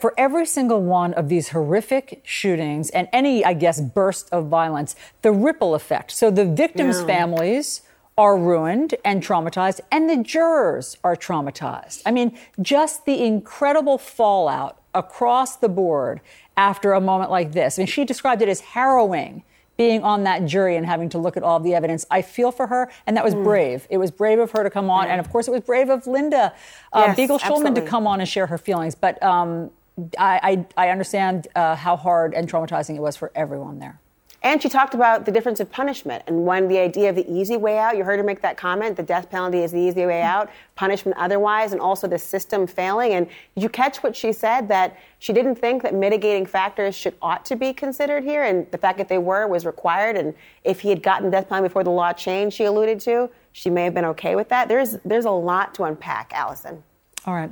for 0.00 0.14
every 0.16 0.46
single 0.46 0.82
one 0.82 1.12
of 1.12 1.28
these 1.28 1.50
horrific 1.50 2.22
shootings 2.24 2.88
and 2.88 3.08
any, 3.12 3.44
I 3.44 3.52
guess, 3.52 3.78
burst 3.78 4.30
of 4.32 4.46
violence, 4.46 4.96
the 5.20 5.32
ripple 5.32 5.74
effect. 5.74 6.12
So 6.12 6.30
the 6.30 6.46
victims' 6.46 7.00
yeah. 7.00 7.06
families 7.06 7.82
are 8.16 8.38
ruined 8.38 8.94
and 9.04 9.22
traumatized, 9.22 9.80
and 9.92 10.08
the 10.08 10.16
jurors 10.16 10.96
are 11.04 11.14
traumatized. 11.14 12.00
I 12.06 12.10
mean, 12.10 12.38
just 12.62 13.04
the 13.04 13.22
incredible 13.22 13.98
fallout 13.98 14.80
across 14.94 15.56
the 15.56 15.68
board 15.68 16.22
after 16.56 16.94
a 16.94 17.00
moment 17.02 17.30
like 17.30 17.52
this. 17.52 17.78
I 17.78 17.82
mean, 17.82 17.86
she 17.86 18.06
described 18.06 18.40
it 18.40 18.48
as 18.48 18.60
harrowing 18.60 19.42
being 19.76 20.02
on 20.02 20.24
that 20.24 20.46
jury 20.46 20.76
and 20.76 20.86
having 20.86 21.08
to 21.10 21.18
look 21.18 21.36
at 21.36 21.42
all 21.42 21.60
the 21.60 21.74
evidence. 21.74 22.06
I 22.10 22.22
feel 22.22 22.50
for 22.50 22.66
her, 22.66 22.90
and 23.06 23.16
that 23.16 23.24
was 23.24 23.34
mm. 23.34 23.44
brave. 23.44 23.86
It 23.90 23.98
was 23.98 24.10
brave 24.10 24.38
of 24.38 24.50
her 24.52 24.62
to 24.62 24.70
come 24.70 24.90
on, 24.90 25.08
and 25.08 25.20
of 25.20 25.30
course, 25.30 25.48
it 25.48 25.50
was 25.50 25.60
brave 25.60 25.90
of 25.90 26.06
Linda 26.06 26.54
uh, 26.92 27.14
yes, 27.16 27.18
Beigel 27.18 27.40
Schulman 27.40 27.74
to 27.74 27.82
come 27.82 28.06
on 28.06 28.20
and 28.20 28.28
share 28.28 28.46
her 28.46 28.58
feelings. 28.58 28.94
But 28.94 29.22
um, 29.22 29.70
I, 30.18 30.66
I, 30.76 30.86
I, 30.86 30.90
understand 30.90 31.48
uh, 31.54 31.74
how 31.74 31.96
hard 31.96 32.34
and 32.34 32.50
traumatizing 32.50 32.96
it 32.96 33.00
was 33.00 33.16
for 33.16 33.32
everyone 33.34 33.78
there. 33.78 34.00
And 34.42 34.62
she 34.62 34.68
talked 34.68 34.94
about 34.94 35.24
the 35.24 35.32
difference 35.32 35.60
of 35.60 35.70
punishment 35.70 36.22
and 36.26 36.44
when 36.44 36.68
the 36.68 36.78
idea 36.78 37.10
of 37.10 37.16
the 37.16 37.28
easy 37.30 37.56
way 37.56 37.78
out, 37.78 37.96
you 37.96 38.04
heard 38.04 38.18
her 38.18 38.24
make 38.24 38.42
that 38.42 38.56
comment, 38.56 38.96
the 38.96 39.02
death 39.02 39.30
penalty 39.30 39.62
is 39.62 39.72
the 39.72 39.80
easy 39.80 40.06
way 40.06 40.20
mm-hmm. 40.20 40.28
out, 40.28 40.50
punishment 40.74 41.16
otherwise, 41.18 41.72
and 41.72 41.80
also 41.80 42.06
the 42.06 42.18
system 42.18 42.66
failing. 42.66 43.12
And 43.12 43.26
did 43.54 43.62
you 43.62 43.68
catch 43.68 44.02
what 44.02 44.14
she 44.14 44.32
said? 44.32 44.68
That 44.68 44.96
she 45.18 45.32
didn't 45.32 45.56
think 45.56 45.82
that 45.82 45.94
mitigating 45.94 46.46
factors 46.46 46.94
should 46.94 47.14
ought 47.22 47.44
to 47.46 47.56
be 47.56 47.72
considered 47.72 48.24
here, 48.24 48.44
and 48.44 48.70
the 48.70 48.78
fact 48.78 48.98
that 48.98 49.08
they 49.08 49.18
were 49.18 49.46
was 49.46 49.64
required. 49.64 50.16
And 50.16 50.34
if 50.64 50.80
he 50.80 50.90
had 50.90 51.02
gotten 51.02 51.30
death 51.30 51.48
penalty 51.48 51.68
before 51.68 51.84
the 51.84 51.90
law 51.90 52.12
changed, 52.12 52.56
she 52.56 52.64
alluded 52.64 53.00
to, 53.00 53.30
she 53.52 53.70
may 53.70 53.84
have 53.84 53.94
been 53.94 54.04
okay 54.04 54.36
with 54.36 54.48
that. 54.50 54.68
There's 54.68 54.98
there's 55.04 55.24
a 55.24 55.30
lot 55.30 55.74
to 55.76 55.84
unpack, 55.84 56.32
Alisyn. 56.32 56.82
All 57.24 57.34
right. 57.34 57.50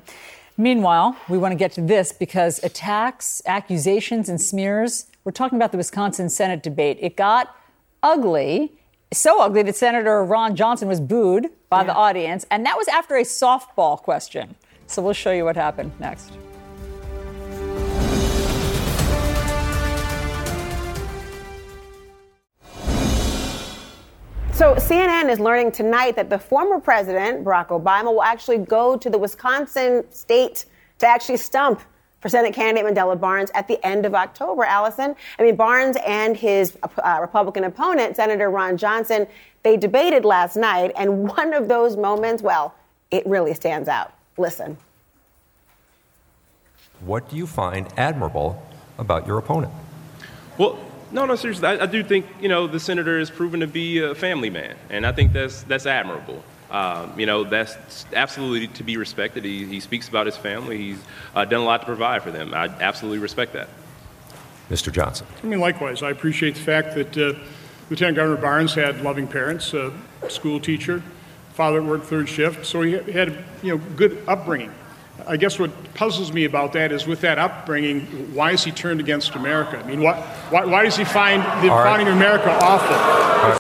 Meanwhile, 0.57 1.17
we 1.29 1.37
want 1.39 1.51
to 1.53 1.57
get 1.57 1.73
to 1.73 1.81
this 1.81 2.13
because 2.13 2.63
attacks, 2.63 3.43
accusations, 3.45 4.29
and 4.29 4.41
smears 4.41 5.07
we're 5.25 5.33
talking 5.33 5.57
about 5.57 5.73
the 5.73 5.79
Wisconsin 5.79 6.29
Senate 6.29 6.63
debate. 6.63 6.99
It 7.01 7.17
got 7.17 7.57
ugly, 8.03 8.75
so 9.13 9.41
ugly 9.41 9.63
that 9.63 9.75
Senator 9.75 10.23
Ron 10.23 10.55
Johnson 10.55 10.87
was 10.87 11.01
booed 11.01 11.49
by 11.71 11.81
yeah. 11.81 11.85
the 11.85 11.95
audience, 11.95 12.45
and 12.51 12.65
that 12.67 12.77
was 12.77 12.89
after 12.89 13.17
a 13.17 13.23
softball 13.23 13.97
question. 13.97 14.55
So 14.87 15.01
we'll 15.01 15.15
show 15.15 15.33
you 15.33 15.45
what 15.45 15.57
happened 15.57 15.93
next. 15.99 16.31
So 24.53 24.75
CNN 24.77 25.31
is 25.31 25.41
learning 25.41 25.73
tonight 25.73 26.17
that 26.17 26.29
the 26.29 26.39
former 26.39 26.79
president, 26.79 27.45
Barack 27.45 27.69
Obama, 27.69 28.13
will 28.13 28.23
actually 28.23 28.59
go 28.59 28.97
to 28.97 29.09
the 29.09 29.19
Wisconsin 29.19 30.05
state 30.11 30.67
to 30.99 31.07
actually 31.07 31.39
stump 31.39 31.81
Senate 32.29 32.55
candidate 32.55 32.95
Mandela 32.95 33.19
Barnes 33.19 33.51
at 33.55 33.69
the 33.69 33.85
end 33.85 34.07
of 34.07 34.15
October, 34.15 34.65
Alisyn. 34.65 35.15
I 35.39 35.43
mean, 35.43 35.57
Barnes 35.57 35.97
and 36.07 36.37
his 36.37 36.77
uh, 36.83 37.19
Republican 37.21 37.65
opponent, 37.65 38.17
Senator 38.17 38.51
Ron 38.51 38.77
Johnson, 38.77 39.27
they 39.63 39.77
debated 39.77 40.25
last 40.25 40.57
night, 40.57 40.93
and 40.97 41.29
one 41.29 41.55
of 41.55 41.69
those 41.69 41.97
moments, 41.97 42.43
well, 42.43 42.75
it 43.11 43.27
really 43.27 43.55
stands 43.55 43.89
out. 43.89 44.13
Listen. 44.37 44.77
What 47.01 47.29
do 47.29 47.37
you 47.37 47.47
find 47.47 47.87
admirable 47.97 48.63
about 48.99 49.27
your 49.27 49.39
opponent? 49.39 49.73
Well, 50.59 50.79
no, 51.13 51.27
no, 51.27 51.37
seriously. 51.37 51.69
I, 51.69 51.83
I 51.83 51.87
do 51.87 52.03
think 52.03 52.27
you 52.41 52.49
know 52.49 52.67
the 52.67 52.81
senator 52.81 53.19
has 53.19 53.31
proven 53.31 53.61
to 53.61 53.67
be 53.67 54.01
a 54.01 54.15
family 54.15 54.51
man, 54.51 54.77
and 54.91 55.07
I 55.07 55.13
think 55.13 55.33
that's 55.33 55.63
that's 55.65 55.87
admirable. 55.87 56.43
Um, 56.71 57.19
you 57.19 57.27
know, 57.27 57.45
that's 57.45 58.07
absolutely 58.15 58.69
to 58.69 58.83
be 58.83 58.97
respected. 58.97 59.45
He, 59.45 59.65
he 59.65 59.81
speaks 59.81 60.09
about 60.09 60.27
his 60.27 60.37
family. 60.37 60.79
He's 60.79 60.99
uh, 61.35 61.45
done 61.45 61.61
a 61.61 61.65
lot 61.65 61.81
to 61.81 61.87
provide 61.87 62.23
for 62.23 62.31
them. 62.31 62.53
I 62.55 62.67
absolutely 62.67 63.19
respect 63.19 63.53
that. 63.53 63.69
Mr. 64.71 64.91
Johnson. 64.91 65.27
I 65.43 65.47
mean, 65.47 65.61
likewise, 65.61 66.03
I 66.03 66.11
appreciate 66.11 66.55
the 66.55 66.63
fact 66.63 66.95
that 66.95 67.17
uh, 67.17 67.39
Lieutenant 67.91 68.17
Governor 68.17 68.41
Barnes 68.41 68.75
had 68.75 69.03
loving 69.03 69.29
parents, 69.29 69.75
a 69.75 69.93
school 70.29 70.59
teacher, 70.59 71.03
father 71.53 71.83
worked 71.83 72.07
third 72.07 72.29
shift, 72.29 72.67
so 72.67 72.83
he 72.83 72.93
had 72.93 73.45
you 73.63 73.77
know 73.77 73.85
good 73.97 74.23
upbringing. 74.27 74.73
I 75.27 75.37
guess 75.37 75.59
what 75.59 75.71
puzzles 75.95 76.33
me 76.33 76.45
about 76.45 76.73
that 76.73 76.91
is 76.93 77.07
with 77.07 77.21
that 77.21 77.39
upbringing, 77.39 78.01
why 78.35 78.51
is 78.51 78.65
he 78.65 78.73
turned 78.73 79.01
against 79.01 79.35
America? 79.37 79.79
I 79.79 79.87
mean, 79.87 80.03
why, 80.03 80.21
why, 80.51 80.65
why 80.65 80.83
does 80.83 80.97
he 80.97 81.05
find 81.05 81.41
the 81.63 81.69
right. 81.69 81.85
founding 81.85 82.09
of 82.09 82.17
America 82.17 82.51
awful? 82.61 83.59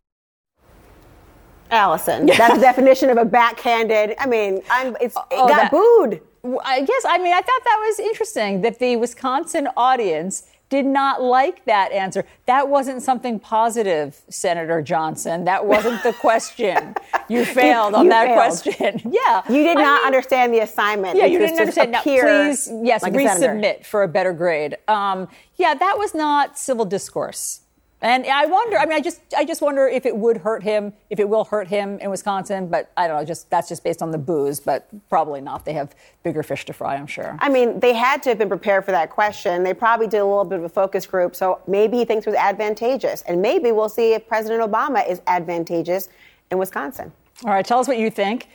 Alisyn. 1.74 2.26
That's 2.36 2.54
the 2.54 2.60
definition 2.60 3.10
of 3.10 3.18
a 3.18 3.24
backhanded. 3.24 4.14
I 4.18 4.26
mean, 4.26 4.62
I'm, 4.70 4.96
it's, 5.00 5.16
it 5.16 5.22
oh, 5.32 5.48
got 5.48 5.70
that, 5.70 5.70
booed. 5.70 6.20
I 6.64 6.82
guess, 6.82 7.04
I 7.06 7.18
mean, 7.18 7.32
I 7.32 7.40
thought 7.40 7.64
that 7.64 7.84
was 7.86 8.00
interesting 8.00 8.62
that 8.62 8.78
the 8.78 8.96
Wisconsin 8.96 9.68
audience 9.76 10.44
did 10.70 10.86
not 10.86 11.22
like 11.22 11.64
that 11.66 11.92
answer. 11.92 12.24
That 12.46 12.68
wasn't 12.68 13.02
something 13.02 13.38
positive, 13.38 14.20
Senator 14.28 14.82
Johnson. 14.82 15.44
That 15.44 15.66
wasn't 15.66 16.02
the 16.02 16.12
question. 16.12 16.94
You 17.26 17.46
failed 17.46 17.92
you, 17.92 17.98
on 18.00 18.04
you 18.04 18.10
that 18.10 18.26
failed. 18.26 18.36
question. 18.36 19.00
yeah. 19.10 19.42
You 19.48 19.62
did 19.62 19.78
I 19.78 19.82
not 19.82 20.00
mean, 20.00 20.06
understand 20.08 20.52
the 20.52 20.58
assignment. 20.58 21.16
Yeah, 21.16 21.24
you 21.24 21.38
didn't 21.38 21.58
understand. 21.58 21.92
Now, 21.92 22.02
please, 22.02 22.70
yes, 22.82 23.02
like 23.02 23.14
resubmit 23.14 23.86
for 23.86 24.02
a 24.02 24.08
better 24.08 24.34
grade. 24.34 24.76
Um, 24.88 25.28
yeah, 25.56 25.72
that 25.72 25.96
was 25.96 26.14
not 26.14 26.58
civil 26.58 26.84
discourse. 26.84 27.60
And 28.04 28.26
I 28.26 28.44
wonder. 28.44 28.76
I 28.76 28.84
mean, 28.84 28.98
I 28.98 29.00
just, 29.00 29.22
I 29.34 29.46
just 29.46 29.62
wonder 29.62 29.88
if 29.88 30.04
it 30.04 30.14
would 30.14 30.36
hurt 30.36 30.62
him, 30.62 30.92
if 31.08 31.18
it 31.18 31.26
will 31.26 31.44
hurt 31.44 31.68
him 31.68 31.98
in 32.00 32.10
Wisconsin. 32.10 32.68
But 32.68 32.92
I 32.98 33.08
don't 33.08 33.18
know. 33.18 33.24
Just 33.24 33.48
that's 33.48 33.66
just 33.66 33.82
based 33.82 34.02
on 34.02 34.10
the 34.10 34.18
booze, 34.18 34.60
but 34.60 34.86
probably 35.08 35.40
not. 35.40 35.64
They 35.64 35.72
have 35.72 35.96
bigger 36.22 36.42
fish 36.42 36.66
to 36.66 36.74
fry, 36.74 36.96
I'm 36.96 37.06
sure. 37.06 37.38
I 37.40 37.48
mean, 37.48 37.80
they 37.80 37.94
had 37.94 38.22
to 38.24 38.28
have 38.28 38.38
been 38.38 38.50
prepared 38.50 38.84
for 38.84 38.90
that 38.90 39.08
question. 39.08 39.62
They 39.62 39.72
probably 39.72 40.06
did 40.06 40.18
a 40.18 40.24
little 40.26 40.44
bit 40.44 40.58
of 40.58 40.66
a 40.66 40.68
focus 40.68 41.06
group, 41.06 41.34
so 41.34 41.62
maybe 41.66 41.96
he 41.96 42.04
thinks 42.04 42.26
it 42.26 42.30
was 42.30 42.38
advantageous, 42.38 43.22
and 43.22 43.40
maybe 43.40 43.72
we'll 43.72 43.88
see 43.88 44.12
if 44.12 44.28
President 44.28 44.60
Obama 44.70 45.08
is 45.08 45.22
advantageous 45.26 46.10
in 46.50 46.58
Wisconsin. 46.58 47.10
All 47.46 47.52
right, 47.52 47.64
tell 47.64 47.78
us 47.78 47.88
what 47.88 47.96
you 47.96 48.10
think. 48.10 48.48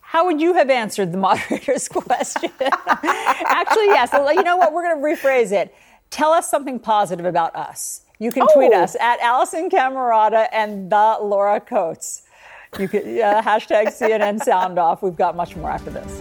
How 0.00 0.26
would 0.26 0.42
you 0.42 0.52
have 0.52 0.68
answered 0.68 1.12
the 1.12 1.18
moderator's 1.18 1.88
question? 1.88 2.50
Actually, 2.60 3.86
yes. 3.86 4.12
You 4.12 4.42
know 4.42 4.58
what? 4.58 4.74
We're 4.74 4.82
going 4.82 5.00
to 5.00 5.22
rephrase 5.22 5.52
it. 5.52 5.74
Tell 6.10 6.32
us 6.32 6.50
something 6.50 6.78
positive 6.78 7.24
about 7.24 7.56
us. 7.56 8.02
You 8.20 8.30
can 8.30 8.42
oh. 8.42 8.52
tweet 8.52 8.74
us 8.74 8.96
at 9.00 9.18
Alisyn 9.20 9.70
Camerota 9.70 10.46
and 10.52 10.92
the 10.92 11.16
Laura 11.22 11.58
Coates. 11.58 12.20
You 12.78 12.86
can 12.86 13.00
uh, 13.00 13.40
hashtag 13.44 13.86
CNN 13.86 14.42
Sound 14.42 14.78
Off. 14.78 15.02
We've 15.02 15.16
got 15.16 15.34
much 15.34 15.56
more 15.56 15.70
after 15.70 15.88
this. 15.88 16.20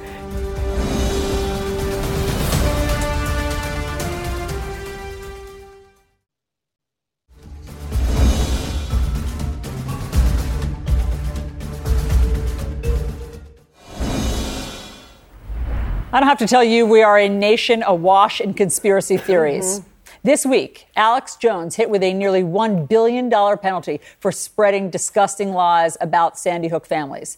I 16.12 16.20
don't 16.22 16.30
have 16.30 16.38
to 16.38 16.48
tell 16.48 16.64
you, 16.64 16.86
we 16.86 17.04
are 17.04 17.20
a 17.20 17.28
nation 17.28 17.84
awash 17.84 18.40
in 18.40 18.54
conspiracy 18.54 19.18
theories. 19.18 19.82
Mm-hmm. 19.82 19.89
This 20.22 20.46
week, 20.46 20.88
Alex 20.98 21.38
Jones 21.38 21.76
hit 21.76 21.90
with 21.90 22.04
a 22.04 22.14
nearly 22.14 22.44
$1 22.44 22.90
billion 22.90 23.30
penalty 23.30 24.02
for 24.20 24.34
spreading 24.34 24.90
disgusting 24.90 25.54
lies 25.54 25.96
about 26.02 26.38
Sandy 26.38 26.68
Hook 26.68 26.86
families. 26.86 27.38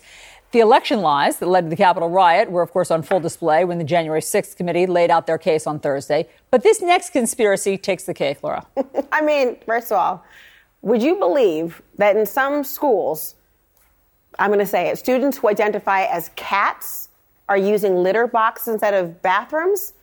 The 0.52 0.62
election 0.62 1.02
lies 1.02 1.38
that 1.38 1.46
led 1.46 1.66
to 1.66 1.70
the 1.70 1.76
Capitol 1.76 2.10
riot 2.10 2.50
were, 2.50 2.64
of 2.64 2.72
course, 2.72 2.90
on 2.90 3.04
full 3.04 3.20
display 3.20 3.64
when 3.66 3.78
the 3.78 3.84
January 3.84 4.20
6th 4.20 4.56
committee 4.56 4.88
laid 4.88 5.12
out 5.12 5.28
their 5.28 5.38
case 5.38 5.68
on 5.68 5.80
Thursday. 5.80 6.28
But 6.50 6.64
this 6.64 6.82
next 6.82 7.12
conspiracy 7.12 7.78
takes 7.78 8.06
the 8.06 8.16
cake, 8.16 8.42
Laura. 8.42 8.66
I 9.12 9.22
mean, 9.22 9.58
first 9.64 9.92
of 9.92 10.00
all, 10.00 10.26
would 10.82 11.04
you 11.04 11.18
believe 11.18 11.84
that 12.00 12.18
in 12.18 12.26
some 12.26 12.64
schools, 12.64 13.36
I'm 14.40 14.50
going 14.50 14.60
to 14.60 14.66
say 14.66 14.90
it, 14.90 14.98
students 14.98 15.38
who 15.38 15.50
identify 15.50 16.06
as 16.06 16.32
cats 16.36 17.10
are 17.48 17.58
using 17.58 17.98
litter 17.98 18.26
boxes 18.26 18.70
instead 18.70 18.96
of 18.96 19.22
bathrooms? 19.22 19.94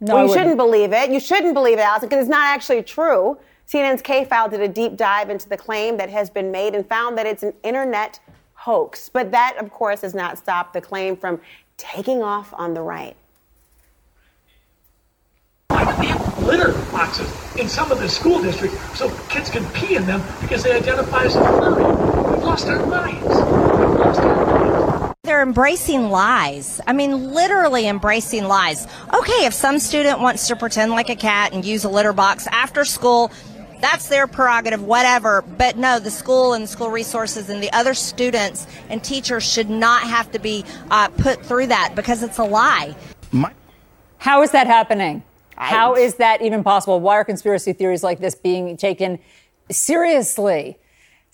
No, 0.00 0.14
well, 0.14 0.26
you 0.26 0.32
shouldn't 0.32 0.56
believe 0.56 0.92
it. 0.92 1.10
You 1.10 1.20
shouldn't 1.20 1.54
believe 1.54 1.78
it, 1.78 1.82
Allison, 1.82 2.08
because 2.08 2.22
it's 2.22 2.30
not 2.30 2.44
actually 2.46 2.82
true. 2.82 3.38
CNN's 3.66 4.02
K 4.02 4.24
File 4.24 4.48
did 4.48 4.60
a 4.60 4.68
deep 4.68 4.96
dive 4.96 5.30
into 5.30 5.48
the 5.48 5.56
claim 5.56 5.96
that 5.96 6.10
has 6.10 6.30
been 6.30 6.50
made 6.50 6.74
and 6.74 6.86
found 6.86 7.16
that 7.18 7.26
it's 7.26 7.42
an 7.42 7.54
internet 7.62 8.20
hoax. 8.54 9.08
But 9.08 9.30
that, 9.32 9.56
of 9.58 9.70
course, 9.70 10.02
has 10.02 10.14
not 10.14 10.38
stopped 10.38 10.74
the 10.74 10.80
claim 10.80 11.16
from 11.16 11.40
taking 11.76 12.22
off 12.22 12.52
on 12.56 12.74
the 12.74 12.82
right. 12.82 13.16
They 15.70 15.76
have 15.76 16.42
litter 16.44 16.72
boxes 16.92 17.28
in 17.56 17.68
some 17.68 17.90
of 17.90 17.98
the 17.98 18.08
school 18.08 18.40
districts 18.42 18.78
so 18.98 19.10
kids 19.28 19.50
can 19.50 19.64
pee 19.72 19.96
in 19.96 20.06
them 20.06 20.22
because 20.40 20.62
they 20.62 20.72
identify 20.72 21.24
as 21.24 21.34
furry. 21.34 21.84
We've 21.84 22.44
lost 22.44 22.66
our 22.68 22.84
minds. 22.86 23.24
We've 23.24 23.34
lost 23.34 24.20
our 24.20 24.46
minds. 24.46 25.14
They're 25.36 25.42
embracing 25.42 26.08
lies. 26.08 26.80
I 26.86 26.94
mean, 26.94 27.34
literally 27.34 27.86
embracing 27.86 28.44
lies. 28.44 28.86
Okay, 29.12 29.44
if 29.44 29.52
some 29.52 29.78
student 29.78 30.18
wants 30.18 30.48
to 30.48 30.56
pretend 30.56 30.92
like 30.92 31.10
a 31.10 31.14
cat 31.14 31.52
and 31.52 31.62
use 31.62 31.84
a 31.84 31.90
litter 31.90 32.14
box 32.14 32.46
after 32.46 32.86
school, 32.86 33.30
that's 33.82 34.08
their 34.08 34.26
prerogative, 34.26 34.82
whatever. 34.82 35.42
But 35.42 35.76
no, 35.76 35.98
the 35.98 36.10
school 36.10 36.54
and 36.54 36.64
the 36.64 36.68
school 36.68 36.90
resources 36.90 37.50
and 37.50 37.62
the 37.62 37.70
other 37.74 37.92
students 37.92 38.66
and 38.88 39.04
teachers 39.04 39.44
should 39.44 39.68
not 39.68 40.04
have 40.04 40.32
to 40.32 40.38
be 40.38 40.64
uh, 40.90 41.08
put 41.08 41.44
through 41.44 41.66
that 41.66 41.92
because 41.94 42.22
it's 42.22 42.38
a 42.38 42.44
lie. 42.44 42.96
How 44.16 44.40
is 44.40 44.52
that 44.52 44.66
happening? 44.66 45.22
How 45.56 45.96
is 45.96 46.14
that 46.14 46.40
even 46.40 46.64
possible? 46.64 46.98
Why 46.98 47.16
are 47.16 47.24
conspiracy 47.26 47.74
theories 47.74 48.02
like 48.02 48.20
this 48.20 48.34
being 48.34 48.78
taken 48.78 49.18
seriously? 49.70 50.78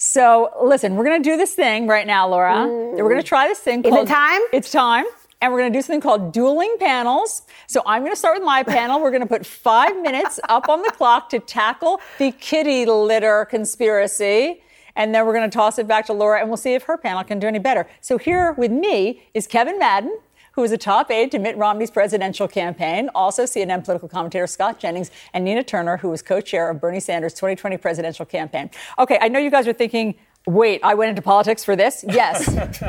So, 0.04 0.50
listen, 0.60 0.96
we're 0.96 1.04
going 1.04 1.22
to 1.22 1.30
do 1.30 1.36
this 1.36 1.54
thing 1.54 1.86
right 1.86 2.08
now, 2.08 2.26
Laura. 2.26 2.66
We're 2.66 3.08
going 3.08 3.20
to 3.20 3.22
try 3.22 3.46
this 3.46 3.60
thing. 3.60 3.84
Is 3.84 3.94
it 3.94 4.08
time? 4.08 4.40
It's 4.52 4.72
time. 4.72 5.04
And 5.40 5.52
we're 5.52 5.60
going 5.60 5.72
to 5.72 5.78
do 5.78 5.80
something 5.80 6.00
called 6.00 6.32
dueling 6.32 6.74
panels. 6.80 7.42
So 7.68 7.82
I'm 7.86 8.02
going 8.02 8.10
to 8.10 8.18
start 8.18 8.36
with 8.36 8.44
my 8.44 8.64
panel. 8.64 9.00
We're 9.00 9.12
going 9.12 9.22
to 9.22 9.28
put 9.28 9.46
five 9.46 9.96
minutes 10.02 10.40
up 10.48 10.68
on 10.68 10.82
the 10.82 10.90
clock 10.90 11.28
to 11.28 11.38
tackle 11.38 12.00
the 12.18 12.32
kitty 12.32 12.84
litter 12.84 13.44
conspiracy. 13.44 14.60
And 14.96 15.14
then 15.14 15.24
we're 15.24 15.34
going 15.34 15.48
to 15.48 15.54
toss 15.54 15.78
it 15.78 15.86
back 15.86 16.06
to 16.06 16.12
Laura 16.12 16.40
and 16.40 16.48
we'll 16.48 16.56
see 16.56 16.74
if 16.74 16.82
her 16.82 16.98
panel 16.98 17.22
can 17.22 17.38
do 17.38 17.46
any 17.46 17.60
better. 17.60 17.86
So 18.00 18.18
here 18.18 18.54
with 18.54 18.72
me 18.72 19.22
is 19.34 19.46
Kevin 19.46 19.78
Madden, 19.78 20.18
who 20.52 20.62
is 20.62 20.72
a 20.72 20.78
top 20.78 21.10
aide 21.10 21.30
to 21.32 21.38
Mitt 21.38 21.56
Romney's 21.56 21.90
presidential 21.90 22.48
campaign. 22.48 23.10
Also, 23.14 23.44
CNN 23.44 23.84
political 23.84 24.08
commentator 24.08 24.46
Scott 24.46 24.78
Jennings 24.78 25.10
and 25.32 25.44
Nina 25.44 25.62
Turner, 25.62 25.96
who 25.96 26.08
was 26.08 26.22
co-chair 26.22 26.70
of 26.70 26.80
Bernie 26.80 27.00
Sanders' 27.00 27.34
2020 27.34 27.76
presidential 27.78 28.24
campaign. 28.24 28.70
Okay, 28.98 29.18
I 29.20 29.28
know 29.28 29.38
you 29.38 29.50
guys 29.50 29.66
are 29.66 29.72
thinking, 29.72 30.14
wait, 30.46 30.80
I 30.82 30.94
went 30.94 31.10
into 31.10 31.22
politics 31.22 31.64
for 31.64 31.76
this? 31.76 32.04
Yes. 32.08 32.48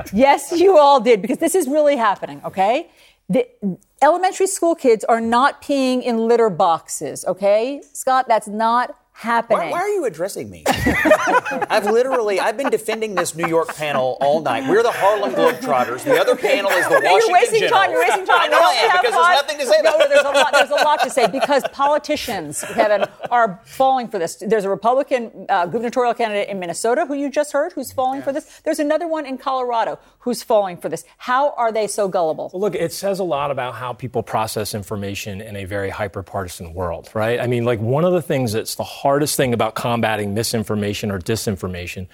yes, 0.14 0.52
you 0.52 0.78
all 0.78 1.00
did, 1.00 1.22
because 1.22 1.38
this 1.38 1.56
is 1.56 1.68
really 1.68 1.98
happening, 1.98 2.42
okay? 2.44 2.90
The 3.30 3.48
elementary 4.02 4.48
school 4.48 4.76
kids 4.76 5.04
are 5.06 5.22
not 5.22 5.62
peeing 5.62 6.04
in 6.04 6.28
litter 6.28 6.50
boxes, 6.50 7.24
okay? 7.26 7.82
Scott, 7.94 8.28
that's 8.28 8.48
not 8.48 8.98
happening. 9.14 9.70
Why, 9.70 9.72
why 9.72 9.80
are 9.80 9.90
you 9.90 10.06
addressing 10.06 10.50
me? 10.50 10.64
I've 10.68 11.86
literally 11.86 12.40
I've 12.40 12.58
been 12.58 12.70
defending 12.70 13.16
this 13.16 13.36
New 13.36 13.48
York 13.48 13.74
panel 13.76 14.18
all 14.20 14.42
night. 14.42 14.68
We're 14.70 14.84
the 14.84 14.92
Harlem 14.92 15.34
Globetrotters. 15.34 16.04
The 16.04 16.20
other 16.20 16.36
panel 16.36 16.72
is 16.72 16.86
the 16.88 17.00
No, 17.04 17.12
Washington 17.14 17.20
you're 17.30 17.34
wasting 17.34 17.60
General. 17.62 17.80
time. 17.82 17.92
You're 17.92 18.02
wasting 18.02 18.26
time. 18.26 18.42
I 18.42 18.48
know 18.48 18.60
We 18.60 18.66
I 18.66 18.72
am 18.74 18.92
because 19.02 19.14
there's 19.14 19.36
nothing 19.42 19.58
to 19.60 19.66
say. 19.66 19.82
No, 19.82 19.96
about 19.96 20.10
there's 20.10 20.26
a 20.26 20.30
lot. 20.30 20.52
There's 20.54 20.70
a 20.70 20.84
lot 20.84 21.00
to 21.04 21.10
say 21.10 21.28
because 21.28 21.64
politicians, 21.72 22.64
Kevin, 22.74 23.06
are 23.30 23.60
falling 23.66 24.08
for 24.08 24.20
this. 24.20 24.36
There's 24.36 24.66
a 24.66 24.70
Republican 24.70 25.46
uh, 25.50 25.66
gubernatorial 25.68 26.14
candidate 26.14 26.50
in 26.50 26.60
Minnesota 26.60 27.06
who 27.06 27.14
you 27.14 27.30
just 27.30 27.52
heard 27.54 27.74
who's 27.74 27.92
falling 27.92 28.22
for 28.22 28.32
this. 28.32 28.62
There's 28.64 28.80
another 28.80 29.08
one 29.08 29.26
in 29.26 29.38
Colorado 29.38 30.00
who's 30.20 30.44
falling 30.44 30.78
for 30.78 30.90
this. 30.90 31.06
How 31.18 31.54
are 31.56 31.72
they 31.72 31.88
so 31.88 32.08
gullible? 32.08 32.50
Well, 32.54 32.62
look, 32.62 32.76
it 32.76 32.92
says 32.94 33.20
a 33.20 33.24
lot 33.24 33.52
about 33.52 33.76
how 33.76 33.94
people 33.94 34.24
process 34.24 34.74
information 34.74 35.42
in 35.42 35.56
a 35.56 35.66
very 35.66 35.90
hyper-partisan 35.90 36.74
world, 36.74 37.10
right? 37.14 37.40
I 37.40 37.48
mean, 37.48 37.66
like 37.66 37.80
one 37.80 38.06
of 38.06 38.14
the 38.14 38.22
things 38.22 38.54
that's 38.54 38.76
the 38.76 38.84
hardest 39.14 39.38
thing 39.38 39.54
about 39.54 39.76
combating 39.76 40.34
misinformation 40.34 41.12
or 41.12 41.20
disinformation 41.20 42.08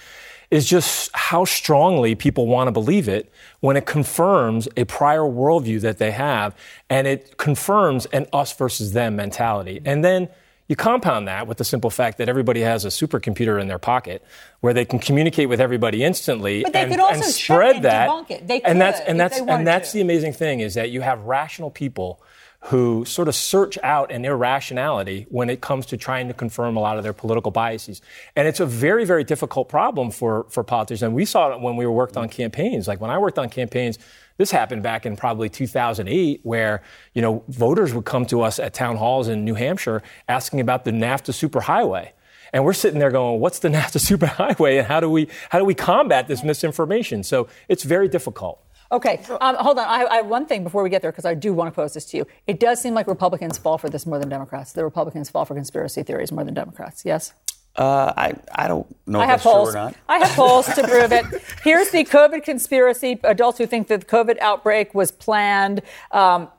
is 0.52 0.68
just 0.68 1.10
how 1.14 1.46
strongly 1.46 2.14
people 2.14 2.46
want 2.46 2.68
to 2.68 2.74
believe 2.74 3.08
it 3.08 3.32
when 3.62 3.78
it 3.78 3.86
confirms 3.86 4.68
a 4.76 4.84
prior 4.84 5.22
worldview 5.22 5.80
that 5.80 5.98
they 5.98 6.12
have 6.12 6.54
and 6.90 7.08
it 7.08 7.38
confirms 7.38 8.06
an 8.08 8.28
us 8.34 8.52
versus 8.52 8.92
them 8.92 9.16
mentality. 9.16 9.80
And 9.86 10.04
then 10.04 10.28
you 10.68 10.76
compound 10.76 11.30
that 11.30 11.48
with 11.48 11.58
the 11.58 11.64
simple 11.64 11.90
fact 11.90 12.18
that 12.18 12.28
everybody 12.28 12.60
has 12.62 12.84
a 12.84 12.90
supercomputer 12.90 13.62
in 13.62 13.70
their 13.70 13.80
pocket 13.80 14.22
where 14.60 14.74
they 14.74 14.84
can 14.84 15.00
communicate 15.00 15.48
with 15.48 15.62
everybody 15.62 16.04
instantly 16.04 16.64
But 16.64 16.74
they 16.74 16.82
and, 16.82 16.92
could 16.92 17.00
also 17.00 17.14
and 17.14 17.24
spread 17.24 17.76
and 17.78 17.86
that. 17.86 18.10
debunk 18.10 18.32
it. 18.32 18.46
They 18.46 18.60
and 18.62 18.82
that's 18.82 19.00
and 19.00 19.18
that's 19.18 19.40
and 19.40 19.66
that's 19.66 19.92
to. 19.92 19.98
the 19.98 20.02
amazing 20.02 20.34
thing 20.34 20.60
is 20.60 20.74
that 20.74 20.90
you 20.90 21.00
have 21.00 21.22
rational 21.22 21.72
people 21.72 22.22
who 22.64 23.06
sort 23.06 23.28
of 23.28 23.36
search 23.36 23.78
out 23.84 24.12
an 24.12 24.26
irrationality 24.26 25.26
when 25.30 25.50
it 25.50 25.62
comes 25.62 25.86
to 25.86 25.96
trying 25.96 26.28
to 26.28 26.34
confirm 26.34 26.76
a 26.76 26.80
lot 26.80 26.98
of 26.98 27.04
their 27.04 27.14
political 27.14 27.52
biases. 27.52 28.02
And 28.36 28.48
it's 28.48 28.60
a 28.60 28.66
very, 28.66 29.06
very 29.06 29.24
difficult 29.24 29.70
problem 29.70 30.12
for, 30.12 30.46
for 30.50 30.64
politicians. 30.64 31.04
And 31.04 31.16
we 31.16 31.24
saw 31.24 31.54
it 31.54 31.62
when 31.62 31.78
we 31.78 31.86
were 31.86 31.92
worked 31.92 32.18
on 32.18 32.28
campaigns. 32.28 32.88
Like 32.88 33.00
when 33.00 33.12
I 33.12 33.18
worked 33.18 33.40
on 33.40 33.48
campaigns, 33.50 33.98
this 34.38 34.52
happened 34.52 34.84
back 34.84 35.06
in 35.06 35.16
probably 35.16 35.48
2008 35.48 36.42
where, 36.44 36.84
you 37.14 37.22
know, 37.22 37.44
voters 37.48 37.94
would 37.94 38.06
come 38.06 38.26
to 38.26 38.42
us 38.42 38.60
at 38.60 38.74
town 38.74 38.98
halls 38.98 39.30
in 39.30 39.46
New 39.46 39.56
Hampshire 39.56 40.04
asking 40.28 40.60
about 40.60 40.84
the 40.84 40.92
NAFTA 40.92 41.32
superhighway. 41.32 42.12
And 42.52 42.66
we're 42.66 42.74
sitting 42.74 43.00
there 43.00 43.12
going, 43.12 43.40
what's 43.40 43.60
the 43.60 43.68
NAFTA 43.70 44.18
superhighway 44.18 44.80
and 44.80 44.88
how 44.88 45.00
do 45.00 45.10
we, 45.10 45.30
how 45.50 45.60
do 45.60 45.66
we 45.66 45.76
combat 45.76 46.28
this 46.28 46.44
misinformation? 46.44 47.24
So 47.24 47.48
it's 47.70 47.84
very 47.84 48.10
difficult. 48.10 48.62
Okay, 48.92 49.22
um, 49.40 49.56
hold 49.60 49.78
on. 49.78 49.86
I, 49.88 50.06
I 50.06 50.16
have 50.18 50.26
one 50.26 50.48
thing 50.48 50.64
before 50.64 50.82
we 50.82 50.90
get 50.90 51.02
there 51.04 51.12
because 51.12 51.26
I 51.26 51.36
do 51.36 51.54
want 51.54 51.72
to 51.72 51.76
pose 51.76 51.94
this 51.94 52.06
to 52.06 52.18
you. 52.18 52.28
It 52.48 52.60
does 52.60 52.82
seem 52.82 52.96
like 52.96 53.06
Republicans 53.08 53.58
fall 53.58 53.78
for 53.78 53.88
this 53.90 54.06
more 54.08 54.18
than 54.18 54.30
Democrats. 54.30 54.72
The 54.72 54.84
Republicans 54.84 55.30
fall 55.30 55.46
for 55.46 55.54
conspiracy 55.54 56.02
theories 56.02 56.32
more 56.32 56.44
than 56.44 56.56
Democrats. 56.56 57.06
Yes. 57.06 57.34
Uh, 57.76 58.12
I 58.18 58.34
I 58.56 58.68
don't 58.68 58.88
know 59.06 59.20
I 59.20 59.24
if 59.26 59.30
have 59.30 59.40
that's 59.40 59.44
true 59.44 59.52
polls. 59.52 59.70
or 59.70 59.74
not. 59.74 59.96
I 60.10 60.18
have 60.18 60.36
polls 60.36 60.66
to 60.74 60.84
prove 60.88 61.12
it. 61.12 61.24
Here's 61.64 61.92
the 61.92 62.04
COVID 62.04 62.44
conspiracy. 62.44 63.20
Adults 63.24 63.60
who 63.60 63.68
think 63.68 63.88
that 63.90 64.00
the 64.02 64.06
COVID 64.08 64.40
outbreak 64.42 64.96
was 64.96 65.12
planned. 65.12 65.84
Um, 66.12 66.50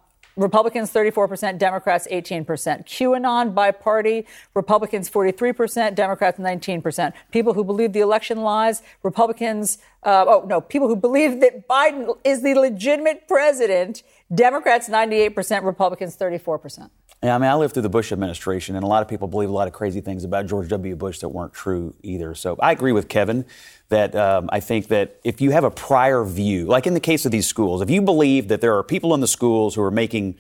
Republicans 0.41 0.91
34%, 0.91 1.59
Democrats 1.59 2.09
18%. 2.11 2.47
QAnon 2.47 3.55
by 3.55 3.71
party, 3.71 4.27
Republicans 4.55 5.11
43%, 5.11 5.95
Democrats 5.95 6.39
19%. 6.39 7.13
People 7.31 7.53
who 7.53 7.63
believe 7.63 7.93
the 7.93 8.01
election 8.01 8.41
lies, 8.41 8.83
Republicans, 9.03 9.79
uh, 10.03 10.25
oh 10.27 10.47
no, 10.47 10.63
people 10.63 10.89
who 10.89 10.97
believe 10.97 11.41
that 11.43 11.69
Biden 11.69 12.17
is 12.25 12.43
the 12.43 12.55
legitimate 12.55 13.29
president, 13.29 14.03
Democrats 14.35 14.89
98%, 14.89 15.63
Republicans 15.63 16.17
34%. 16.17 16.89
Yeah, 17.23 17.35
I 17.35 17.39
mean, 17.39 17.51
I 17.51 17.55
lived 17.55 17.75
through 17.75 17.83
the 17.83 17.91
Bush 17.91 18.13
administration, 18.13 18.77
and 18.77 18.85
a 18.85 18.87
lot 18.87 19.03
of 19.03 19.09
people 19.09 19.29
believe 19.29 19.51
a 19.51 19.53
lot 19.53 19.69
of 19.69 19.75
crazy 19.75 20.01
things 20.01 20.25
about 20.25 20.47
George 20.47 20.69
W. 20.71 20.97
Bush 20.97 21.19
that 21.19 21.29
weren't 21.29 21.53
true 21.53 21.95
either. 22.03 22.35
So 22.35 22.57
I 22.59 22.73
agree 22.73 22.93
with 22.93 23.09
Kevin 23.09 23.45
that 23.91 24.15
um, 24.17 24.49
I 24.51 24.61
think 24.61 24.89
that 24.89 25.21
if 25.23 25.41
you 25.43 25.51
have 25.51 25.65
a 25.65 25.71
prior 25.71 26.25
view, 26.25 26.65
like 26.65 26.87
in 26.87 26.95
the 26.95 27.01
case 27.01 27.27
of 27.27 27.33
these 27.33 27.47
schools, 27.47 27.83
if 27.83 27.91
you 27.91 28.01
believe 28.01 28.49
that 28.49 28.63
there 28.63 28.75
are 28.77 28.83
people 28.83 29.13
in 29.13 29.21
the 29.21 29.27
schools 29.27 29.75
who 29.75 29.83
are 29.83 29.91
making 29.91 30.37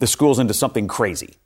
the 0.00 0.06
schools 0.06 0.38
into 0.38 0.52
something 0.52 0.86
crazy, 0.86 1.36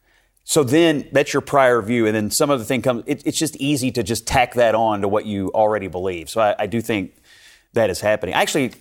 so 0.42 0.64
then 0.64 1.08
that's 1.12 1.32
your 1.32 1.42
prior 1.42 1.80
view, 1.80 2.06
and 2.06 2.16
then 2.16 2.30
some 2.30 2.50
other 2.50 2.64
thing 2.64 2.82
comes. 2.82 3.04
It, 3.06 3.22
it's 3.24 3.38
just 3.38 3.56
easy 3.56 3.92
to 3.92 4.02
just 4.02 4.26
tack 4.26 4.54
that 4.54 4.74
on 4.74 5.00
to 5.02 5.08
what 5.08 5.26
you 5.26 5.50
already 5.54 5.86
believe. 5.86 6.28
So 6.28 6.40
I, 6.40 6.54
I 6.58 6.66
do 6.66 6.80
think 6.80 7.16
that 7.74 7.90
is 7.90 8.00
happening. 8.00 8.34
Actually, 8.34 8.72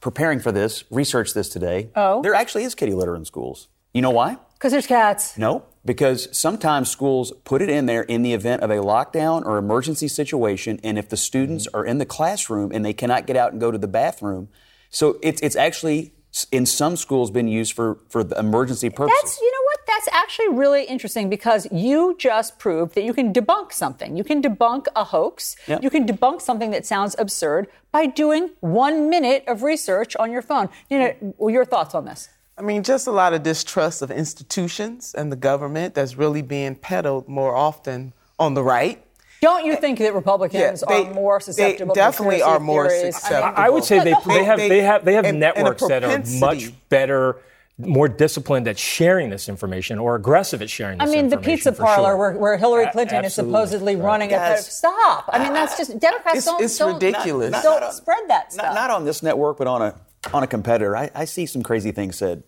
preparing 0.00 0.40
for 0.40 0.50
this, 0.50 0.84
researched 0.90 1.34
this 1.34 1.48
today. 1.48 1.90
Oh. 1.94 2.22
there 2.22 2.34
actually 2.34 2.64
is 2.64 2.74
kitty 2.74 2.94
litter 2.94 3.14
in 3.14 3.24
schools. 3.24 3.68
You 3.92 4.02
know 4.02 4.10
why? 4.10 4.38
Because 4.60 4.72
there's 4.72 4.86
cats. 4.86 5.38
No, 5.38 5.64
because 5.86 6.28
sometimes 6.36 6.90
schools 6.90 7.32
put 7.44 7.62
it 7.62 7.70
in 7.70 7.86
there 7.86 8.02
in 8.02 8.22
the 8.22 8.34
event 8.34 8.62
of 8.62 8.70
a 8.70 8.74
lockdown 8.74 9.42
or 9.46 9.56
emergency 9.56 10.06
situation, 10.06 10.78
and 10.84 10.98
if 10.98 11.08
the 11.08 11.16
students 11.16 11.66
mm-hmm. 11.66 11.78
are 11.78 11.86
in 11.86 11.96
the 11.96 12.04
classroom 12.04 12.70
and 12.70 12.84
they 12.84 12.92
cannot 12.92 13.26
get 13.26 13.36
out 13.36 13.52
and 13.52 13.60
go 13.60 13.70
to 13.70 13.78
the 13.78 13.88
bathroom, 13.88 14.50
so 14.90 15.18
it's 15.22 15.40
it's 15.40 15.56
actually 15.56 16.12
in 16.52 16.66
some 16.66 16.94
schools 16.96 17.30
been 17.30 17.48
used 17.48 17.72
for 17.72 18.00
for 18.10 18.22
the 18.22 18.38
emergency 18.38 18.90
purposes. 18.90 19.18
That's 19.22 19.40
you 19.40 19.50
know 19.50 19.64
what? 19.64 19.78
That's 19.86 20.08
actually 20.12 20.50
really 20.50 20.84
interesting 20.84 21.30
because 21.30 21.66
you 21.72 22.14
just 22.18 22.58
proved 22.58 22.94
that 22.96 23.04
you 23.04 23.14
can 23.14 23.32
debunk 23.32 23.72
something. 23.72 24.14
You 24.14 24.24
can 24.24 24.42
debunk 24.42 24.88
a 24.94 25.04
hoax. 25.04 25.56
Yep. 25.68 25.82
You 25.82 25.88
can 25.88 26.06
debunk 26.06 26.42
something 26.42 26.70
that 26.72 26.84
sounds 26.84 27.16
absurd 27.18 27.66
by 27.92 28.04
doing 28.04 28.50
one 28.60 29.08
minute 29.08 29.42
of 29.48 29.62
research 29.62 30.16
on 30.16 30.30
your 30.30 30.42
phone. 30.42 30.68
You 30.90 30.98
know, 30.98 31.48
your 31.48 31.64
thoughts 31.64 31.94
on 31.94 32.04
this? 32.04 32.28
I 32.60 32.62
mean, 32.62 32.82
just 32.82 33.06
a 33.06 33.10
lot 33.10 33.32
of 33.32 33.42
distrust 33.42 34.02
of 34.02 34.10
institutions 34.10 35.14
and 35.16 35.32
the 35.32 35.36
government 35.36 35.94
that's 35.94 36.16
really 36.16 36.42
being 36.42 36.74
peddled 36.74 37.26
more 37.26 37.56
often 37.56 38.12
on 38.38 38.52
the 38.52 38.62
right. 38.62 39.02
Don't 39.40 39.64
you 39.64 39.76
think 39.76 39.98
that 40.00 40.12
Republicans 40.14 40.82
Yeah, 40.86 40.88
they- 40.94 41.06
are 41.08 41.14
more 41.14 41.38
they 41.38 41.44
susceptible? 41.44 41.94
to 41.94 41.98
definitely 41.98 42.36
conspiracy 42.40 42.56
are 42.56 42.60
more 42.60 42.88
theories? 42.90 43.16
susceptible. 43.16 43.54
I 43.56 43.70
would 43.70 43.84
say 43.84 43.98
they, 44.00 44.14
they 44.26 44.44
have 44.44 44.58
they- 44.58 44.68
they 44.68 44.82
have 44.82 45.04
they 45.06 45.14
have 45.14 45.24
and- 45.24 45.42
and 45.42 45.56
networks 45.56 45.86
that 45.88 46.04
are 46.04 46.22
much 46.38 46.70
better, 46.90 47.38
more 47.78 48.06
disciplined 48.08 48.68
at 48.68 48.78
sharing 48.78 49.30
this 49.30 49.48
information 49.48 49.98
or 49.98 50.14
aggressive 50.14 50.60
at 50.60 50.68
sharing 50.68 50.98
this 50.98 51.04
information. 51.08 51.26
I 51.26 51.28
this 51.28 51.46
mean, 51.46 51.54
the 51.54 51.56
pizza 51.56 51.72
parlor 51.72 52.08
sure. 52.10 52.16
where, 52.18 52.32
where 52.32 52.56
Hillary 52.58 52.84
A- 52.84 52.92
Clinton 52.92 53.24
is 53.24 53.32
supposedly 53.32 53.96
Right. 53.96 54.04
running 54.04 54.30
Yes. 54.30 54.68
a 54.68 54.70
stop. 54.70 55.24
I 55.32 55.38
mean, 55.42 55.54
that's 55.54 55.78
just 55.78 55.98
Democrats 55.98 56.36
It's- 56.36 56.44
don't 56.44 56.62
it's 56.62 56.76
don't, 56.76 56.92
ridiculous. 56.92 57.52
Don't 57.52 57.64
Not- 57.64 57.80
not- 57.80 57.94
spread 57.94 58.24
that 58.28 58.52
stuff. 58.52 58.66
Not, 58.66 58.74
not 58.74 58.90
on 58.90 59.06
this 59.06 59.22
network, 59.22 59.56
but 59.56 59.66
on 59.66 59.80
a 59.80 59.94
on 60.34 60.42
a 60.42 60.46
competitor. 60.46 60.94
I, 60.94 61.08
I 61.14 61.24
see 61.24 61.46
some 61.46 61.62
crazy 61.62 61.92
things 61.92 62.18
said 62.18 62.42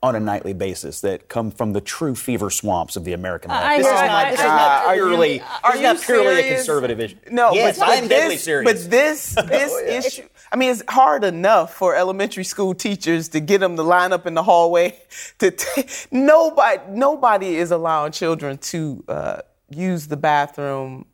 on 0.00 0.14
a 0.14 0.20
nightly 0.20 0.52
basis 0.52 1.00
that 1.00 1.28
come 1.28 1.50
from 1.50 1.72
the 1.72 1.80
true 1.80 2.14
fever 2.14 2.50
swamps 2.50 2.94
of 2.94 3.04
the 3.04 3.12
American 3.12 3.50
left. 3.50 3.64
I 3.66 3.78
this 3.78 3.86
hear 3.86 3.94
is 3.96 4.00
not, 4.00 4.10
I- 4.26 4.30
this 4.30 4.40
I- 4.40 4.44
is 4.44 4.50
Uh, 4.50 4.56
not 4.56 4.94
purely, 4.94 5.40
are 5.40 5.72
this 5.72 5.74
is 5.74 5.80
you 5.80 5.86
not 5.86 6.00
purely 6.02 6.40
a 6.50 6.54
conservative 6.54 7.00
issue. 7.00 7.16
No, 7.30 7.52
yes, 7.52 7.78
but, 7.78 7.88
I'm 7.88 8.04
but 8.04 8.08
deadly 8.10 8.34
this, 8.36 8.44
serious. 8.44 8.82
But 8.84 8.90
this 8.90 9.34
this 9.48 10.06
issue, 10.06 10.28
I 10.52 10.56
mean, 10.56 10.70
it's 10.70 10.84
hard 10.88 11.24
enough 11.24 11.74
for 11.74 11.96
elementary 11.96 12.44
school 12.44 12.74
teachers 12.74 13.28
to 13.30 13.40
get 13.40 13.58
them 13.58 13.76
to 13.76 13.82
line 13.82 14.12
up 14.12 14.24
in 14.26 14.34
the 14.34 14.42
hallway. 14.44 14.96
To 15.40 15.50
t- 15.50 15.84
nobody 16.12 16.80
nobody 16.90 17.56
is 17.56 17.70
allowing 17.72 18.12
children 18.12 18.58
to 18.58 19.04
uh, 19.08 19.38
use 19.68 20.06
the 20.06 20.16
bathroom. 20.16 21.06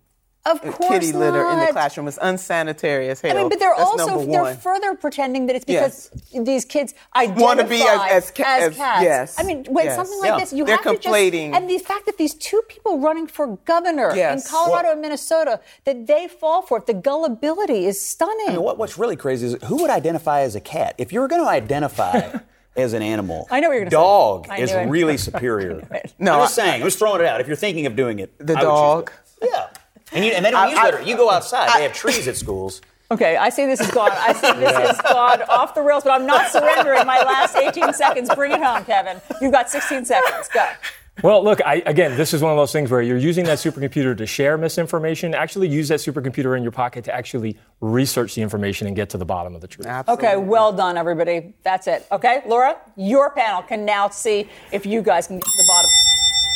Of 0.47 0.61
course 0.61 0.90
kitty 0.90 1.12
litter 1.12 1.49
in 1.51 1.59
the 1.59 1.68
classroom 1.72 2.07
is 2.07 2.18
unsanitary 2.20 3.09
as 3.09 3.20
hell. 3.22 3.30
I 3.34 3.40
mean, 3.40 3.49
but 3.49 3.59
they're 3.59 3.72
That's 3.78 3.90
also 3.90 4.26
they're 4.26 4.55
further 4.57 4.95
pretending 4.95 5.47
that 5.47 5.57
it's 5.57 5.64
because 5.64 6.11
these 6.38 6.66
kids 6.66 6.92
identify 7.16 7.42
Wanna 7.42 7.64
be 7.64 7.80
as- 7.80 8.01
as 8.11 8.30
ca- 8.30 8.45
as- 8.47 8.76
cats. 8.76 9.03
yes, 9.03 9.36
I 9.38 9.42
mean, 9.45 9.64
when 9.70 9.86
yes. 9.86 9.97
something 9.97 10.18
like 10.20 10.28
Yeah. 10.32 10.38
this, 10.40 10.53
you 10.53 10.66
They're 10.66 10.76
have 10.76 10.84
to 10.84 11.09
conflating- 11.09 11.51
just 11.53 11.61
and 11.62 11.70
the 11.70 11.78
fact 11.78 12.05
that 12.05 12.18
these 12.18 12.34
two 12.34 12.61
people 12.68 12.99
running 12.99 13.26
for 13.26 13.47
governor 13.64 14.12
Yes. 14.14 14.45
in 14.45 14.51
Colorado 14.51 14.90
and 14.92 15.01
Minnesota 15.01 15.61
that 15.84 16.07
they 16.07 16.28
fall 16.28 16.61
for 16.61 16.76
it, 16.76 16.84
the 16.86 16.92
gullibility 16.95 17.86
is 17.86 17.99
stunning. 17.99 18.49
I 18.49 18.53
mean, 18.53 18.62
what, 18.62 18.76
what's 18.76 18.99
really 18.99 19.16
crazy 19.16 19.47
is 19.47 19.57
who 19.64 19.76
would 19.80 19.90
identify 19.90 20.40
as 20.42 20.55
a 20.55 20.61
cat? 20.61 20.95
If 20.99 21.11
you're 21.11 21.26
going 21.28 21.42
to 21.42 21.49
identify 21.49 22.20
as 22.76 22.92
an 22.92 23.01
animal, 23.01 23.47
I 23.51 23.61
know 23.61 23.68
what 23.68 23.74
you're 23.76 23.84
gonna 23.84 23.90
say. 23.92 23.97
dog 23.97 24.59
is 24.61 24.72
it. 24.72 24.88
really 24.88 25.16
superior. 25.28 25.88
No, 26.18 26.34
I'm 26.34 26.40
just 26.42 26.55
saying. 26.55 26.82
I'm 26.82 26.86
just 26.88 26.99
throwing 26.99 27.20
it 27.22 27.26
out. 27.26 27.40
If 27.40 27.47
you're 27.47 27.57
thinking 27.57 27.86
of 27.86 27.97
doing 27.97 28.18
it, 28.18 28.34
The 28.45 28.53
I 28.53 28.57
would 28.57 28.62
dog. 28.62 29.12
it. 29.40 29.49
Yeah, 29.53 29.66
and, 30.14 30.24
you, 30.24 30.32
and 30.32 30.44
they 30.44 30.50
don't 30.50 30.60
I- 30.60 30.70
use 30.70 30.78
I- 30.78 30.84
litter. 30.86 31.02
You 31.02 31.16
go 31.16 31.30
outside. 31.30 31.68
they 31.76 31.82
have 31.82 31.92
trees 31.92 32.26
at 32.28 32.36
schools. 32.36 32.80
Okay, 33.10 33.36
I 33.36 33.50
see 33.50 33.66
this 33.66 33.80
is 33.80 33.90
gone. 33.90 34.10
I 34.12 34.32
see 34.32 34.50
this 34.58 34.90
is 34.96 35.00
gone 35.02 35.42
off 35.42 35.74
the 35.74 35.82
rails, 35.82 36.04
but 36.04 36.12
I'm 36.18 36.26
not 36.26 36.50
surrendering 36.50 37.06
my 37.06 37.18
last 37.18 37.54
18 37.54 37.92
seconds. 37.92 38.34
Bring 38.34 38.50
it 38.50 38.62
home, 38.62 38.82
Kevin. 38.86 39.20
You've 39.42 39.52
got 39.52 39.68
16 39.68 40.06
seconds. 40.06 40.48
Go. 40.48 40.66
Well, 41.22 41.44
look, 41.44 41.60
I, 41.64 41.76
again, 41.86 42.16
this 42.16 42.32
is 42.32 42.40
one 42.40 42.50
of 42.50 42.56
those 42.56 42.72
things 42.72 42.90
where 42.90 43.02
you're 43.02 43.18
using 43.18 43.44
that 43.44 43.58
supercomputer 43.58 44.16
to 44.16 44.26
share 44.26 44.56
misinformation. 44.56 45.34
Actually, 45.34 45.68
use 45.68 45.88
that 45.88 46.00
supercomputer 46.00 46.56
in 46.56 46.62
your 46.62 46.72
pocket 46.72 47.04
to 47.04 47.14
actually 47.14 47.58
research 47.82 48.34
the 48.34 48.42
information 48.42 48.86
and 48.86 48.96
get 48.96 49.10
to 49.10 49.18
the 49.18 49.26
bottom 49.26 49.54
of 49.54 49.60
the 49.60 49.68
truth. 49.68 49.86
Absolutely. 49.86 50.26
Okay, 50.26 50.36
well 50.38 50.72
done, 50.72 50.96
everybody. 50.96 51.52
That's 51.62 51.86
it. 51.86 52.06
Okay, 52.10 52.42
Laura, 52.46 52.78
your 52.96 53.30
panel 53.30 53.62
can 53.62 53.84
now 53.84 54.08
see 54.08 54.48
if 54.72 54.86
you 54.86 55.02
guys 55.02 55.26
can 55.26 55.36
get 55.36 55.44
to 55.44 55.56
the 55.58 55.64
bottom 55.68 55.90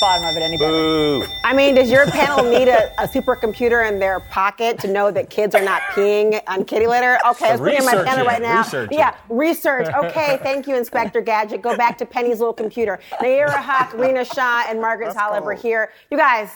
bottom 0.00 0.26
of 0.26 0.36
it 0.36 0.42
any 0.42 0.56
better. 0.56 0.72
Boo. 0.72 1.26
I 1.44 1.52
mean, 1.54 1.74
does 1.74 1.90
your 1.90 2.06
panel 2.06 2.44
need 2.44 2.68
a, 2.68 2.92
a 3.02 3.08
supercomputer 3.08 3.88
in 3.88 3.98
their 3.98 4.20
pocket 4.20 4.78
to 4.80 4.88
know 4.88 5.10
that 5.10 5.30
kids 5.30 5.54
are 5.54 5.64
not 5.64 5.82
peeing 5.92 6.40
on 6.46 6.64
kitty 6.64 6.86
litter? 6.86 7.18
Okay, 7.26 7.50
let's 7.50 7.60
bring 7.60 7.76
in 7.76 7.84
my 7.84 8.02
panel 8.02 8.26
right 8.26 8.42
now. 8.42 8.58
research 8.58 8.90
it. 8.90 8.96
yeah, 8.96 9.14
research. 9.28 9.88
Okay, 9.88 10.38
thank 10.42 10.66
you, 10.66 10.76
Inspector 10.76 11.20
Gadget. 11.22 11.62
Go 11.62 11.76
back 11.76 11.98
to 11.98 12.06
Penny's 12.06 12.38
little 12.38 12.52
computer. 12.52 12.98
Nayyera 13.20 13.56
Haq, 13.56 13.92
Rina 13.94 14.24
Shah, 14.24 14.64
and 14.68 14.80
Margaret 14.80 15.14
Talev 15.14 15.58
here. 15.60 15.92
You 16.10 16.16
guys, 16.16 16.50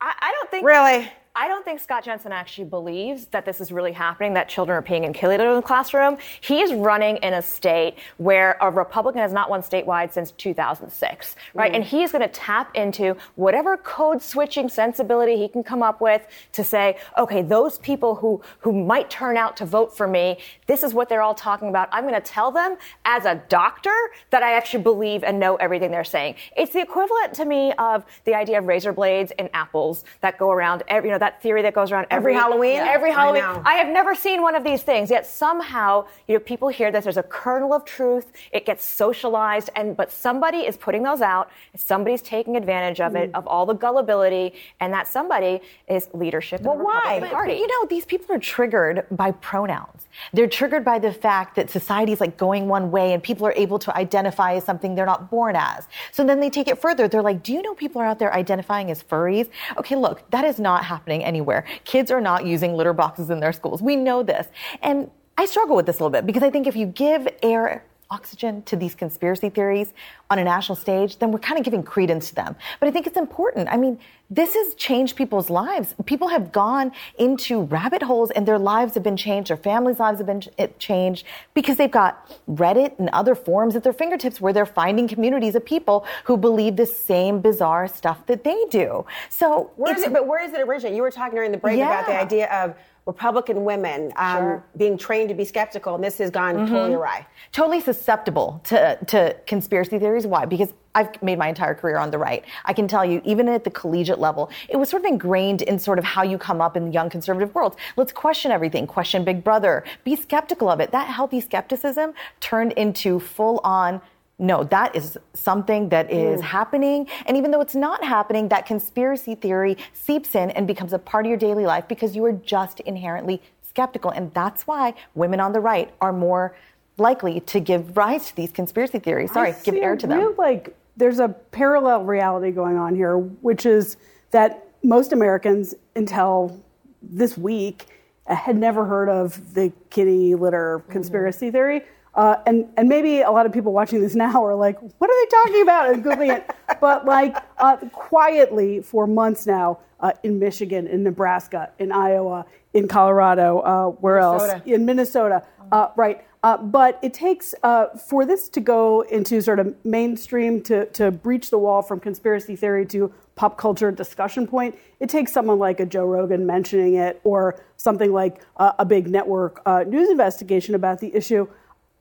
I, 0.00 0.14
I 0.20 0.32
don't 0.32 0.50
think 0.50 0.66
really. 0.66 1.10
I 1.40 1.48
don't 1.48 1.64
think 1.64 1.80
Scott 1.80 2.04
Jensen 2.04 2.32
actually 2.32 2.64
believes 2.64 3.24
that 3.28 3.46
this 3.46 3.62
is 3.62 3.72
really 3.72 3.92
happening, 3.92 4.34
that 4.34 4.46
children 4.46 4.76
are 4.76 4.82
peeing 4.82 5.04
in 5.04 5.14
kitty 5.14 5.28
litter 5.28 5.48
in 5.48 5.56
the 5.56 5.62
classroom. 5.62 6.18
He 6.42 6.60
is 6.60 6.74
running 6.74 7.16
in 7.16 7.32
a 7.32 7.40
state 7.40 7.96
where 8.18 8.58
a 8.60 8.70
Republican 8.70 9.22
has 9.22 9.32
not 9.32 9.48
won 9.48 9.62
statewide 9.62 10.12
since 10.12 10.32
2006, 10.32 11.36
right? 11.54 11.72
Mm. 11.72 11.76
And 11.76 11.84
he 11.84 12.02
is 12.02 12.12
going 12.12 12.20
to 12.20 12.28
tap 12.28 12.76
into 12.76 13.16
whatever 13.36 13.78
code 13.78 14.20
switching 14.20 14.68
sensibility 14.68 15.38
he 15.38 15.48
can 15.48 15.62
come 15.62 15.82
up 15.82 16.02
with 16.02 16.26
to 16.52 16.62
say, 16.62 16.98
okay, 17.16 17.40
those 17.40 17.78
people 17.78 18.16
who, 18.16 18.42
who 18.58 18.70
might 18.84 19.08
turn 19.08 19.38
out 19.38 19.56
to 19.56 19.64
vote 19.64 19.96
for 19.96 20.06
me, 20.06 20.36
this 20.66 20.82
is 20.82 20.92
what 20.92 21.08
they're 21.08 21.22
all 21.22 21.34
talking 21.34 21.70
about. 21.70 21.88
I'm 21.90 22.06
going 22.06 22.12
to 22.12 22.20
tell 22.20 22.50
them 22.50 22.76
as 23.06 23.24
a 23.24 23.36
doctor 23.48 23.96
that 24.28 24.42
I 24.42 24.58
actually 24.58 24.82
believe 24.82 25.24
and 25.24 25.40
know 25.40 25.56
everything 25.56 25.90
they're 25.90 26.04
saying. 26.04 26.34
It's 26.54 26.74
the 26.74 26.82
equivalent 26.82 27.32
to 27.36 27.46
me 27.46 27.72
of 27.78 28.04
the 28.24 28.34
idea 28.34 28.58
of 28.58 28.66
razor 28.66 28.92
blades 28.92 29.32
and 29.38 29.48
apples 29.54 30.04
that 30.20 30.36
go 30.36 30.50
around 30.50 30.82
every, 30.86 31.08
you 31.08 31.14
know, 31.14 31.18
that 31.18 31.29
theory 31.42 31.62
that 31.62 31.74
goes 31.74 31.92
around 31.92 32.06
Every 32.10 32.34
Halloween? 32.34 32.78
Every 32.78 33.12
Halloween. 33.12 33.42
know. 33.42 33.62
I 33.64 33.74
have 33.74 33.88
never 33.88 34.14
seen 34.14 34.42
one 34.42 34.54
of 34.54 34.64
these 34.64 34.82
things. 34.82 35.10
Yet 35.10 35.26
somehow, 35.26 36.06
you 36.26 36.34
know, 36.34 36.40
people 36.40 36.68
hear 36.68 36.90
this. 36.90 37.04
There's 37.04 37.16
a 37.16 37.22
kernel 37.22 37.72
of 37.72 37.84
truth. 37.84 38.26
It 38.52 38.66
gets 38.66 38.84
socialized, 38.84 39.70
and 39.76 39.96
but 39.96 40.10
somebody 40.12 40.58
is 40.58 40.76
putting 40.76 41.02
those 41.02 41.20
out. 41.20 41.50
Somebody's 41.76 42.22
taking 42.22 42.56
advantage 42.56 43.00
of 43.00 43.12
Hmm. 43.12 43.16
it, 43.18 43.30
of 43.34 43.46
all 43.46 43.66
the 43.66 43.74
gullibility, 43.74 44.54
and 44.80 44.92
that 44.94 45.08
somebody 45.08 45.60
is 45.88 46.08
leadership. 46.12 46.62
Well, 46.62 46.76
why? 46.78 47.18
But, 47.20 47.30
you 47.56 47.66
know, 47.66 47.86
these 47.88 48.04
people 48.04 48.34
are 48.34 48.38
triggered 48.38 49.06
by 49.10 49.32
pronouns. 49.32 50.06
They're 50.32 50.46
triggered 50.60 50.84
by 50.84 50.98
the 50.98 51.12
fact 51.12 51.56
that 51.56 51.70
society 51.70 52.12
is 52.12 52.20
like 52.20 52.36
going 52.36 52.68
one 52.68 52.90
way 52.90 53.12
and 53.14 53.22
people 53.22 53.46
are 53.46 53.54
able 53.64 53.78
to 53.80 53.96
identify 53.96 54.54
as 54.54 54.64
something 54.64 54.94
they're 54.94 55.06
not 55.14 55.30
born 55.30 55.54
as. 55.56 55.86
So 56.12 56.24
then 56.24 56.40
they 56.40 56.50
take 56.50 56.68
it 56.68 56.78
further. 56.80 57.08
They're 57.08 57.22
like, 57.22 57.42
do 57.42 57.52
you 57.52 57.62
know 57.62 57.74
people 57.74 58.00
are 58.02 58.06
out 58.06 58.18
there 58.18 58.32
identifying 58.34 58.90
as 58.90 59.02
furries? 59.02 59.48
Okay, 59.78 59.96
look, 59.96 60.28
that 60.30 60.44
is 60.44 60.58
not 60.58 60.84
happening 60.84 61.09
anywhere. 61.18 61.64
Kids 61.84 62.10
are 62.10 62.20
not 62.20 62.46
using 62.46 62.74
litter 62.74 62.92
boxes 62.92 63.30
in 63.30 63.40
their 63.40 63.52
schools. 63.52 63.82
We 63.82 63.96
know 63.96 64.22
this. 64.22 64.46
And 64.82 65.10
I 65.36 65.46
struggle 65.46 65.74
with 65.74 65.86
this 65.86 65.98
a 66.00 66.04
little 66.04 66.10
bit 66.10 66.26
because 66.26 66.42
I 66.42 66.50
think 66.50 66.66
if 66.66 66.76
you 66.76 66.86
give 66.86 67.26
air 67.42 67.84
oxygen 68.10 68.62
to 68.62 68.74
these 68.74 68.94
conspiracy 68.94 69.48
theories 69.50 69.92
on 70.30 70.38
a 70.38 70.44
national 70.44 70.74
stage, 70.74 71.18
then 71.18 71.30
we're 71.30 71.38
kind 71.38 71.58
of 71.58 71.64
giving 71.64 71.82
credence 71.82 72.30
to 72.30 72.34
them. 72.34 72.56
But 72.80 72.88
I 72.88 72.92
think 72.92 73.06
it's 73.06 73.16
important. 73.16 73.68
I 73.70 73.76
mean, 73.76 74.00
this 74.28 74.54
has 74.54 74.74
changed 74.74 75.16
people's 75.16 75.48
lives. 75.48 75.94
People 76.06 76.28
have 76.28 76.50
gone 76.50 76.92
into 77.18 77.62
rabbit 77.62 78.02
holes 78.02 78.30
and 78.32 78.46
their 78.46 78.58
lives 78.58 78.94
have 78.94 79.02
been 79.02 79.16
changed, 79.16 79.50
their 79.50 79.56
families' 79.56 79.98
lives 79.98 80.18
have 80.18 80.26
been 80.26 80.42
changed 80.78 81.24
because 81.54 81.76
they've 81.76 81.90
got 81.90 82.28
Reddit 82.48 82.98
and 82.98 83.08
other 83.10 83.34
forums 83.34 83.76
at 83.76 83.84
their 83.84 83.92
fingertips 83.92 84.40
where 84.40 84.52
they're 84.52 84.66
finding 84.66 85.06
communities 85.06 85.54
of 85.54 85.64
people 85.64 86.04
who 86.24 86.36
believe 86.36 86.76
the 86.76 86.86
same 86.86 87.40
bizarre 87.40 87.86
stuff 87.88 88.26
that 88.26 88.44
they 88.44 88.64
do. 88.70 89.04
So 89.28 89.70
Where 89.76 89.96
is 89.96 90.02
it? 90.02 90.12
But 90.12 90.26
where 90.26 90.44
is 90.44 90.52
it 90.52 90.60
originate? 90.60 90.96
You 90.96 91.02
were 91.02 91.10
talking 91.10 91.36
during 91.36 91.52
the 91.52 91.58
break 91.58 91.78
about 91.78 92.06
the 92.06 92.18
idea 92.18 92.48
of 92.52 92.74
Republican 93.06 93.64
women 93.64 94.12
um, 94.16 94.36
Sure. 94.38 94.64
being 94.76 94.96
trained 94.98 95.28
to 95.30 95.34
be 95.34 95.44
skeptical, 95.44 95.94
and 95.94 96.04
this 96.04 96.18
has 96.18 96.30
gone 96.30 96.54
Mhm. 96.54 96.68
totally 96.68 96.94
awry. 96.94 97.26
Totally 97.52 97.80
susceptible 97.80 98.60
to, 98.64 98.96
to 99.06 99.34
conspiracy 99.46 99.98
theories. 99.98 100.26
Why? 100.26 100.44
Because 100.44 100.72
I've 100.94 101.22
made 101.22 101.38
my 101.38 101.48
entire 101.48 101.74
career 101.74 101.98
on 101.98 102.10
the 102.10 102.18
right. 102.18 102.44
I 102.64 102.72
can 102.72 102.88
tell 102.88 103.04
you, 103.04 103.20
even 103.24 103.48
at 103.48 103.64
the 103.64 103.70
collegiate 103.70 104.18
level, 104.18 104.50
it 104.68 104.76
was 104.76 104.88
sort 104.88 105.02
of 105.04 105.06
ingrained 105.06 105.62
in 105.62 105.78
sort 105.78 105.98
of 105.98 106.04
how 106.04 106.22
you 106.22 106.36
come 106.36 106.60
up 106.60 106.76
in 106.76 106.86
the 106.86 106.90
young 106.90 107.08
conservative 107.08 107.54
world. 107.54 107.76
Let's 107.96 108.12
question 108.12 108.50
everything, 108.50 108.86
question 108.86 109.24
Big 109.24 109.42
Brother, 109.44 109.84
be 110.04 110.16
skeptical 110.16 110.68
of 110.68 110.80
it. 110.80 110.90
That 110.90 111.06
healthy 111.08 111.40
skepticism 111.40 112.12
turned 112.40 112.72
into 112.72 113.20
full 113.20 113.60
on 113.62 114.00
no, 114.40 114.64
that 114.64 114.96
is 114.96 115.18
something 115.34 115.90
that 115.90 116.10
is 116.10 116.40
Mm. 116.40 116.44
happening. 116.44 117.06
And 117.26 117.36
even 117.36 117.50
though 117.50 117.60
it's 117.60 117.74
not 117.74 118.02
happening, 118.02 118.48
that 118.48 118.64
conspiracy 118.66 119.34
theory 119.34 119.76
seeps 119.92 120.34
in 120.34 120.50
and 120.52 120.66
becomes 120.66 120.92
a 120.94 120.98
part 120.98 121.26
of 121.26 121.28
your 121.28 121.38
daily 121.38 121.66
life 121.66 121.86
because 121.86 122.16
you 122.16 122.24
are 122.24 122.32
just 122.32 122.80
inherently 122.80 123.42
skeptical. 123.60 124.10
And 124.10 124.32
that's 124.32 124.66
why 124.66 124.94
women 125.14 125.40
on 125.40 125.52
the 125.52 125.60
right 125.60 125.92
are 126.00 126.12
more 126.12 126.56
likely 126.96 127.40
to 127.40 127.60
give 127.60 127.96
rise 127.96 128.28
to 128.28 128.36
these 128.36 128.50
conspiracy 128.50 128.98
theories. 128.98 129.30
Sorry, 129.32 129.54
give 129.62 129.74
air 129.76 129.94
to 129.96 130.06
them. 130.06 130.18
real, 130.18 130.34
like 130.38 130.74
there's 130.96 131.18
a 131.20 131.28
parallel 131.28 132.04
reality 132.04 132.50
going 132.50 132.76
on 132.78 132.94
here, 132.94 133.18
which 133.18 133.64
is 133.66 133.96
that 134.30 134.66
most 134.82 135.12
Americans 135.12 135.74
until 135.94 136.58
this 137.02 137.36
week 137.36 137.86
had 138.26 138.56
never 138.56 138.84
heard 138.86 139.08
of 139.08 139.54
the 139.54 139.72
kitty 139.90 140.34
litter 140.34 140.82
conspiracy 140.88 141.50
theory. 141.50 141.82
Uh, 142.14 142.36
and 142.46 142.66
and 142.76 142.88
maybe 142.88 143.20
a 143.20 143.30
lot 143.30 143.46
of 143.46 143.52
people 143.52 143.72
watching 143.72 144.00
this 144.00 144.14
now 144.14 144.44
are 144.44 144.54
like, 144.54 144.80
what 144.80 145.10
are 145.10 145.24
they 145.24 145.30
talking 145.30 145.62
about? 145.62 145.90
And 145.90 146.04
googling 146.04 146.36
it, 146.36 146.50
but 146.80 147.06
like 147.06 147.36
uh, 147.58 147.76
quietly 147.92 148.82
for 148.82 149.06
months 149.06 149.46
now 149.46 149.78
uh, 150.00 150.12
in 150.22 150.38
Michigan, 150.38 150.86
in 150.86 151.02
Nebraska, 151.02 151.70
in 151.78 151.92
Iowa, 151.92 152.46
in 152.74 152.88
Colorado, 152.88 153.60
uh, 153.60 153.86
where 154.00 154.20
Minnesota. 154.20 154.54
else? 154.54 154.62
In 154.66 154.84
Minnesota, 154.84 155.46
uh, 155.70 155.88
right? 155.96 156.24
Uh, 156.42 156.56
but 156.56 156.98
it 157.02 157.12
takes 157.12 157.54
uh, 157.62 157.88
for 157.96 158.24
this 158.24 158.48
to 158.48 158.60
go 158.60 159.02
into 159.02 159.42
sort 159.42 159.58
of 159.58 159.74
mainstream 159.84 160.62
to 160.62 160.86
to 160.86 161.10
breach 161.10 161.50
the 161.50 161.58
wall 161.58 161.82
from 161.82 162.00
conspiracy 162.00 162.56
theory 162.56 162.86
to 162.86 163.12
pop 163.34 163.58
culture 163.58 163.92
discussion 163.92 164.46
point. 164.46 164.76
It 165.00 165.10
takes 165.10 165.32
someone 165.32 165.58
like 165.58 165.80
a 165.80 165.86
Joe 165.86 166.06
Rogan 166.06 166.46
mentioning 166.46 166.94
it, 166.94 167.20
or 167.24 167.62
something 167.76 168.12
like 168.12 168.42
uh, 168.56 168.72
a 168.78 168.86
big 168.86 169.08
network 169.08 169.60
uh, 169.66 169.84
news 169.86 170.08
investigation 170.08 170.74
about 170.74 171.00
the 171.00 171.14
issue. 171.14 171.46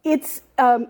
It's 0.03 0.41
um, 0.57 0.87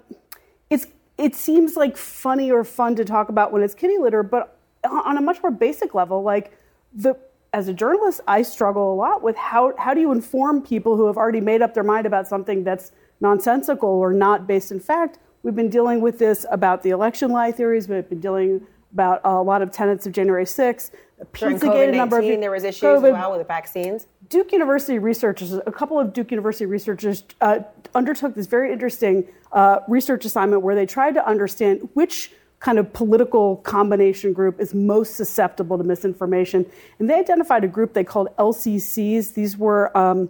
it's 0.70 0.88
it 1.18 1.36
seems 1.36 1.76
like 1.76 1.97
funny 1.97 2.51
or 2.51 2.64
fun 2.64 2.95
to 2.95 3.05
talk 3.05 3.30
about 3.30 3.51
when 3.51 3.64
it's 3.64 3.74
kitty 3.74 3.97
litter, 3.97 4.24
but 4.24 4.57
on 4.84 5.18
a 5.18 5.22
much 5.22 5.41
more 5.43 5.51
basic 5.51 5.93
level, 5.93 6.24
like 6.24 6.57
the 6.93 7.18
as 7.53 7.68
a 7.68 7.74
journalist, 7.74 8.22
I 8.28 8.41
struggle 8.43 8.93
a 8.93 8.95
lot 8.95 9.24
with 9.24 9.36
how, 9.36 9.74
how 9.78 9.93
do 9.93 10.01
you 10.01 10.12
inform 10.12 10.62
people 10.62 10.95
who 10.95 11.07
have 11.07 11.18
already 11.18 11.41
made 11.41 11.62
up 11.62 11.74
their 11.74 11.84
mind 11.84 12.05
about 12.05 12.28
something 12.28 12.64
that's 12.64 12.91
nonsensical 13.22 13.89
or 13.89 14.14
not 14.14 14.47
based 14.47 14.72
in 14.72 14.80
fact. 14.80 15.20
We've 15.43 15.55
been 15.55 15.70
dealing 15.70 16.01
with 16.01 16.20
this 16.20 16.45
about 16.51 16.84
the 16.84 16.89
election 16.89 17.32
lie 17.32 17.51
theories. 17.51 17.88
We've 17.88 18.07
been 18.07 18.20
dealing 18.20 18.68
about 18.93 19.22
a 19.24 19.41
lot 19.41 19.62
of 19.62 19.72
tenets 19.72 20.05
of 20.05 20.14
January 20.14 20.45
6th. 20.45 20.91
Pizzagate, 21.34 21.89
a 21.89 21.91
number 21.91 22.20
of 22.20 22.26
there 22.26 22.51
was 22.51 22.64
issues 22.64 22.82
COVID. 22.82 23.07
as 23.07 23.14
well 23.14 23.32
with 23.32 23.41
the 23.41 23.45
vaccines. 23.45 24.07
Duke 24.30 24.52
University 24.52 25.00
researchers, 25.00 25.54
a 25.54 25.72
couple 25.72 26.00
of 26.00 26.14
Duke 26.14 26.30
University 26.30 26.68
researchers 26.68 27.24
uh, 27.42 27.60
undertook 27.96 28.36
this 28.36 28.46
very 28.46 28.72
interesting 28.72 29.28
uh, 29.52 29.80
research 29.88 30.24
assignment 30.24 30.62
where 30.62 30.76
they 30.76 30.86
tried 30.86 31.16
to 31.16 31.28
understand 31.28 31.90
which 31.96 32.32
kind 32.60 32.78
of 32.78 32.94
political 32.94 33.58
combination 33.58 34.32
group 34.32 34.60
is 34.60 34.76
most 34.76 35.16
susceptible 35.16 35.80
to 35.80 35.84
misinformation. 35.84 36.64
And 37.00 37.10
they 37.10 37.16
identified 37.16 37.64
a 37.64 37.68
group 37.68 37.94
they 37.94 38.04
called 38.04 38.28
LCCs. 38.38 39.34
These 39.34 39.58
were 39.58 39.98
um, 39.98 40.30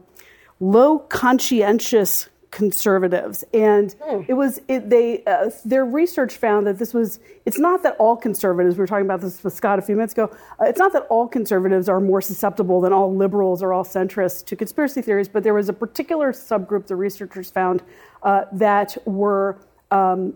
low 0.61 0.99
conscientious 0.99 2.29
conservatives. 2.51 3.43
And 3.53 3.93
it 4.27 4.33
was 4.33 4.59
it, 4.67 4.89
they 4.89 5.23
uh, 5.25 5.51
their 5.65 5.85
research 5.85 6.35
found 6.35 6.65
that 6.67 6.79
this 6.79 6.93
was 6.93 7.19
it's 7.45 7.59
not 7.59 7.83
that 7.83 7.95
all 7.99 8.17
conservatives 8.17 8.75
we 8.75 8.79
were 8.79 8.87
talking 8.87 9.05
about 9.05 9.21
this 9.21 9.43
with 9.43 9.53
scott 9.53 9.77
a 9.77 9.81
few 9.83 9.95
minutes 9.95 10.13
ago 10.13 10.35
uh, 10.59 10.65
it's 10.65 10.79
not 10.79 10.91
that 10.93 11.03
all 11.09 11.27
conservatives 11.27 11.87
are 11.87 11.99
more 11.99 12.21
susceptible 12.21 12.81
than 12.81 12.91
all 12.91 13.15
liberals 13.15 13.61
or 13.61 13.71
all 13.71 13.83
centrists 13.83 14.43
to 14.43 14.55
conspiracy 14.55 15.01
theories 15.01 15.27
but 15.29 15.43
there 15.43 15.53
was 15.53 15.69
a 15.69 15.73
particular 15.73 16.31
subgroup 16.31 16.87
the 16.87 16.95
researchers 16.95 17.51
found 17.51 17.83
uh, 18.23 18.45
that 18.51 18.97
were 19.05 19.59
um, 19.91 20.33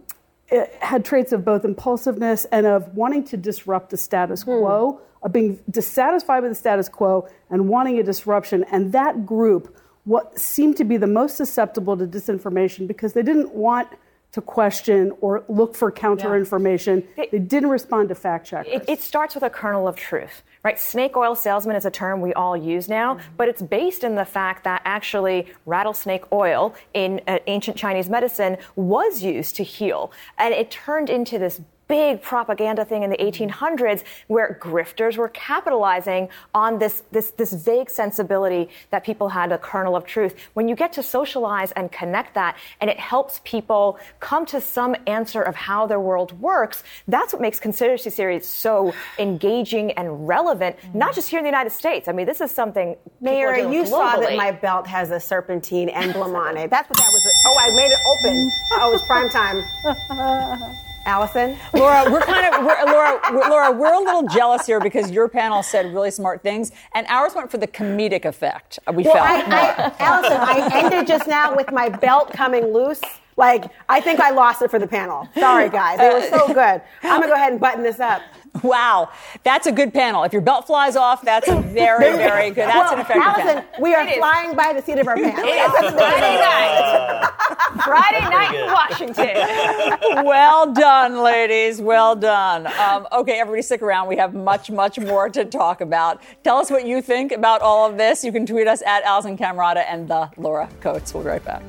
had 0.82 1.04
traits 1.04 1.32
of 1.32 1.44
both 1.44 1.66
impulsiveness 1.66 2.46
and 2.46 2.66
of 2.66 2.94
wanting 2.96 3.24
to 3.24 3.38
disrupt 3.38 3.90
the 3.90 3.98
status 3.98 4.44
quo 4.44 5.02
of 5.24 5.32
being 5.32 5.60
dissatisfied 5.70 6.44
with 6.44 6.52
the 6.52 6.56
status 6.56 6.90
quo 6.90 7.28
and 7.50 7.70
wanting 7.70 7.98
a 7.98 8.04
disruption. 8.04 8.66
And 8.72 8.92
that 8.92 9.26
group 9.26 9.76
what 10.06 10.38
seemed 10.38 10.78
to 10.78 10.84
be 10.84 10.98
the 10.98 11.08
most 11.08 11.38
susceptible 11.38 11.98
to 11.98 12.06
disinformation 12.06 12.88
because 12.88 13.14
they 13.14 13.24
didn't 13.24 13.54
want 13.54 13.88
to 14.34 14.42
question 14.42 15.14
or 15.22 15.44
look 15.48 15.76
for 15.76 15.92
counter 15.92 16.36
information. 16.36 17.08
They, 17.16 17.38
didn't 17.38 17.70
respond 17.70 18.10
to 18.10 18.16
fact 18.16 18.48
checkers. 18.48 18.74
It, 18.74 18.90
it 18.90 19.02
starts 19.02 19.36
with 19.36 19.44
a 19.44 19.50
kernel 19.50 19.88
of 19.88 19.96
truth, 19.96 20.42
right? 20.64 20.80
Snake 20.80 21.16
oil 21.16 21.36
salesman 21.36 21.76
is 21.76 21.86
a 21.86 21.92
term 21.92 22.20
we 22.20 22.34
all 22.34 22.58
use 22.58 22.90
now, 22.90 23.20
but 23.38 23.48
it's 23.48 23.62
based 23.62 24.04
in 24.04 24.16
the 24.16 24.26
fact 24.26 24.64
that 24.64 24.82
actually 24.86 25.54
rattlesnake 25.68 26.24
oil 26.32 26.74
in 26.96 27.22
uh, 27.28 27.38
ancient 27.46 27.78
Chinese 27.78 28.10
medicine 28.10 28.58
was 28.76 29.24
used 29.24 29.56
to 29.58 29.64
heal. 29.64 30.12
And 30.40 30.52
it 30.52 30.72
turned 30.72 31.12
into 31.12 31.38
this 31.38 31.62
big 31.94 32.24
propaganda 32.24 32.84
thing 32.84 33.04
in 33.04 33.12
the 33.12 33.18
mm-hmm. 33.18 33.52
1800s 33.52 34.04
where 34.26 34.58
grifters 34.60 35.16
were 35.16 35.30
capitalizing 35.30 36.28
on 36.56 36.80
this, 36.80 37.04
this, 37.12 37.30
this 37.42 37.54
vague 37.54 37.88
sensibility 37.88 38.68
that 38.90 39.04
people 39.04 39.30
had 39.30 39.52
a 39.52 39.60
kernel 39.60 39.96
of 39.96 40.04
truth. 40.04 40.34
When 40.56 40.68
you 40.68 40.76
get 40.76 40.92
to 40.94 41.04
socialize 41.04 41.72
and 41.74 41.92
connect 41.92 42.34
that 42.34 42.58
and 42.82 42.90
it 42.90 43.00
helps 43.00 43.42
people 43.44 44.00
come 44.20 44.44
to 44.48 44.60
some 44.60 44.96
answer 45.06 45.44
of 45.44 45.54
how 45.54 45.86
their 45.86 46.00
world 46.00 46.32
works, 46.42 46.84
that's 47.08 47.32
what 47.32 47.44
makes 47.44 47.60
conspiracy 47.60 48.10
theories 48.10 48.48
so 48.48 48.92
engaging 49.20 49.92
and 49.92 50.28
relevant, 50.28 50.76
mm-hmm. 50.78 50.98
not 50.98 51.14
just 51.14 51.30
here 51.30 51.38
in 51.38 51.44
the 51.44 51.54
United 51.56 51.74
States. 51.74 52.08
I 52.08 52.12
mean, 52.12 52.26
this 52.26 52.42
is 52.42 52.50
something 52.50 52.96
Mayor, 53.22 53.54
people 53.54 53.68
are 53.68 53.72
doing 53.72 53.74
you 53.74 53.86
saw 53.86 54.18
that 54.18 54.36
my 54.36 54.50
belt 54.50 54.88
has 54.88 55.12
a 55.12 55.20
serpentine 55.20 55.90
emblem 55.90 56.34
on 56.36 56.58
it. 56.58 56.70
That's 56.74 56.90
what 56.90 56.98
that 56.98 57.12
was. 57.14 57.22
Oh, 57.46 57.58
I 57.60 57.70
made 57.76 57.92
it 57.92 58.02
open. 58.14 58.52
Oh, 58.80 58.90
it 58.90 58.94
was 58.94 59.02
prime 59.06 59.30
time. 59.30 60.74
Alisyn? 61.06 61.58
Laura, 61.74 62.10
we're 62.12 62.22
kind 62.22 62.54
of 62.54 62.66
we're, 62.66 62.86
Laura, 62.86 63.20
we're, 63.32 63.50
Laura, 63.50 63.72
we're 63.72 63.94
a 63.94 64.00
little 64.00 64.24
jealous 64.28 64.66
here 64.66 64.80
because 64.80 65.12
your 65.12 65.28
panel 65.28 65.62
said 65.62 65.94
really 65.94 66.12
smart 66.12 66.42
things, 66.42 66.72
and 66.96 67.06
ours 67.08 67.34
went 67.36 67.52
for 67.52 67.58
the 67.58 67.68
comedic 67.68 68.26
effect. 68.26 68.80
uh, 68.88 68.94
We 68.94 69.04
Well, 69.04 69.14
felt. 69.14 69.26
I, 69.28 69.42
I, 69.42 69.90
Alisyn, 70.00 70.40
I 70.40 70.80
ended 70.84 71.08
just 71.08 71.28
now 71.28 71.56
with 71.56 71.72
my 71.72 71.90
belt 71.90 72.32
coming 72.32 72.74
loose. 72.74 73.02
Like, 73.38 73.66
I 73.90 74.00
think 74.00 74.20
I 74.20 74.32
lost 74.32 74.62
it 74.62 74.70
for 74.70 74.80
the 74.80 74.88
panel. 74.88 75.28
Sorry, 75.38 75.70
guys. 75.70 75.98
They 75.98 76.10
were 76.10 76.22
so 76.30 76.48
good. 76.48 76.82
I'm 77.04 77.20
going 77.20 77.22
to 77.24 77.28
go 77.28 77.34
ahead 77.36 77.52
and 77.52 77.62
button 77.62 77.84
this 77.84 78.00
up. 78.00 78.22
Wow, 78.62 79.10
that's 79.44 79.66
a 79.66 79.72
good 79.72 79.94
panel. 79.94 80.24
If 80.24 80.32
your 80.32 80.42
belt 80.44 80.68
flies 80.68 80.96
off, 80.96 81.24
that's 81.24 81.48
a 81.48 81.60
very, 81.60 82.16
very 82.16 82.50
good. 82.50 82.68
That's 82.68 82.76
well, 82.76 82.94
an 82.94 83.00
effective 83.00 83.24
Alisyn, 83.24 83.46
panel. 83.46 83.66
we 83.82 83.96
are 83.96 84.08
flying 84.08 84.56
by 84.56 84.74
the 84.74 84.82
seat 84.82 85.00
of 85.00 85.08
our 85.08 85.16
pants. 85.16 85.42
It 85.44 85.86
is 85.86 85.92
Friday 85.92 86.38
night. 86.38 87.32
Friday 87.84 88.30
night 88.30 88.54
in 88.54 88.72
Washington. 88.72 90.24
well 90.26 90.72
done, 90.72 91.24
ladies. 91.24 91.82
Well 91.82 92.16
done. 92.16 92.68
Um, 92.80 93.08
okay, 93.12 93.40
everybody, 93.40 93.64
stick 93.64 93.82
around. 93.82 94.08
We 94.08 94.18
have 94.18 94.36
much, 94.36 94.70
much 94.70 95.00
more 95.00 95.30
to 95.30 95.46
talk 95.46 95.82
about. 95.82 96.22
Tell 96.44 96.58
us 96.58 96.70
what 96.70 96.86
you 96.86 97.02
think 97.02 97.32
about 97.32 97.62
all 97.62 97.90
of 97.90 97.98
this. 97.98 98.24
You 98.24 98.32
can 98.32 98.46
tweet 98.46 98.68
us 98.68 98.84
at 98.84 99.04
Alisyn 99.04 99.38
Camerota 99.38 99.84
and 99.90 100.08
the 100.08 100.30
Laura 100.38 100.70
Coates. 100.80 101.12
We'll 101.14 101.24
be 101.24 101.30
right 101.30 101.44
back. 101.44 101.64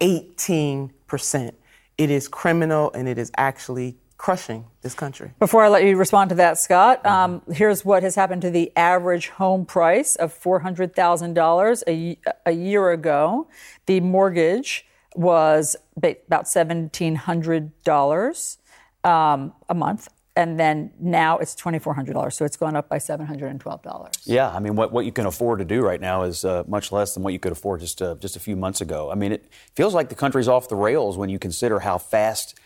18%. 0.00 1.52
It 1.98 2.10
is 2.10 2.28
criminal 2.28 2.92
and 2.92 3.08
it 3.08 3.18
is 3.18 3.32
actually 3.36 3.96
crushing 4.18 4.66
this 4.82 4.92
country. 4.94 5.32
Before 5.38 5.64
I 5.64 5.68
let 5.68 5.84
you 5.84 5.96
respond 5.96 6.28
to 6.30 6.34
that, 6.36 6.58
Scott, 6.58 7.04
um, 7.06 7.42
here's 7.52 7.84
what 7.84 8.02
has 8.02 8.16
happened 8.16 8.42
to 8.42 8.50
the 8.50 8.72
average 8.76 9.28
home 9.28 9.64
price 9.64 10.16
of 10.16 10.36
$400,000 10.38 11.82
a, 11.86 12.18
a 12.44 12.52
year 12.52 12.90
ago. 12.90 13.46
The 13.86 14.00
mortgage 14.00 14.84
was 15.14 15.76
ba- 15.96 16.16
about 16.26 16.46
$1,700 16.46 18.56
um, 19.04 19.52
a 19.68 19.74
month. 19.74 20.08
And 20.34 20.58
then 20.60 20.90
now 21.00 21.38
it's 21.38 21.54
$2,400. 21.56 22.32
So 22.32 22.44
it's 22.44 22.56
gone 22.56 22.76
up 22.76 22.88
by 22.88 22.98
$712. 22.98 24.22
Yeah, 24.24 24.48
I 24.48 24.60
mean, 24.60 24.76
what, 24.76 24.92
what 24.92 25.04
you 25.04 25.10
can 25.10 25.26
afford 25.26 25.58
to 25.58 25.64
do 25.64 25.80
right 25.80 26.00
now 26.00 26.22
is 26.22 26.44
uh, 26.44 26.62
much 26.68 26.92
less 26.92 27.14
than 27.14 27.24
what 27.24 27.32
you 27.32 27.40
could 27.40 27.50
afford 27.50 27.80
just 27.80 28.00
uh, 28.00 28.14
just 28.16 28.36
a 28.36 28.40
few 28.40 28.54
months 28.54 28.80
ago. 28.80 29.10
I 29.10 29.16
mean, 29.16 29.32
it 29.32 29.50
feels 29.74 29.94
like 29.94 30.10
the 30.10 30.14
country's 30.14 30.46
off 30.46 30.68
the 30.68 30.76
rails 30.76 31.16
when 31.16 31.28
you 31.28 31.40
consider 31.40 31.80
how 31.80 31.98
fast 31.98 32.56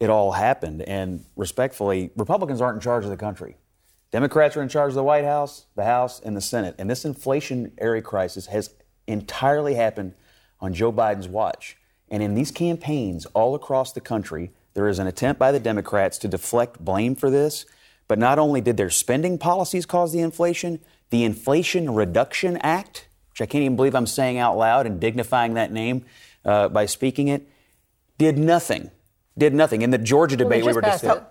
it 0.00 0.10
all 0.10 0.32
happened. 0.32 0.82
And 0.82 1.24
respectfully, 1.36 2.10
Republicans 2.16 2.60
aren't 2.60 2.76
in 2.76 2.80
charge 2.80 3.04
of 3.04 3.10
the 3.10 3.16
country. 3.16 3.56
Democrats 4.10 4.56
are 4.56 4.62
in 4.62 4.68
charge 4.68 4.88
of 4.88 4.94
the 4.96 5.04
White 5.04 5.24
House, 5.24 5.66
the 5.76 5.84
House, 5.84 6.20
and 6.20 6.36
the 6.36 6.40
Senate. 6.40 6.74
And 6.78 6.90
this 6.90 7.04
inflationary 7.04 8.02
crisis 8.02 8.46
has 8.46 8.74
entirely 9.06 9.74
happened 9.74 10.14
on 10.60 10.74
Joe 10.74 10.92
Biden's 10.92 11.28
watch. 11.28 11.76
And 12.08 12.22
in 12.22 12.34
these 12.34 12.50
campaigns 12.50 13.26
all 13.26 13.54
across 13.54 13.92
the 13.92 14.00
country, 14.00 14.50
there 14.74 14.88
is 14.88 14.98
an 14.98 15.06
attempt 15.06 15.38
by 15.38 15.52
the 15.52 15.60
Democrats 15.60 16.18
to 16.18 16.28
deflect 16.28 16.84
blame 16.84 17.14
for 17.14 17.30
this. 17.30 17.66
But 18.08 18.18
not 18.18 18.40
only 18.40 18.60
did 18.60 18.76
their 18.76 18.90
spending 18.90 19.38
policies 19.38 19.86
cause 19.86 20.12
the 20.12 20.20
inflation, 20.20 20.80
the 21.10 21.22
Inflation 21.22 21.94
Reduction 21.94 22.56
Act, 22.56 23.06
which 23.30 23.40
I 23.40 23.46
can't 23.46 23.62
even 23.62 23.76
believe 23.76 23.94
I'm 23.94 24.06
saying 24.06 24.38
out 24.38 24.56
loud 24.56 24.86
and 24.86 24.98
dignifying 24.98 25.54
that 25.54 25.70
name 25.70 26.04
uh, 26.44 26.68
by 26.68 26.86
speaking 26.86 27.28
it, 27.28 27.48
did 28.18 28.36
nothing. 28.36 28.90
Did 29.40 29.54
nothing. 29.54 29.80
In 29.82 29.90
the 29.90 29.98
Georgia 29.98 30.36
Well, 30.36 30.48
they 30.50 30.56
debate 30.56 30.62
we 30.64 30.68
just 30.68 30.76
were 30.76 30.82
passed 30.82 31.02
discussing. 31.02 31.24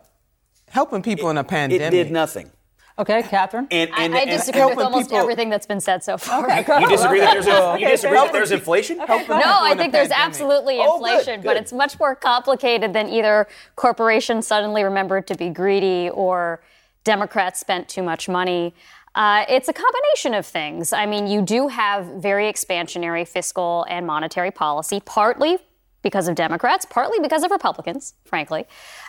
Helping 0.70 1.02
people 1.04 1.30
in 1.30 1.38
a 1.38 1.44
pandemic. 1.44 1.88
It 1.88 1.92
did 1.92 2.12
nothing. 2.12 2.52
Okay, 2.98 3.22
Catherine. 3.24 3.68
And, 3.72 3.90
and, 3.98 4.14
I 4.14 4.22
and- 4.22 4.32
disagree 4.32 4.66
with 4.66 4.80
almost 4.80 5.08
people- 5.10 5.20
everything 5.20 5.50
that's 5.50 5.66
been 5.68 5.80
said 5.80 6.04
so 6.04 6.18
far. 6.18 6.50
You 6.82 6.90
disagree 6.90 7.20
that 7.22 7.34
there's, 7.34 7.48
a, 7.48 7.50
you 7.52 7.86
Okay, 7.86 7.92
disagree 7.92 8.18
that 8.18 8.34
there's 8.34 8.52
inflation? 8.52 8.98
No, 8.98 9.06
I 9.08 9.74
think 9.78 9.94
there's 9.94 10.12
absolutely 10.12 10.80
Oh, 10.82 11.00
good, 11.00 11.08
inflation, 11.12 11.42
but 11.42 11.56
it's 11.56 11.72
much 11.72 11.98
more 12.00 12.14
complicated 12.16 12.92
than 12.94 13.08
either 13.08 13.48
corporations 13.78 14.48
suddenly 14.48 14.84
remembered 14.84 15.28
to 15.28 15.36
be 15.36 15.50
greedy 15.50 16.10
or 16.10 16.62
Democrats 17.06 17.60
spent 17.60 17.88
too 17.88 18.04
much 18.04 18.28
money. 18.28 18.74
Uh, 19.16 19.46
it's 19.48 19.70
a 19.70 19.74
combination 19.74 20.34
of 20.34 20.46
things. 20.46 20.92
I 20.92 21.06
mean, 21.06 21.26
you 21.28 21.42
do 21.42 21.70
have 21.70 22.06
very 22.06 22.52
expansionary 22.52 23.26
fiscal 23.28 23.86
and 23.90 24.06
monetary 24.06 24.52
policy, 24.52 25.00
partly 25.06 25.58
because 26.02 26.28
of 26.28 26.36
Democrats, 26.36 26.86
partly 26.86 27.20
because 27.20 27.44
of 27.44 27.52
Republicans, 27.52 28.14
frankly. 28.26 28.66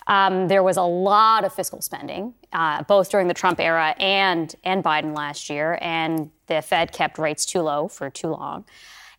Um, 0.06 0.48
there 0.48 0.62
was 0.62 0.76
a 0.76 0.82
lot 0.82 1.44
of 1.44 1.52
fiscal 1.52 1.80
spending, 1.80 2.34
uh, 2.52 2.82
both 2.84 3.10
during 3.10 3.28
the 3.28 3.34
Trump 3.34 3.60
era 3.60 3.94
and, 3.98 4.54
and 4.64 4.82
Biden 4.82 5.14
last 5.16 5.50
year, 5.50 5.78
and 5.80 6.30
the 6.46 6.62
Fed 6.62 6.92
kept 6.92 7.18
rates 7.18 7.46
too 7.46 7.60
low 7.60 7.88
for 7.88 8.10
too 8.10 8.28
long. 8.28 8.64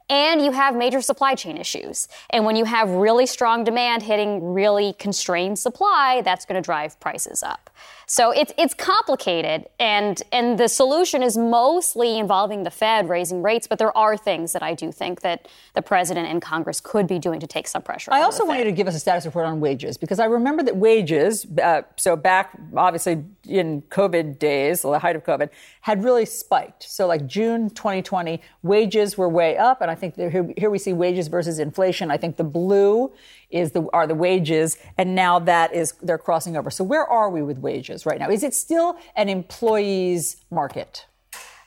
And 0.09 0.43
you 0.43 0.51
have 0.51 0.75
major 0.75 0.99
supply 0.99 1.35
chain 1.35 1.57
issues. 1.57 2.09
And 2.31 2.43
when 2.43 2.57
you 2.57 2.65
have 2.65 2.89
really 2.89 3.25
strong 3.25 3.63
demand 3.63 4.03
hitting 4.03 4.53
really 4.53 4.91
constrained 4.99 5.57
supply, 5.57 6.21
that's 6.25 6.43
going 6.43 6.61
to 6.61 6.65
drive 6.65 6.99
prices 6.99 7.41
up. 7.41 7.69
So 8.11 8.31
it's 8.31 8.51
it's 8.57 8.73
complicated, 8.73 9.69
and 9.79 10.21
and 10.33 10.57
the 10.57 10.67
solution 10.67 11.23
is 11.23 11.37
mostly 11.37 12.19
involving 12.19 12.63
the 12.63 12.69
Fed 12.69 13.07
raising 13.07 13.41
rates. 13.41 13.67
But 13.67 13.79
there 13.79 13.97
are 13.97 14.17
things 14.17 14.51
that 14.51 14.61
I 14.61 14.73
do 14.73 14.91
think 14.91 15.21
that 15.21 15.47
the 15.75 15.81
president 15.81 16.27
and 16.27 16.41
Congress 16.41 16.81
could 16.81 17.07
be 17.07 17.19
doing 17.19 17.39
to 17.39 17.47
take 17.47 17.69
some 17.69 17.81
pressure. 17.81 18.11
I 18.11 18.23
also 18.23 18.45
want 18.45 18.59
you 18.59 18.65
to 18.65 18.73
give 18.73 18.89
us 18.89 18.95
a 18.95 18.99
status 18.99 19.25
report 19.25 19.45
on 19.45 19.61
wages 19.61 19.95
because 19.95 20.19
I 20.19 20.25
remember 20.25 20.61
that 20.61 20.75
wages, 20.75 21.47
uh, 21.63 21.83
so 21.95 22.17
back 22.17 22.51
obviously 22.75 23.23
in 23.47 23.81
COVID 23.83 24.39
days, 24.39 24.81
the 24.81 24.99
height 24.99 25.15
of 25.15 25.23
COVID, 25.23 25.47
had 25.79 26.03
really 26.03 26.25
spiked. 26.25 26.83
So 26.83 27.07
like 27.07 27.25
June 27.27 27.69
2020, 27.69 28.41
wages 28.61 29.17
were 29.17 29.29
way 29.29 29.55
up, 29.55 29.79
and 29.79 29.89
I 29.89 29.95
think 29.95 30.17
here, 30.17 30.51
here 30.57 30.69
we 30.69 30.79
see 30.79 30.91
wages 30.91 31.29
versus 31.29 31.59
inflation. 31.59 32.11
I 32.11 32.17
think 32.17 32.35
the 32.35 32.43
blue 32.43 33.13
is 33.51 33.71
the 33.71 33.87
are 33.93 34.07
the 34.07 34.15
wages, 34.15 34.77
and 34.97 35.15
now 35.15 35.39
that 35.39 35.73
is 35.73 35.93
they're 36.01 36.17
crossing 36.17 36.57
over. 36.57 36.69
So 36.71 36.83
where 36.83 37.05
are 37.05 37.29
we 37.29 37.41
with 37.41 37.57
wages 37.59 38.05
right 38.05 38.19
now? 38.19 38.29
Is 38.29 38.43
it 38.43 38.53
still 38.53 38.97
an 39.15 39.29
employees 39.29 40.37
market? 40.49 41.05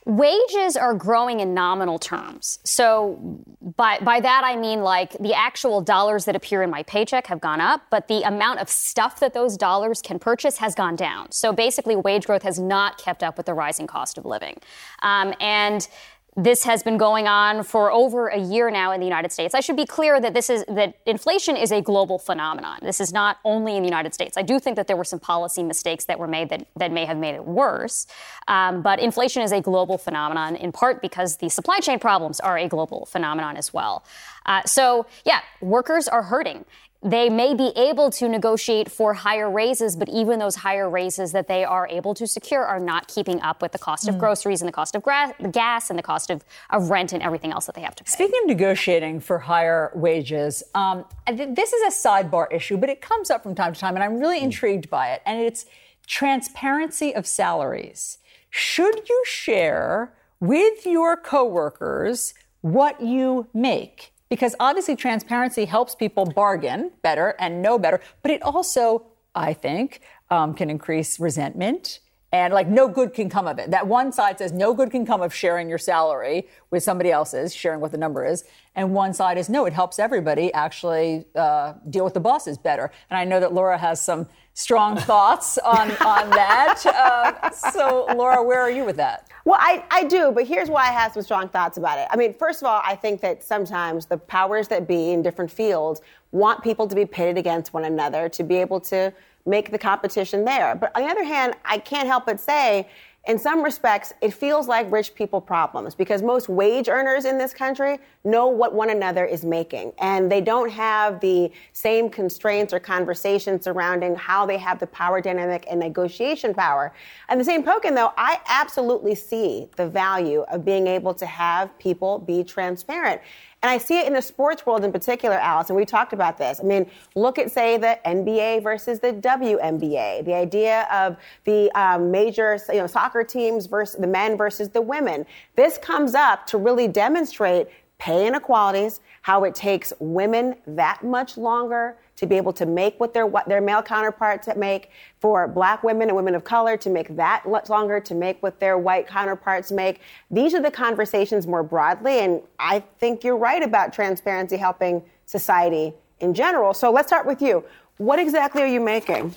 Wages 0.06 0.76
are 0.76 0.92
growing 0.92 1.40
in 1.40 1.54
nominal 1.54 1.98
terms. 1.98 2.58
So 2.62 3.40
by, 3.74 3.98
by 4.00 4.20
that 4.20 4.42
I 4.44 4.54
mean 4.54 4.82
like 4.82 5.16
the 5.18 5.32
actual 5.32 5.80
dollars 5.80 6.26
that 6.26 6.36
appear 6.36 6.62
in 6.62 6.68
my 6.68 6.82
paycheck 6.82 7.26
have 7.28 7.40
gone 7.40 7.62
up, 7.62 7.84
but 7.88 8.06
the 8.08 8.20
amount 8.22 8.60
of 8.60 8.68
stuff 8.68 9.18
that 9.20 9.32
those 9.32 9.56
dollars 9.56 10.02
can 10.02 10.18
purchase 10.18 10.58
has 10.58 10.74
gone 10.74 10.94
down. 10.94 11.32
So 11.32 11.54
basically 11.54 11.96
wage 11.96 12.26
growth 12.26 12.42
has 12.42 12.58
not 12.58 12.98
kept 12.98 13.22
up 13.22 13.38
with 13.38 13.46
the 13.46 13.54
rising 13.54 13.86
cost 13.86 14.18
of 14.18 14.26
living. 14.26 14.58
Um, 15.00 15.32
and 15.40 15.88
this 16.36 16.64
has 16.64 16.82
been 16.82 16.96
going 16.96 17.28
on 17.28 17.62
for 17.62 17.92
over 17.92 18.26
a 18.26 18.38
year 18.38 18.68
now 18.70 18.90
in 18.90 18.98
the 18.98 19.06
United 19.06 19.30
States. 19.30 19.54
I 19.54 19.60
should 19.60 19.76
be 19.76 19.86
clear 19.86 20.20
that 20.20 20.34
this 20.34 20.50
is 20.50 20.64
that 20.66 20.94
inflation 21.06 21.56
is 21.56 21.70
a 21.70 21.80
global 21.80 22.18
phenomenon. 22.18 22.80
This 22.82 23.00
is 23.00 23.12
not 23.12 23.38
only 23.44 23.76
in 23.76 23.82
the 23.82 23.88
United 23.88 24.14
States. 24.14 24.36
I 24.36 24.42
do 24.42 24.58
think 24.58 24.74
that 24.76 24.88
there 24.88 24.96
were 24.96 25.04
some 25.04 25.20
policy 25.20 25.62
mistakes 25.62 26.06
that 26.06 26.18
were 26.18 26.26
made 26.26 26.48
that, 26.48 26.66
that 26.76 26.90
may 26.90 27.04
have 27.04 27.18
made 27.18 27.36
it 27.36 27.44
worse. 27.44 28.08
Um, 28.48 28.82
but 28.82 28.98
inflation 28.98 29.42
is 29.42 29.52
a 29.52 29.60
global 29.60 29.96
phenomenon 29.96 30.56
in 30.56 30.72
part 30.72 31.00
because 31.00 31.36
the 31.36 31.48
supply 31.48 31.78
chain 31.78 32.00
problems 32.00 32.40
are 32.40 32.58
a 32.58 32.66
global 32.66 33.06
phenomenon 33.06 33.56
as 33.56 33.72
well. 33.72 34.04
Uh, 34.46 34.62
so 34.64 35.06
yeah, 35.24 35.40
workers 35.60 36.08
are 36.08 36.22
hurting 36.22 36.64
they 37.04 37.28
may 37.28 37.52
be 37.54 37.70
able 37.76 38.10
to 38.12 38.26
negotiate 38.28 38.90
for 38.90 39.12
higher 39.12 39.50
raises, 39.50 39.94
but 39.94 40.08
even 40.08 40.38
those 40.38 40.56
higher 40.56 40.88
raises 40.88 41.32
that 41.32 41.48
they 41.48 41.62
are 41.62 41.86
able 41.88 42.14
to 42.14 42.26
secure 42.26 42.64
are 42.64 42.80
not 42.80 43.08
keeping 43.08 43.42
up 43.42 43.60
with 43.60 43.72
the 43.72 43.78
cost 43.78 44.08
of 44.08 44.14
Mm. 44.14 44.20
groceries 44.20 44.62
and 44.62 44.68
the 44.68 44.72
cost 44.72 44.94
of 44.94 45.02
gra- 45.02 45.34
gas 45.50 45.90
and 45.90 45.98
the 45.98 46.02
cost 46.02 46.30
of, 46.30 46.42
of 46.70 46.88
rent 46.88 47.12
and 47.12 47.22
everything 47.22 47.52
else 47.52 47.66
that 47.66 47.74
they 47.74 47.82
have 47.82 47.94
to 47.94 48.04
pay. 48.04 48.10
Speaking 48.10 48.40
of 48.44 48.48
negotiating 48.48 49.20
for 49.20 49.38
higher 49.40 49.92
wages, 49.94 50.62
um, 50.74 51.04
this 51.30 51.74
is 51.74 51.82
a 51.82 52.08
sidebar 52.08 52.50
issue, 52.50 52.78
but 52.78 52.88
it 52.88 53.02
comes 53.02 53.30
up 53.30 53.42
from 53.42 53.54
time 53.54 53.74
to 53.74 53.78
time, 53.80 53.94
and 53.96 54.02
I'm 54.02 54.18
really 54.18 54.40
intrigued 54.40 54.88
by 54.88 55.10
it. 55.12 55.20
And 55.26 55.38
it's 55.42 55.66
transparency 56.06 57.14
of 57.14 57.26
salaries. 57.26 58.16
Should 58.48 59.10
you 59.10 59.22
share 59.26 60.14
with 60.40 60.86
your 60.86 61.18
coworkers 61.18 62.32
what 62.62 63.02
you 63.02 63.48
make? 63.52 64.13
Because 64.28 64.54
obviously, 64.58 64.96
transparency 64.96 65.64
helps 65.64 65.94
people 65.94 66.24
bargain 66.24 66.90
better 67.02 67.34
and 67.38 67.62
know 67.62 67.78
better, 67.78 68.00
but 68.22 68.30
it 68.30 68.42
also, 68.42 69.06
I 69.34 69.52
think, 69.52 70.00
um, 70.30 70.54
can 70.54 70.70
increase 70.70 71.20
resentment 71.20 72.00
and 72.34 72.52
like 72.52 72.66
no 72.66 72.88
good 72.88 73.14
can 73.14 73.30
come 73.30 73.46
of 73.46 73.60
it. 73.60 73.70
That 73.70 73.86
one 73.86 74.10
side 74.10 74.38
says 74.38 74.50
no 74.50 74.74
good 74.74 74.90
can 74.90 75.06
come 75.06 75.22
of 75.22 75.32
sharing 75.32 75.68
your 75.68 75.78
salary 75.78 76.48
with 76.70 76.82
somebody 76.82 77.12
else's, 77.12 77.54
sharing 77.54 77.78
what 77.78 77.92
the 77.92 77.98
number 77.98 78.24
is, 78.24 78.42
and 78.74 78.92
one 78.92 79.14
side 79.14 79.38
is 79.38 79.48
no, 79.48 79.66
it 79.66 79.72
helps 79.72 80.00
everybody 80.00 80.52
actually 80.52 81.26
uh, 81.36 81.74
deal 81.88 82.02
with 82.02 82.14
the 82.14 82.20
bosses 82.20 82.58
better. 82.58 82.90
And 83.08 83.16
I 83.16 83.24
know 83.24 83.38
that 83.38 83.54
Laura 83.54 83.78
has 83.78 84.00
some 84.00 84.26
strong 84.52 84.96
thoughts 84.96 85.58
on 85.58 85.92
on 85.92 86.30
that. 86.30 86.82
Uh, 86.84 87.50
so, 87.50 88.06
Laura, 88.16 88.42
where 88.42 88.60
are 88.60 88.70
you 88.70 88.84
with 88.84 88.96
that? 88.96 89.28
Well, 89.44 89.58
I, 89.60 89.84
I 89.90 90.04
do, 90.04 90.32
but 90.32 90.46
here's 90.46 90.70
why 90.70 90.88
I 90.88 90.92
have 90.92 91.12
some 91.12 91.22
strong 91.22 91.48
thoughts 91.50 91.76
about 91.76 91.98
it. 91.98 92.08
I 92.10 92.16
mean, 92.16 92.32
first 92.32 92.62
of 92.62 92.66
all, 92.66 92.80
I 92.82 92.96
think 92.96 93.20
that 93.20 93.44
sometimes 93.44 94.06
the 94.06 94.16
powers 94.16 94.68
that 94.68 94.88
be 94.88 95.12
in 95.12 95.20
different 95.20 95.50
fields 95.50 96.00
want 96.32 96.62
people 96.62 96.86
to 96.88 96.94
be 96.94 97.04
pitted 97.04 97.36
against 97.36 97.74
one 97.74 97.84
another 97.84 98.30
to 98.30 98.42
be 98.42 98.56
able 98.56 98.80
to 98.80 99.12
make 99.44 99.70
the 99.70 99.78
competition 99.78 100.46
there. 100.46 100.74
But 100.74 100.92
on 100.96 101.02
the 101.02 101.08
other 101.08 101.24
hand, 101.24 101.54
I 101.62 101.76
can't 101.76 102.08
help 102.08 102.24
but 102.24 102.40
say, 102.40 102.88
in 103.26 103.38
some 103.38 103.62
respects, 103.62 104.12
it 104.20 104.34
feels 104.34 104.68
like 104.68 104.90
rich 104.92 105.14
people 105.14 105.40
problems 105.40 105.94
because 105.94 106.20
most 106.20 106.50
wage 106.50 106.90
earners 106.90 107.24
in 107.24 107.38
this 107.38 107.54
country 107.54 107.98
know 108.22 108.48
what 108.48 108.74
one 108.74 108.90
another 108.90 109.24
is 109.24 109.46
making. 109.46 109.92
And 109.98 110.30
they 110.30 110.42
don't 110.42 110.70
have 110.70 111.20
the 111.20 111.50
same 111.72 112.10
constraints 112.10 112.74
or 112.74 112.80
conversations 112.80 113.64
surrounding 113.64 114.14
how 114.14 114.44
they 114.44 114.58
have 114.58 114.78
the 114.78 114.86
power 114.88 115.22
dynamic 115.22 115.64
and 115.70 115.80
negotiation 115.80 116.52
power. 116.52 116.92
And 117.30 117.40
the 117.40 117.44
same 117.44 117.64
token, 117.64 117.94
though, 117.94 118.12
I 118.18 118.40
absolutely 118.46 119.14
see 119.14 119.68
the 119.76 119.88
value 119.88 120.42
of 120.42 120.62
being 120.62 120.86
able 120.86 121.14
to 121.14 121.24
have 121.24 121.76
people 121.78 122.18
be 122.18 122.44
transparent. 122.44 123.22
And 123.64 123.70
I 123.70 123.78
see 123.78 123.98
it 123.98 124.06
in 124.06 124.12
the 124.12 124.20
sports 124.20 124.66
world 124.66 124.84
in 124.84 124.92
particular, 124.92 125.36
Alice, 125.36 125.70
and 125.70 125.76
we 125.76 125.86
talked 125.86 126.12
about 126.12 126.36
this. 126.36 126.60
I 126.60 126.64
mean, 126.64 126.84
look 127.14 127.38
at, 127.38 127.50
say, 127.50 127.78
the 127.78 127.98
NBA 128.04 128.62
versus 128.62 129.00
the 129.00 129.14
WNBA, 129.14 130.22
the 130.26 130.34
idea 130.34 130.86
of 130.92 131.16
the 131.44 131.70
um, 131.72 132.10
major 132.10 132.58
you 132.68 132.74
know, 132.74 132.86
soccer 132.86 133.24
teams 133.24 133.64
versus 133.64 133.98
the 133.98 134.06
men 134.06 134.36
versus 134.36 134.68
the 134.68 134.82
women. 134.82 135.24
This 135.56 135.78
comes 135.78 136.14
up 136.14 136.46
to 136.48 136.58
really 136.58 136.88
demonstrate 136.88 137.68
pay 137.96 138.26
inequalities, 138.26 139.00
how 139.22 139.44
it 139.44 139.54
takes 139.54 139.94
women 139.98 140.56
that 140.66 141.02
much 141.02 141.38
longer 141.38 141.96
to 142.24 142.28
be 142.28 142.36
able 142.36 142.52
to 142.54 142.66
make 142.66 142.98
what 142.98 143.14
their 143.14 143.26
what 143.26 143.48
their 143.48 143.60
male 143.60 143.82
counterparts 143.82 144.48
make, 144.56 144.90
for 145.20 145.46
black 145.46 145.82
women 145.84 146.08
and 146.08 146.16
women 146.16 146.34
of 146.34 146.44
color 146.44 146.76
to 146.78 146.90
make 146.90 147.14
that 147.16 147.44
longer 147.68 148.00
to 148.00 148.14
make 148.14 148.42
what 148.42 148.58
their 148.60 148.78
white 148.78 149.06
counterparts 149.06 149.70
make. 149.70 150.00
These 150.30 150.54
are 150.54 150.62
the 150.62 150.70
conversations 150.70 151.46
more 151.46 151.62
broadly, 151.62 152.20
and 152.20 152.42
I 152.58 152.80
think 152.98 153.22
you're 153.24 153.36
right 153.36 153.62
about 153.62 153.92
transparency 153.92 154.56
helping 154.56 155.02
society 155.26 155.92
in 156.20 156.34
general. 156.34 156.74
So 156.74 156.90
let's 156.90 157.08
start 157.08 157.26
with 157.26 157.40
you. 157.42 157.64
What 157.98 158.18
exactly 158.18 158.62
are 158.62 158.66
you 158.66 158.80
making? 158.80 159.32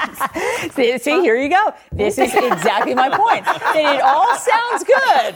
see, 0.72 0.98
see, 0.98 1.20
here 1.22 1.36
you 1.36 1.48
go. 1.48 1.72
This 1.90 2.18
is 2.18 2.34
exactly 2.34 2.94
my 2.94 3.08
point. 3.08 3.46
That 3.46 3.94
it 3.96 4.02
all 4.02 4.36
sounds 4.36 4.84
good. 4.84 5.32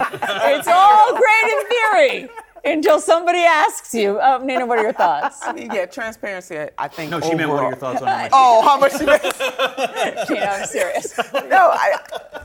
It's 0.52 0.68
all 0.68 1.16
great 1.16 1.48
in 1.50 2.26
theory 2.26 2.47
until 2.72 3.00
somebody 3.00 3.40
asks 3.40 3.94
you, 3.94 4.18
oh, 4.20 4.38
Nina, 4.38 4.66
what 4.66 4.78
are 4.78 4.82
your 4.82 4.92
thoughts? 4.92 5.38
I 5.42 5.52
mean, 5.56 5.70
yeah, 5.72 5.86
transparency. 5.86 6.58
I- 6.58 6.70
I 6.78 6.88
think. 6.88 7.10
No, 7.10 7.20
she 7.20 7.34
meant 7.34 7.50
what 7.50 7.62
are 7.62 7.70
your 7.70 7.76
thoughts 7.78 8.02
on 8.02 8.08
how 8.08 8.16
much 8.22 8.30
Oh, 8.32 8.62
how 8.62 8.78
much? 8.78 8.92
you 10.28 10.36
Tina, 10.36 10.46
I'm 10.50 10.66
serious. 10.66 11.16
no, 11.32 11.70
I, 11.72 11.96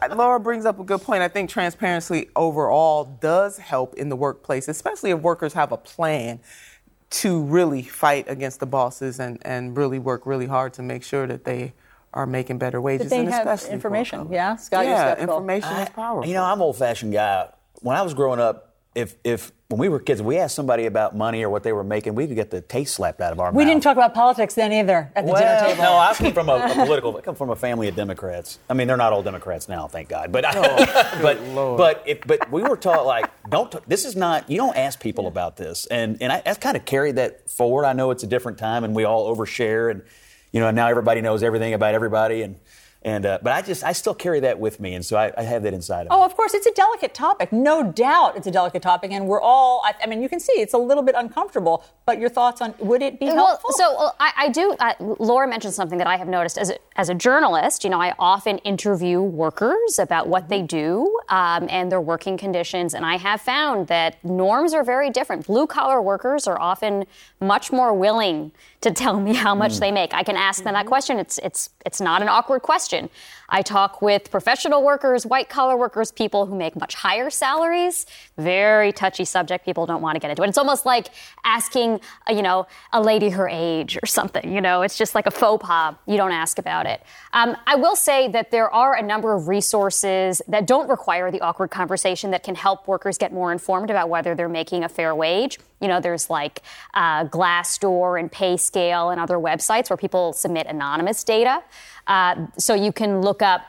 I- 0.01 0.07
Laura 0.13 0.39
brings 0.39 0.65
up 0.65 0.79
a 0.79 0.83
good 0.83 1.01
point. 1.01 1.21
I 1.21 1.27
think 1.27 1.49
transparency 1.49 2.29
overall 2.35 3.05
does 3.21 3.57
help 3.57 3.95
in 3.95 4.09
the 4.09 4.15
workplace, 4.15 4.67
especially 4.67 5.11
if 5.11 5.19
workers 5.19 5.53
have 5.53 5.71
a 5.71 5.77
plan 5.77 6.39
to 7.09 7.43
really 7.43 7.83
fight 7.83 8.25
against 8.27 8.59
the 8.59 8.65
bosses 8.65 9.19
and, 9.19 9.37
and 9.43 9.77
really 9.77 9.99
work 9.99 10.25
really 10.25 10.47
hard 10.47 10.73
to 10.73 10.81
make 10.81 11.03
sure 11.03 11.27
that 11.27 11.43
they 11.43 11.73
are 12.13 12.25
making 12.25 12.57
better 12.57 12.81
wages. 12.81 13.09
That 13.09 13.15
they 13.15 13.19
and 13.21 13.29
have 13.29 13.47
especially 13.47 13.73
information. 13.73 14.27
Yeah, 14.31 14.55
Scott, 14.55 14.85
you're 14.85 14.93
yeah, 14.93 15.05
skeptical. 15.13 15.35
information 15.35 15.69
is 15.73 15.87
I- 15.89 15.91
powerful. 15.91 16.27
You 16.27 16.33
know, 16.35 16.43
I'm 16.43 16.57
an 16.57 16.61
old 16.63 16.77
fashioned 16.77 17.13
guy. 17.13 17.49
When 17.81 17.95
I 17.97 18.01
was 18.01 18.13
growing 18.13 18.39
up, 18.39 18.73
if 18.95 19.15
if 19.23 19.51
when 19.73 19.79
we 19.79 19.89
were 19.89 19.99
kids, 19.99 20.21
we 20.21 20.37
asked 20.37 20.55
somebody 20.55 20.85
about 20.85 21.15
money 21.15 21.41
or 21.41 21.49
what 21.49 21.63
they 21.63 21.73
were 21.73 21.83
making, 21.83 22.13
we 22.13 22.27
could 22.27 22.35
get 22.35 22.51
the 22.51 22.61
taste 22.61 22.93
slapped 22.93 23.19
out 23.21 23.31
of 23.33 23.39
our 23.39 23.47
mouth. 23.47 23.55
We 23.57 23.63
mouth. 23.63 23.71
didn't 23.71 23.83
talk 23.83 23.97
about 23.97 24.13
politics 24.13 24.53
then 24.53 24.71
either 24.71 25.11
at 25.15 25.25
the 25.25 25.31
well, 25.31 25.41
dinner 25.41 25.67
table. 25.67 25.81
No, 25.83 25.97
I 25.97 26.13
came 26.17 26.31
from 26.31 26.47
a, 26.47 26.57
a 26.57 26.73
political. 26.75 27.17
I 27.17 27.21
come 27.21 27.33
from 27.33 27.49
a 27.49 27.55
family 27.55 27.87
of 27.87 27.95
Democrats. 27.95 28.59
I 28.69 28.75
mean, 28.75 28.87
they're 28.87 28.97
not 28.97 29.13
all 29.13 29.23
Democrats 29.23 29.67
now, 29.67 29.87
thank 29.87 30.09
God. 30.09 30.31
But 30.31 30.45
oh, 30.55 31.19
but 31.23 31.39
but 31.75 32.03
if, 32.05 32.21
but 32.27 32.51
we 32.51 32.61
were 32.61 32.77
taught 32.77 33.07
like, 33.07 33.31
don't. 33.49 33.71
t- 33.71 33.79
This 33.87 34.05
is 34.05 34.15
not. 34.15 34.47
You 34.47 34.57
don't 34.57 34.77
ask 34.77 34.99
people 34.99 35.25
about 35.25 35.57
this, 35.57 35.87
and 35.87 36.21
and 36.21 36.31
I, 36.31 36.43
I 36.45 36.53
kind 36.53 36.77
of 36.77 36.85
carried 36.85 37.15
that 37.15 37.49
forward. 37.49 37.85
I 37.85 37.93
know 37.93 38.11
it's 38.11 38.21
a 38.23 38.27
different 38.27 38.59
time, 38.59 38.83
and 38.83 38.93
we 38.93 39.05
all 39.05 39.35
overshare, 39.35 39.89
and 39.89 40.03
you 40.51 40.59
know, 40.59 40.69
now 40.69 40.87
everybody 40.87 41.21
knows 41.21 41.41
everything 41.41 41.73
about 41.73 41.95
everybody, 41.95 42.43
and 42.43 42.57
and 43.05 43.25
uh, 43.25 43.39
but 43.41 43.53
I 43.53 43.61
just 43.61 43.83
I 43.83 43.91
still 43.91 44.13
carry 44.13 44.39
that 44.41 44.59
with 44.59 44.79
me, 44.79 44.93
and 44.95 45.05
so 45.05 45.17
I, 45.17 45.31
I 45.37 45.43
have 45.43 45.63
that 45.63 45.73
inside 45.73 46.01
of 46.01 46.11
me. 46.11 46.15
Oh, 46.15 46.23
of 46.23 46.35
course, 46.35 46.53
it's 46.53 46.65
a 46.65 46.73
delicate 46.73 47.13
topic. 47.13 47.51
No 47.51 47.83
doubt 47.91 48.37
it's 48.37 48.47
a 48.47 48.51
delicate 48.51 48.81
topic, 48.81 49.11
and 49.11 49.27
we're 49.27 49.41
all, 49.41 49.81
I, 49.85 49.93
I 50.03 50.07
mean, 50.07 50.21
you 50.21 50.29
can 50.29 50.39
see 50.39 50.53
it's 50.53 50.73
a 50.73 50.77
little 50.77 51.03
bit 51.03 51.15
uncomfortable, 51.17 51.83
but 52.05 52.19
your 52.19 52.29
thoughts 52.29 52.61
on 52.61 52.73
would 52.79 53.01
it 53.01 53.19
be 53.19 53.25
Well, 53.27 53.47
helpful? 53.47 53.71
so 53.73 53.97
uh, 53.97 54.11
I, 54.19 54.31
I 54.37 54.49
do. 54.49 54.75
Uh, 54.79 54.93
Laura 55.19 55.47
mentioned 55.47 55.73
something 55.73 55.97
that 55.97 56.07
I 56.07 56.17
have 56.17 56.27
noticed 56.27 56.57
as 56.57 56.69
a, 56.69 56.77
as 56.95 57.09
a 57.09 57.15
journalist. 57.15 57.83
You 57.83 57.89
know, 57.89 58.01
I 58.01 58.13
often 58.19 58.57
interview 58.59 59.21
workers 59.21 59.99
about 59.99 60.27
what 60.27 60.49
they 60.49 60.61
do 60.61 61.19
um, 61.29 61.67
and 61.69 61.91
their 61.91 62.01
working 62.01 62.37
conditions, 62.37 62.93
and 62.93 63.05
I 63.05 63.17
have 63.17 63.41
found 63.41 63.87
that 63.87 64.23
norms 64.23 64.73
are 64.73 64.83
very 64.83 65.09
different. 65.09 65.45
Blue 65.45 65.67
collar 65.67 66.01
workers 66.01 66.47
are 66.47 66.59
often 66.59 67.05
much 67.39 67.71
more 67.71 67.93
willing 67.93 68.51
to 68.83 68.91
tell 68.91 69.19
me 69.19 69.33
how 69.33 69.53
much 69.55 69.73
Mm. 69.73 69.79
they 69.79 69.91
make. 69.91 70.13
I 70.13 70.23
can 70.23 70.37
ask 70.37 70.63
them 70.63 70.73
that 70.73 70.85
question. 70.85 71.17
It's 71.19 71.37
it's 71.39 71.69
it's 71.85 71.99
not 72.01 72.21
an 72.21 72.29
awkward 72.29 72.61
question. 72.61 73.09
I 73.49 73.61
talk 73.61 74.01
with 74.01 74.31
professional 74.31 74.83
workers, 74.83 75.25
white 75.25 75.49
collar 75.49 75.77
workers, 75.77 76.11
people 76.11 76.45
who 76.45 76.55
make 76.55 76.75
much 76.75 76.95
higher 76.95 77.29
salaries. 77.29 78.05
Very 78.37 78.91
touchy 78.91 79.25
subject. 79.25 79.65
People 79.65 79.85
don't 79.85 80.01
want 80.01 80.15
to 80.15 80.19
get 80.19 80.29
into 80.29 80.43
it. 80.43 80.49
It's 80.49 80.57
almost 80.57 80.85
like 80.85 81.09
asking, 81.43 81.99
uh, 82.29 82.33
you 82.33 82.41
know, 82.41 82.67
a 82.91 83.01
lady 83.01 83.29
her 83.29 83.47
age 83.47 83.97
or 84.01 84.05
something. 84.05 84.51
You 84.51 84.61
know, 84.61 84.81
it's 84.81 84.97
just 84.97 85.15
like 85.15 85.27
a 85.27 85.31
faux 85.31 85.65
pas. 85.65 85.95
You 86.05 86.17
don't 86.17 86.31
ask 86.31 86.57
about 86.57 86.85
it. 86.85 87.01
Um, 87.33 87.55
I 87.67 87.75
will 87.75 87.95
say 87.95 88.27
that 88.29 88.51
there 88.51 88.69
are 88.73 88.95
a 88.95 89.01
number 89.01 89.33
of 89.33 89.47
resources 89.47 90.41
that 90.47 90.67
don't 90.67 90.89
require 90.89 91.31
the 91.31 91.41
awkward 91.41 91.71
conversation 91.71 92.31
that 92.31 92.43
can 92.43 92.55
help 92.55 92.87
workers 92.87 93.17
get 93.17 93.33
more 93.33 93.51
informed 93.51 93.89
about 93.89 94.09
whether 94.09 94.35
they're 94.35 94.49
making 94.49 94.83
a 94.83 94.89
fair 94.89 95.13
wage. 95.13 95.59
You 95.79 95.89
know, 95.89 95.99
there's 95.99 96.29
like 96.29 96.61
uh, 96.93 97.25
Glassdoor 97.25 98.19
and 98.19 98.31
PayScale 98.31 99.11
and 99.11 99.19
other 99.19 99.35
websites 99.35 99.89
where 99.89 99.97
people 99.97 100.31
submit 100.31 100.67
anonymous 100.67 101.23
data. 101.23 101.61
Uh, 102.07 102.47
so 102.57 102.73
you 102.73 102.91
can 102.91 103.21
look 103.21 103.41
up 103.41 103.61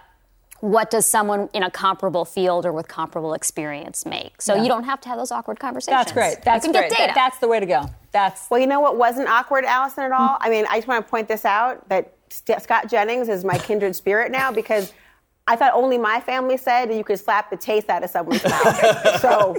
what 0.61 0.91
does 0.91 1.05
someone 1.05 1.49
in 1.53 1.62
a 1.62 1.70
comparable 1.70 2.24
field 2.24 2.64
or 2.64 2.72
with 2.72 2.89
comparable 2.89 3.35
experience 3.35 4.07
make. 4.07 4.41
So 4.41 4.55
Yeah. 4.55 4.62
you 4.62 4.68
don't 4.68 4.85
have 4.85 5.01
to 5.03 5.09
have 5.11 5.18
those 5.18 5.30
awkward 5.30 5.61
conversations. 5.61 6.01
That's 6.01 6.12
great. 6.12 6.43
That's 6.43 6.64
you 6.66 6.72
can 6.72 6.80
great. 6.80 6.91
get 6.91 6.97
data. 6.99 7.07
That- 7.09 7.14
that's 7.14 7.39
the 7.39 7.49
way 7.49 7.61
to 7.61 7.66
go. 7.66 7.85
That's 8.12 8.49
well. 8.51 8.59
You 8.61 8.66
know 8.66 8.80
what 8.80 8.97
wasn't 8.97 9.28
awkward, 9.28 9.64
Alisyn, 9.64 9.99
at 10.07 10.12
all? 10.12 10.39
I 10.41 10.49
mean, 10.49 10.64
I 10.70 10.76
just 10.76 10.89
want 10.89 11.05
to 11.05 11.11
point 11.11 11.28
this 11.28 11.45
out 11.45 11.87
that 11.91 12.12
St- 12.30 12.62
Scott 12.62 12.89
Jennings 12.89 13.28
is 13.28 13.45
my 13.45 13.59
kindred 13.59 13.95
spirit 13.95 14.32
now 14.32 14.51
because. 14.53 14.93
I 15.47 15.57
thought 15.57 15.74
only 15.74 15.99
my 15.99 16.20
family 16.20 16.57
said 16.57 16.90
you 16.95 17.05
could 17.05 17.18
slap 17.20 17.51
the 17.51 17.57
taste 17.59 17.90
out 17.90 18.03
of 18.03 18.09
someone's 18.09 18.42
mouth. 18.45 19.20
so 19.20 19.55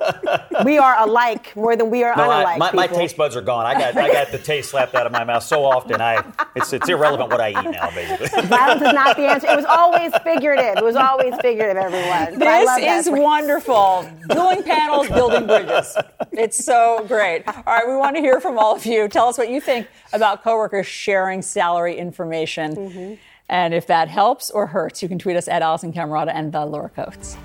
we 0.66 0.80
are 0.80 0.98
alike 0.98 1.56
more 1.56 1.76
than 1.76 1.92
we 1.92 2.04
are 2.04 2.16
No, 2.16 2.24
I, 2.32 2.58
my, 2.58 2.72
my 2.72 2.88
taste 2.88 3.16
buds 3.16 3.36
are 3.36 3.42
gone. 3.42 3.68
I 3.68 3.74
got 3.78 3.96
I 3.96 4.12
got 4.12 4.32
the 4.32 4.40
taste 4.40 4.72
slapped 4.72 4.96
out 4.96 5.06
of 5.06 5.12
my 5.12 5.24
mouth 5.24 5.44
so 5.44 5.64
often. 5.64 6.02
I 6.02 6.24
it's 6.56 6.74
it's 6.74 6.90
irrelevant 6.90 7.30
what 7.30 7.40
I 7.40 7.50
eat 7.50 7.70
now, 7.70 7.92
basically. 7.92 8.42
Violence 8.48 8.82
is 8.82 8.94
not 8.94 9.16
the 9.16 9.28
answer. 9.28 9.48
It 9.48 9.56
was 9.56 9.66
always 9.66 10.12
figurative. 10.24 10.78
It 10.78 10.84
was 10.84 10.96
always 10.96 11.36
figurative, 11.42 11.78
everyone. 11.78 12.40
But 12.40 12.48
I 12.48 12.64
love 12.64 12.82
that 12.82 12.98
This 12.98 13.06
is 13.06 13.12
phrase. 13.12 13.22
wonderful. 13.22 14.10
Dueling 14.30 14.64
panels, 14.64 15.08
building 15.10 15.46
bridges. 15.46 15.96
It's 16.32 16.66
so 16.66 17.06
great. 17.08 17.44
All 17.48 17.64
right, 17.68 17.88
we 17.88 17.96
want 17.96 18.16
to 18.16 18.24
hear 18.24 18.42
from 18.42 18.58
all 18.58 18.76
of 18.76 18.88
you. 18.88 19.08
Tell 19.08 19.28
us 19.28 19.38
what 19.38 19.50
you 19.50 19.62
think 19.62 19.88
about 20.14 20.44
coworkers 20.44 20.88
sharing 20.88 21.44
salary 21.44 21.96
information. 21.96 22.76
Mm-hmm. 22.76 23.14
And 23.48 23.74
if 23.74 23.88
that 23.88 24.10
helps 24.10 24.50
or 24.50 24.68
hurts, 24.68 25.04
you 25.04 25.10
can 25.10 25.20
tweet 25.20 25.38
us 25.38 25.48
at 25.48 25.62
Alisyn 25.62 25.94
Camerota 25.94 26.32
and 26.34 26.52
the 26.52 26.66
Laura 26.66 26.90
Coates. 26.90 27.38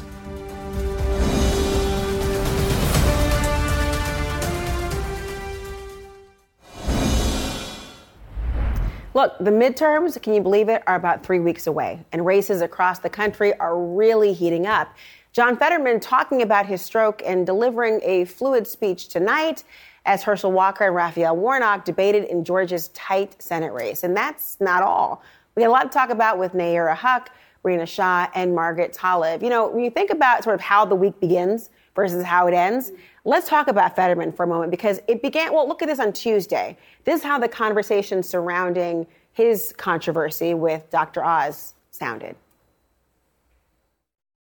Look, 9.13 9.37
the 9.39 9.51
midterms, 9.51 10.23
can 10.23 10.35
you 10.35 10.41
believe 10.41 10.69
it, 10.69 10.83
are 10.87 10.95
about 10.95 11.27
three 11.27 11.41
weeks 11.41 11.67
away, 11.67 12.05
and 12.13 12.25
races 12.25 12.63
across 12.63 13.01
the 13.01 13.11
country 13.11 13.53
are 13.59 13.77
really 13.77 14.33
heating 14.33 14.67
up. 14.67 14.95
John 15.33 15.57
Fetterman 15.57 16.01
talking 16.01 16.43
about 16.43 16.67
his 16.67 16.81
stroke 16.81 17.21
and 17.27 17.45
delivering 17.45 18.01
a 18.05 18.25
fluid 18.25 18.67
speech 18.67 19.09
tonight 19.09 19.65
as 20.07 20.23
Herschel 20.23 20.53
Walker 20.53 20.85
and 20.85 20.95
Raphael 20.95 21.37
Warnock 21.37 21.85
debated 21.85 22.25
in 22.25 22.45
Georgia's 22.45 22.89
tight 22.89 23.41
Senate 23.43 23.73
race. 23.73 24.05
And 24.05 24.17
that's 24.17 24.57
not 24.61 24.83
all. 24.83 25.23
We 25.55 25.63
had 25.63 25.69
a 25.69 25.73
lot 25.73 25.83
to 25.85 25.89
talk 25.89 26.11
about 26.11 26.39
with 26.39 26.53
Nayyera 26.53 26.97
Haq, 26.97 27.35
Rina 27.63 27.87
Shah, 27.87 28.29
and 28.35 28.55
Margaret 28.55 28.93
Talev. 28.93 29.43
You 29.43 29.51
know, 29.51 29.69
when 29.69 29.85
you 29.85 29.91
think 29.91 30.11
about 30.11 30.45
sort 30.45 30.55
of 30.55 30.61
how 30.61 30.85
the 30.85 30.95
week 30.95 31.19
begins 31.21 31.71
versus 31.95 32.25
how 32.25 32.47
it 32.47 32.55
ends, 32.55 32.93
let's 33.25 33.49
talk 33.49 33.69
about 33.69 33.97
Fetterman 33.97 34.33
for 34.33 34.45
a 34.45 34.47
moment 34.47 34.71
because 34.71 35.01
it 35.09 35.23
began, 35.23 35.53
well, 35.53 35.67
look 35.69 35.83
at 35.83 35.89
this 35.89 35.99
on 35.99 36.13
Tuesday. 36.13 36.77
This 37.05 37.21
is 37.21 37.25
how 37.25 37.39
the 37.39 37.49
conversation 37.49 38.23
surrounding 38.23 39.07
his 39.33 39.75
controversy 39.77 40.55
with 40.55 40.89
Dr. 40.91 41.25
Oz 41.25 41.75
sounded. 41.91 42.37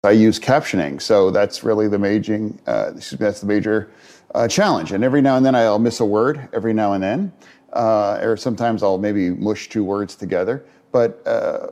I 0.04 0.12
use 0.12 0.38
captioning, 0.38 1.02
so 1.02 1.30
that's 1.30 1.64
really 1.64 1.88
the 1.88 1.98
major. 1.98 2.50
Uh, 2.66 2.92
that's 3.18 3.40
the 3.40 3.46
major 3.46 3.90
uh, 4.34 4.46
challenge. 4.46 4.92
And 4.92 5.02
every 5.02 5.20
now 5.20 5.36
and 5.36 5.44
then 5.44 5.54
I'll 5.54 5.80
miss 5.80 5.98
a 6.00 6.04
word. 6.04 6.48
Every 6.52 6.72
now 6.72 6.92
and 6.92 7.02
then, 7.02 7.32
uh, 7.72 8.20
or 8.22 8.36
sometimes 8.36 8.82
I'll 8.82 8.98
maybe 8.98 9.30
mush 9.30 9.68
two 9.68 9.82
words 9.82 10.14
together. 10.14 10.64
But 10.96 11.26
uh, 11.26 11.68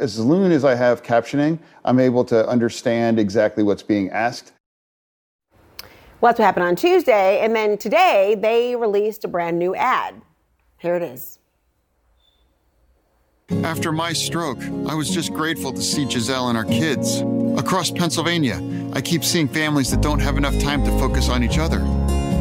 as 0.00 0.14
soon 0.14 0.50
as 0.50 0.64
I 0.64 0.74
have 0.74 1.04
captioning, 1.04 1.60
I'm 1.84 2.00
able 2.00 2.24
to 2.24 2.44
understand 2.48 3.20
exactly 3.20 3.62
what's 3.62 3.84
being 3.84 4.10
asked. 4.10 4.52
Well, 6.20 6.30
that's 6.30 6.40
what 6.40 6.44
happened 6.46 6.66
on 6.66 6.74
Tuesday. 6.74 7.38
And 7.38 7.54
then 7.54 7.78
today, 7.78 8.36
they 8.36 8.74
released 8.74 9.24
a 9.24 9.28
brand 9.28 9.60
new 9.60 9.76
ad. 9.76 10.20
Here 10.78 10.96
it 10.96 11.04
is. 11.04 11.38
After 13.62 13.92
my 13.92 14.12
stroke, 14.12 14.60
I 14.88 14.96
was 14.96 15.08
just 15.08 15.32
grateful 15.32 15.72
to 15.72 15.80
see 15.80 16.04
Gisele 16.04 16.48
and 16.48 16.58
our 16.58 16.64
kids. 16.64 17.20
Across 17.56 17.92
Pennsylvania, 17.92 18.60
I 18.92 19.00
keep 19.00 19.22
seeing 19.22 19.46
families 19.46 19.88
that 19.92 20.00
don't 20.00 20.18
have 20.18 20.36
enough 20.36 20.58
time 20.58 20.82
to 20.82 20.90
focus 20.98 21.28
on 21.28 21.44
each 21.44 21.58
other. 21.58 21.78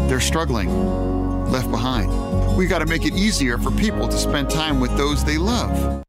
They're 0.07 0.19
struggling, 0.19 1.51
left 1.51 1.69
behind. 1.69 2.09
We 2.57 2.65
got 2.65 2.79
to 2.79 2.87
make 2.87 3.05
it 3.05 3.13
easier 3.13 3.59
for 3.59 3.69
people 3.69 4.07
to 4.07 4.17
spend 4.17 4.49
time 4.49 4.79
with 4.79 4.97
those 4.97 5.23
they 5.23 5.37
love. 5.37 6.02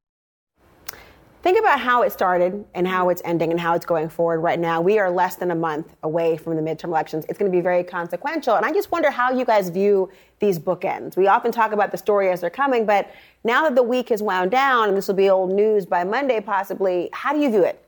Think 1.44 1.58
about 1.58 1.78
how 1.78 2.00
it 2.00 2.10
started 2.10 2.64
and 2.72 2.88
how 2.88 3.10
it's 3.10 3.20
ending 3.22 3.50
and 3.50 3.60
how 3.60 3.74
it's 3.74 3.84
going 3.84 4.08
forward 4.08 4.40
right 4.40 4.58
now. 4.58 4.80
We 4.80 4.98
are 4.98 5.10
less 5.10 5.36
than 5.36 5.50
a 5.50 5.54
month 5.54 5.94
away 6.02 6.38
from 6.38 6.56
the 6.56 6.62
midterm 6.62 6.84
elections. 6.84 7.26
It's 7.28 7.38
going 7.38 7.52
to 7.52 7.54
be 7.54 7.60
very 7.60 7.84
consequential. 7.84 8.54
And 8.54 8.64
I 8.64 8.72
just 8.72 8.90
wonder 8.90 9.10
how 9.10 9.30
you 9.30 9.44
guys 9.44 9.68
view 9.68 10.10
these 10.38 10.58
bookends. 10.58 11.18
We 11.18 11.26
often 11.26 11.52
talk 11.52 11.72
about 11.72 11.92
the 11.92 11.98
story 11.98 12.30
as 12.30 12.40
they're 12.40 12.48
coming, 12.48 12.86
but 12.86 13.12
now 13.44 13.64
that 13.64 13.74
the 13.74 13.82
week 13.82 14.08
has 14.08 14.22
wound 14.22 14.52
down 14.52 14.88
and 14.88 14.96
this 14.96 15.06
will 15.06 15.16
be 15.16 15.28
old 15.28 15.52
news 15.52 15.84
by 15.84 16.02
Monday 16.02 16.40
possibly, 16.40 17.10
how 17.12 17.34
do 17.34 17.40
you 17.40 17.50
view 17.50 17.64
it? 17.64 17.83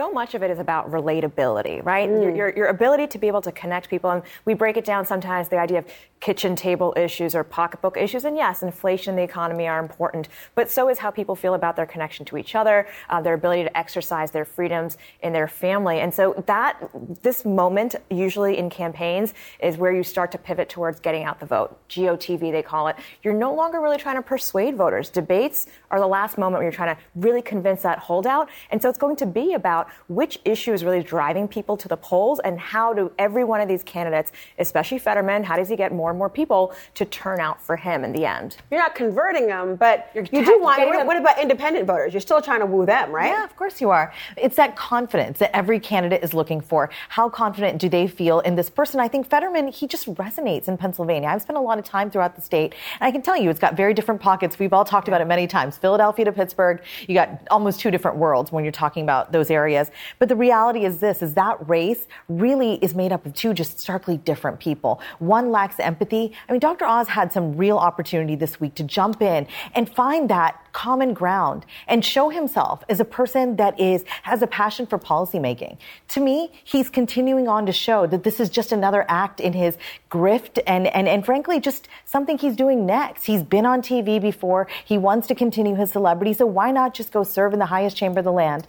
So 0.00 0.10
much 0.10 0.34
of 0.34 0.42
it 0.42 0.50
is 0.50 0.58
about 0.58 0.90
relatability, 0.90 1.84
right? 1.84 2.08
Your, 2.08 2.34
your, 2.34 2.48
your 2.56 2.66
ability 2.68 3.06
to 3.08 3.18
be 3.18 3.28
able 3.28 3.42
to 3.42 3.52
connect 3.52 3.90
people. 3.90 4.08
And 4.08 4.22
we 4.46 4.54
break 4.54 4.78
it 4.78 4.84
down 4.86 5.04
sometimes 5.04 5.50
the 5.50 5.58
idea 5.58 5.76
of 5.76 5.86
kitchen 6.20 6.56
table 6.56 6.94
issues 6.96 7.34
or 7.34 7.44
pocketbook 7.44 7.98
issues. 7.98 8.24
And 8.24 8.34
yes, 8.34 8.62
inflation 8.62 9.10
and 9.10 9.18
the 9.18 9.22
economy 9.22 9.66
are 9.66 9.78
important, 9.78 10.28
but 10.54 10.70
so 10.70 10.88
is 10.88 10.98
how 10.98 11.10
people 11.10 11.36
feel 11.36 11.52
about 11.52 11.76
their 11.76 11.84
connection 11.84 12.24
to 12.26 12.38
each 12.38 12.54
other, 12.54 12.86
uh, 13.10 13.20
their 13.20 13.34
ability 13.34 13.64
to 13.64 13.76
exercise 13.76 14.30
their 14.30 14.46
freedoms 14.46 14.96
in 15.22 15.34
their 15.34 15.48
family. 15.48 16.00
And 16.00 16.14
so 16.14 16.42
that, 16.46 16.78
this 17.22 17.44
moment, 17.44 17.96
usually 18.10 18.56
in 18.56 18.70
campaigns, 18.70 19.34
is 19.62 19.76
where 19.76 19.92
you 19.92 20.02
start 20.02 20.32
to 20.32 20.38
pivot 20.38 20.70
towards 20.70 21.00
getting 21.00 21.24
out 21.24 21.40
the 21.40 21.46
vote. 21.46 21.78
GOTV, 21.90 22.52
they 22.52 22.62
call 22.62 22.88
it. 22.88 22.96
You're 23.22 23.34
no 23.34 23.54
longer 23.54 23.80
really 23.80 23.98
trying 23.98 24.16
to 24.16 24.22
persuade 24.22 24.76
voters. 24.76 25.10
Debates 25.10 25.66
are 25.90 25.98
the 25.98 26.06
last 26.06 26.38
moment 26.38 26.60
where 26.60 26.62
you're 26.62 26.72
trying 26.72 26.94
to 26.94 27.00
really 27.16 27.42
convince 27.42 27.82
that 27.82 27.98
holdout. 27.98 28.48
And 28.70 28.80
so 28.80 28.88
it's 28.88 28.98
going 28.98 29.16
to 29.16 29.26
be 29.26 29.54
about 29.54 29.88
which 30.08 30.38
issue 30.44 30.72
is 30.72 30.84
really 30.84 31.02
driving 31.02 31.48
people 31.48 31.76
to 31.76 31.88
the 31.88 31.96
polls 31.96 32.40
and 32.40 32.58
how 32.58 32.92
do 32.92 33.12
every 33.18 33.44
one 33.44 33.60
of 33.60 33.68
these 33.68 33.82
candidates, 33.82 34.32
especially 34.58 34.98
Fetterman, 34.98 35.44
how 35.44 35.56
does 35.56 35.68
he 35.68 35.76
get 35.76 35.92
more 35.92 36.10
and 36.10 36.18
more 36.18 36.30
people 36.30 36.74
to 36.94 37.04
turn 37.04 37.40
out 37.40 37.60
for 37.62 37.76
him 37.76 38.04
in 38.04 38.12
the 38.12 38.24
end? 38.24 38.56
You're 38.70 38.80
not 38.80 38.94
converting 38.94 39.46
them, 39.46 39.76
but 39.76 40.10
you 40.14 40.24
ta- 40.24 40.44
do 40.44 40.60
want. 40.60 40.80
What, 40.86 41.06
what 41.06 41.16
about 41.16 41.40
independent 41.40 41.86
voters? 41.86 42.12
You're 42.12 42.20
still 42.20 42.40
trying 42.40 42.60
to 42.60 42.66
woo 42.66 42.86
them, 42.86 43.10
right? 43.10 43.28
Yeah, 43.28 43.44
of 43.44 43.56
course 43.56 43.80
you 43.80 43.90
are. 43.90 44.12
It's 44.36 44.56
that 44.56 44.76
confidence 44.76 45.38
that 45.38 45.54
every 45.54 45.80
candidate 45.80 46.22
is 46.22 46.34
looking 46.34 46.60
for. 46.60 46.90
How 47.08 47.28
confident 47.28 47.78
do 47.78 47.88
they 47.88 48.06
feel 48.06 48.40
in 48.40 48.54
this 48.54 48.70
person? 48.70 49.00
I 49.00 49.08
think 49.08 49.28
Fetterman, 49.28 49.68
he 49.68 49.86
just 49.86 50.06
resonates 50.14 50.68
in 50.68 50.76
Pennsylvania. 50.76 51.28
I've 51.28 51.42
spent 51.42 51.56
a 51.56 51.60
lot 51.60 51.78
of 51.78 51.84
time 51.84 52.10
throughout 52.10 52.36
the 52.36 52.42
state, 52.42 52.74
and 53.00 53.08
I 53.08 53.10
can 53.10 53.22
tell 53.22 53.36
you 53.36 53.50
it's 53.50 53.60
got 53.60 53.76
very 53.76 53.94
different 53.94 54.20
pockets. 54.20 54.58
We've 54.58 54.72
all 54.72 54.84
talked 54.84 55.08
about 55.08 55.20
it 55.20 55.26
many 55.26 55.46
times. 55.46 55.79
Philadelphia 55.80 56.24
to 56.26 56.32
Pittsburgh, 56.32 56.82
you 57.06 57.14
got 57.14 57.46
almost 57.50 57.80
two 57.80 57.90
different 57.90 58.16
worlds 58.16 58.52
when 58.52 58.64
you're 58.64 58.72
talking 58.72 59.02
about 59.02 59.32
those 59.32 59.50
areas. 59.50 59.90
But 60.18 60.28
the 60.28 60.36
reality 60.36 60.84
is 60.84 60.98
this, 60.98 61.22
is 61.22 61.34
that 61.34 61.68
race 61.68 62.06
really 62.28 62.74
is 62.74 62.94
made 62.94 63.12
up 63.12 63.26
of 63.26 63.34
two 63.34 63.54
just 63.54 63.78
starkly 63.78 64.16
different 64.18 64.60
people. 64.60 65.00
One 65.18 65.50
lacks 65.50 65.78
empathy. 65.80 66.32
I 66.48 66.52
mean, 66.52 66.60
Dr. 66.60 66.84
Oz 66.84 67.08
had 67.08 67.32
some 67.32 67.56
real 67.56 67.78
opportunity 67.78 68.34
this 68.36 68.60
week 68.60 68.74
to 68.76 68.84
jump 68.84 69.22
in 69.22 69.46
and 69.74 69.88
find 69.88 70.28
that 70.30 70.69
common 70.72 71.14
ground 71.14 71.66
and 71.86 72.04
show 72.04 72.28
himself 72.28 72.84
as 72.88 73.00
a 73.00 73.04
person 73.04 73.56
that 73.56 73.78
is 73.78 74.04
has 74.22 74.42
a 74.42 74.46
passion 74.46 74.86
for 74.86 74.98
policymaking. 74.98 75.76
To 76.08 76.20
me, 76.20 76.52
he's 76.64 76.90
continuing 76.90 77.48
on 77.48 77.66
to 77.66 77.72
show 77.72 78.06
that 78.06 78.24
this 78.24 78.40
is 78.40 78.50
just 78.50 78.72
another 78.72 79.04
act 79.08 79.40
in 79.40 79.52
his 79.52 79.76
grift 80.10 80.60
and 80.66 80.86
and 80.88 81.08
and 81.08 81.24
frankly 81.24 81.60
just 81.60 81.88
something 82.04 82.38
he's 82.38 82.56
doing 82.56 82.86
next. 82.86 83.24
He's 83.24 83.42
been 83.42 83.66
on 83.66 83.82
TV 83.82 84.20
before. 84.20 84.68
He 84.84 84.98
wants 84.98 85.26
to 85.28 85.34
continue 85.34 85.74
his 85.74 85.90
celebrity, 85.90 86.32
so 86.32 86.46
why 86.46 86.70
not 86.70 86.94
just 86.94 87.12
go 87.12 87.24
serve 87.24 87.52
in 87.52 87.58
the 87.58 87.66
highest 87.66 87.96
chamber 87.96 88.20
of 88.20 88.24
the 88.24 88.32
land? 88.32 88.66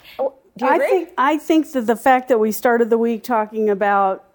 I 0.62 0.80
think 0.80 1.10
I 1.18 1.38
think 1.38 1.72
that 1.72 1.88
the 1.88 1.96
fact 1.96 2.28
that 2.28 2.40
we 2.40 2.52
started 2.52 2.90
the 2.90 2.98
week 2.98 3.24
talking 3.24 3.70
about 3.70 4.26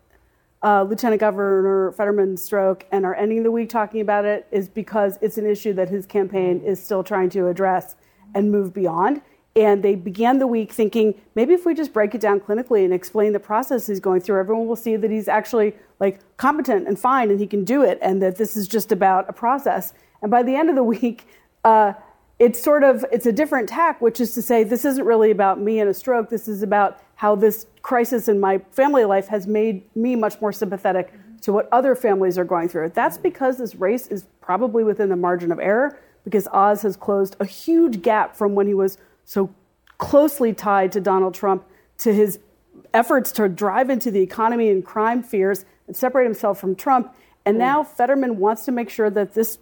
uh, 0.62 0.82
Lieutenant 0.82 1.20
Governor 1.20 1.92
Fetterman's 1.92 2.42
stroke 2.42 2.86
and 2.90 3.04
are 3.04 3.14
ending 3.14 3.42
the 3.42 3.50
week 3.50 3.68
talking 3.68 4.00
about 4.00 4.24
it 4.24 4.46
is 4.50 4.68
because 4.68 5.18
it's 5.20 5.38
an 5.38 5.46
issue 5.46 5.72
that 5.74 5.88
his 5.88 6.06
campaign 6.06 6.60
is 6.60 6.82
still 6.82 7.04
trying 7.04 7.30
to 7.30 7.48
address 7.48 7.94
and 8.34 8.50
move 8.50 8.72
beyond. 8.72 9.22
And 9.54 9.82
they 9.82 9.94
began 9.94 10.38
the 10.38 10.46
week 10.46 10.72
thinking 10.72 11.14
maybe 11.34 11.54
if 11.54 11.64
we 11.64 11.72
just 11.72 11.92
break 11.92 12.14
it 12.14 12.20
down 12.20 12.40
clinically 12.40 12.84
and 12.84 12.92
explain 12.92 13.32
the 13.32 13.40
process 13.40 13.86
he's 13.86 14.00
going 14.00 14.20
through, 14.20 14.38
everyone 14.38 14.66
will 14.66 14.76
see 14.76 14.96
that 14.96 15.10
he's 15.10 15.28
actually 15.28 15.74
like 15.98 16.20
competent 16.36 16.86
and 16.86 16.98
fine 16.98 17.30
and 17.30 17.40
he 17.40 17.46
can 17.46 17.64
do 17.64 17.82
it, 17.82 17.98
and 18.02 18.20
that 18.22 18.36
this 18.36 18.56
is 18.56 18.68
just 18.68 18.92
about 18.92 19.28
a 19.28 19.32
process. 19.32 19.94
And 20.20 20.30
by 20.30 20.42
the 20.42 20.54
end 20.54 20.68
of 20.68 20.76
the 20.76 20.84
week, 20.96 21.26
uh, 21.64 21.94
it's 22.38 22.62
sort 22.62 22.84
of 22.84 23.04
it's 23.10 23.26
a 23.26 23.32
different 23.32 23.68
tack, 23.68 24.00
which 24.00 24.20
is 24.20 24.34
to 24.34 24.42
say 24.42 24.62
this 24.62 24.84
isn't 24.84 25.04
really 25.04 25.30
about 25.30 25.60
me 25.60 25.80
and 25.80 25.88
a 25.88 25.94
stroke. 25.94 26.28
This 26.28 26.48
is 26.48 26.62
about 26.62 27.00
how 27.14 27.34
this 27.34 27.66
crisis 27.82 28.28
in 28.28 28.40
my 28.40 28.58
family 28.72 29.04
life 29.04 29.28
has 29.28 29.46
made 29.46 29.84
me 29.96 30.16
much 30.16 30.40
more 30.40 30.52
sympathetic 30.52 31.12
to 31.42 31.52
what 31.52 31.68
other 31.72 31.94
families 31.94 32.36
are 32.36 32.44
going 32.44 32.68
through. 32.68 32.90
That's 32.90 33.16
because 33.16 33.56
this 33.58 33.74
race 33.74 34.06
is 34.08 34.26
probably 34.40 34.84
within 34.84 35.08
the 35.08 35.16
margin 35.16 35.50
of 35.50 35.58
error 35.58 35.98
because 36.24 36.48
Oz 36.48 36.82
has 36.82 36.96
closed 36.96 37.36
a 37.40 37.44
huge 37.44 38.02
gap 38.02 38.36
from 38.36 38.54
when 38.54 38.66
he 38.66 38.74
was 38.74 38.98
so 39.24 39.54
closely 39.98 40.52
tied 40.52 40.92
to 40.92 41.00
Donald 41.00 41.34
Trump 41.34 41.64
to 41.98 42.12
his 42.12 42.38
efforts 42.92 43.32
to 43.32 43.48
drive 43.48 43.88
into 43.88 44.10
the 44.10 44.20
economy 44.20 44.68
and 44.70 44.84
crime 44.84 45.22
fears 45.22 45.64
and 45.86 45.96
separate 45.96 46.24
himself 46.24 46.60
from 46.60 46.74
Trump. 46.74 47.14
And 47.46 47.56
hmm. 47.56 47.60
now 47.60 47.84
Fetterman 47.84 48.38
wants 48.38 48.64
to 48.66 48.72
make 48.72 48.90
sure 48.90 49.08
that 49.08 49.34
this 49.34 49.58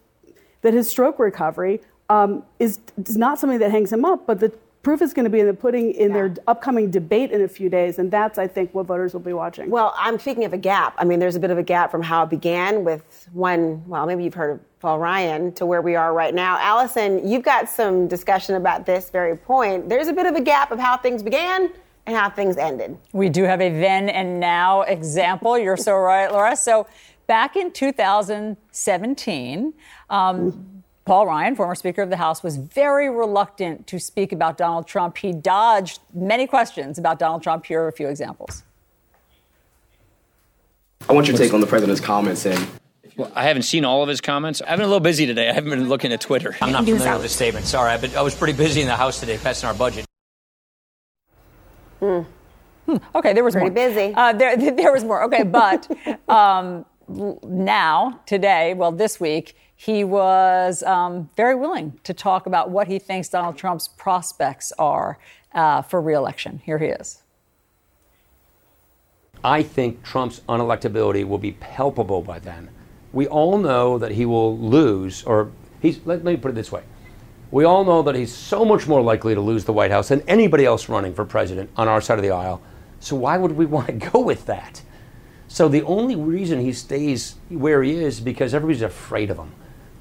that 0.63 0.73
his 0.73 0.89
stroke 0.89 1.19
recovery 1.19 1.83
um, 2.09 2.45
is, 2.59 2.79
is 3.05 3.17
not 3.17 3.39
something 3.39 3.59
that 3.59 3.71
hangs 3.71 3.93
him 3.93 4.05
up, 4.05 4.27
but 4.27 4.41
the 4.41 4.53
proof 4.85 5.03
is 5.03 5.13
going 5.13 5.25
to 5.25 5.31
be 5.31 5.41
in 5.41 5.47
the 5.47 5.55
pudding 5.55 5.91
in 5.93 6.11
yeah. 6.11 6.15
their 6.15 6.35
upcoming 6.47 6.91
debate 6.91 7.33
in 7.33 7.43
a 7.43 7.49
few 7.49 7.69
days, 7.69 7.99
and 7.99 8.11
that's, 8.11 8.39
I 8.39 8.47
think, 8.47 8.73
what 8.75 8.87
voters 8.87 9.15
will 9.15 9.21
be 9.21 9.33
watching. 9.33 9.71
Well, 9.71 9.95
I'm 9.97 10.19
speaking 10.19 10.45
of 10.45 10.53
a 10.53 10.59
gap. 10.59 10.95
I 10.99 11.05
mean, 11.05 11.19
there's 11.19 11.35
a 11.35 11.41
bit 11.41 11.51
of 11.51 11.59
a 11.59 11.63
gap 11.63 11.91
from 11.91 12.03
how 12.03 12.25
it 12.25 12.31
began 12.31 12.85
with 12.85 13.29
one, 13.33 13.83
well, 13.89 14.07
maybe 14.07 14.23
you've 14.23 14.35
heard 14.35 14.53
of 14.53 14.61
Paul 14.81 14.99
Ryan 14.99 15.51
to 15.53 15.67
where 15.67 15.81
we 15.81 15.97
are 15.97 16.13
right 16.13 16.35
now. 16.35 16.59
Alisyn, 16.59 17.29
you've 17.29 17.43
got 17.43 17.69
some 17.69 18.07
discussion 18.07 18.57
about 18.57 18.85
this 18.85 19.11
very 19.11 19.37
point. 19.37 19.89
There's 19.89 20.09
a 20.09 20.13
bit 20.13 20.27
of 20.27 20.37
a 20.37 20.43
gap 20.43 20.71
of 20.71 20.79
how 20.79 20.99
things 20.99 21.23
began 21.23 21.71
and 22.07 22.15
how 22.15 22.29
things 22.29 22.59
ended. 22.59 22.99
We 23.13 23.31
do 23.31 23.45
have 23.45 23.63
a 23.63 23.71
then 23.71 24.11
and 24.11 24.39
now 24.39 24.83
example. 24.83 25.59
You're 25.59 25.79
so 25.79 25.97
right, 25.97 26.31
Laura. 26.31 26.55
So 26.55 26.87
back 27.27 27.57
in 27.57 27.73
2017, 27.73 29.73
um, 30.11 30.74
Paul 31.05 31.27
Ryan, 31.27 31.55
former 31.55 31.75
Speaker 31.75 32.03
of 32.03 32.11
the 32.11 32.17
House, 32.17 32.43
was 32.43 32.57
very 32.57 33.11
reluctant 33.11 33.87
to 33.89 33.99
speak 33.99 34.33
about 34.33 34.57
Donald 34.57 34.87
Trump. 34.87 35.19
He 35.19 35.33
dodged 35.33 36.01
many 36.15 36.47
questions 36.47 36.99
about 36.99 37.19
Donald 37.19 37.43
Trump. 37.43 37.67
Here 37.67 37.83
are 37.83 37.89
a 37.89 37.93
few 37.93 38.09
examples. 38.09 38.63
I 41.09 41.13
want 41.13 41.29
your 41.29 41.37
take 41.37 41.53
on 41.53 41.61
the 41.61 41.67
president's 41.67 42.01
comments 42.01 42.47
and. 42.47 42.67
Well, 43.17 43.31
I 43.35 43.45
haven't 43.45 43.63
seen 43.63 43.85
all 43.85 44.03
of 44.03 44.09
his 44.09 44.21
comments. 44.21 44.61
I've 44.63 44.79
been 44.79 44.87
a 44.87 44.89
little 44.89 44.99
busy 44.99 45.25
today. 45.25 45.49
I 45.49 45.53
haven't 45.53 45.71
been 45.71 45.89
looking 45.89 46.13
at 46.13 46.21
Twitter. 46.21 46.57
I'm 46.61 46.73
not 46.73 46.85
familiar 46.85 47.13
with 47.13 47.23
the 47.23 47.29
statement. 47.29 47.65
Sorry, 47.65 47.93
I've 47.93 48.01
been, 48.01 48.17
I 48.17 48.23
was 48.23 48.35
pretty 48.35 48.55
busy 48.55 48.81
in 48.81 48.89
the 48.89 48.97
House 48.97 49.21
today 49.21 49.39
passing 49.39 49.69
our 49.69 49.75
budget. 49.75 50.05
Hmm. 52.01 52.21
Hmm. 52.87 52.97
Okay, 53.15 53.33
there 53.33 53.45
was 53.45 53.55
Pretty 53.55 53.71
more. 53.71 53.75
busy. 53.89 54.13
Uh, 54.15 54.33
there, 54.33 54.57
there 54.73 54.93
was 54.93 55.05
more. 55.05 55.23
Okay, 55.25 55.45
but 55.45 55.89
um, 56.29 56.85
now, 57.07 58.21
today, 58.27 58.75
well, 58.75 58.91
this 58.91 59.21
week, 59.21 59.55
he 59.85 60.03
was 60.03 60.83
um, 60.85 61.29
very 61.37 61.55
willing 61.55 61.99
to 62.05 62.15
talk 62.15 62.47
about 62.47 62.71
what 62.71 62.87
he 62.87 62.99
thinks 62.99 63.29
Donald 63.29 63.59
Trump's 63.59 63.87
prospects 63.87 64.73
are 64.79 65.19
uh, 65.53 65.83
for 65.83 66.01
reelection. 66.01 66.59
Here 66.65 66.79
he 66.79 66.87
is. 66.87 67.23
I 69.45 69.63
think 69.63 70.03
Trump's 70.03 70.41
unelectability 70.49 71.27
will 71.27 71.37
be 71.37 71.53
palpable 71.53 72.23
by 72.23 72.39
then. 72.39 72.71
We 73.13 73.27
all 73.27 73.59
know 73.59 73.99
that 73.99 74.13
he 74.13 74.25
will 74.25 74.57
lose, 74.57 75.23
or 75.25 75.53
he's, 75.83 75.99
let, 76.07 76.25
let 76.25 76.33
me 76.33 76.39
put 76.39 76.53
it 76.53 76.55
this 76.55 76.73
way. 76.73 76.83
We 77.51 77.65
all 77.65 77.85
know 77.85 78.01
that 78.05 78.15
he's 78.15 78.33
so 78.33 78.65
much 78.65 78.89
more 78.89 79.03
likely 79.03 79.35
to 79.35 79.41
lose 79.43 79.67
the 79.67 79.75
White 79.75 79.91
House 79.91 80.09
than 80.09 80.23
anybody 80.23 80.65
else 80.65 80.89
running 80.89 81.13
for 81.13 81.27
president 81.27 81.69
on 81.77 81.89
our 81.89 82.01
side 82.01 82.19
of 82.19 82.23
the 82.23 82.31
aisle. 82.31 82.63
So 83.01 83.17
why 83.17 83.37
would 83.37 83.53
we 83.53 83.67
want 83.75 83.89
to 83.89 83.93
go 83.93 84.21
with 84.21 84.47
that? 84.47 84.81
So 85.47 85.69
the 85.69 85.83
only 85.83 86.17
reason 86.17 86.59
he 86.59 86.73
stays 86.73 87.35
where 87.51 87.83
he 87.83 87.93
is 87.93 88.19
because 88.19 88.55
everybody's 88.55 88.81
afraid 88.81 89.31
of 89.31 89.37
him. 89.37 89.53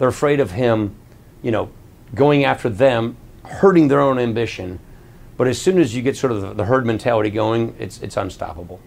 They're 0.04 0.10
afraid 0.10 0.42
of 0.42 0.52
him, 0.52 0.98
you 1.42 1.52
know, 1.52 1.70
going 2.14 2.44
after 2.44 2.68
them, 2.68 3.16
hurting 3.46 3.88
their 3.88 4.02
own 4.02 4.20
ambition. 4.20 4.80
But 5.38 5.48
as 5.48 5.62
soon 5.62 5.80
as 5.80 5.96
you 5.96 6.02
get 6.02 6.18
sort 6.18 6.34
of 6.34 6.42
the, 6.42 6.54
the 6.54 6.66
herd 6.66 6.86
mentality 6.86 7.30
going, 7.30 7.74
it's 7.80 8.02
it's 8.02 8.18
unstoppable. 8.18 8.82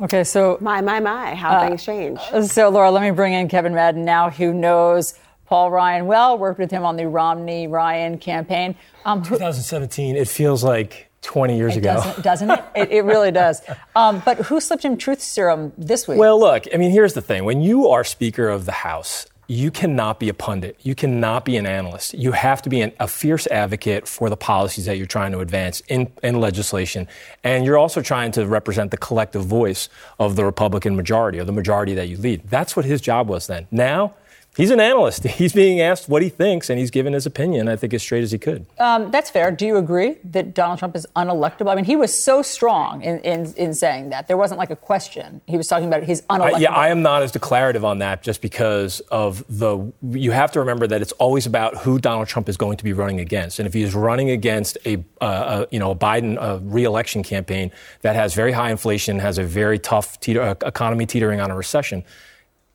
Okay, 0.00 0.24
so 0.24 0.58
my 0.60 0.80
my 0.80 0.98
my, 0.98 1.36
how 1.36 1.50
uh, 1.50 1.68
things 1.68 1.84
change. 1.84 2.18
So 2.48 2.68
Laura, 2.68 2.90
let 2.90 3.02
me 3.02 3.12
bring 3.12 3.32
in 3.32 3.46
Kevin 3.46 3.76
Madden 3.76 4.04
now, 4.04 4.28
who 4.28 4.52
knows 4.52 5.14
Paul 5.46 5.70
Ryan 5.70 6.06
well, 6.06 6.36
worked 6.36 6.58
with 6.58 6.72
him 6.72 6.84
on 6.84 6.96
the 6.96 7.06
Romney 7.06 7.68
Ryan 7.68 8.18
campaign. 8.18 8.74
Um, 9.04 9.22
2017, 9.22 10.16
it 10.16 10.26
feels 10.26 10.64
like 10.64 11.12
20 11.22 11.56
years 11.56 11.76
it 11.76 11.78
ago. 11.78 11.94
Doesn't, 11.94 12.22
doesn't 12.24 12.50
it? 12.50 12.64
it? 12.74 12.90
it? 12.90 13.04
really 13.04 13.30
does. 13.30 13.62
Um, 13.94 14.20
but 14.24 14.38
who 14.38 14.60
slipped 14.60 14.84
him 14.84 14.96
truth 14.96 15.22
serum 15.22 15.72
this 15.78 16.08
week? 16.08 16.18
Well, 16.18 16.40
look, 16.40 16.64
I 16.74 16.76
mean, 16.76 16.90
here's 16.90 17.14
the 17.14 17.22
thing. 17.22 17.44
When 17.44 17.60
you 17.60 17.86
are 17.86 18.02
Speaker 18.02 18.48
of 18.48 18.66
the 18.66 18.72
House, 18.72 19.28
you 19.50 19.70
cannot 19.70 20.20
be 20.20 20.28
a 20.28 20.34
pundit. 20.34 20.78
You 20.82 20.94
cannot 20.94 21.46
be 21.46 21.56
an 21.56 21.64
analyst. 21.64 22.12
You 22.12 22.32
have 22.32 22.60
to 22.62 22.68
be 22.68 22.82
an, 22.82 22.92
a 23.00 23.08
fierce 23.08 23.46
advocate 23.46 24.06
for 24.06 24.28
the 24.28 24.36
policies 24.36 24.84
that 24.84 24.98
you're 24.98 25.06
trying 25.06 25.32
to 25.32 25.40
advance 25.40 25.80
in, 25.88 26.12
in 26.22 26.38
legislation. 26.38 27.08
And 27.42 27.64
you're 27.64 27.78
also 27.78 28.02
trying 28.02 28.30
to 28.32 28.46
represent 28.46 28.90
the 28.90 28.98
collective 28.98 29.46
voice 29.46 29.88
of 30.18 30.36
the 30.36 30.44
Republican 30.44 30.96
majority, 30.96 31.40
or 31.40 31.44
the 31.44 31.52
majority 31.52 31.94
that 31.94 32.08
you 32.08 32.18
lead. 32.18 32.42
That's 32.50 32.76
what 32.76 32.84
his 32.84 33.00
job 33.00 33.26
was 33.26 33.46
then. 33.46 33.66
Now, 33.70 34.14
He's 34.56 34.70
an 34.70 34.80
analyst. 34.80 35.22
He's 35.38 35.52
being 35.52 35.80
asked 35.80 36.08
what 36.08 36.20
he 36.20 36.28
thinks, 36.28 36.68
and 36.68 36.80
he's 36.80 36.90
given 36.90 37.12
his 37.12 37.26
opinion, 37.26 37.68
I 37.68 37.76
think, 37.76 37.94
as 37.94 38.02
straight 38.02 38.24
as 38.24 38.32
he 38.32 38.38
could. 38.38 38.66
Um, 38.78 39.12
that's 39.12 39.30
fair. 39.30 39.52
Do 39.52 39.64
you 39.64 39.76
agree 39.76 40.16
that 40.24 40.52
Donald 40.52 40.80
Trump 40.80 40.96
is 40.96 41.06
unelectable? 41.14 41.70
I 41.70 41.76
mean, 41.76 41.84
he 41.84 41.94
was 41.94 42.12
so 42.12 42.42
strong 42.42 43.02
in, 43.02 43.20
in, 43.20 43.54
in 43.54 43.72
saying 43.72 44.10
that. 44.10 44.26
There 44.26 44.36
wasn't 44.36 44.58
like 44.58 44.70
a 44.70 44.76
question. 44.76 45.40
He 45.46 45.56
was 45.56 45.68
talking 45.68 45.86
about 45.86 46.02
his 46.02 46.22
unelectable. 46.22 46.54
I, 46.54 46.58
yeah, 46.58 46.72
I 46.72 46.88
am 46.88 47.02
not 47.02 47.22
as 47.22 47.30
declarative 47.30 47.84
on 47.84 48.00
that 48.00 48.24
just 48.24 48.42
because 48.42 48.98
of 49.12 49.44
the. 49.48 49.92
You 50.02 50.32
have 50.32 50.50
to 50.52 50.58
remember 50.58 50.88
that 50.88 51.02
it's 51.02 51.12
always 51.12 51.46
about 51.46 51.76
who 51.76 52.00
Donald 52.00 52.26
Trump 52.26 52.48
is 52.48 52.56
going 52.56 52.78
to 52.78 52.84
be 52.84 52.92
running 52.92 53.20
against. 53.20 53.60
And 53.60 53.66
if 53.68 53.74
he 53.74 53.82
is 53.82 53.94
running 53.94 54.30
against 54.30 54.76
a, 54.84 55.04
uh, 55.20 55.66
a 55.66 55.66
you 55.70 55.78
know, 55.78 55.92
a 55.92 55.96
Biden 55.96 56.36
uh, 56.36 56.58
reelection 56.62 57.22
campaign 57.22 57.70
that 58.02 58.16
has 58.16 58.34
very 58.34 58.50
high 58.50 58.72
inflation, 58.72 59.20
has 59.20 59.38
a 59.38 59.44
very 59.44 59.78
tough 59.78 60.18
teeter, 60.18 60.42
uh, 60.42 60.54
economy 60.66 61.06
teetering 61.06 61.38
on 61.38 61.52
a 61.52 61.56
recession, 61.56 62.02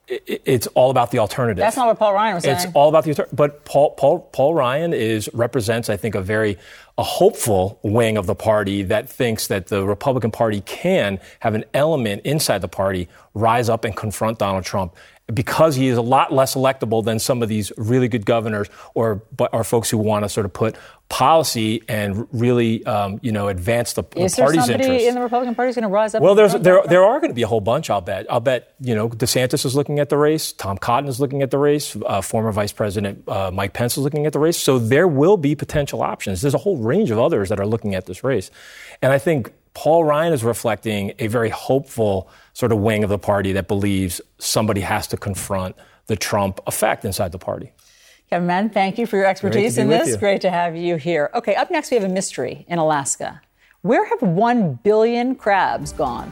it's 0.07 0.67
all 0.67 0.91
about 0.91 1.11
the 1.11 1.19
alternative. 1.19 1.61
That's 1.61 1.77
not 1.77 1.87
what 1.87 1.97
Paul 1.97 2.13
Ryan 2.13 2.35
was 2.35 2.43
saying. 2.43 2.57
It's 2.57 2.65
all 2.73 2.89
about 2.89 3.05
the 3.05 3.11
alternative. 3.11 3.35
but 3.35 3.63
Paul 3.63 3.91
Paul 3.91 4.19
Paul 4.19 4.53
Ryan 4.53 4.93
is 4.93 5.29
represents 5.33 5.89
I 5.89 5.95
think 5.95 6.13
a 6.13 6.21
very 6.21 6.57
a 6.97 7.03
hopeful 7.03 7.79
wing 7.83 8.17
of 8.17 8.25
the 8.25 8.35
party 8.35 8.83
that 8.83 9.09
thinks 9.09 9.47
that 9.47 9.67
the 9.67 9.85
Republican 9.85 10.29
Party 10.29 10.61
can 10.61 11.19
have 11.39 11.55
an 11.55 11.63
element 11.73 12.21
inside 12.25 12.61
the 12.61 12.67
party 12.67 13.07
rise 13.33 13.69
up 13.69 13.85
and 13.85 13.95
confront 13.95 14.39
Donald 14.39 14.65
Trump 14.65 14.93
because 15.31 15.75
he 15.75 15.87
is 15.87 15.97
a 15.97 16.01
lot 16.01 16.33
less 16.33 16.55
electable 16.55 17.03
than 17.03 17.17
some 17.17 17.41
of 17.41 17.47
these 17.47 17.71
really 17.77 18.07
good 18.07 18.25
governors 18.25 18.67
or 18.93 19.23
or 19.53 19.63
folks 19.63 19.89
who 19.89 19.97
want 19.97 20.25
to 20.25 20.29
sort 20.29 20.45
of 20.45 20.51
put 20.51 20.75
policy 21.07 21.81
and 21.87 22.27
really 22.33 22.85
um, 22.85 23.19
you 23.21 23.31
know 23.31 23.47
advance 23.47 23.93
the, 23.93 24.03
is 24.15 24.35
the 24.35 24.41
party's 24.41 24.67
there 24.67 24.73
somebody 24.73 24.83
interests. 24.83 25.07
in 25.07 25.15
the 25.15 25.21
Republican 25.21 25.55
Party 25.55 25.69
is 25.69 25.75
going 25.75 25.83
to 25.83 25.87
rise 25.89 26.13
up? 26.13 26.21
Well, 26.21 26.35
there's 26.35 26.53
there 26.53 26.81
there 26.87 27.05
are 27.05 27.19
going 27.19 27.31
to 27.31 27.35
be 27.35 27.43
a 27.43 27.47
whole 27.47 27.61
bunch. 27.61 27.89
I'll 27.89 28.01
bet. 28.01 28.25
I'll 28.29 28.41
bet. 28.41 28.73
You 28.81 28.95
know, 28.95 29.07
DeSantis 29.07 29.65
is 29.65 29.75
looking 29.75 29.99
at 29.99 30.09
the 30.09 30.17
race. 30.17 30.51
Tom 30.51 30.77
Cotton 30.77 31.07
is 31.07 31.21
looking 31.21 31.41
at 31.41 31.51
the 31.51 31.57
race. 31.57 31.95
Uh, 32.05 32.21
former 32.21 32.51
Vice 32.51 32.73
President 32.73 33.27
uh, 33.29 33.49
Mike 33.53 33.73
Pence 33.73 33.97
is 33.97 34.03
looking 34.03 34.25
at 34.25 34.33
the 34.33 34.39
race. 34.39 34.57
So 34.57 34.77
there 34.77 35.07
will 35.07 35.37
be 35.37 35.55
potential 35.55 36.01
options. 36.01 36.41
There's 36.41 36.53
a 36.53 36.59
whole 36.59 36.77
range 36.77 37.11
of 37.11 37.19
others 37.19 37.49
that 37.49 37.61
are 37.61 37.67
looking 37.67 37.95
at 37.95 38.07
this 38.07 38.25
race, 38.25 38.51
and 39.01 39.13
I 39.13 39.19
think 39.19 39.53
Paul 39.73 40.03
Ryan 40.03 40.33
is 40.33 40.43
reflecting 40.43 41.13
a 41.19 41.27
very 41.27 41.49
hopeful 41.49 42.29
sort 42.53 42.71
of 42.71 42.79
wing 42.79 43.03
of 43.03 43.09
the 43.09 43.19
party 43.19 43.51
that 43.53 43.67
believes 43.67 44.21
somebody 44.37 44.81
has 44.81 45.07
to 45.07 45.17
confront 45.17 45.75
the 46.07 46.15
Trump 46.15 46.59
effect 46.67 47.05
inside 47.05 47.31
the 47.31 47.39
party. 47.39 47.71
Kevin 48.29 48.47
Madden, 48.47 48.69
thank 48.69 48.97
you 48.97 49.05
for 49.05 49.17
your 49.17 49.25
expertise 49.25 49.77
in 49.77 49.89
this. 49.89 50.15
Great 50.17 50.41
to 50.41 50.49
have 50.49 50.75
you 50.75 50.95
here. 50.95 51.29
Okay, 51.35 51.55
up 51.55 51.69
next 51.69 51.91
we 51.91 51.97
have 51.97 52.03
a 52.03 52.13
mystery 52.13 52.65
in 52.67 52.79
Alaska. 52.79 53.41
Where 53.81 54.05
have 54.05 54.21
1 54.21 54.79
billion 54.83 55.35
crabs 55.35 55.91
gone? 55.91 56.31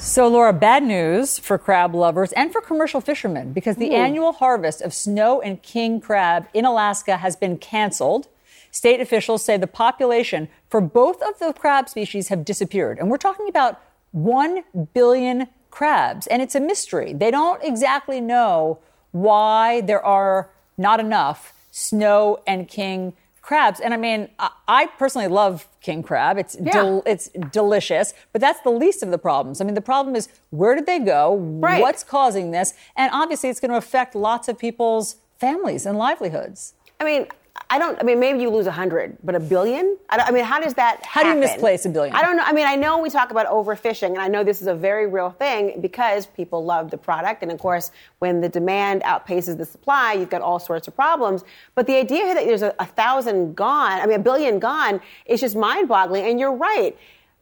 So, 0.00 0.26
Laura, 0.28 0.54
bad 0.54 0.82
news 0.82 1.38
for 1.38 1.58
crab 1.58 1.94
lovers 1.94 2.32
and 2.32 2.50
for 2.50 2.62
commercial 2.62 3.02
fishermen 3.02 3.52
because 3.52 3.76
the 3.76 3.90
Ooh. 3.90 3.96
annual 3.96 4.32
harvest 4.32 4.80
of 4.80 4.94
snow 4.94 5.42
and 5.42 5.62
king 5.62 6.00
crab 6.00 6.48
in 6.54 6.64
Alaska 6.64 7.18
has 7.18 7.36
been 7.36 7.58
canceled. 7.58 8.26
State 8.70 9.02
officials 9.02 9.44
say 9.44 9.58
the 9.58 9.66
population 9.66 10.48
for 10.70 10.80
both 10.80 11.20
of 11.20 11.38
the 11.38 11.52
crab 11.52 11.86
species 11.86 12.28
have 12.28 12.46
disappeared. 12.46 12.98
And 12.98 13.10
we're 13.10 13.18
talking 13.18 13.46
about 13.46 13.78
1 14.12 14.64
billion 14.94 15.48
crabs. 15.70 16.26
And 16.28 16.40
it's 16.40 16.54
a 16.54 16.60
mystery. 16.60 17.12
They 17.12 17.30
don't 17.30 17.62
exactly 17.62 18.22
know 18.22 18.78
why 19.12 19.82
there 19.82 20.04
are 20.04 20.48
not 20.78 20.98
enough 20.98 21.52
snow 21.72 22.38
and 22.46 22.66
king 22.66 23.12
crabs. 23.50 23.80
And 23.80 23.92
I 23.92 23.96
mean, 23.96 24.28
I, 24.38 24.50
I 24.68 24.86
personally 24.86 25.26
love 25.26 25.66
king 25.80 26.04
crab. 26.04 26.38
It's 26.38 26.54
del- 26.54 27.02
it's 27.04 27.30
delicious, 27.50 28.14
but 28.32 28.40
that's 28.40 28.60
the 28.60 28.70
least 28.70 29.02
of 29.02 29.10
the 29.10 29.18
problems. 29.18 29.60
I 29.60 29.64
mean, 29.64 29.74
the 29.74 29.80
problem 29.80 30.14
is 30.14 30.28
where 30.50 30.76
did 30.76 30.86
they 30.86 31.00
go? 31.00 31.36
Right. 31.36 31.80
What's 31.80 32.04
causing 32.04 32.52
this? 32.52 32.74
And 32.94 33.10
obviously, 33.12 33.48
it's 33.50 33.58
going 33.58 33.72
to 33.72 33.76
affect 33.76 34.14
lots 34.14 34.46
of 34.46 34.56
people's 34.56 35.16
families 35.36 35.84
and 35.84 35.98
livelihoods. 35.98 36.74
I 37.00 37.04
mean, 37.04 37.26
I 37.68 37.78
don't. 37.78 37.98
I 37.98 38.02
mean, 38.02 38.18
maybe 38.18 38.40
you 38.40 38.50
lose 38.50 38.66
a 38.66 38.72
hundred, 38.72 39.16
but 39.22 39.34
a 39.34 39.40
billion? 39.40 39.96
I, 40.08 40.16
don't, 40.16 40.28
I 40.28 40.30
mean, 40.32 40.44
how 40.44 40.60
does 40.60 40.74
that? 40.74 41.04
How 41.04 41.22
do 41.22 41.28
you 41.30 41.36
misplace 41.36 41.84
a 41.84 41.88
billion? 41.88 42.14
I 42.14 42.22
don't 42.22 42.36
know. 42.36 42.44
I 42.44 42.52
mean, 42.52 42.66
I 42.66 42.76
know 42.76 42.98
we 42.98 43.10
talk 43.10 43.30
about 43.30 43.46
overfishing, 43.46 44.08
and 44.08 44.18
I 44.18 44.28
know 44.28 44.42
this 44.42 44.60
is 44.60 44.66
a 44.66 44.74
very 44.74 45.06
real 45.06 45.30
thing 45.30 45.80
because 45.80 46.26
people 46.26 46.64
love 46.64 46.90
the 46.90 46.98
product, 46.98 47.42
and 47.42 47.50
of 47.52 47.58
course, 47.58 47.90
when 48.18 48.40
the 48.40 48.48
demand 48.48 49.02
outpaces 49.02 49.56
the 49.56 49.64
supply, 49.64 50.14
you've 50.14 50.30
got 50.30 50.42
all 50.42 50.58
sorts 50.58 50.88
of 50.88 50.94
problems. 50.94 51.44
But 51.74 51.86
the 51.86 51.96
idea 51.96 52.34
that 52.34 52.44
there's 52.44 52.62
a, 52.62 52.74
a 52.78 52.86
thousand 52.86 53.56
gone, 53.56 54.00
I 54.00 54.06
mean, 54.06 54.20
a 54.20 54.22
billion 54.22 54.58
gone, 54.58 55.00
is 55.26 55.40
just 55.40 55.56
mind-boggling. 55.56 56.26
And 56.26 56.40
you're 56.40 56.54
right. 56.54 56.96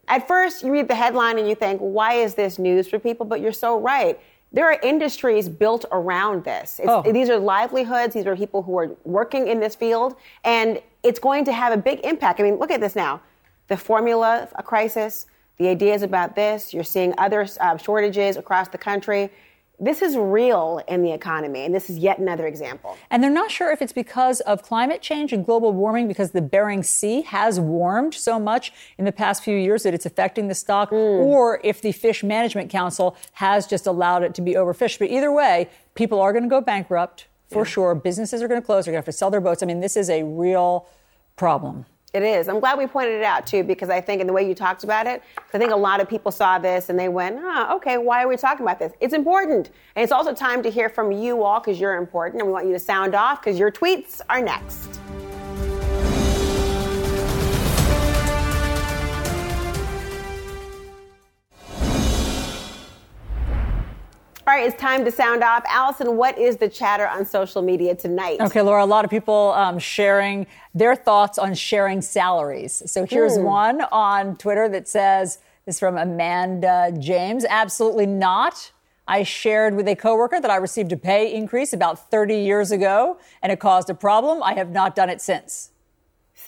At 0.09 0.27
first, 0.27 0.63
you 0.63 0.73
read 0.73 0.89
the 0.89 0.95
headline 0.95 1.39
and 1.39 1.47
you 1.47 1.55
think, 1.55 1.81
why 1.81 2.15
is 2.15 2.35
this 2.35 2.59
news 2.59 2.89
for 2.89 2.99
people? 2.99 3.27
But 3.27 3.41
you're 3.41 3.53
so 3.53 3.79
right. 3.79 4.19
There 4.53 4.65
are 4.67 4.79
industries 4.83 5.49
built 5.49 5.85
around 5.93 6.45
this. 6.45 6.79
It's, 6.79 6.89
Oh. 6.89 7.03
These 7.03 7.29
are 7.29 7.39
livelihoods. 7.39 8.15
These 8.15 8.27
are 8.27 8.35
people 8.35 8.63
who 8.63 8.79
are 8.79 8.91
working 9.05 9.49
in 9.49 9.61
this 9.61 9.75
field, 9.75 10.17
and 10.45 10.81
it's 11.03 11.19
going 11.19 11.45
to 11.45 11.53
have 11.53 11.73
a 11.73 11.77
big 11.77 12.01
impact. 12.05 12.41
I 12.41 12.45
mean, 12.45 12.57
look 12.57 12.71
at 12.71 12.81
this 12.81 12.97
now: 12.97 13.21
the 13.69 13.77
formula 13.77 14.43
of 14.45 14.53
a 14.57 14.63
crisis, 14.63 15.27
the 15.59 15.69
ideas 15.69 16.03
about 16.03 16.35
this. 16.35 16.73
You're 16.73 16.85
seeing 16.85 17.13
other 17.19 17.47
uh, 17.61 17.77
shortages 17.77 18.37
across 18.37 18.69
the 18.69 18.79
country. 18.79 19.31
This 19.81 20.03
is 20.03 20.17
real 20.17 20.83
in 20.89 21.03
the 21.03 21.13
economy, 21.13 21.65
and 21.65 21.73
this 21.73 21.89
is 21.89 21.99
yet 21.99 22.19
another 22.19 22.47
example. 22.47 22.97
And 23.11 23.23
they're 23.23 23.31
not 23.31 23.51
sure 23.51 23.71
if 23.71 23.81
it's 23.81 23.93
because 23.93 24.41
of 24.41 24.63
climate 24.63 25.03
change 25.03 25.33
and 25.33 25.47
global 25.47 25.73
warming, 25.73 26.09
because 26.09 26.33
the 26.33 26.43
Bering 26.43 26.83
Sea 26.83 27.23
has 27.23 27.61
warmed 27.61 28.13
so 28.13 28.41
much 28.41 28.73
in 28.99 29.05
the 29.05 29.13
past 29.13 29.45
few 29.45 29.57
years 29.57 29.85
that 29.85 29.95
it's 29.95 30.05
affecting 30.05 30.49
the 30.49 30.55
stock, 30.55 30.91
mm. 30.91 30.95
or 30.95 31.61
if 31.63 31.81
the 31.81 31.93
Fish 31.93 32.25
Management 32.25 32.71
Council 32.71 33.17
has 33.33 33.69
just 33.69 33.87
allowed 33.87 34.25
it 34.25 34.35
to 34.35 34.43
be 34.43 34.55
overfished. 34.55 34.99
But 34.99 35.11
either 35.11 35.31
way, 35.31 35.69
people 35.95 36.21
are 36.21 36.33
going 36.33 36.43
to 36.43 36.51
go 36.51 36.61
bankrupt 36.61 37.29
for 37.49 37.65
sure. 37.65 37.95
Businesses 37.95 38.43
are 38.43 38.49
going 38.49 38.61
to 38.61 38.67
close. 38.67 38.85
They're 38.85 38.93
going 38.93 39.03
to 39.03 39.07
have 39.07 39.15
to 39.15 39.19
sell 39.19 39.31
their 39.31 39.41
boats. 39.41 39.63
I 39.63 39.67
mean, 39.67 39.81
this 39.81 39.97
is 39.97 40.11
a 40.11 40.25
real 40.25 40.89
problem. 41.37 41.87
It 42.15 42.23
is. 42.23 42.49
I'm 42.49 42.59
glad 42.59 42.79
we 42.79 42.87
pointed 42.87 43.17
it 43.17 43.23
out 43.23 43.47
too, 43.47 43.63
because 43.63 43.91
I 43.91 44.01
think 44.01 44.23
in 44.23 44.27
the 44.27 44.33
way 44.33 44.49
you 44.49 44.55
talked 44.55 44.83
about 44.83 45.07
it, 45.07 45.23
I 45.53 45.59
think 45.59 45.73
a 45.73 45.77
lot 45.77 46.01
of 46.01 46.09
people 46.09 46.33
saw 46.33 46.59
this 46.59 46.89
and 46.89 46.99
they 46.99 47.11
went, 47.11 47.39
oh, 47.39 47.77
okay, 47.77 47.99
why 47.99 48.25
are 48.25 48.29
we 48.29 48.37
talking 48.39 48.65
about 48.65 48.79
this? 48.79 48.93
It's 49.01 49.13
important. 49.13 49.71
And 49.95 50.03
it's 50.03 50.13
also 50.13 50.33
time 50.33 50.63
to 50.63 50.71
hear 50.71 50.89
from 50.89 51.13
you 51.13 51.43
all 51.43 51.61
because 51.61 51.79
you're 51.79 51.97
important 51.97 52.41
and 52.41 52.49
we 52.49 52.53
want 52.53 52.67
you 52.67 52.73
to 52.73 52.79
sound 52.79 53.15
off 53.15 53.43
because 53.43 53.59
your 53.59 53.71
tweets 53.71 54.23
are 54.31 54.41
next. 54.41 54.99
All 64.49 64.55
right, 64.55 64.67
it's 64.67 64.81
time 64.81 65.05
to 65.05 65.11
sound 65.11 65.45
off. 65.45 65.63
Alisyn, 65.65 66.15
what 66.15 66.39
is 66.39 66.57
the 66.57 66.71
chatter 66.71 67.07
on 67.07 67.27
social 67.27 67.61
media 67.61 67.95
tonight? 67.95 68.41
Okay, 68.41 68.63
Laura, 68.63 68.83
a 68.83 68.87
lot 68.87 69.05
of 69.05 69.11
people 69.11 69.53
um, 69.55 69.79
sharing 69.79 70.47
their 70.75 70.97
thoughts 70.97 71.37
on 71.37 71.53
sharing 71.53 72.01
salaries. 72.01 72.83
So 72.87 73.05
here's 73.05 73.37
Hmm. 73.37 73.43
one 73.43 73.81
on 73.93 74.37
Twitter 74.37 74.67
that 74.71 74.89
says, 74.89 75.41
this 75.67 75.75
is 75.75 75.79
from 75.79 75.99
Amanda 75.99 76.91
James. 76.99 77.45
Absolutely 77.47 78.07
not. 78.07 78.73
I 79.07 79.23
shared 79.23 79.75
with 79.75 79.87
a 79.87 79.95
coworker 79.95 80.41
that 80.41 80.51
I 80.51 80.57
received 80.57 80.93
a 80.93 80.97
pay 80.97 81.31
increase 81.31 81.75
about 81.75 82.11
30 82.11 82.37
years 82.37 82.73
ago, 82.73 83.19
and 83.43 83.53
it 83.53 83.61
caused 83.61 83.91
a 83.91 83.95
problem. 83.95 84.43
I 84.43 84.55
have 84.55 84.71
not 84.71 84.97
done 84.97 85.11
it 85.11 85.21
since. 85.21 85.73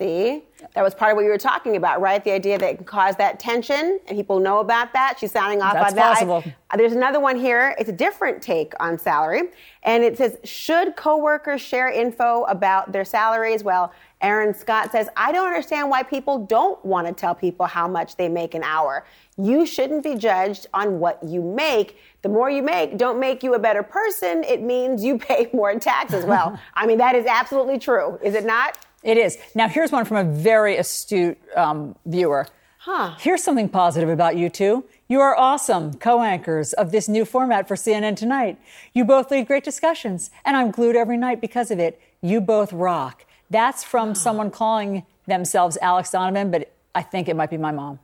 See, 0.00 0.44
that 0.74 0.82
was 0.82 0.94
part 0.94 1.12
of 1.12 1.16
what 1.16 1.24
you 1.24 1.28
were 1.30 1.36
talking 1.36 1.76
about, 1.76 2.00
right? 2.00 2.24
The 2.24 2.30
idea 2.32 2.56
that 2.56 2.70
it 2.70 2.76
can 2.76 2.86
cause 2.86 3.16
that 3.16 3.38
tension, 3.38 4.00
and 4.06 4.16
people 4.16 4.40
know 4.40 4.60
about 4.60 4.94
that. 4.94 5.18
She's 5.20 5.30
sounding 5.30 5.60
off 5.60 5.74
That's 5.74 5.90
on 5.90 5.96
that. 5.96 6.06
I- 6.06 6.14
possible. 6.14 6.44
uh, 6.70 6.76
there's 6.78 6.94
another 6.94 7.20
one 7.20 7.36
here. 7.36 7.74
It's 7.78 7.90
a 7.90 7.92
different 7.92 8.40
take 8.40 8.72
on 8.80 8.96
salary, 8.96 9.50
and 9.82 10.02
it 10.02 10.16
says, 10.16 10.38
"Should 10.42 10.96
coworkers 10.96 11.60
share 11.60 11.88
info 11.88 12.44
about 12.44 12.92
their 12.92 13.04
salaries?" 13.04 13.62
Well, 13.62 13.92
Aaron 14.22 14.54
Scott 14.54 14.90
says, 14.90 15.10
"I 15.18 15.32
don't 15.32 15.46
understand 15.46 15.90
why 15.90 16.02
people 16.02 16.38
don't 16.38 16.82
want 16.82 17.06
to 17.06 17.12
tell 17.12 17.34
people 17.34 17.66
how 17.66 17.86
much 17.86 18.16
they 18.16 18.30
make 18.30 18.54
an 18.54 18.62
hour. 18.62 19.04
You 19.36 19.66
shouldn't 19.66 20.02
be 20.02 20.14
judged 20.14 20.66
on 20.72 20.98
what 20.98 21.22
you 21.22 21.42
make." 21.42 21.98
The 22.22 22.30
more 22.30 22.48
you 22.48 22.62
make, 22.62 22.96
don't 22.96 23.18
make 23.20 23.42
you 23.42 23.52
a 23.52 23.58
better 23.58 23.82
person. 23.82 24.44
It 24.44 24.62
means 24.62 25.04
you 25.04 25.18
pay 25.30 25.50
more 25.52 25.70
in 25.70 25.78
taxes. 25.78 26.24
Well, 26.24 26.58
I 26.74 26.86
mean, 26.86 26.96
that 26.98 27.14
is 27.14 27.26
absolutely 27.26 27.78
true, 27.78 28.18
is 28.22 28.34
it 28.34 28.46
not? 28.46 28.78
It 29.02 29.16
is. 29.16 29.38
Now, 29.54 29.68
here's 29.68 29.92
one 29.92 30.04
from 30.04 30.18
a 30.18 30.24
very 30.24 30.76
astute 30.76 31.38
um, 31.56 31.96
viewer. 32.04 32.46
Huh. 32.78 33.14
Here's 33.18 33.42
something 33.42 33.68
positive 33.68 34.08
about 34.08 34.36
you 34.36 34.48
two. 34.48 34.84
You 35.08 35.20
are 35.20 35.36
awesome 35.36 35.94
co 35.94 36.22
anchors 36.22 36.72
of 36.72 36.92
this 36.92 37.08
new 37.08 37.24
format 37.24 37.68
for 37.68 37.74
CNN 37.74 38.16
Tonight. 38.16 38.58
You 38.94 39.04
both 39.04 39.30
lead 39.30 39.46
great 39.46 39.64
discussions, 39.64 40.30
and 40.44 40.56
I'm 40.56 40.70
glued 40.70 40.96
every 40.96 41.16
night 41.16 41.40
because 41.40 41.70
of 41.70 41.78
it. 41.78 42.00
You 42.22 42.40
both 42.40 42.72
rock. 42.72 43.24
That's 43.50 43.84
from 43.84 44.14
someone 44.14 44.50
calling 44.50 45.04
themselves 45.26 45.76
Alex 45.82 46.10
Donovan, 46.10 46.50
but 46.50 46.72
I 46.94 47.02
think 47.02 47.28
it 47.28 47.36
might 47.36 47.50
be 47.50 47.58
my 47.58 47.72
mom. 47.72 47.98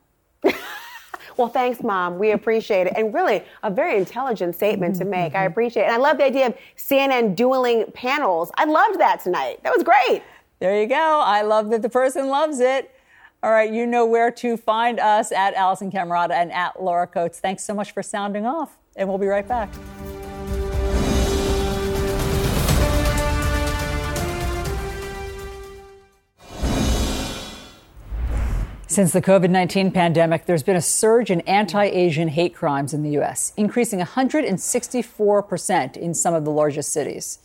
Well, 1.37 1.49
thanks, 1.49 1.83
Mom. 1.83 2.19
We 2.19 2.31
appreciate 2.31 2.87
it. 2.87 2.95
And 2.97 3.13
really, 3.13 3.43
a 3.63 3.71
very 3.71 3.99
intelligent 3.99 4.55
statement 4.55 4.97
to 4.97 5.05
make. 5.05 5.35
I 5.35 5.45
appreciate 5.45 5.83
it. 5.83 5.87
And 5.87 5.95
I 5.95 5.99
love 5.99 6.17
the 6.17 6.25
idea 6.25 6.47
of 6.47 6.55
CNN 6.77 7.37
dueling 7.37 7.85
panels. 7.93 8.51
I 8.55 8.65
loved 8.65 9.01
that 9.01 9.23
tonight. 9.23 9.63
That 9.63 9.75
was 9.75 9.85
great. 9.85 10.23
There 10.59 10.81
you 10.81 10.87
go. 10.87 11.21
I 11.25 11.43
love 11.43 11.71
that 11.71 11.83
the 11.83 11.89
person 11.89 12.29
loves 12.29 12.61
it. 12.61 12.91
All 13.43 13.51
right, 13.51 13.71
you 13.71 13.87
know 13.87 14.07
where 14.07 14.31
to 14.33 14.57
find 14.57 14.99
us 14.99 15.31
at 15.31 15.55
Alisyn 15.55 15.93
Camerota 15.93 16.33
and 16.33 16.51
at 16.53 16.83
Laura 16.83 17.07
Coates. 17.07 17.39
Thanks 17.39 17.63
so 17.63 17.75
much 17.75 17.93
for 17.93 18.03
sounding 18.03 18.47
off, 18.47 18.79
and 18.97 19.09
we'll 19.09 19.19
be 19.19 19.27
right 19.27 19.47
back. 19.47 19.69
Since 28.97 29.13
the 29.13 29.21
COVID 29.21 29.51
19 29.51 29.91
pandemic, 29.91 30.47
there's 30.47 30.63
been 30.63 30.75
a 30.75 30.81
surge 30.81 31.31
in 31.31 31.43
anti 31.43 31.85
Asian 31.85 32.29
hate 32.29 32.55
crimes 32.55 32.95
in 32.95 33.03
the 33.03 33.11
U.S., 33.11 33.53
increasing 33.55 34.01
164% 34.01 35.97
in 35.99 36.15
some 36.15 36.33
of 36.33 36.47
the 36.47 36.51
largest 36.51 36.95
cities. 36.95 37.39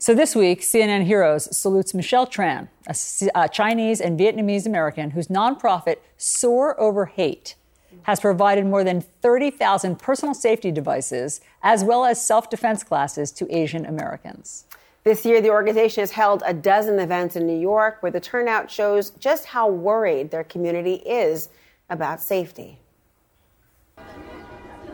So 0.00 0.16
this 0.16 0.34
week, 0.34 0.62
CNN 0.62 1.04
Heroes 1.04 1.56
salutes 1.56 1.94
Michelle 1.94 2.26
Tran, 2.26 2.66
a 2.88 2.96
uh, 3.38 3.46
Chinese 3.46 4.00
and 4.00 4.18
Vietnamese 4.18 4.66
American 4.66 5.12
whose 5.12 5.28
nonprofit 5.28 5.98
Soar 6.16 6.74
Over 6.80 7.06
Hate 7.06 7.54
has 8.02 8.18
provided 8.18 8.66
more 8.66 8.82
than 8.82 9.00
30,000 9.00 10.00
personal 10.00 10.34
safety 10.34 10.72
devices 10.72 11.40
as 11.62 11.84
well 11.84 12.04
as 12.04 12.20
self 12.26 12.50
defense 12.50 12.82
classes 12.82 13.30
to 13.30 13.46
Asian 13.56 13.86
Americans. 13.86 14.64
This 15.06 15.24
year, 15.24 15.40
the 15.40 15.50
organization 15.50 16.02
has 16.02 16.10
held 16.10 16.42
a 16.44 16.52
dozen 16.52 16.98
events 16.98 17.36
in 17.36 17.46
New 17.46 17.56
York 17.56 17.98
where 18.00 18.10
the 18.10 18.18
turnout 18.18 18.68
shows 18.68 19.10
just 19.10 19.44
how 19.44 19.68
worried 19.68 20.32
their 20.32 20.42
community 20.42 20.94
is 20.94 21.48
about 21.88 22.20
safety. 22.20 22.80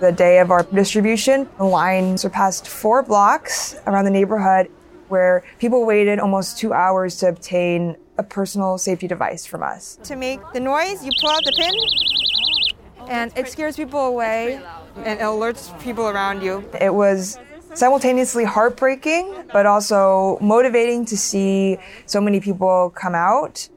The 0.00 0.12
day 0.12 0.40
of 0.40 0.50
our 0.50 0.64
distribution, 0.64 1.48
the 1.56 1.64
line 1.64 2.18
surpassed 2.18 2.68
four 2.68 3.02
blocks 3.02 3.76
around 3.86 4.04
the 4.04 4.10
neighborhood 4.10 4.70
where 5.08 5.44
people 5.58 5.86
waited 5.86 6.18
almost 6.18 6.58
two 6.58 6.74
hours 6.74 7.16
to 7.20 7.28
obtain 7.28 7.96
a 8.18 8.22
personal 8.22 8.76
safety 8.76 9.08
device 9.08 9.46
from 9.46 9.62
us. 9.62 9.98
To 10.02 10.14
make 10.14 10.40
the 10.52 10.60
noise, 10.60 11.02
you 11.02 11.10
pull 11.22 11.30
out 11.30 11.40
the 11.42 11.52
pin, 11.56 13.08
and 13.08 13.32
it 13.34 13.48
scares 13.48 13.76
people 13.76 14.00
away 14.00 14.60
and 14.96 15.20
it 15.20 15.22
alerts 15.22 15.72
people 15.80 16.06
around 16.06 16.42
you. 16.42 16.68
It 16.78 16.92
was 16.92 17.38
simultaneously 17.74 18.44
heartbreaking, 18.44 19.44
but 19.52 19.66
also 19.66 20.38
motivating 20.40 21.04
to 21.06 21.16
see 21.16 21.78
so 22.06 22.20
many 22.20 22.40
people 22.40 22.92
come 22.94 23.14
out. 23.14 23.68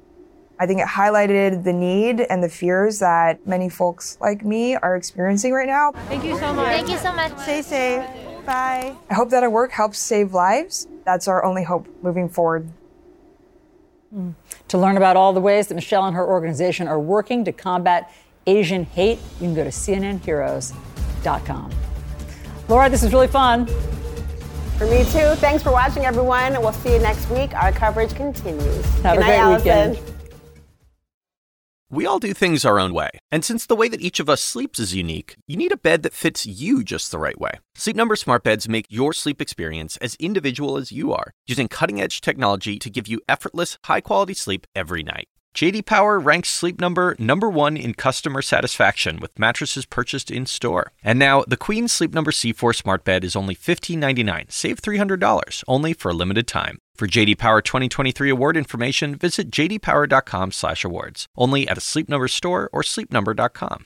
I 0.57 0.65
think 0.65 0.79
it 0.79 0.87
highlighted 0.87 1.63
the 1.63 1.73
need 1.73 2.21
and 2.21 2.41
the 2.41 2.49
fears 2.49 2.99
that 2.99 3.45
many 3.45 3.69
folks 3.69 4.17
like 4.21 4.45
me 4.45 4.75
are 4.75 4.95
experiencing 4.95 5.51
right 5.51 5.67
now. 5.67 5.91
Thank 6.07 6.23
you 6.23 6.37
so 6.37 6.53
much. 6.53 6.67
Thank 6.67 6.89
you 6.89 6.97
so 6.97 7.13
much. 7.13 7.37
Stay 7.39 7.61
safe. 7.61 8.05
Bye. 8.45 8.95
I 9.09 9.13
hope 9.13 9.31
that 9.31 9.43
our 9.43 9.49
work 9.49 9.71
helps 9.71 9.97
save 9.97 10.33
lives. 10.33 10.87
That's 11.03 11.27
our 11.27 11.43
only 11.43 11.63
hope 11.63 11.87
moving 12.01 12.29
forward. 12.29 12.69
Hmm. 14.11 14.31
To 14.69 14.77
learn 14.77 14.97
about 14.97 15.17
all 15.17 15.33
the 15.33 15.41
ways 15.41 15.67
that 15.67 15.75
Michelle 15.75 16.05
and 16.05 16.15
her 16.15 16.25
organization 16.25 16.87
are 16.87 16.99
working 16.99 17.43
to 17.45 17.51
combat 17.51 18.11
Asian 18.47 18.85
hate, 18.85 19.19
you 19.39 19.47
can 19.47 19.55
go 19.55 19.63
to 19.63 19.71
CNNHeroes.com. 19.71 21.71
Laura, 22.67 22.89
this 22.89 23.03
is 23.03 23.13
really 23.13 23.27
fun. 23.27 23.67
For 24.77 24.85
me 24.87 25.03
too. 25.05 25.35
Thanks 25.35 25.63
for 25.63 25.71
watching, 25.71 26.05
everyone. 26.05 26.53
We'll 26.61 26.73
see 26.73 26.93
you 26.93 26.99
next 26.99 27.29
week. 27.29 27.53
Our 27.53 27.71
coverage 27.71 28.13
continues. 28.13 28.85
Have 29.01 29.17
Good 29.17 29.25
a 29.25 29.27
night, 29.27 29.61
great 29.61 29.73
Alisyn. 29.75 29.89
weekend. 29.89 30.11
We 31.91 32.07
all 32.07 32.19
do 32.19 32.33
things 32.33 32.65
our 32.65 32.79
own 32.79 32.93
way. 32.93 33.09
And 33.31 33.45
since 33.45 33.67
the 33.67 33.75
way 33.75 33.87
that 33.87 34.01
each 34.01 34.19
of 34.19 34.27
us 34.27 34.41
sleeps 34.41 34.79
is 34.79 34.95
unique, 34.95 35.35
you 35.47 35.55
need 35.55 35.71
a 35.71 35.77
bed 35.77 36.01
that 36.03 36.13
fits 36.13 36.45
you 36.45 36.83
just 36.83 37.11
the 37.11 37.19
right 37.19 37.39
way. 37.39 37.51
Sleep 37.75 37.95
Number 37.95 38.15
smart 38.15 38.43
beds 38.43 38.67
make 38.67 38.87
your 38.89 39.13
sleep 39.13 39.39
experience 39.39 39.95
as 39.97 40.15
individual 40.15 40.75
as 40.77 40.91
you 40.91 41.13
are, 41.13 41.31
using 41.45 41.67
cutting-edge 41.67 42.19
technology 42.19 42.79
to 42.79 42.89
give 42.89 43.07
you 43.07 43.21
effortless, 43.29 43.77
high-quality 43.85 44.33
sleep 44.33 44.65
every 44.75 45.03
night. 45.03 45.27
JD 45.55 45.85
Power 45.85 46.19
ranks 46.19 46.49
Sleep 46.49 46.81
Number 46.81 47.15
number 47.17 47.49
1 47.49 47.77
in 47.77 47.93
customer 47.93 48.41
satisfaction 48.41 49.19
with 49.21 49.39
mattresses 49.39 49.85
purchased 49.85 50.29
in-store. 50.29 50.91
And 51.01 51.17
now, 51.17 51.45
the 51.47 51.55
Queen 51.55 51.87
Sleep 51.87 52.13
Number 52.13 52.31
C4 52.31 52.75
smart 52.75 53.05
bed 53.05 53.23
is 53.23 53.37
only 53.37 53.55
$15.99, 53.55 54.51
save 54.51 54.81
$300 54.81 55.63
only 55.65 55.93
for 55.93 56.09
a 56.09 56.13
limited 56.13 56.45
time. 56.45 56.79
For 56.97 57.07
JD 57.07 57.37
Power 57.37 57.61
2023 57.61 58.29
award 58.29 58.57
information, 58.57 59.15
visit 59.15 59.49
jdpower.com/awards. 59.49 61.27
Only 61.37 61.67
at 61.69 61.77
a 61.77 61.81
Sleep 61.81 62.09
Number 62.09 62.27
store 62.27 62.69
or 62.73 62.81
sleepnumber.com. 62.81 63.85